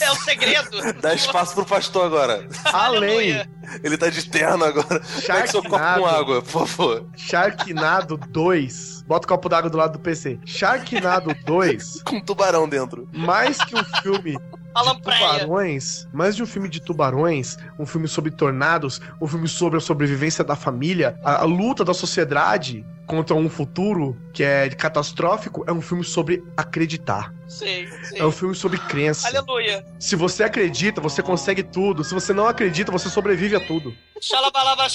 É 0.00 0.10
o 0.10 0.14
segredo. 0.16 0.70
Dá 1.00 1.12
espaço 1.14 1.54
pro 1.54 1.66
pastor 1.66 2.06
agora. 2.06 2.46
Além, 2.64 3.44
Ele 3.82 3.98
tá 3.98 4.08
de 4.08 4.28
terno 4.28 4.64
agora. 4.64 5.02
Pega 5.26 5.46
seu 5.48 5.62
copo 5.62 5.76
Sharknado. 5.76 6.00
com 6.00 6.06
água, 6.06 6.42
por 6.42 6.66
favor. 6.66 7.06
Sharknado 7.16 7.71
2. 7.72 9.04
Bota 9.06 9.26
o 9.26 9.28
copo 9.28 9.48
d'água 9.48 9.70
do 9.70 9.76
lado 9.76 9.92
do 9.94 9.98
PC. 9.98 10.38
Sharknado 10.44 11.34
2, 11.44 12.02
Com 12.06 12.16
um 12.16 12.20
tubarão 12.20 12.68
dentro. 12.68 13.08
mais 13.12 13.58
que 13.58 13.74
um 13.74 13.84
filme 14.02 14.32
de 14.32 15.02
tubarões, 15.02 16.08
mais 16.12 16.34
de 16.34 16.42
um 16.42 16.46
filme 16.46 16.68
de 16.68 16.80
tubarões, 16.80 17.58
um 17.78 17.84
filme 17.84 18.08
sobre 18.08 18.30
tornados, 18.30 19.00
um 19.20 19.26
filme 19.26 19.48
sobre 19.48 19.78
a 19.78 19.80
sobrevivência 19.80 20.42
da 20.42 20.56
família, 20.56 21.18
a, 21.22 21.42
a 21.42 21.44
luta 21.44 21.84
da 21.84 21.92
sociedade 21.92 22.84
contra 23.06 23.34
um 23.34 23.48
futuro 23.48 24.16
que 24.32 24.42
é 24.42 24.68
catastrófico, 24.70 25.64
é 25.66 25.72
um 25.72 25.80
filme 25.80 26.04
sobre 26.04 26.42
acreditar. 26.56 27.34
Sim, 27.48 27.86
sim. 28.04 28.18
É 28.18 28.24
um 28.24 28.32
filme 28.32 28.54
sobre 28.54 28.78
crença. 28.78 29.28
Aleluia. 29.28 29.84
Se 29.98 30.16
você 30.16 30.42
acredita, 30.42 31.00
você 31.00 31.22
consegue 31.22 31.62
tudo. 31.62 32.02
Se 32.02 32.14
você 32.14 32.32
não 32.32 32.46
acredita, 32.46 32.90
você 32.90 33.10
sobrevive 33.10 33.56
a 33.56 33.60
tudo. 33.66 33.94
Xalabalaba. 34.20 34.86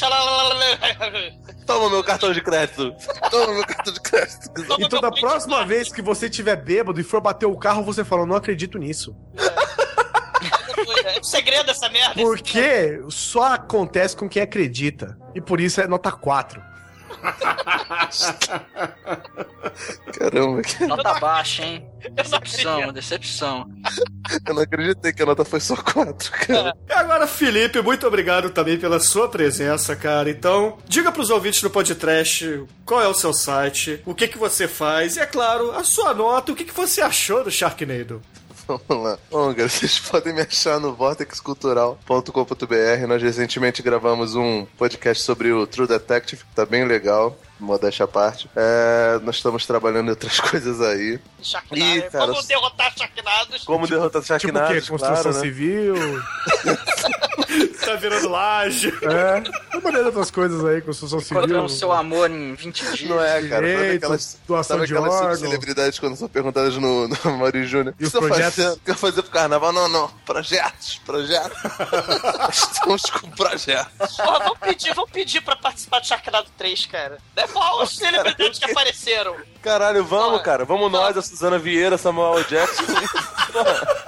Toma 1.66 1.90
meu 1.90 2.04
cartão 2.04 2.32
de 2.32 2.42
crédito. 2.42 2.96
Toma 3.30 3.54
meu 3.54 3.66
cartão 3.66 3.94
de 3.94 4.02
crédito. 4.02 4.50
Então, 4.80 5.02
da 5.02 5.12
próxima 5.12 5.66
vez 5.66 5.92
que 5.92 6.02
você 6.02 6.30
tiver 6.30 6.56
bêbado 6.56 7.00
e 7.00 7.04
for 7.04 7.22
bater 7.22 7.46
o 7.46 7.58
carro, 7.58 7.84
você 7.84 8.04
fala: 8.04 8.26
Não 8.26 8.36
acredito 8.36 8.78
nisso. 8.78 9.16
É 11.06 11.20
o 11.20 11.24
segredo 11.24 11.66
dessa 11.66 11.90
merda. 11.90 12.14
Porque 12.22 13.02
só 13.10 13.54
acontece 13.54 14.16
com 14.16 14.30
quem 14.30 14.42
acredita. 14.42 15.18
E 15.34 15.42
por 15.42 15.60
isso 15.60 15.82
é 15.82 15.88
nota 15.88 16.12
4. 16.12 16.62
Caramba, 20.18 20.62
que... 20.62 20.86
Nota 20.86 21.20
baixa, 21.20 21.64
hein? 21.64 21.86
Decepção, 22.12 22.92
decepção. 22.92 23.70
eu 24.48 24.54
não 24.54 24.62
acreditei 24.62 25.14
que 25.14 25.22
a 25.22 25.26
nota 25.26 25.46
foi 25.46 25.60
só 25.60 25.76
4, 25.76 26.32
cara. 26.32 26.74
E 26.88 26.94
agora, 26.94 27.28
Felipe, 27.28 27.82
muito 27.82 28.08
obrigado 28.08 28.50
também 28.50 28.78
pela 28.78 29.00
sua 29.00 29.30
presença, 29.30 29.96
cara. 29.96 30.30
Então, 30.30 30.78
diga 30.88 31.12
pros 31.12 31.30
ouvintes 31.30 31.62
do 31.62 31.70
podcast 31.70 32.66
qual 32.86 33.02
é 33.02 33.08
o 33.08 33.14
seu 33.14 33.34
site, 33.34 34.02
o 34.06 34.16
que 34.16 34.28
que 34.28 34.38
você 34.38 34.68
faz 34.68 35.18
e, 35.18 35.20
é 35.20 35.26
claro, 35.26 35.72
a 35.72 35.84
sua 35.84 36.14
nota, 36.14 36.52
o 36.52 36.56
que 36.56 36.64
que 36.64 36.74
você 36.74 37.02
achou 37.02 37.44
do 37.44 37.52
Sharknado. 37.52 38.22
Vamos 38.68 39.04
lá. 39.04 39.18
Bom, 39.32 39.48
galera, 39.54 39.70
vocês 39.70 40.00
podem 40.00 40.34
me 40.34 40.42
achar 40.42 40.80
no 40.80 40.94
vortexcultural.com.br. 40.94 43.08
Nós 43.08 43.22
recentemente 43.24 43.82
gravamos 43.82 44.36
um 44.36 44.66
podcast 44.78 45.24
sobre 45.24 45.52
o 45.52 45.66
True 45.66 45.88
Detective, 45.88 46.44
que 46.44 46.56
tá 46.56 46.66
bem 46.66 46.86
legal. 46.86 47.36
Modéstia 47.60 48.06
à 48.06 48.08
parte. 48.08 48.48
É, 48.56 49.20
nós 49.24 49.38
estamos 49.38 49.66
trabalhando 49.66 50.08
em 50.08 50.10
outras 50.12 50.40
coisas 50.52 50.80
aí. 50.82 51.20
Sharknado. 51.42 51.98
Ih, 51.98 52.02
cara, 52.04 52.28
Como 52.28 52.44
derrotar 52.44 52.94
Sharknados. 52.96 53.64
Como 53.64 53.88
derrotar 53.88 54.22
Tipo 54.22 54.34
o 54.34 54.40
Sharknados, 54.40 54.84
quê? 54.84 54.90
Construção 54.92 55.24
claro, 55.24 55.38
né? 55.38 55.42
civil. 55.42 55.96
tá 57.92 57.96
virando 57.96 58.30
laje. 58.30 58.94
É. 59.04 59.78
Uma 59.78 59.92
de 59.92 59.98
outras 59.98 60.30
coisas 60.32 60.64
aí, 60.66 60.82
construção 60.82 61.20
civil. 61.20 61.38
Encontrando 61.40 61.70
seu 61.70 61.92
amor 61.92 62.30
em 62.30 62.54
20 62.56 62.84
dias. 62.96 63.10
Não 63.10 63.22
é, 63.24 63.42
cara. 63.48 63.66
Direitos, 63.66 63.96
aquelas, 64.04 64.40
doação 64.48 64.78
sabe 64.78 64.88
de 64.88 64.94
aquelas 64.94 65.14
órgão. 65.14 65.36
celebridades 65.38 66.00
quando 66.00 66.16
são 66.16 66.28
perguntadas 66.28 66.76
no, 66.78 67.08
no 67.08 67.38
Mauri 67.38 67.66
Júnior? 67.66 67.96
E 68.00 68.04
O 68.04 68.08
os 68.08 68.14
que 68.14 68.20
você 68.20 68.28
projetos? 68.28 68.56
fazendo? 68.56 68.74
O 68.76 68.80
que 68.80 68.92
eu 68.92 68.96
fazer 68.96 69.22
pro 69.24 69.32
carnaval? 69.32 69.72
Não, 69.74 69.88
não. 69.90 70.08
Projetos, 70.26 71.02
projetos. 71.06 71.58
Estamos 72.52 73.02
com 73.04 73.30
projetos. 73.32 74.18
Porra, 74.18 74.40
vamos 74.40 74.60
pedir, 74.60 74.94
vamos 74.94 75.12
pedir 75.12 75.42
pra 75.42 75.56
participar 75.56 76.00
do 76.00 76.08
Sharknado 76.08 76.48
3, 76.58 76.86
cara. 76.88 77.18
É 77.36 77.48
qual 77.48 77.82
os 77.84 77.96
celebridades 77.98 78.60
que 78.60 78.70
apareceram? 78.72 79.36
Caralho, 79.62 80.04
vamos, 80.04 80.40
Ah. 80.40 80.44
cara. 80.44 80.66
Vamos 80.66 80.92
nós, 80.92 81.18
a 81.18 81.22
Suzana 81.22 81.58
Vieira, 81.58 81.98
Samuel. 81.98 82.44
Jackson. 82.44 82.84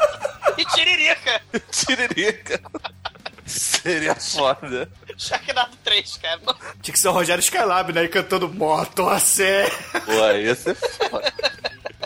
E 0.57 0.65
Tiririca. 0.65 1.41
Tiririca. 1.71 2.59
Seria 3.49 4.15
foda. 4.15 4.89
Sharknado 5.17 5.75
3, 5.83 6.17
cara. 6.17 6.39
Tinha 6.81 6.93
que 6.93 6.99
ser 6.99 7.07
o 7.07 7.11
Rogério 7.11 7.41
Skylab, 7.41 7.91
né? 7.91 8.03
E 8.03 8.07
cantando 8.07 8.47
moto 8.47 9.07
a 9.09 9.19
sério. 9.19 9.75
Pô, 10.05 10.31
ia 10.31 10.55
ser 10.55 10.75
foda. 10.75 11.33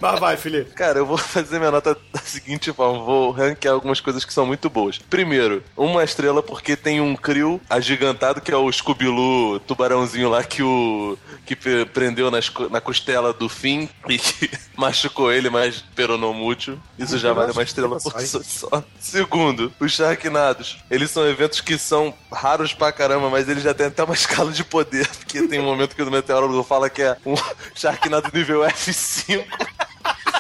Mas 0.02 0.20
vai, 0.20 0.38
Felipe. 0.38 0.72
Cara, 0.72 1.00
eu 1.00 1.06
vou 1.06 1.18
fazer 1.18 1.60
minha 1.60 1.72
nota 1.72 1.98
da 2.12 2.20
seguinte 2.22 2.72
forma: 2.74 3.04
vou 3.04 3.32
ranquear 3.32 3.74
algumas 3.74 4.00
coisas 4.00 4.26
que 4.26 4.34
são 4.34 4.46
muito 4.46 4.70
boas. 4.70 4.98
Primeiro, 4.98 5.64
uma 5.76 6.04
estrela 6.04 6.42
porque 6.42 6.76
tem 6.76 7.00
um 7.02 7.16
crio 7.16 7.60
agigantado 7.70 8.42
que 8.42 8.52
é 8.52 8.58
o 8.58 8.72
Scooby-Doo 8.72 9.60
tubarãozinho 9.62 10.30
lá 10.30 10.44
que 10.44 10.64
o. 10.64 11.18
que 11.46 11.56
prendeu 11.86 12.30
nas 12.32 12.52
na 12.70 12.82
costela 12.82 13.34
do 13.34 13.48
fim 13.50 13.90
e 14.08 14.18
que 14.18 14.50
machucou 14.76 15.32
ele, 15.32 15.50
mas 15.50 15.84
peronomútil. 15.96 16.80
Isso 16.98 17.18
já 17.18 17.34
vale 17.34 17.52
uma 17.52 17.64
estrela 17.64 17.98
por 18.00 18.20
si 18.20 18.44
só. 18.44 18.84
Segundo, 19.00 19.72
os 19.80 19.92
Sharknados. 19.92 20.78
Eles 20.90 21.12
são 21.12 21.28
eventos 21.28 21.62
que 21.62 21.78
são 21.78 22.14
raros 22.32 22.74
pra 22.74 22.92
caramba, 22.92 23.30
mas 23.30 23.48
eles 23.48 23.64
já 23.64 23.74
têm 23.74 23.88
até 23.88 24.04
uma 24.04 24.14
escala 24.16 24.52
de 24.52 24.64
poder. 24.64 25.08
Porque 25.08 25.48
tem 25.48 25.60
um 25.60 25.66
momento 25.66 25.96
que 25.96 26.02
o 26.02 26.12
meteorólogo 26.12 26.64
fala 26.64 26.90
que 26.90 27.02
é 27.02 27.18
um 27.26 27.36
Sharknado 27.76 28.30
nível 28.34 28.62
F5. 28.62 29.46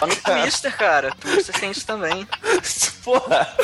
No 0.01 0.15
Twister, 0.15 0.75
cara. 0.77 1.11
Twister 1.19 1.59
tem 1.59 1.71
isso 1.71 1.85
também. 1.85 2.27
Porra, 3.03 3.55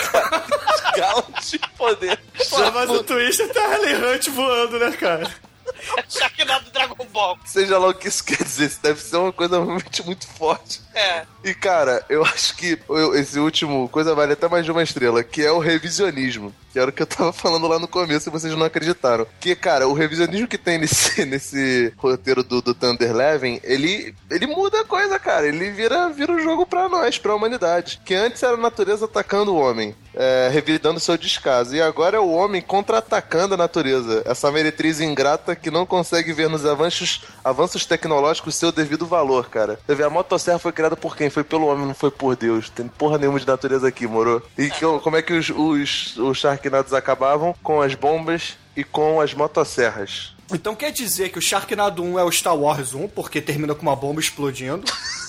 escala 0.75 1.23
de 1.41 1.59
poder. 1.77 2.19
Pô, 2.49 2.71
mas 2.71 2.89
o 2.89 3.03
Twister 3.03 3.51
tá 3.53 3.75
Helen 3.75 3.95
Hunt 3.95 4.29
voando, 4.29 4.79
né, 4.79 4.91
cara? 4.91 5.29
Sharknado 6.09 6.71
Dragon 6.71 7.05
Ball. 7.11 7.37
Seja 7.45 7.77
lá 7.77 7.89
o 7.89 7.93
que 7.93 8.07
isso 8.07 8.23
quer 8.23 8.43
dizer, 8.43 8.67
isso 8.67 8.79
deve 8.81 9.01
ser 9.01 9.17
uma 9.17 9.31
coisa 9.31 9.63
realmente 9.63 10.05
muito 10.05 10.27
forte. 10.27 10.81
É. 10.93 11.25
E 11.43 11.53
cara, 11.53 12.03
eu 12.09 12.23
acho 12.25 12.55
que 12.55 12.77
esse 13.15 13.39
último 13.39 13.87
coisa 13.89 14.13
vale 14.13 14.33
até 14.33 14.47
mais 14.47 14.65
de 14.65 14.71
uma 14.71 14.83
estrela, 14.83 15.23
que 15.23 15.41
é 15.41 15.51
o 15.51 15.59
revisionismo. 15.59 16.53
Que 16.71 16.77
era 16.77 16.89
o 16.89 16.93
que 16.93 17.01
eu 17.01 17.07
tava 17.07 17.33
falando 17.33 17.67
lá 17.67 17.79
no 17.79 17.87
começo 17.87 18.29
e 18.29 18.31
vocês 18.31 18.53
não 18.55 18.65
acreditaram. 18.65 19.25
Que, 19.39 19.55
cara, 19.55 19.87
o 19.87 19.93
revisionismo 19.93 20.47
que 20.47 20.57
tem 20.57 20.77
nesse, 20.77 21.23
nesse 21.25 21.91
roteiro 21.97 22.43
do, 22.43 22.61
do 22.61 22.75
Thunder 22.75 23.09
Eleven, 23.09 23.59
ele, 23.63 24.13
ele 24.29 24.45
muda 24.45 24.81
a 24.81 24.85
coisa, 24.85 25.17
cara. 25.17 25.47
Ele 25.47 25.71
vira, 25.71 26.09
vira 26.09 26.31
o 26.31 26.39
jogo 26.39 26.65
pra 26.65 26.87
nós, 26.87 27.17
pra 27.17 27.35
humanidade. 27.35 27.99
Que 28.05 28.13
antes 28.13 28.43
era 28.43 28.53
a 28.53 28.57
natureza 28.57 29.05
atacando 29.05 29.53
o 29.53 29.57
homem, 29.57 29.95
é, 30.21 30.49
revidando 30.51 30.99
seu 30.99 31.17
descaso. 31.17 31.73
E 31.73 31.81
agora 31.81 32.17
é 32.17 32.19
o 32.19 32.29
homem 32.29 32.61
contra-atacando 32.61 33.53
a 33.53 33.57
natureza. 33.57 34.21
Essa 34.25 34.51
meretriz 34.51 34.99
ingrata 34.99 35.55
que 35.55 35.71
não 35.71 35.85
consegue 35.85 36.33
ver 36.33 36.49
nos 36.49 36.65
avanços, 36.65 37.21
avanços 37.41 37.85
tecnológicos 37.85 38.55
seu 38.55 38.69
devido 38.71 39.05
valor, 39.05 39.49
cara. 39.49 39.79
Você 39.87 39.95
vê, 39.95 40.03
a 40.03 40.09
motosserra 40.09 40.59
foi 40.59 40.73
criada 40.73 40.97
por 40.97 41.15
quem? 41.15 41.29
Foi 41.29 41.43
pelo 41.45 41.67
homem, 41.67 41.85
não 41.87 41.95
foi 41.95 42.11
por 42.11 42.35
Deus. 42.35 42.69
Tem 42.69 42.85
porra 42.85 43.17
nenhuma 43.17 43.39
de 43.39 43.47
natureza 43.47 43.87
aqui, 43.87 44.05
moro? 44.05 44.43
E 44.57 44.69
que- 44.69 44.85
como 45.01 45.15
é 45.15 45.21
que 45.21 45.31
os, 45.31 45.49
os, 45.49 46.17
os 46.17 46.37
Sharknados 46.37 46.93
acabavam? 46.93 47.55
Com 47.63 47.81
as 47.81 47.95
bombas 47.95 48.57
e 48.75 48.83
com 48.83 49.21
as 49.21 49.33
motosserras. 49.33 50.33
Então 50.51 50.75
quer 50.75 50.91
dizer 50.91 51.29
que 51.29 51.37
o 51.39 51.41
Sharknado 51.41 52.03
1 52.03 52.19
é 52.19 52.23
o 52.25 52.31
Star 52.31 52.57
Wars 52.57 52.93
1, 52.93 53.07
porque 53.07 53.39
termina 53.39 53.73
com 53.73 53.83
uma 53.83 53.95
bomba 53.95 54.19
explodindo. 54.19 54.83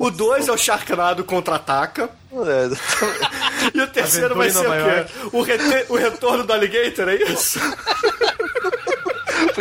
O 0.00 0.10
2 0.10 0.48
é 0.48 0.52
o 0.52 0.56
Sharknado 0.56 1.22
contra-ataca. 1.24 2.08
É, 2.32 2.70
E 3.74 3.80
o 3.82 3.86
terceiro 3.88 4.34
Aventura 4.34 4.34
vai 4.34 4.50
ser 4.50 4.66
o 4.66 5.04
quê? 5.04 5.28
O, 5.36 5.42
rete- 5.42 5.86
o 5.90 5.96
retorno 5.96 6.44
do 6.44 6.52
Alligator, 6.52 7.08
é 7.08 7.16
isso? 7.16 7.60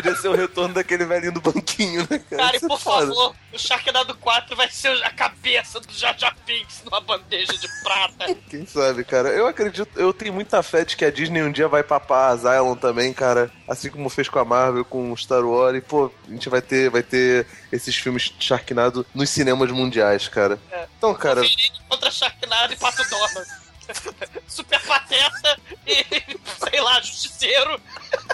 podia 0.01 0.15
ser 0.15 0.27
o 0.27 0.35
retorno 0.35 0.73
daquele 0.73 1.05
velhinho 1.05 1.33
do 1.33 1.41
banquinho, 1.41 2.01
né, 2.09 2.19
cara? 2.19 2.43
Cara, 2.43 2.53
e 2.55 2.57
é 2.57 2.67
por 2.67 2.79
foda. 2.79 3.07
favor, 3.07 3.35
o 3.53 3.57
Sharknado 3.57 4.15
4 4.15 4.55
vai 4.55 4.69
ser 4.69 4.91
a 5.03 5.09
cabeça 5.09 5.79
do 5.79 5.91
Jaja 5.91 6.33
Pinks 6.45 6.83
numa 6.83 7.01
bandeja 7.01 7.53
de 7.53 7.67
prata. 7.83 8.35
Quem 8.49 8.65
sabe, 8.65 9.03
cara? 9.03 9.29
Eu 9.29 9.47
acredito, 9.47 9.89
eu 9.95 10.13
tenho 10.13 10.33
muita 10.33 10.63
fé 10.63 10.85
de 10.85 10.95
que 10.95 11.05
a 11.05 11.11
Disney 11.11 11.43
um 11.43 11.51
dia 11.51 11.67
vai 11.67 11.83
papar 11.83 12.31
a 12.31 12.35
Zylon 12.35 12.75
também, 12.75 13.13
cara. 13.13 13.51
Assim 13.67 13.89
como 13.89 14.09
fez 14.09 14.29
com 14.29 14.39
a 14.39 14.45
Marvel, 14.45 14.85
com 14.85 15.11
o 15.11 15.17
Star 15.17 15.45
Wars. 15.45 15.77
E, 15.77 15.81
pô, 15.81 16.11
a 16.27 16.31
gente 16.31 16.49
vai 16.49 16.61
ter, 16.61 16.89
vai 16.89 17.03
ter 17.03 17.45
esses 17.71 17.95
filmes 17.95 18.33
de 18.37 18.43
Sharknado 18.43 19.05
nos 19.13 19.29
cinemas 19.29 19.71
mundiais, 19.71 20.27
cara. 20.27 20.59
É. 20.71 20.87
Então, 20.97 21.13
cara, 21.13 21.41
contra 21.87 22.09
Sharknado 22.11 22.73
e 22.73 22.77
Pato 22.77 23.07
Donald. 23.09 23.68
Super 24.47 24.81
Pateta 24.81 25.59
e, 25.85 26.05
sei 26.69 26.81
lá, 26.81 26.99
Justiceiro 27.01 27.81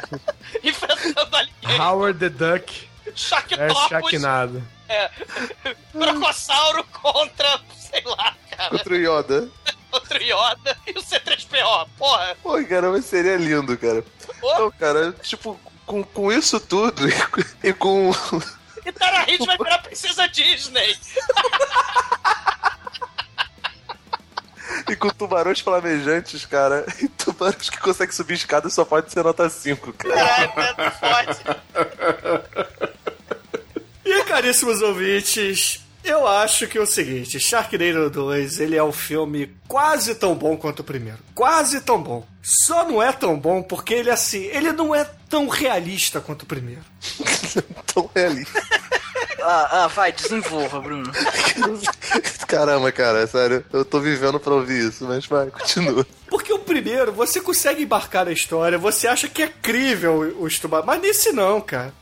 enfrentando 0.64 1.36
Alligator. 1.36 1.82
Howard 1.82 2.20
the 2.20 2.30
Duck 2.30 2.90
é 3.08 3.12
Sharktopus. 3.16 3.88
Sharknado. 3.90 4.64
É. 4.88 5.10
Brocossauro 5.94 6.84
contra, 6.86 7.60
sei 7.78 8.04
lá, 8.06 8.36
cara, 8.52 8.70
contra 8.70 8.94
o 8.94 8.98
Yoda. 8.98 9.50
outro 9.92 10.22
Yoda 10.22 10.78
e 10.86 10.92
o 10.92 11.02
C3PO. 11.02 11.88
Porra, 11.98 12.36
Pô, 12.44 12.64
cara, 12.66 12.92
mas 12.92 13.06
seria 13.06 13.38
lindo, 13.38 13.78
cara. 13.78 14.04
Pô. 14.40 14.54
Então, 14.54 14.72
cara, 14.72 15.12
tipo, 15.24 15.60
com, 15.86 16.04
com 16.04 16.32
isso 16.32 16.60
tudo 16.60 17.08
e, 17.10 17.14
com- 17.28 17.42
e 17.64 17.74
com. 17.74 18.12
e 18.86 18.92
Tara 18.92 19.22
Reid 19.24 19.44
vai 19.46 19.58
virar 19.58 19.80
princesa 19.80 20.28
Disney. 20.28 20.96
E 24.88 24.96
com 24.96 25.10
tubarões 25.10 25.60
flamejantes, 25.60 26.46
cara. 26.46 26.86
E 27.02 27.08
tubarões 27.08 27.70
que 27.70 27.80
conseguem 27.80 28.14
subir 28.14 28.36
escada 28.36 28.70
só 28.70 28.86
pode 28.86 29.12
ser 29.12 29.24
nota 29.24 29.50
5, 29.50 29.94
cara. 29.94 30.16
Caralho, 30.16 30.52
Pedro 30.54 30.92
Forte. 30.92 31.42
E 34.06 34.24
caríssimos 34.24 34.82
ouvintes, 34.82 35.85
eu 36.06 36.28
acho 36.28 36.68
que 36.68 36.78
é 36.78 36.82
o 36.82 36.86
seguinte, 36.86 37.40
Sharknado 37.40 38.10
2, 38.10 38.60
ele 38.60 38.76
é 38.76 38.84
um 38.84 38.92
filme 38.92 39.56
quase 39.68 40.16
tão 40.16 40.36
bom 40.36 40.56
quanto 40.56 40.80
o 40.80 40.84
primeiro. 40.84 41.20
Quase 41.34 41.82
tão 41.82 42.02
bom. 42.02 42.26
Só 42.42 42.88
não 42.88 43.02
é 43.02 43.12
tão 43.12 43.38
bom 43.38 43.64
porque 43.64 43.94
ele 43.94 44.12
assim, 44.12 44.44
ele 44.44 44.72
não 44.72 44.94
é 44.94 45.04
tão 45.30 45.48
realista 45.48 46.22
quanto 46.22 46.44
o 46.44 46.46
primeiro. 46.46 46.82
Tão 47.94 48.10
realista. 48.14 48.62
Ah, 49.48 49.84
ah, 49.84 49.88
vai, 49.88 50.12
desenvolva, 50.12 50.80
Bruno. 50.80 51.12
Caramba, 52.48 52.92
cara, 52.92 53.20
é 53.20 53.28
sério. 53.28 53.64
Eu 53.72 53.86
tô 53.86 54.00
vivendo 54.00 54.40
pra 54.40 54.56
ouvir 54.56 54.88
isso, 54.88 55.06
mas 55.06 55.28
vai, 55.28 55.52
continua. 55.52 56.04
Porque 56.28 56.52
o 56.52 56.58
primeiro, 56.58 57.12
você 57.12 57.40
consegue 57.40 57.84
embarcar 57.84 58.26
na 58.26 58.32
história, 58.32 58.76
você 58.80 59.08
acha 59.08 59.28
que 59.28 59.44
é 59.44 59.48
crível 59.48 60.36
os 60.40 60.58
tubarões, 60.58 60.88
mas 60.88 61.02
nesse 61.02 61.32
não, 61.32 61.62
cara. 61.62 61.94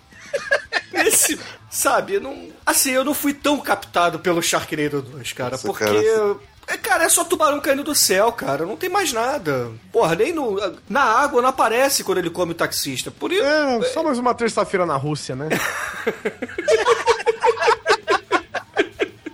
Nesse, 0.93 1.37
sabe, 1.73 2.19
não. 2.19 2.49
Assim, 2.65 2.91
eu 2.91 3.03
não 3.03 3.13
fui 3.13 3.33
tão 3.33 3.59
captado 3.59 4.19
pelo 4.19 4.41
Sharknado 4.41 5.01
2, 5.01 5.33
cara, 5.33 5.51
Nossa, 5.51 5.67
porque. 5.67 5.83
cara, 5.83 6.35
É, 6.67 6.77
cara, 6.77 7.03
é 7.03 7.09
só 7.09 7.23
tubarão 7.25 7.59
caindo 7.59 7.83
do 7.83 7.93
céu, 7.93 8.31
cara. 8.31 8.65
Não 8.65 8.77
tem 8.77 8.89
mais 8.89 9.11
nada. 9.11 9.69
Porra, 9.91 10.15
nem 10.15 10.31
no. 10.31 10.57
Na 10.87 11.03
água 11.03 11.41
não 11.41 11.49
aparece 11.49 12.03
quando 12.03 12.19
ele 12.19 12.29
come 12.29 12.53
o 12.53 12.55
taxista. 12.55 13.11
Por 13.11 13.31
isso. 13.31 13.43
É, 13.43 13.81
só 13.91 14.01
mais 14.03 14.17
uma 14.17 14.33
terça-feira 14.33 14.85
na 14.85 14.95
Rússia, 14.95 15.35
né? 15.35 15.49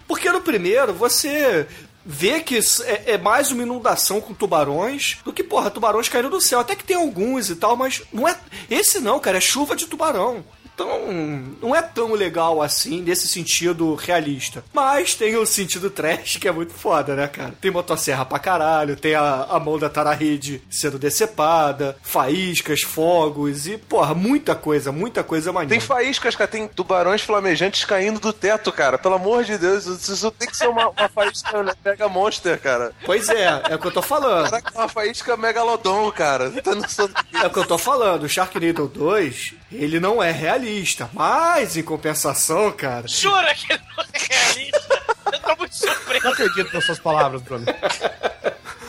Porque 0.08 0.32
no 0.32 0.42
primeiro 0.42 0.94
você 0.94 1.68
vê 2.04 2.40
que 2.40 2.58
é, 2.58 3.14
é 3.14 3.18
mais 3.20 3.52
uma 3.52 3.62
inundação 3.62 4.20
com 4.20 4.34
tubarões 4.34 5.20
do 5.24 5.32
que, 5.32 5.44
porra, 5.44 5.70
tubarões 5.70 6.10
caindo 6.10 6.30
do 6.30 6.42
céu. 6.42 6.60
Até 6.60 6.76
que 6.76 6.84
tem 6.84 6.98
alguns 6.98 7.52
e 7.52 7.56
tal, 7.56 7.76
mas 7.76 8.02
não 8.12 8.28
é. 8.28 8.36
Esse 8.70 9.00
não, 9.00 9.20
cara, 9.20 9.38
é 9.38 9.42
chuva 9.42 9.76
de 9.76 9.86
tubarão. 9.86 10.44
Então, 10.80 11.10
não 11.62 11.76
é 11.76 11.82
tão 11.82 12.14
legal 12.14 12.62
assim, 12.62 13.02
nesse 13.02 13.28
sentido 13.28 13.96
realista. 13.96 14.64
Mas 14.74 15.14
tem 15.14 15.36
o 15.36 15.46
sentido 15.46 15.90
trash, 15.90 16.38
que 16.38 16.48
é 16.48 16.52
muito 16.54 16.74
foda, 16.74 17.16
né, 17.16 17.28
cara? 17.28 17.54
Tem 17.60 17.70
motosserra 17.70 18.24
pra 18.24 18.40
caralho, 18.40 18.96
tem 18.96 19.14
a, 19.14 19.44
a 19.50 19.60
mão 19.60 19.78
da 19.78 19.90
Tarahide 19.90 20.62
sendo 20.70 20.98
decepada, 20.98 21.98
faíscas, 22.02 22.82
fogos 22.82 23.68
e, 23.68 23.78
porra, 23.78 24.14
muita 24.14 24.56
coisa, 24.56 24.90
muita 24.90 25.22
coisa 25.22 25.52
maneira. 25.52 25.78
Tem 25.78 25.86
faíscas, 25.86 26.34
cara, 26.34 26.50
tem 26.50 26.66
tubarões 26.66 27.22
flamejantes 27.24 27.84
caindo 27.84 28.20
do 28.20 28.32
teto, 28.32 28.72
cara. 28.72 28.98
Pelo 28.98 29.16
amor 29.16 29.44
de 29.44 29.58
Deus, 29.58 29.86
isso 29.86 30.32
tem 30.32 30.48
que 30.48 30.56
ser 30.56 30.70
uma, 30.70 30.88
uma 30.90 31.10
faísca 31.10 31.62
né, 31.62 31.74
mega 31.84 32.08
monster, 32.08 32.58
cara. 32.58 32.94
Pois 33.06 33.28
é, 33.28 33.64
é 33.70 33.76
o 33.76 33.80
que 33.80 33.88
eu 33.88 33.92
tô 33.92 34.02
falando. 34.02 34.50
Caraca, 34.50 34.72
uma 34.74 34.88
faísca 34.88 35.36
megalodon, 35.36 36.10
cara. 36.12 36.50
Tá 36.52 36.72
É 37.44 37.48
o 37.48 37.50
que 37.50 37.60
eu 37.60 37.68
tô 37.68 37.78
falando, 37.78 38.24
o 38.24 38.30
Sharknado 38.30 38.88
2, 38.88 39.56
ele 39.72 40.00
não 40.00 40.22
é 40.22 40.32
realista, 40.32 41.10
mas 41.14 41.78
em 41.78 41.84
compensação, 41.84 42.72
cara, 42.72 43.08
Jura 43.08 43.54
que 43.54 43.74
ele 43.74 43.82
não 43.96 44.04
é 44.04 44.08
realista? 44.18 45.04
Eu 45.32 45.40
tô 45.40 45.56
muito 45.58 45.76
surpreso. 45.76 46.24
Não 46.26 46.32
acredito 46.32 46.74
nas 46.74 46.86
suas 46.86 47.00
palavras, 47.00 47.42
Bruno. 47.42 47.66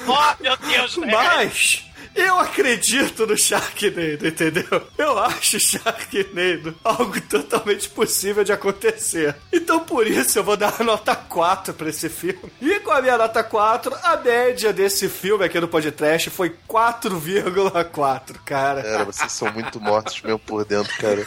Oh, 0.06 0.42
meu 0.42 0.56
Deus, 0.56 0.96
velho. 0.96 1.12
mas 1.12 1.84
eu 2.20 2.38
acredito 2.38 3.26
no 3.26 3.36
Sharknado, 3.36 4.26
entendeu? 4.26 4.82
Eu 4.96 5.18
acho 5.18 5.58
Sharknado 5.58 6.74
algo 6.84 7.20
totalmente 7.22 7.88
possível 7.88 8.44
de 8.44 8.52
acontecer. 8.52 9.34
Então 9.52 9.80
por 9.80 10.06
isso 10.06 10.38
eu 10.38 10.44
vou 10.44 10.56
dar 10.56 10.74
a 10.80 10.84
nota 10.84 11.14
4 11.14 11.74
pra 11.74 11.88
esse 11.88 12.08
filme. 12.08 12.40
E 12.60 12.80
com 12.80 12.90
a 12.90 13.02
minha 13.02 13.18
nota 13.18 13.42
4, 13.42 13.94
a 14.02 14.16
média 14.16 14.72
desse 14.72 15.08
filme 15.08 15.44
aqui 15.44 15.60
no 15.60 15.68
podcast 15.68 16.30
foi 16.30 16.54
4,4, 16.68 18.36
cara. 18.44 18.82
Cara, 18.82 19.04
vocês 19.04 19.32
são 19.32 19.50
muito 19.52 19.80
mortos 19.80 20.20
mesmo 20.22 20.38
por 20.38 20.64
dentro, 20.64 20.92
cara. 20.98 21.26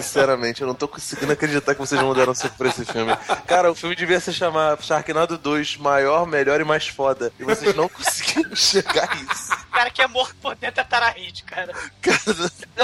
Sinceramente, 0.00 0.60
eu 0.60 0.66
não 0.66 0.74
tô 0.74 0.86
conseguindo 0.86 1.32
acreditar 1.32 1.74
que 1.74 1.80
vocês 1.80 2.00
deram 2.14 2.34
certo 2.34 2.56
pra 2.56 2.68
esse 2.68 2.84
filme. 2.84 3.16
Cara, 3.46 3.70
o 3.70 3.74
filme 3.74 3.96
devia 3.96 4.20
se 4.20 4.32
chamar 4.32 4.80
Sharknado 4.80 5.36
2, 5.36 5.76
maior, 5.78 6.26
melhor 6.26 6.60
e 6.60 6.64
mais 6.64 6.86
foda. 6.88 7.32
E 7.38 7.44
vocês 7.44 7.74
não 7.74 7.88
conseguiram 7.88 8.54
chegar 8.56 9.10
a 9.10 9.16
isso. 9.32 9.56
Cara 9.72 9.90
que 9.98 10.02
é 10.02 10.06
morto 10.06 10.36
por 10.40 10.54
dentro 10.54 10.80
é 10.80 10.84
Tarahide, 10.84 11.42
cara. 11.42 11.72
Cara, 12.00 12.20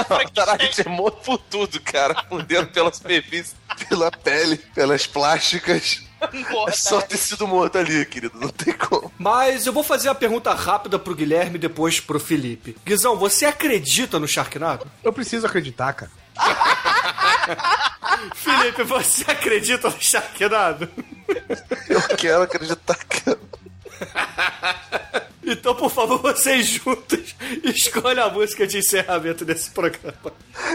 não, 0.09 0.17
o 0.17 0.29
Tarahide 0.31 0.81
é 0.81 0.89
morto 0.89 1.23
por 1.23 1.37
tudo, 1.37 1.79
cara. 1.79 2.13
Por 2.23 2.43
dentro, 2.43 2.73
pela 2.73 2.93
superfície, 2.93 3.55
pela 3.87 4.11
pele, 4.11 4.57
pelas 4.57 5.07
plásticas. 5.07 6.03
Porra, 6.51 6.71
É 6.71 6.75
só 6.75 6.99
tecido 7.01 7.47
morto 7.47 7.77
ali, 7.77 8.05
querido. 8.05 8.37
Não 8.37 8.49
tem 8.49 8.73
como. 8.73 9.09
Mas 9.17 9.65
eu 9.65 9.71
vou 9.71 9.81
fazer 9.81 10.09
a 10.09 10.15
pergunta 10.15 10.53
rápida 10.53 10.99
pro 10.99 11.15
Guilherme 11.15 11.55
e 11.55 11.59
depois 11.59 12.01
pro 12.01 12.19
Felipe. 12.19 12.75
Guizão, 12.85 13.15
você 13.15 13.45
acredita 13.45 14.19
no 14.19 14.27
Sharknado? 14.27 14.85
Eu 15.01 15.13
preciso 15.13 15.47
acreditar, 15.47 15.93
cara. 15.93 16.11
Felipe, 18.35 18.83
você 18.83 19.23
acredita 19.31 19.89
no 19.89 20.01
Sharknado? 20.01 20.89
Eu 21.87 22.01
quero 22.17 22.41
acreditar, 22.41 22.97
cara. 23.05 23.39
Então, 25.45 25.75
por 25.75 25.91
favor, 25.91 26.19
vocês 26.21 26.67
juntos 26.67 27.35
escolham 27.63 28.25
a 28.25 28.29
música 28.29 28.65
de 28.65 28.79
encerramento 28.79 29.45
desse 29.45 29.69
programa. 29.69 30.33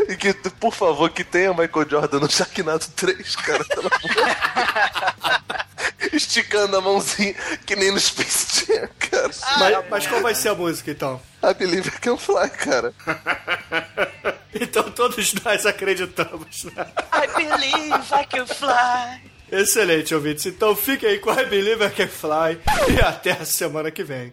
E 0.08 0.16
que, 0.16 0.32
por 0.32 0.72
favor, 0.72 1.10
que 1.10 1.24
tenha 1.24 1.50
Michael 1.50 1.88
Jordan 1.88 2.20
no 2.20 2.30
Sharknado 2.30 2.86
3, 2.94 3.36
cara. 3.36 3.64
Esticando 6.12 6.76
a 6.76 6.80
mãozinha, 6.80 7.34
que 7.66 7.76
nem 7.76 7.90
no 7.90 8.00
Space 8.00 8.66
Jam, 8.66 8.88
cara. 8.98 9.30
Mas, 9.58 9.90
mas 9.90 10.06
qual 10.06 10.22
vai 10.22 10.34
ser 10.34 10.48
a 10.50 10.54
música, 10.54 10.90
então? 10.90 11.20
I 11.42 11.54
believe 11.54 11.88
I 11.88 11.98
can 12.00 12.16
fly, 12.16 12.48
cara. 12.50 12.94
Então 14.52 14.90
todos 14.90 15.32
nós 15.44 15.64
acreditamos, 15.64 16.64
né? 16.64 16.84
I 17.14 17.26
believe 17.36 17.94
I 18.12 18.26
can 18.26 18.44
fly. 18.46 19.30
Excelente, 19.50 20.14
ouvintes. 20.14 20.46
Então 20.46 20.76
fiquem 20.76 21.08
aí 21.08 21.18
com 21.18 21.32
I 21.32 21.46
Believe 21.46 21.84
I 21.84 21.90
Can 21.90 22.06
Fly 22.08 22.60
e 22.94 23.00
até 23.00 23.32
a 23.32 23.44
semana 23.44 23.90
que 23.90 24.04
vem. 24.04 24.32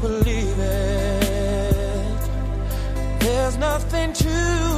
believe 0.00 0.58
it, 0.58 2.20
there's 3.20 3.56
nothing 3.58 4.12
to 4.12 4.77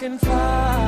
Can 0.00 0.18
fly. 0.18 0.79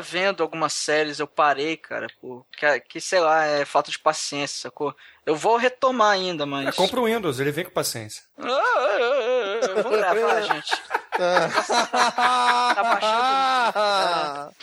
Tava, 0.00 0.02
vendo 0.02 0.42
algumas 0.42 0.72
séries, 0.72 1.18
eu 1.20 1.26
parei, 1.26 1.76
cara, 1.76 2.06
pô, 2.20 2.44
que, 2.56 2.80
que 2.80 3.00
sei 3.00 3.20
lá, 3.20 3.44
é 3.44 3.64
falta 3.64 3.90
de 3.90 3.98
paciência, 3.98 4.60
sacou? 4.62 4.94
Eu 5.26 5.36
vou 5.36 5.56
retomar 5.56 6.12
ainda, 6.12 6.44
mas. 6.46 6.68
É, 6.68 6.72
compra 6.72 7.00
o 7.00 7.04
Windows, 7.06 7.38
ele 7.40 7.52
vem 7.52 7.64
com 7.64 7.70
paciência. 7.70 8.22
Ah, 8.38 8.46
ah, 8.46 9.60
ah, 9.62 9.82
Vamos 9.82 9.98
gravar, 9.98 10.40
gente. 10.42 10.82
tá 11.16 12.82
baixando. 12.82 14.54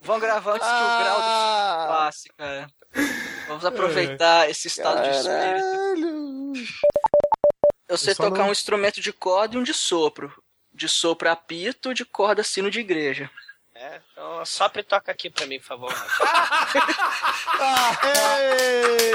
Vamos 0.00 0.22
gravar 0.22 0.52
antes 0.54 0.66
que 0.68 0.74
o 0.74 0.98
grau 1.04 1.16
do 1.16 1.88
passe, 1.88 2.28
cara. 2.36 2.66
Vamos 3.48 3.64
aproveitar 3.64 4.50
esse 4.50 4.66
estado 4.68 5.02
de 5.02 5.10
espírito. 5.16 6.72
Eu 7.88 7.96
sei 7.98 8.12
Eu 8.12 8.16
tocar 8.16 8.38
não- 8.40 8.48
um 8.48 8.52
instrumento 8.52 9.00
de 9.00 9.12
corda 9.12 9.54
e 9.54 9.58
um 9.58 9.62
de 9.62 9.72
sopro. 9.74 10.32
De 10.82 10.88
sopro 10.88 11.30
apito, 11.30 11.94
de 11.94 12.04
corda 12.04 12.42
sino 12.42 12.68
de 12.68 12.80
igreja. 12.80 13.30
É, 13.72 14.00
então 14.10 14.44
sopra 14.44 14.80
e 14.80 14.84
toca 14.84 15.12
aqui 15.12 15.30
pra 15.30 15.46
mim, 15.46 15.60
por 15.60 15.66
favor. 15.66 15.92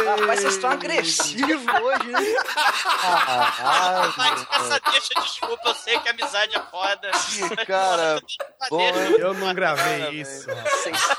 Rapaz, 0.05 0.39
vocês 0.39 0.53
estão 0.55 0.69
agressivos 0.71 1.65
hoje, 1.81 2.07
né? 2.07 2.19
Mas 4.15 4.47
essa 4.49 4.79
deixa 4.91 5.13
desculpa, 5.21 5.67
eu 5.69 5.75
sei 5.75 5.99
que 5.99 6.07
a 6.07 6.11
amizade 6.11 6.55
é 6.55 6.61
foda. 6.71 7.11
Cara, 7.67 8.21
bom, 8.69 8.81
Eu 9.19 9.33
não 9.33 9.53
gravei 9.53 10.21
isso. 10.21 10.47
Vocês- 10.47 11.17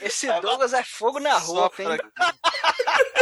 Esse 0.00 0.26
Douglas 0.40 0.72
é 0.74 0.82
fogo 0.82 1.20
na 1.20 1.38
roupa, 1.38 1.82
hein? 1.84 1.98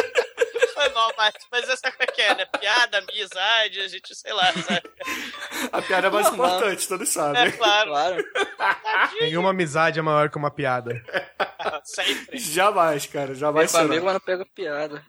Foi 0.83 0.89
mal, 0.95 1.13
mas, 1.17 1.35
mas 1.51 1.69
essa 1.69 1.93
coisa 1.93 2.13
que 2.13 2.21
é, 2.21 2.35
né? 2.35 2.47
Piada, 2.59 2.99
amizade, 2.99 3.81
a 3.81 3.89
gente, 3.89 4.15
sei 4.15 4.33
lá, 4.33 4.53
sabe? 4.53 4.83
A 5.71 5.81
piada 5.83 6.09
é 6.09 6.11
mais 6.11 6.27
Normal. 6.27 6.47
importante, 6.49 6.89
todos 6.89 7.09
É 7.09 7.13
sabem. 7.13 7.53
claro, 7.53 7.89
Claro. 7.91 8.25
Nenhuma 9.21 9.51
amizade 9.51 9.99
é 9.99 10.03
maior 10.03 10.29
que 10.29 10.37
uma 10.37 10.51
piada. 10.51 11.01
sempre. 11.85 12.39
Jamais, 12.39 13.07
cara, 13.07 13.35
jamais 13.35 13.73
Meu 13.73 13.81
amigo, 13.83 14.01
será. 14.01 14.13
não 14.15 14.21
pega 14.21 14.45
piada. 14.55 15.05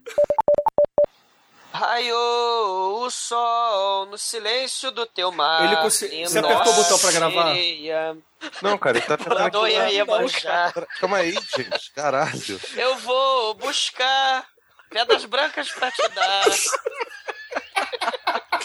Raiou 1.72 3.02
o 3.04 3.10
sol 3.10 4.06
no 4.06 4.18
silêncio 4.18 4.92
do 4.92 5.08
teu 5.08 5.32
mar. 5.32 5.66
Ele 5.66 5.74
e 5.74 6.28
Você 6.28 6.38
apertou 6.38 6.72
o 6.72 6.76
botão 6.76 7.00
pra 7.00 7.12
gravar? 7.12 7.48
sereia 7.56 8.18
Não, 8.62 8.78
cara, 8.78 8.98
ele 9.00 9.08
tá 9.08 9.18
tentando 9.18 9.38
aqui. 9.40 10.86
Calma 11.00 11.18
aí, 11.18 11.32
gente. 11.32 11.92
Caralho. 11.96 12.60
Eu 12.78 12.98
vou 12.98 13.56
buscar 13.56 14.46
pedras 14.94 15.26
brancas 15.26 15.70
pra 15.72 15.92
te 15.92 16.08
dar. 16.10 16.46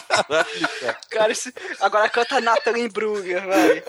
Caralho, 0.09 0.69
cara. 0.81 0.99
Cara, 1.11 1.33
esse... 1.33 1.53
agora 1.81 2.09
canta 2.09 2.41
Natalie 2.41 2.89
Brugger, 2.89 3.47
vai. 3.47 3.83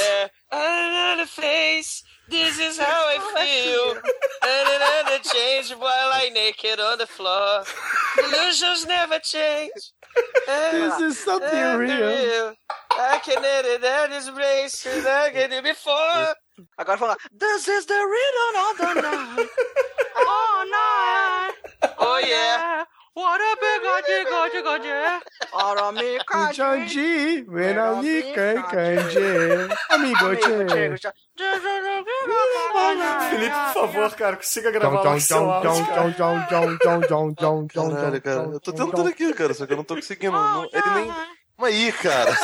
É. 0.00 0.30
Another 0.50 1.26
face, 1.26 2.02
this 2.28 2.58
is 2.58 2.78
how 2.78 3.08
I 3.08 3.18
feel. 3.34 4.02
Another 4.42 5.20
change 5.22 5.74
while 5.74 6.12
I 6.12 6.30
naked 6.30 6.80
on 6.80 6.98
the 6.98 7.06
floor. 7.06 7.64
Illusions 8.18 8.84
never 8.86 9.18
change. 9.20 9.92
This 10.72 11.00
is 11.00 11.18
something 11.18 11.76
real. 11.76 12.54
I 12.98 13.18
can 13.18 13.44
edit 13.44 13.82
that 13.82 14.10
is 14.12 14.30
race 14.30 14.86
I 14.86 15.30
can 15.30 15.50
do 15.50 15.62
before. 15.62 16.34
Agora 16.78 16.96
vamos 16.96 17.16
lá. 17.16 17.16
This 17.32 17.68
is 17.68 17.86
the 17.86 17.94
rhythm 17.94 18.56
of 18.70 18.76
the 18.78 18.94
night. 19.02 19.50
Oh, 20.16 20.64
night. 20.70 21.35
Oh 21.98 22.18
yeah. 22.18 22.86
What 23.14 23.40
a 23.40 23.56
bigode, 23.56 24.24
gode, 24.28 24.62
gode. 24.62 24.92
Ora 25.52 25.90
me 25.92 26.18
Janji, 26.52 27.42
Venali 27.48 28.34
Kankanje, 28.34 29.68
amigo 29.88 30.36
Tchê. 30.36 30.98
Felipe, 33.30 33.56
por 33.56 33.72
favor, 33.72 34.10
cara, 34.14 34.36
consiga 34.36 34.70
gravar 34.70 35.00
lá 35.02 35.20
seu 35.20 35.38
Caralho, 37.94 38.22
cara. 38.22 38.42
Eu 38.52 38.60
tô 38.60 38.72
tentando 38.72 39.08
aqui, 39.08 39.32
cara, 39.32 39.54
só 39.54 39.66
que 39.66 39.72
eu 39.72 39.76
não 39.78 39.84
tô 39.84 39.94
conseguindo. 39.96 40.32
Não- 40.32 40.64
ele 40.72 40.90
nem. 40.94 41.14
Mas 41.58 41.74
aí, 41.74 41.92
cara. 41.92 42.36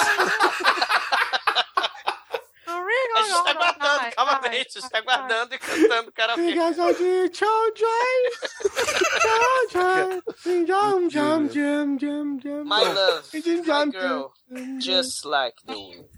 A 3.15 3.23
gente 3.23 3.45
tá 3.45 3.53
guardando, 3.55 4.15
calma 4.15 4.39
bem, 4.41 4.51
a 4.51 4.55
gente 4.55 4.91
tá 4.91 5.01
guardando 5.01 5.55
e 5.55 5.59
cantando 5.59 6.13
karaokê. 6.13 6.43
Obrigado, 6.43 7.31
tchau, 7.31 7.71
tchau. 7.73 7.89
Tchau, 9.21 9.69
tchau. 9.71 10.67
Jam, 10.67 11.09
jam, 11.09 11.49
jam, 11.49 11.99
jam, 11.99 12.39
jam. 12.39 12.65
My 12.65 12.83
love, 12.83 13.29
my 13.33 13.87
girl, 13.91 14.33
just 14.79 15.25
like 15.25 15.57
the 15.67 15.75
wind. 15.75 16.09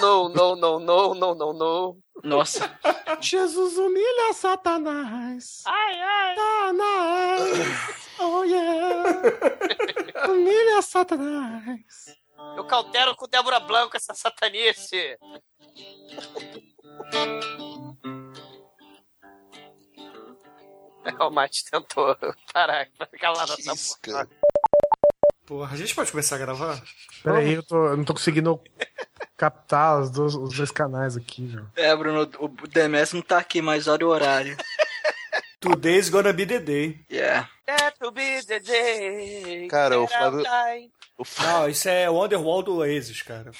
No, 0.00 0.28
no, 0.28 0.54
no, 0.54 0.78
no, 0.78 1.14
no, 1.14 1.34
no, 1.34 1.52
no. 1.52 1.96
Nossa. 2.24 2.70
Jesus 3.20 3.76
humilha 3.76 4.32
Satanás. 4.32 5.62
Ai, 5.66 6.00
ai. 6.00 6.34
Satanás. 6.36 7.98
Oh, 8.18 8.42
yeah. 8.44 9.22
Humilha 10.26 10.82
Satanás. 10.82 12.16
Eu 12.56 12.64
cautero 12.64 13.14
com 13.14 13.28
Débora 13.28 13.60
Blanco 13.60 13.96
essa 13.96 14.14
satanice. 14.14 15.16
O 21.20 21.30
Mate 21.30 21.64
tentou 21.70 22.14
parar 22.52 22.86
pra 22.98 23.06
ficar 23.06 23.30
lá 23.32 23.46
nessa 23.46 23.96
porra. 24.02 24.28
Porra, 25.46 25.74
a 25.74 25.78
gente 25.78 25.94
pode 25.94 26.10
começar 26.10 26.36
a 26.36 26.38
gravar? 26.38 26.82
Pera 27.22 27.38
aí, 27.38 27.54
eu, 27.54 27.62
tô, 27.62 27.86
eu 27.86 27.96
não 27.96 28.04
tô 28.04 28.12
conseguindo 28.12 28.60
captar 29.36 30.00
os 30.00 30.10
dois, 30.10 30.34
os 30.34 30.54
dois 30.54 30.70
canais 30.70 31.16
aqui, 31.16 31.46
velho. 31.46 31.70
É, 31.74 31.96
Bruno, 31.96 32.30
o 32.38 32.48
Demes 32.68 33.14
não 33.14 33.22
tá 33.22 33.38
aqui, 33.38 33.62
mas 33.62 33.88
olha 33.88 34.06
o 34.06 34.10
horário. 34.10 34.56
Today's 35.60 36.10
gonna 36.10 36.32
be 36.32 36.44
the 36.44 36.58
day. 36.58 37.00
Yeah. 37.10 37.48
That 37.66 37.96
will 38.00 38.12
be 38.12 38.44
the 38.44 38.60
day. 38.60 39.66
Cara, 39.68 39.98
o 39.98 40.06
Flávio-. 40.06 40.44
Não, 41.40 41.68
isso 41.68 41.88
é 41.88 42.08
Wonderwall 42.08 42.62
do 42.62 42.76
Oasis, 42.78 43.22
cara. 43.22 43.50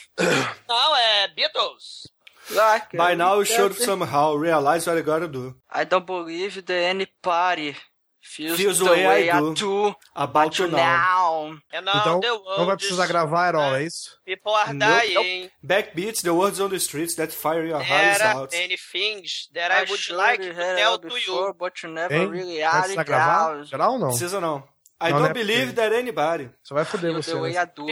Não, 0.69 0.97
é 0.97 1.29
Beatles. 1.29 2.09
Like 2.51 2.97
By 2.97 3.15
now 3.15 3.41
you 3.41 3.45
should 3.45 3.75
somehow 3.83 4.35
realize 4.39 4.89
what 4.89 4.97
you 4.99 5.05
gotta 5.05 5.29
do. 5.29 5.55
I 5.71 5.85
don't 5.85 6.07
believe 6.07 6.63
the 6.63 6.89
any 6.89 7.07
party 7.21 7.77
feels, 8.23 8.57
Feels 8.57 8.79
the 8.79 8.85
way 8.87 9.07
way, 9.07 9.29
I 9.29 9.37
I 9.37 9.41
do. 9.41 9.53
do. 9.55 9.97
About 10.15 10.57
to 10.57 10.63
you 10.65 10.71
now. 10.71 11.53
now. 11.73 11.91
Então, 11.95 12.21
não 12.57 12.65
vai 12.65 12.77
precisar 12.77 13.03
is- 13.05 13.09
gravar, 13.11 13.49
Erol, 13.49 13.75
é 13.77 13.83
isso? 13.85 14.19
People 14.25 14.53
are 14.55 14.73
Nope. 14.73 15.07
dying. 15.07 15.51
Backbeats, 15.63 16.23
the 16.23 16.31
words 16.31 16.59
on 16.59 16.71
the 16.71 16.77
streets 16.79 17.15
that 17.17 17.35
fire 17.35 17.67
your 17.67 17.81
eyes 17.83 18.17
There 18.19 18.29
are 18.29 18.39
out. 18.39 18.57
many 18.57 18.79
things 18.79 19.49
that 19.53 19.71
I 19.71 19.81
would 19.83 19.99
surely 20.01 20.23
like 20.23 20.49
to 20.49 20.55
tell 20.55 20.99
to 20.99 21.09
before, 21.09 21.49
you. 21.49 21.55
but 21.55 21.83
you 21.83 21.91
never 21.91 22.15
Hein? 22.15 22.31
really 22.31 22.61
Vai 22.61 22.65
had 22.65 22.81
precisar 22.85 23.01
it 23.03 23.07
gravar? 23.11 23.65
Geral 23.65 23.93
ou 23.93 23.99
não? 23.99 24.09
Precisa 24.09 24.41
não. 24.41 24.63
I 25.01 25.11
Não, 25.11 25.19
don't 25.19 25.29
né, 25.29 25.33
believe 25.35 25.67
porque- 25.67 25.81
that 25.81 25.95
anybody. 25.95 26.51
Só 26.63 26.75
vai 26.75 26.85
foder 26.85 27.13
você. 27.13 27.35
né? 27.35 27.51
I 27.51 27.67
do. 27.67 27.87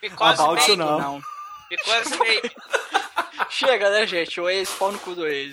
Because 0.00 0.42
About 0.42 0.70
you 0.70 0.76
now. 0.76 0.98
Não. 1.00 1.22
because 1.70 2.18
maybe 2.18 2.52
Chega, 3.50 3.90
né, 3.90 4.06
gente? 4.06 4.40
O 4.40 4.48
ex, 4.48 4.70
pau 4.70 4.92
no 4.92 4.98
cu 4.98 5.14
do 5.14 5.26
ex. 5.26 5.52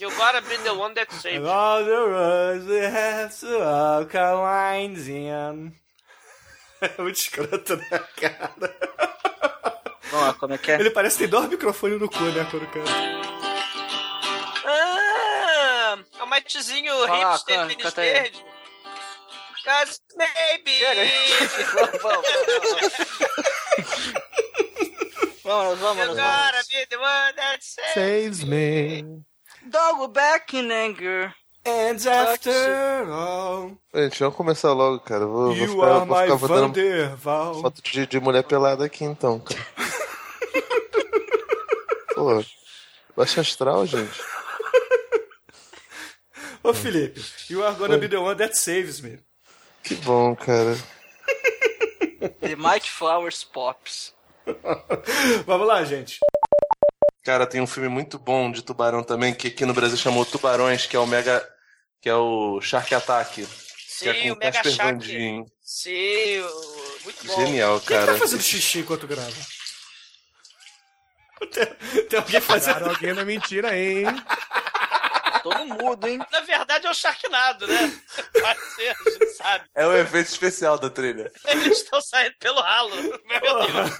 you 0.00 0.10
gotta 0.16 0.40
be 0.40 0.56
the 0.58 0.70
one 0.72 0.94
that 0.94 1.12
saves. 1.14 1.38
And 1.46 1.48
all 1.50 1.84
the 1.84 1.90
roads 1.96 2.66
we 2.66 2.84
have 2.86 3.34
to 3.40 3.58
walk 3.58 4.16
our 4.16 4.42
lines 4.42 5.06
in. 5.08 5.72
É 6.80 6.90
muito 7.02 7.16
escroto, 7.16 7.76
né, 7.76 7.84
cara? 8.20 8.52
Vamos 10.10 10.26
lá, 10.26 10.34
como 10.34 10.54
é 10.54 10.58
que 10.58 10.72
é? 10.72 10.80
Ele 10.80 10.90
parece 10.90 11.16
que 11.16 11.22
tem 11.24 11.30
dois 11.30 11.48
microfones 11.48 12.00
no 12.00 12.08
cu, 12.10 12.24
né, 12.24 12.46
quando 12.50 12.66
canta. 12.68 12.90
Ah, 14.64 15.96
é 16.18 16.22
o 16.22 16.26
Matezinho 16.26 16.92
hipster, 17.06 17.66
tênis 17.68 17.94
verde. 17.94 18.44
Cause 19.64 20.00
maybe. 20.16 20.72
Chega, 20.72 21.04
vamos, 22.02 22.02
vamos. 22.02 22.26
Vamos, 25.44 25.78
You 25.78 25.84
vamos, 25.84 26.06
gotta 26.16 26.52
vamos. 26.52 26.68
be 26.68 26.84
the 26.90 26.98
one 26.98 27.34
that 27.36 27.62
saves. 27.62 27.94
Saves 27.94 28.44
me. 28.44 29.04
Don't 29.68 29.98
go 29.98 30.08
back 30.08 30.52
in 30.54 30.70
anger. 30.70 31.32
And 31.64 32.04
after 32.06 33.08
all, 33.12 33.78
Gente, 33.94 34.18
vamos 34.18 34.34
começar 34.36 34.72
logo, 34.72 34.98
cara. 35.00 35.26
Vou, 35.26 35.46
vou 35.46 35.54
you 35.56 35.68
ficar, 35.68 35.86
are 35.86 36.04
vou 36.04 36.16
my 36.16 36.22
ficar 36.24 36.36
Vanderval. 36.48 37.54
foto 37.62 37.80
de, 37.82 38.04
de 38.06 38.18
mulher 38.20 38.42
pelada 38.42 38.84
aqui 38.84 39.04
então, 39.04 39.38
cara. 39.38 39.64
Pô, 42.16 42.44
baixa 43.16 43.40
astral, 43.42 43.86
gente. 43.86 44.20
Ô, 46.64 46.74
Felipe, 46.74 47.20
you 47.48 47.64
are 47.64 47.76
gonna 47.76 47.96
be 47.98 48.08
the 48.08 48.16
one 48.16 48.34
that 48.36 48.56
saves 48.58 49.00
me. 49.00 49.20
Que 49.82 49.94
bom, 49.96 50.34
cara. 50.36 50.76
The 52.40 52.56
Mighty 52.56 52.90
Flowers 52.90 53.42
Pops. 53.44 54.14
Vamos 55.46 55.66
lá, 55.66 55.84
gente. 55.84 56.18
Cara, 57.24 57.46
tem 57.46 57.60
um 57.60 57.66
filme 57.66 57.88
muito 57.88 58.18
bom 58.18 58.50
de 58.50 58.62
tubarão 58.62 59.02
também, 59.02 59.32
que 59.34 59.48
aqui 59.48 59.64
no 59.64 59.74
Brasil 59.74 59.96
chamou 59.96 60.24
Tubarões, 60.26 60.86
que 60.86 60.96
é 60.96 60.98
o 60.98 61.06
Mega. 61.06 61.48
que 62.00 62.08
é 62.08 62.14
o 62.14 62.60
Shark 62.60 62.92
Attack. 62.94 63.46
que 63.98 64.08
é 64.08 64.14
Sim, 64.14 64.22
com 64.28 64.34
o 64.34 64.38
Mega 64.38 64.52
Casper 64.52 64.72
Shark. 64.72 64.92
Van 64.92 64.98
Dien. 64.98 65.46
Sim, 65.62 66.40
o- 66.40 66.98
muito 67.04 67.26
bom. 67.26 67.34
Genial, 67.36 67.80
Quem 67.80 67.96
cara. 67.96 68.12
tá 68.12 68.18
fazendo 68.18 68.42
xixi 68.42 68.80
enquanto 68.80 69.06
grava? 69.06 69.30
Tem, 71.52 71.66
tem 72.06 72.18
alguém 72.20 72.40
fazendo. 72.40 72.74
Cara, 72.74 72.88
alguém 72.90 73.12
não 73.14 73.22
é 73.22 73.24
mentira, 73.24 73.76
hein? 73.76 74.04
Todo 75.42 75.66
mudo, 75.66 76.06
hein? 76.06 76.18
Na 76.30 76.40
verdade 76.40 76.86
é 76.86 76.90
o 76.90 76.94
Sharknado, 76.94 77.66
né? 77.66 78.00
Pode 78.40 78.60
ser, 78.74 78.88
a 78.88 79.10
gente 79.10 79.26
sabe. 79.32 79.64
É 79.74 79.86
o 79.86 79.96
efeito 79.96 80.28
especial 80.28 80.78
da 80.78 80.88
trilha. 80.88 81.32
Eles 81.46 81.78
estão 81.78 82.00
saindo 82.00 82.34
pelo 82.38 82.60
ralo. 82.60 82.94
Meu 82.96 83.40
Deus. 83.40 83.90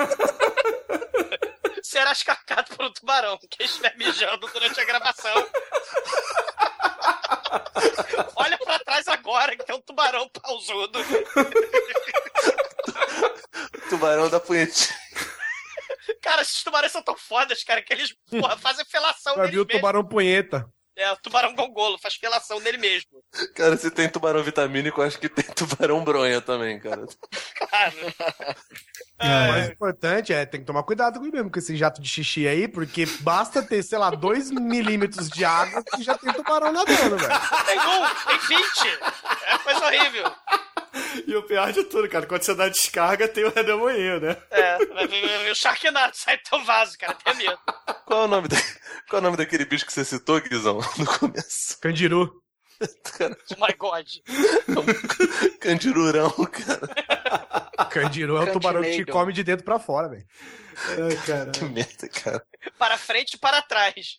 Será 1.82 2.12
escacado 2.12 2.74
por 2.76 2.86
um 2.86 2.92
tubarão. 2.92 3.38
Quem 3.50 3.66
estiver 3.66 3.94
mijando 3.96 4.46
durante 4.48 4.80
a 4.80 4.84
gravação. 4.84 5.34
Olha 8.36 8.56
pra 8.58 8.78
trás 8.78 9.08
agora 9.08 9.56
que 9.56 9.64
tem 9.64 9.74
um 9.74 9.80
tubarão 9.80 10.28
pausudo. 10.28 11.00
Tubarão 13.90 14.30
da 14.30 14.38
punhetinha. 14.38 14.96
Cara, 16.22 16.42
esses 16.42 16.62
tubarões 16.62 16.92
são 16.92 17.02
tão 17.02 17.16
fodas, 17.16 17.62
cara, 17.64 17.82
que 17.82 17.92
eles 17.92 18.14
porra, 18.30 18.56
fazem 18.56 18.84
felação 18.86 19.36
nele 19.36 19.50
vir 19.50 19.60
o 19.60 19.66
tubarão 19.66 20.04
punheta. 20.04 20.72
É, 20.96 21.10
o 21.10 21.16
tubarão 21.16 21.54
gongolo 21.54 21.98
faz 21.98 22.14
felação 22.14 22.60
nele 22.60 22.76
mesmo. 22.76 23.10
Cara, 23.54 23.76
se 23.76 23.90
tem 23.90 24.08
tubarão 24.08 24.42
vitamínico, 24.42 25.00
acho 25.00 25.18
que 25.18 25.28
tem 25.28 25.44
tubarão 25.54 26.04
bronha 26.04 26.40
também, 26.40 26.78
cara. 26.78 27.06
Claro. 27.56 27.96
O 29.22 29.26
mais 29.26 29.70
importante 29.70 30.32
é, 30.32 30.44
tem 30.44 30.60
que 30.60 30.66
tomar 30.66 30.82
cuidado 30.82 31.18
com 31.18 31.26
mesmo 31.26 31.50
com 31.50 31.58
esse 31.58 31.76
jato 31.76 32.02
de 32.02 32.08
xixi 32.08 32.46
aí, 32.46 32.66
porque 32.66 33.06
basta 33.20 33.62
ter, 33.62 33.82
sei 33.82 33.96
lá, 33.96 34.10
2 34.10 34.50
milímetros 34.50 35.28
de 35.28 35.44
água 35.44 35.82
que 35.82 36.02
já 36.02 36.18
tem 36.18 36.32
tubarão 36.32 36.72
nadando, 36.72 37.16
velho. 37.16 37.40
Tem 37.66 37.78
um, 37.78 38.04
tem 38.26 38.58
20. 38.58 38.62
É 39.46 39.58
coisa 39.58 39.86
horrível. 39.86 40.34
E 41.26 41.34
o 41.36 41.42
pior 41.42 41.72
de 41.72 41.84
tudo, 41.84 42.08
cara, 42.08 42.26
quando 42.26 42.42
você 42.42 42.54
dá 42.54 42.68
descarga, 42.68 43.26
tem 43.28 43.44
o 43.44 43.50
redemoinho, 43.52 44.20
né? 44.20 44.36
É, 44.50 44.84
vai 44.86 45.06
vir- 45.06 45.50
o 45.50 45.54
Sharknado 45.54 46.16
sai 46.16 46.36
do 46.38 46.42
teu 46.42 46.64
vaso, 46.64 46.96
cara, 46.98 47.14
tem 47.14 47.34
medo. 47.34 47.58
Qual 48.06 48.22
é 48.22 48.24
o 48.24 48.28
nome, 48.28 48.48
da... 48.48 48.56
Qual 49.08 49.18
é 49.18 49.20
o 49.20 49.22
nome 49.22 49.36
daquele 49.36 49.64
bicho 49.64 49.84
que 49.86 49.92
você 49.92 50.04
citou, 50.04 50.40
Guizão, 50.40 50.78
no 50.98 51.06
começo? 51.18 51.78
Candiru. 51.80 52.42
Cara, 53.16 53.36
Oh 53.56 53.64
my 53.66 53.72
god. 53.78 54.06
candirurão, 55.60 56.30
cara. 56.30 57.86
Candiru 57.90 58.36
é 58.38 58.40
o 58.42 58.52
tubarão 58.52 58.82
que 58.82 58.96
te 58.96 59.04
come 59.04 59.32
de 59.32 59.44
dentro 59.44 59.64
pra 59.64 59.78
fora, 59.78 60.08
velho. 60.08 60.24
Ai, 61.08 61.16
cara. 61.26 61.50
Que 61.52 61.64
merda, 61.64 62.08
cara. 62.08 62.44
Para 62.78 62.98
frente 62.98 63.34
e 63.34 63.38
para 63.38 63.62
trás. 63.62 64.16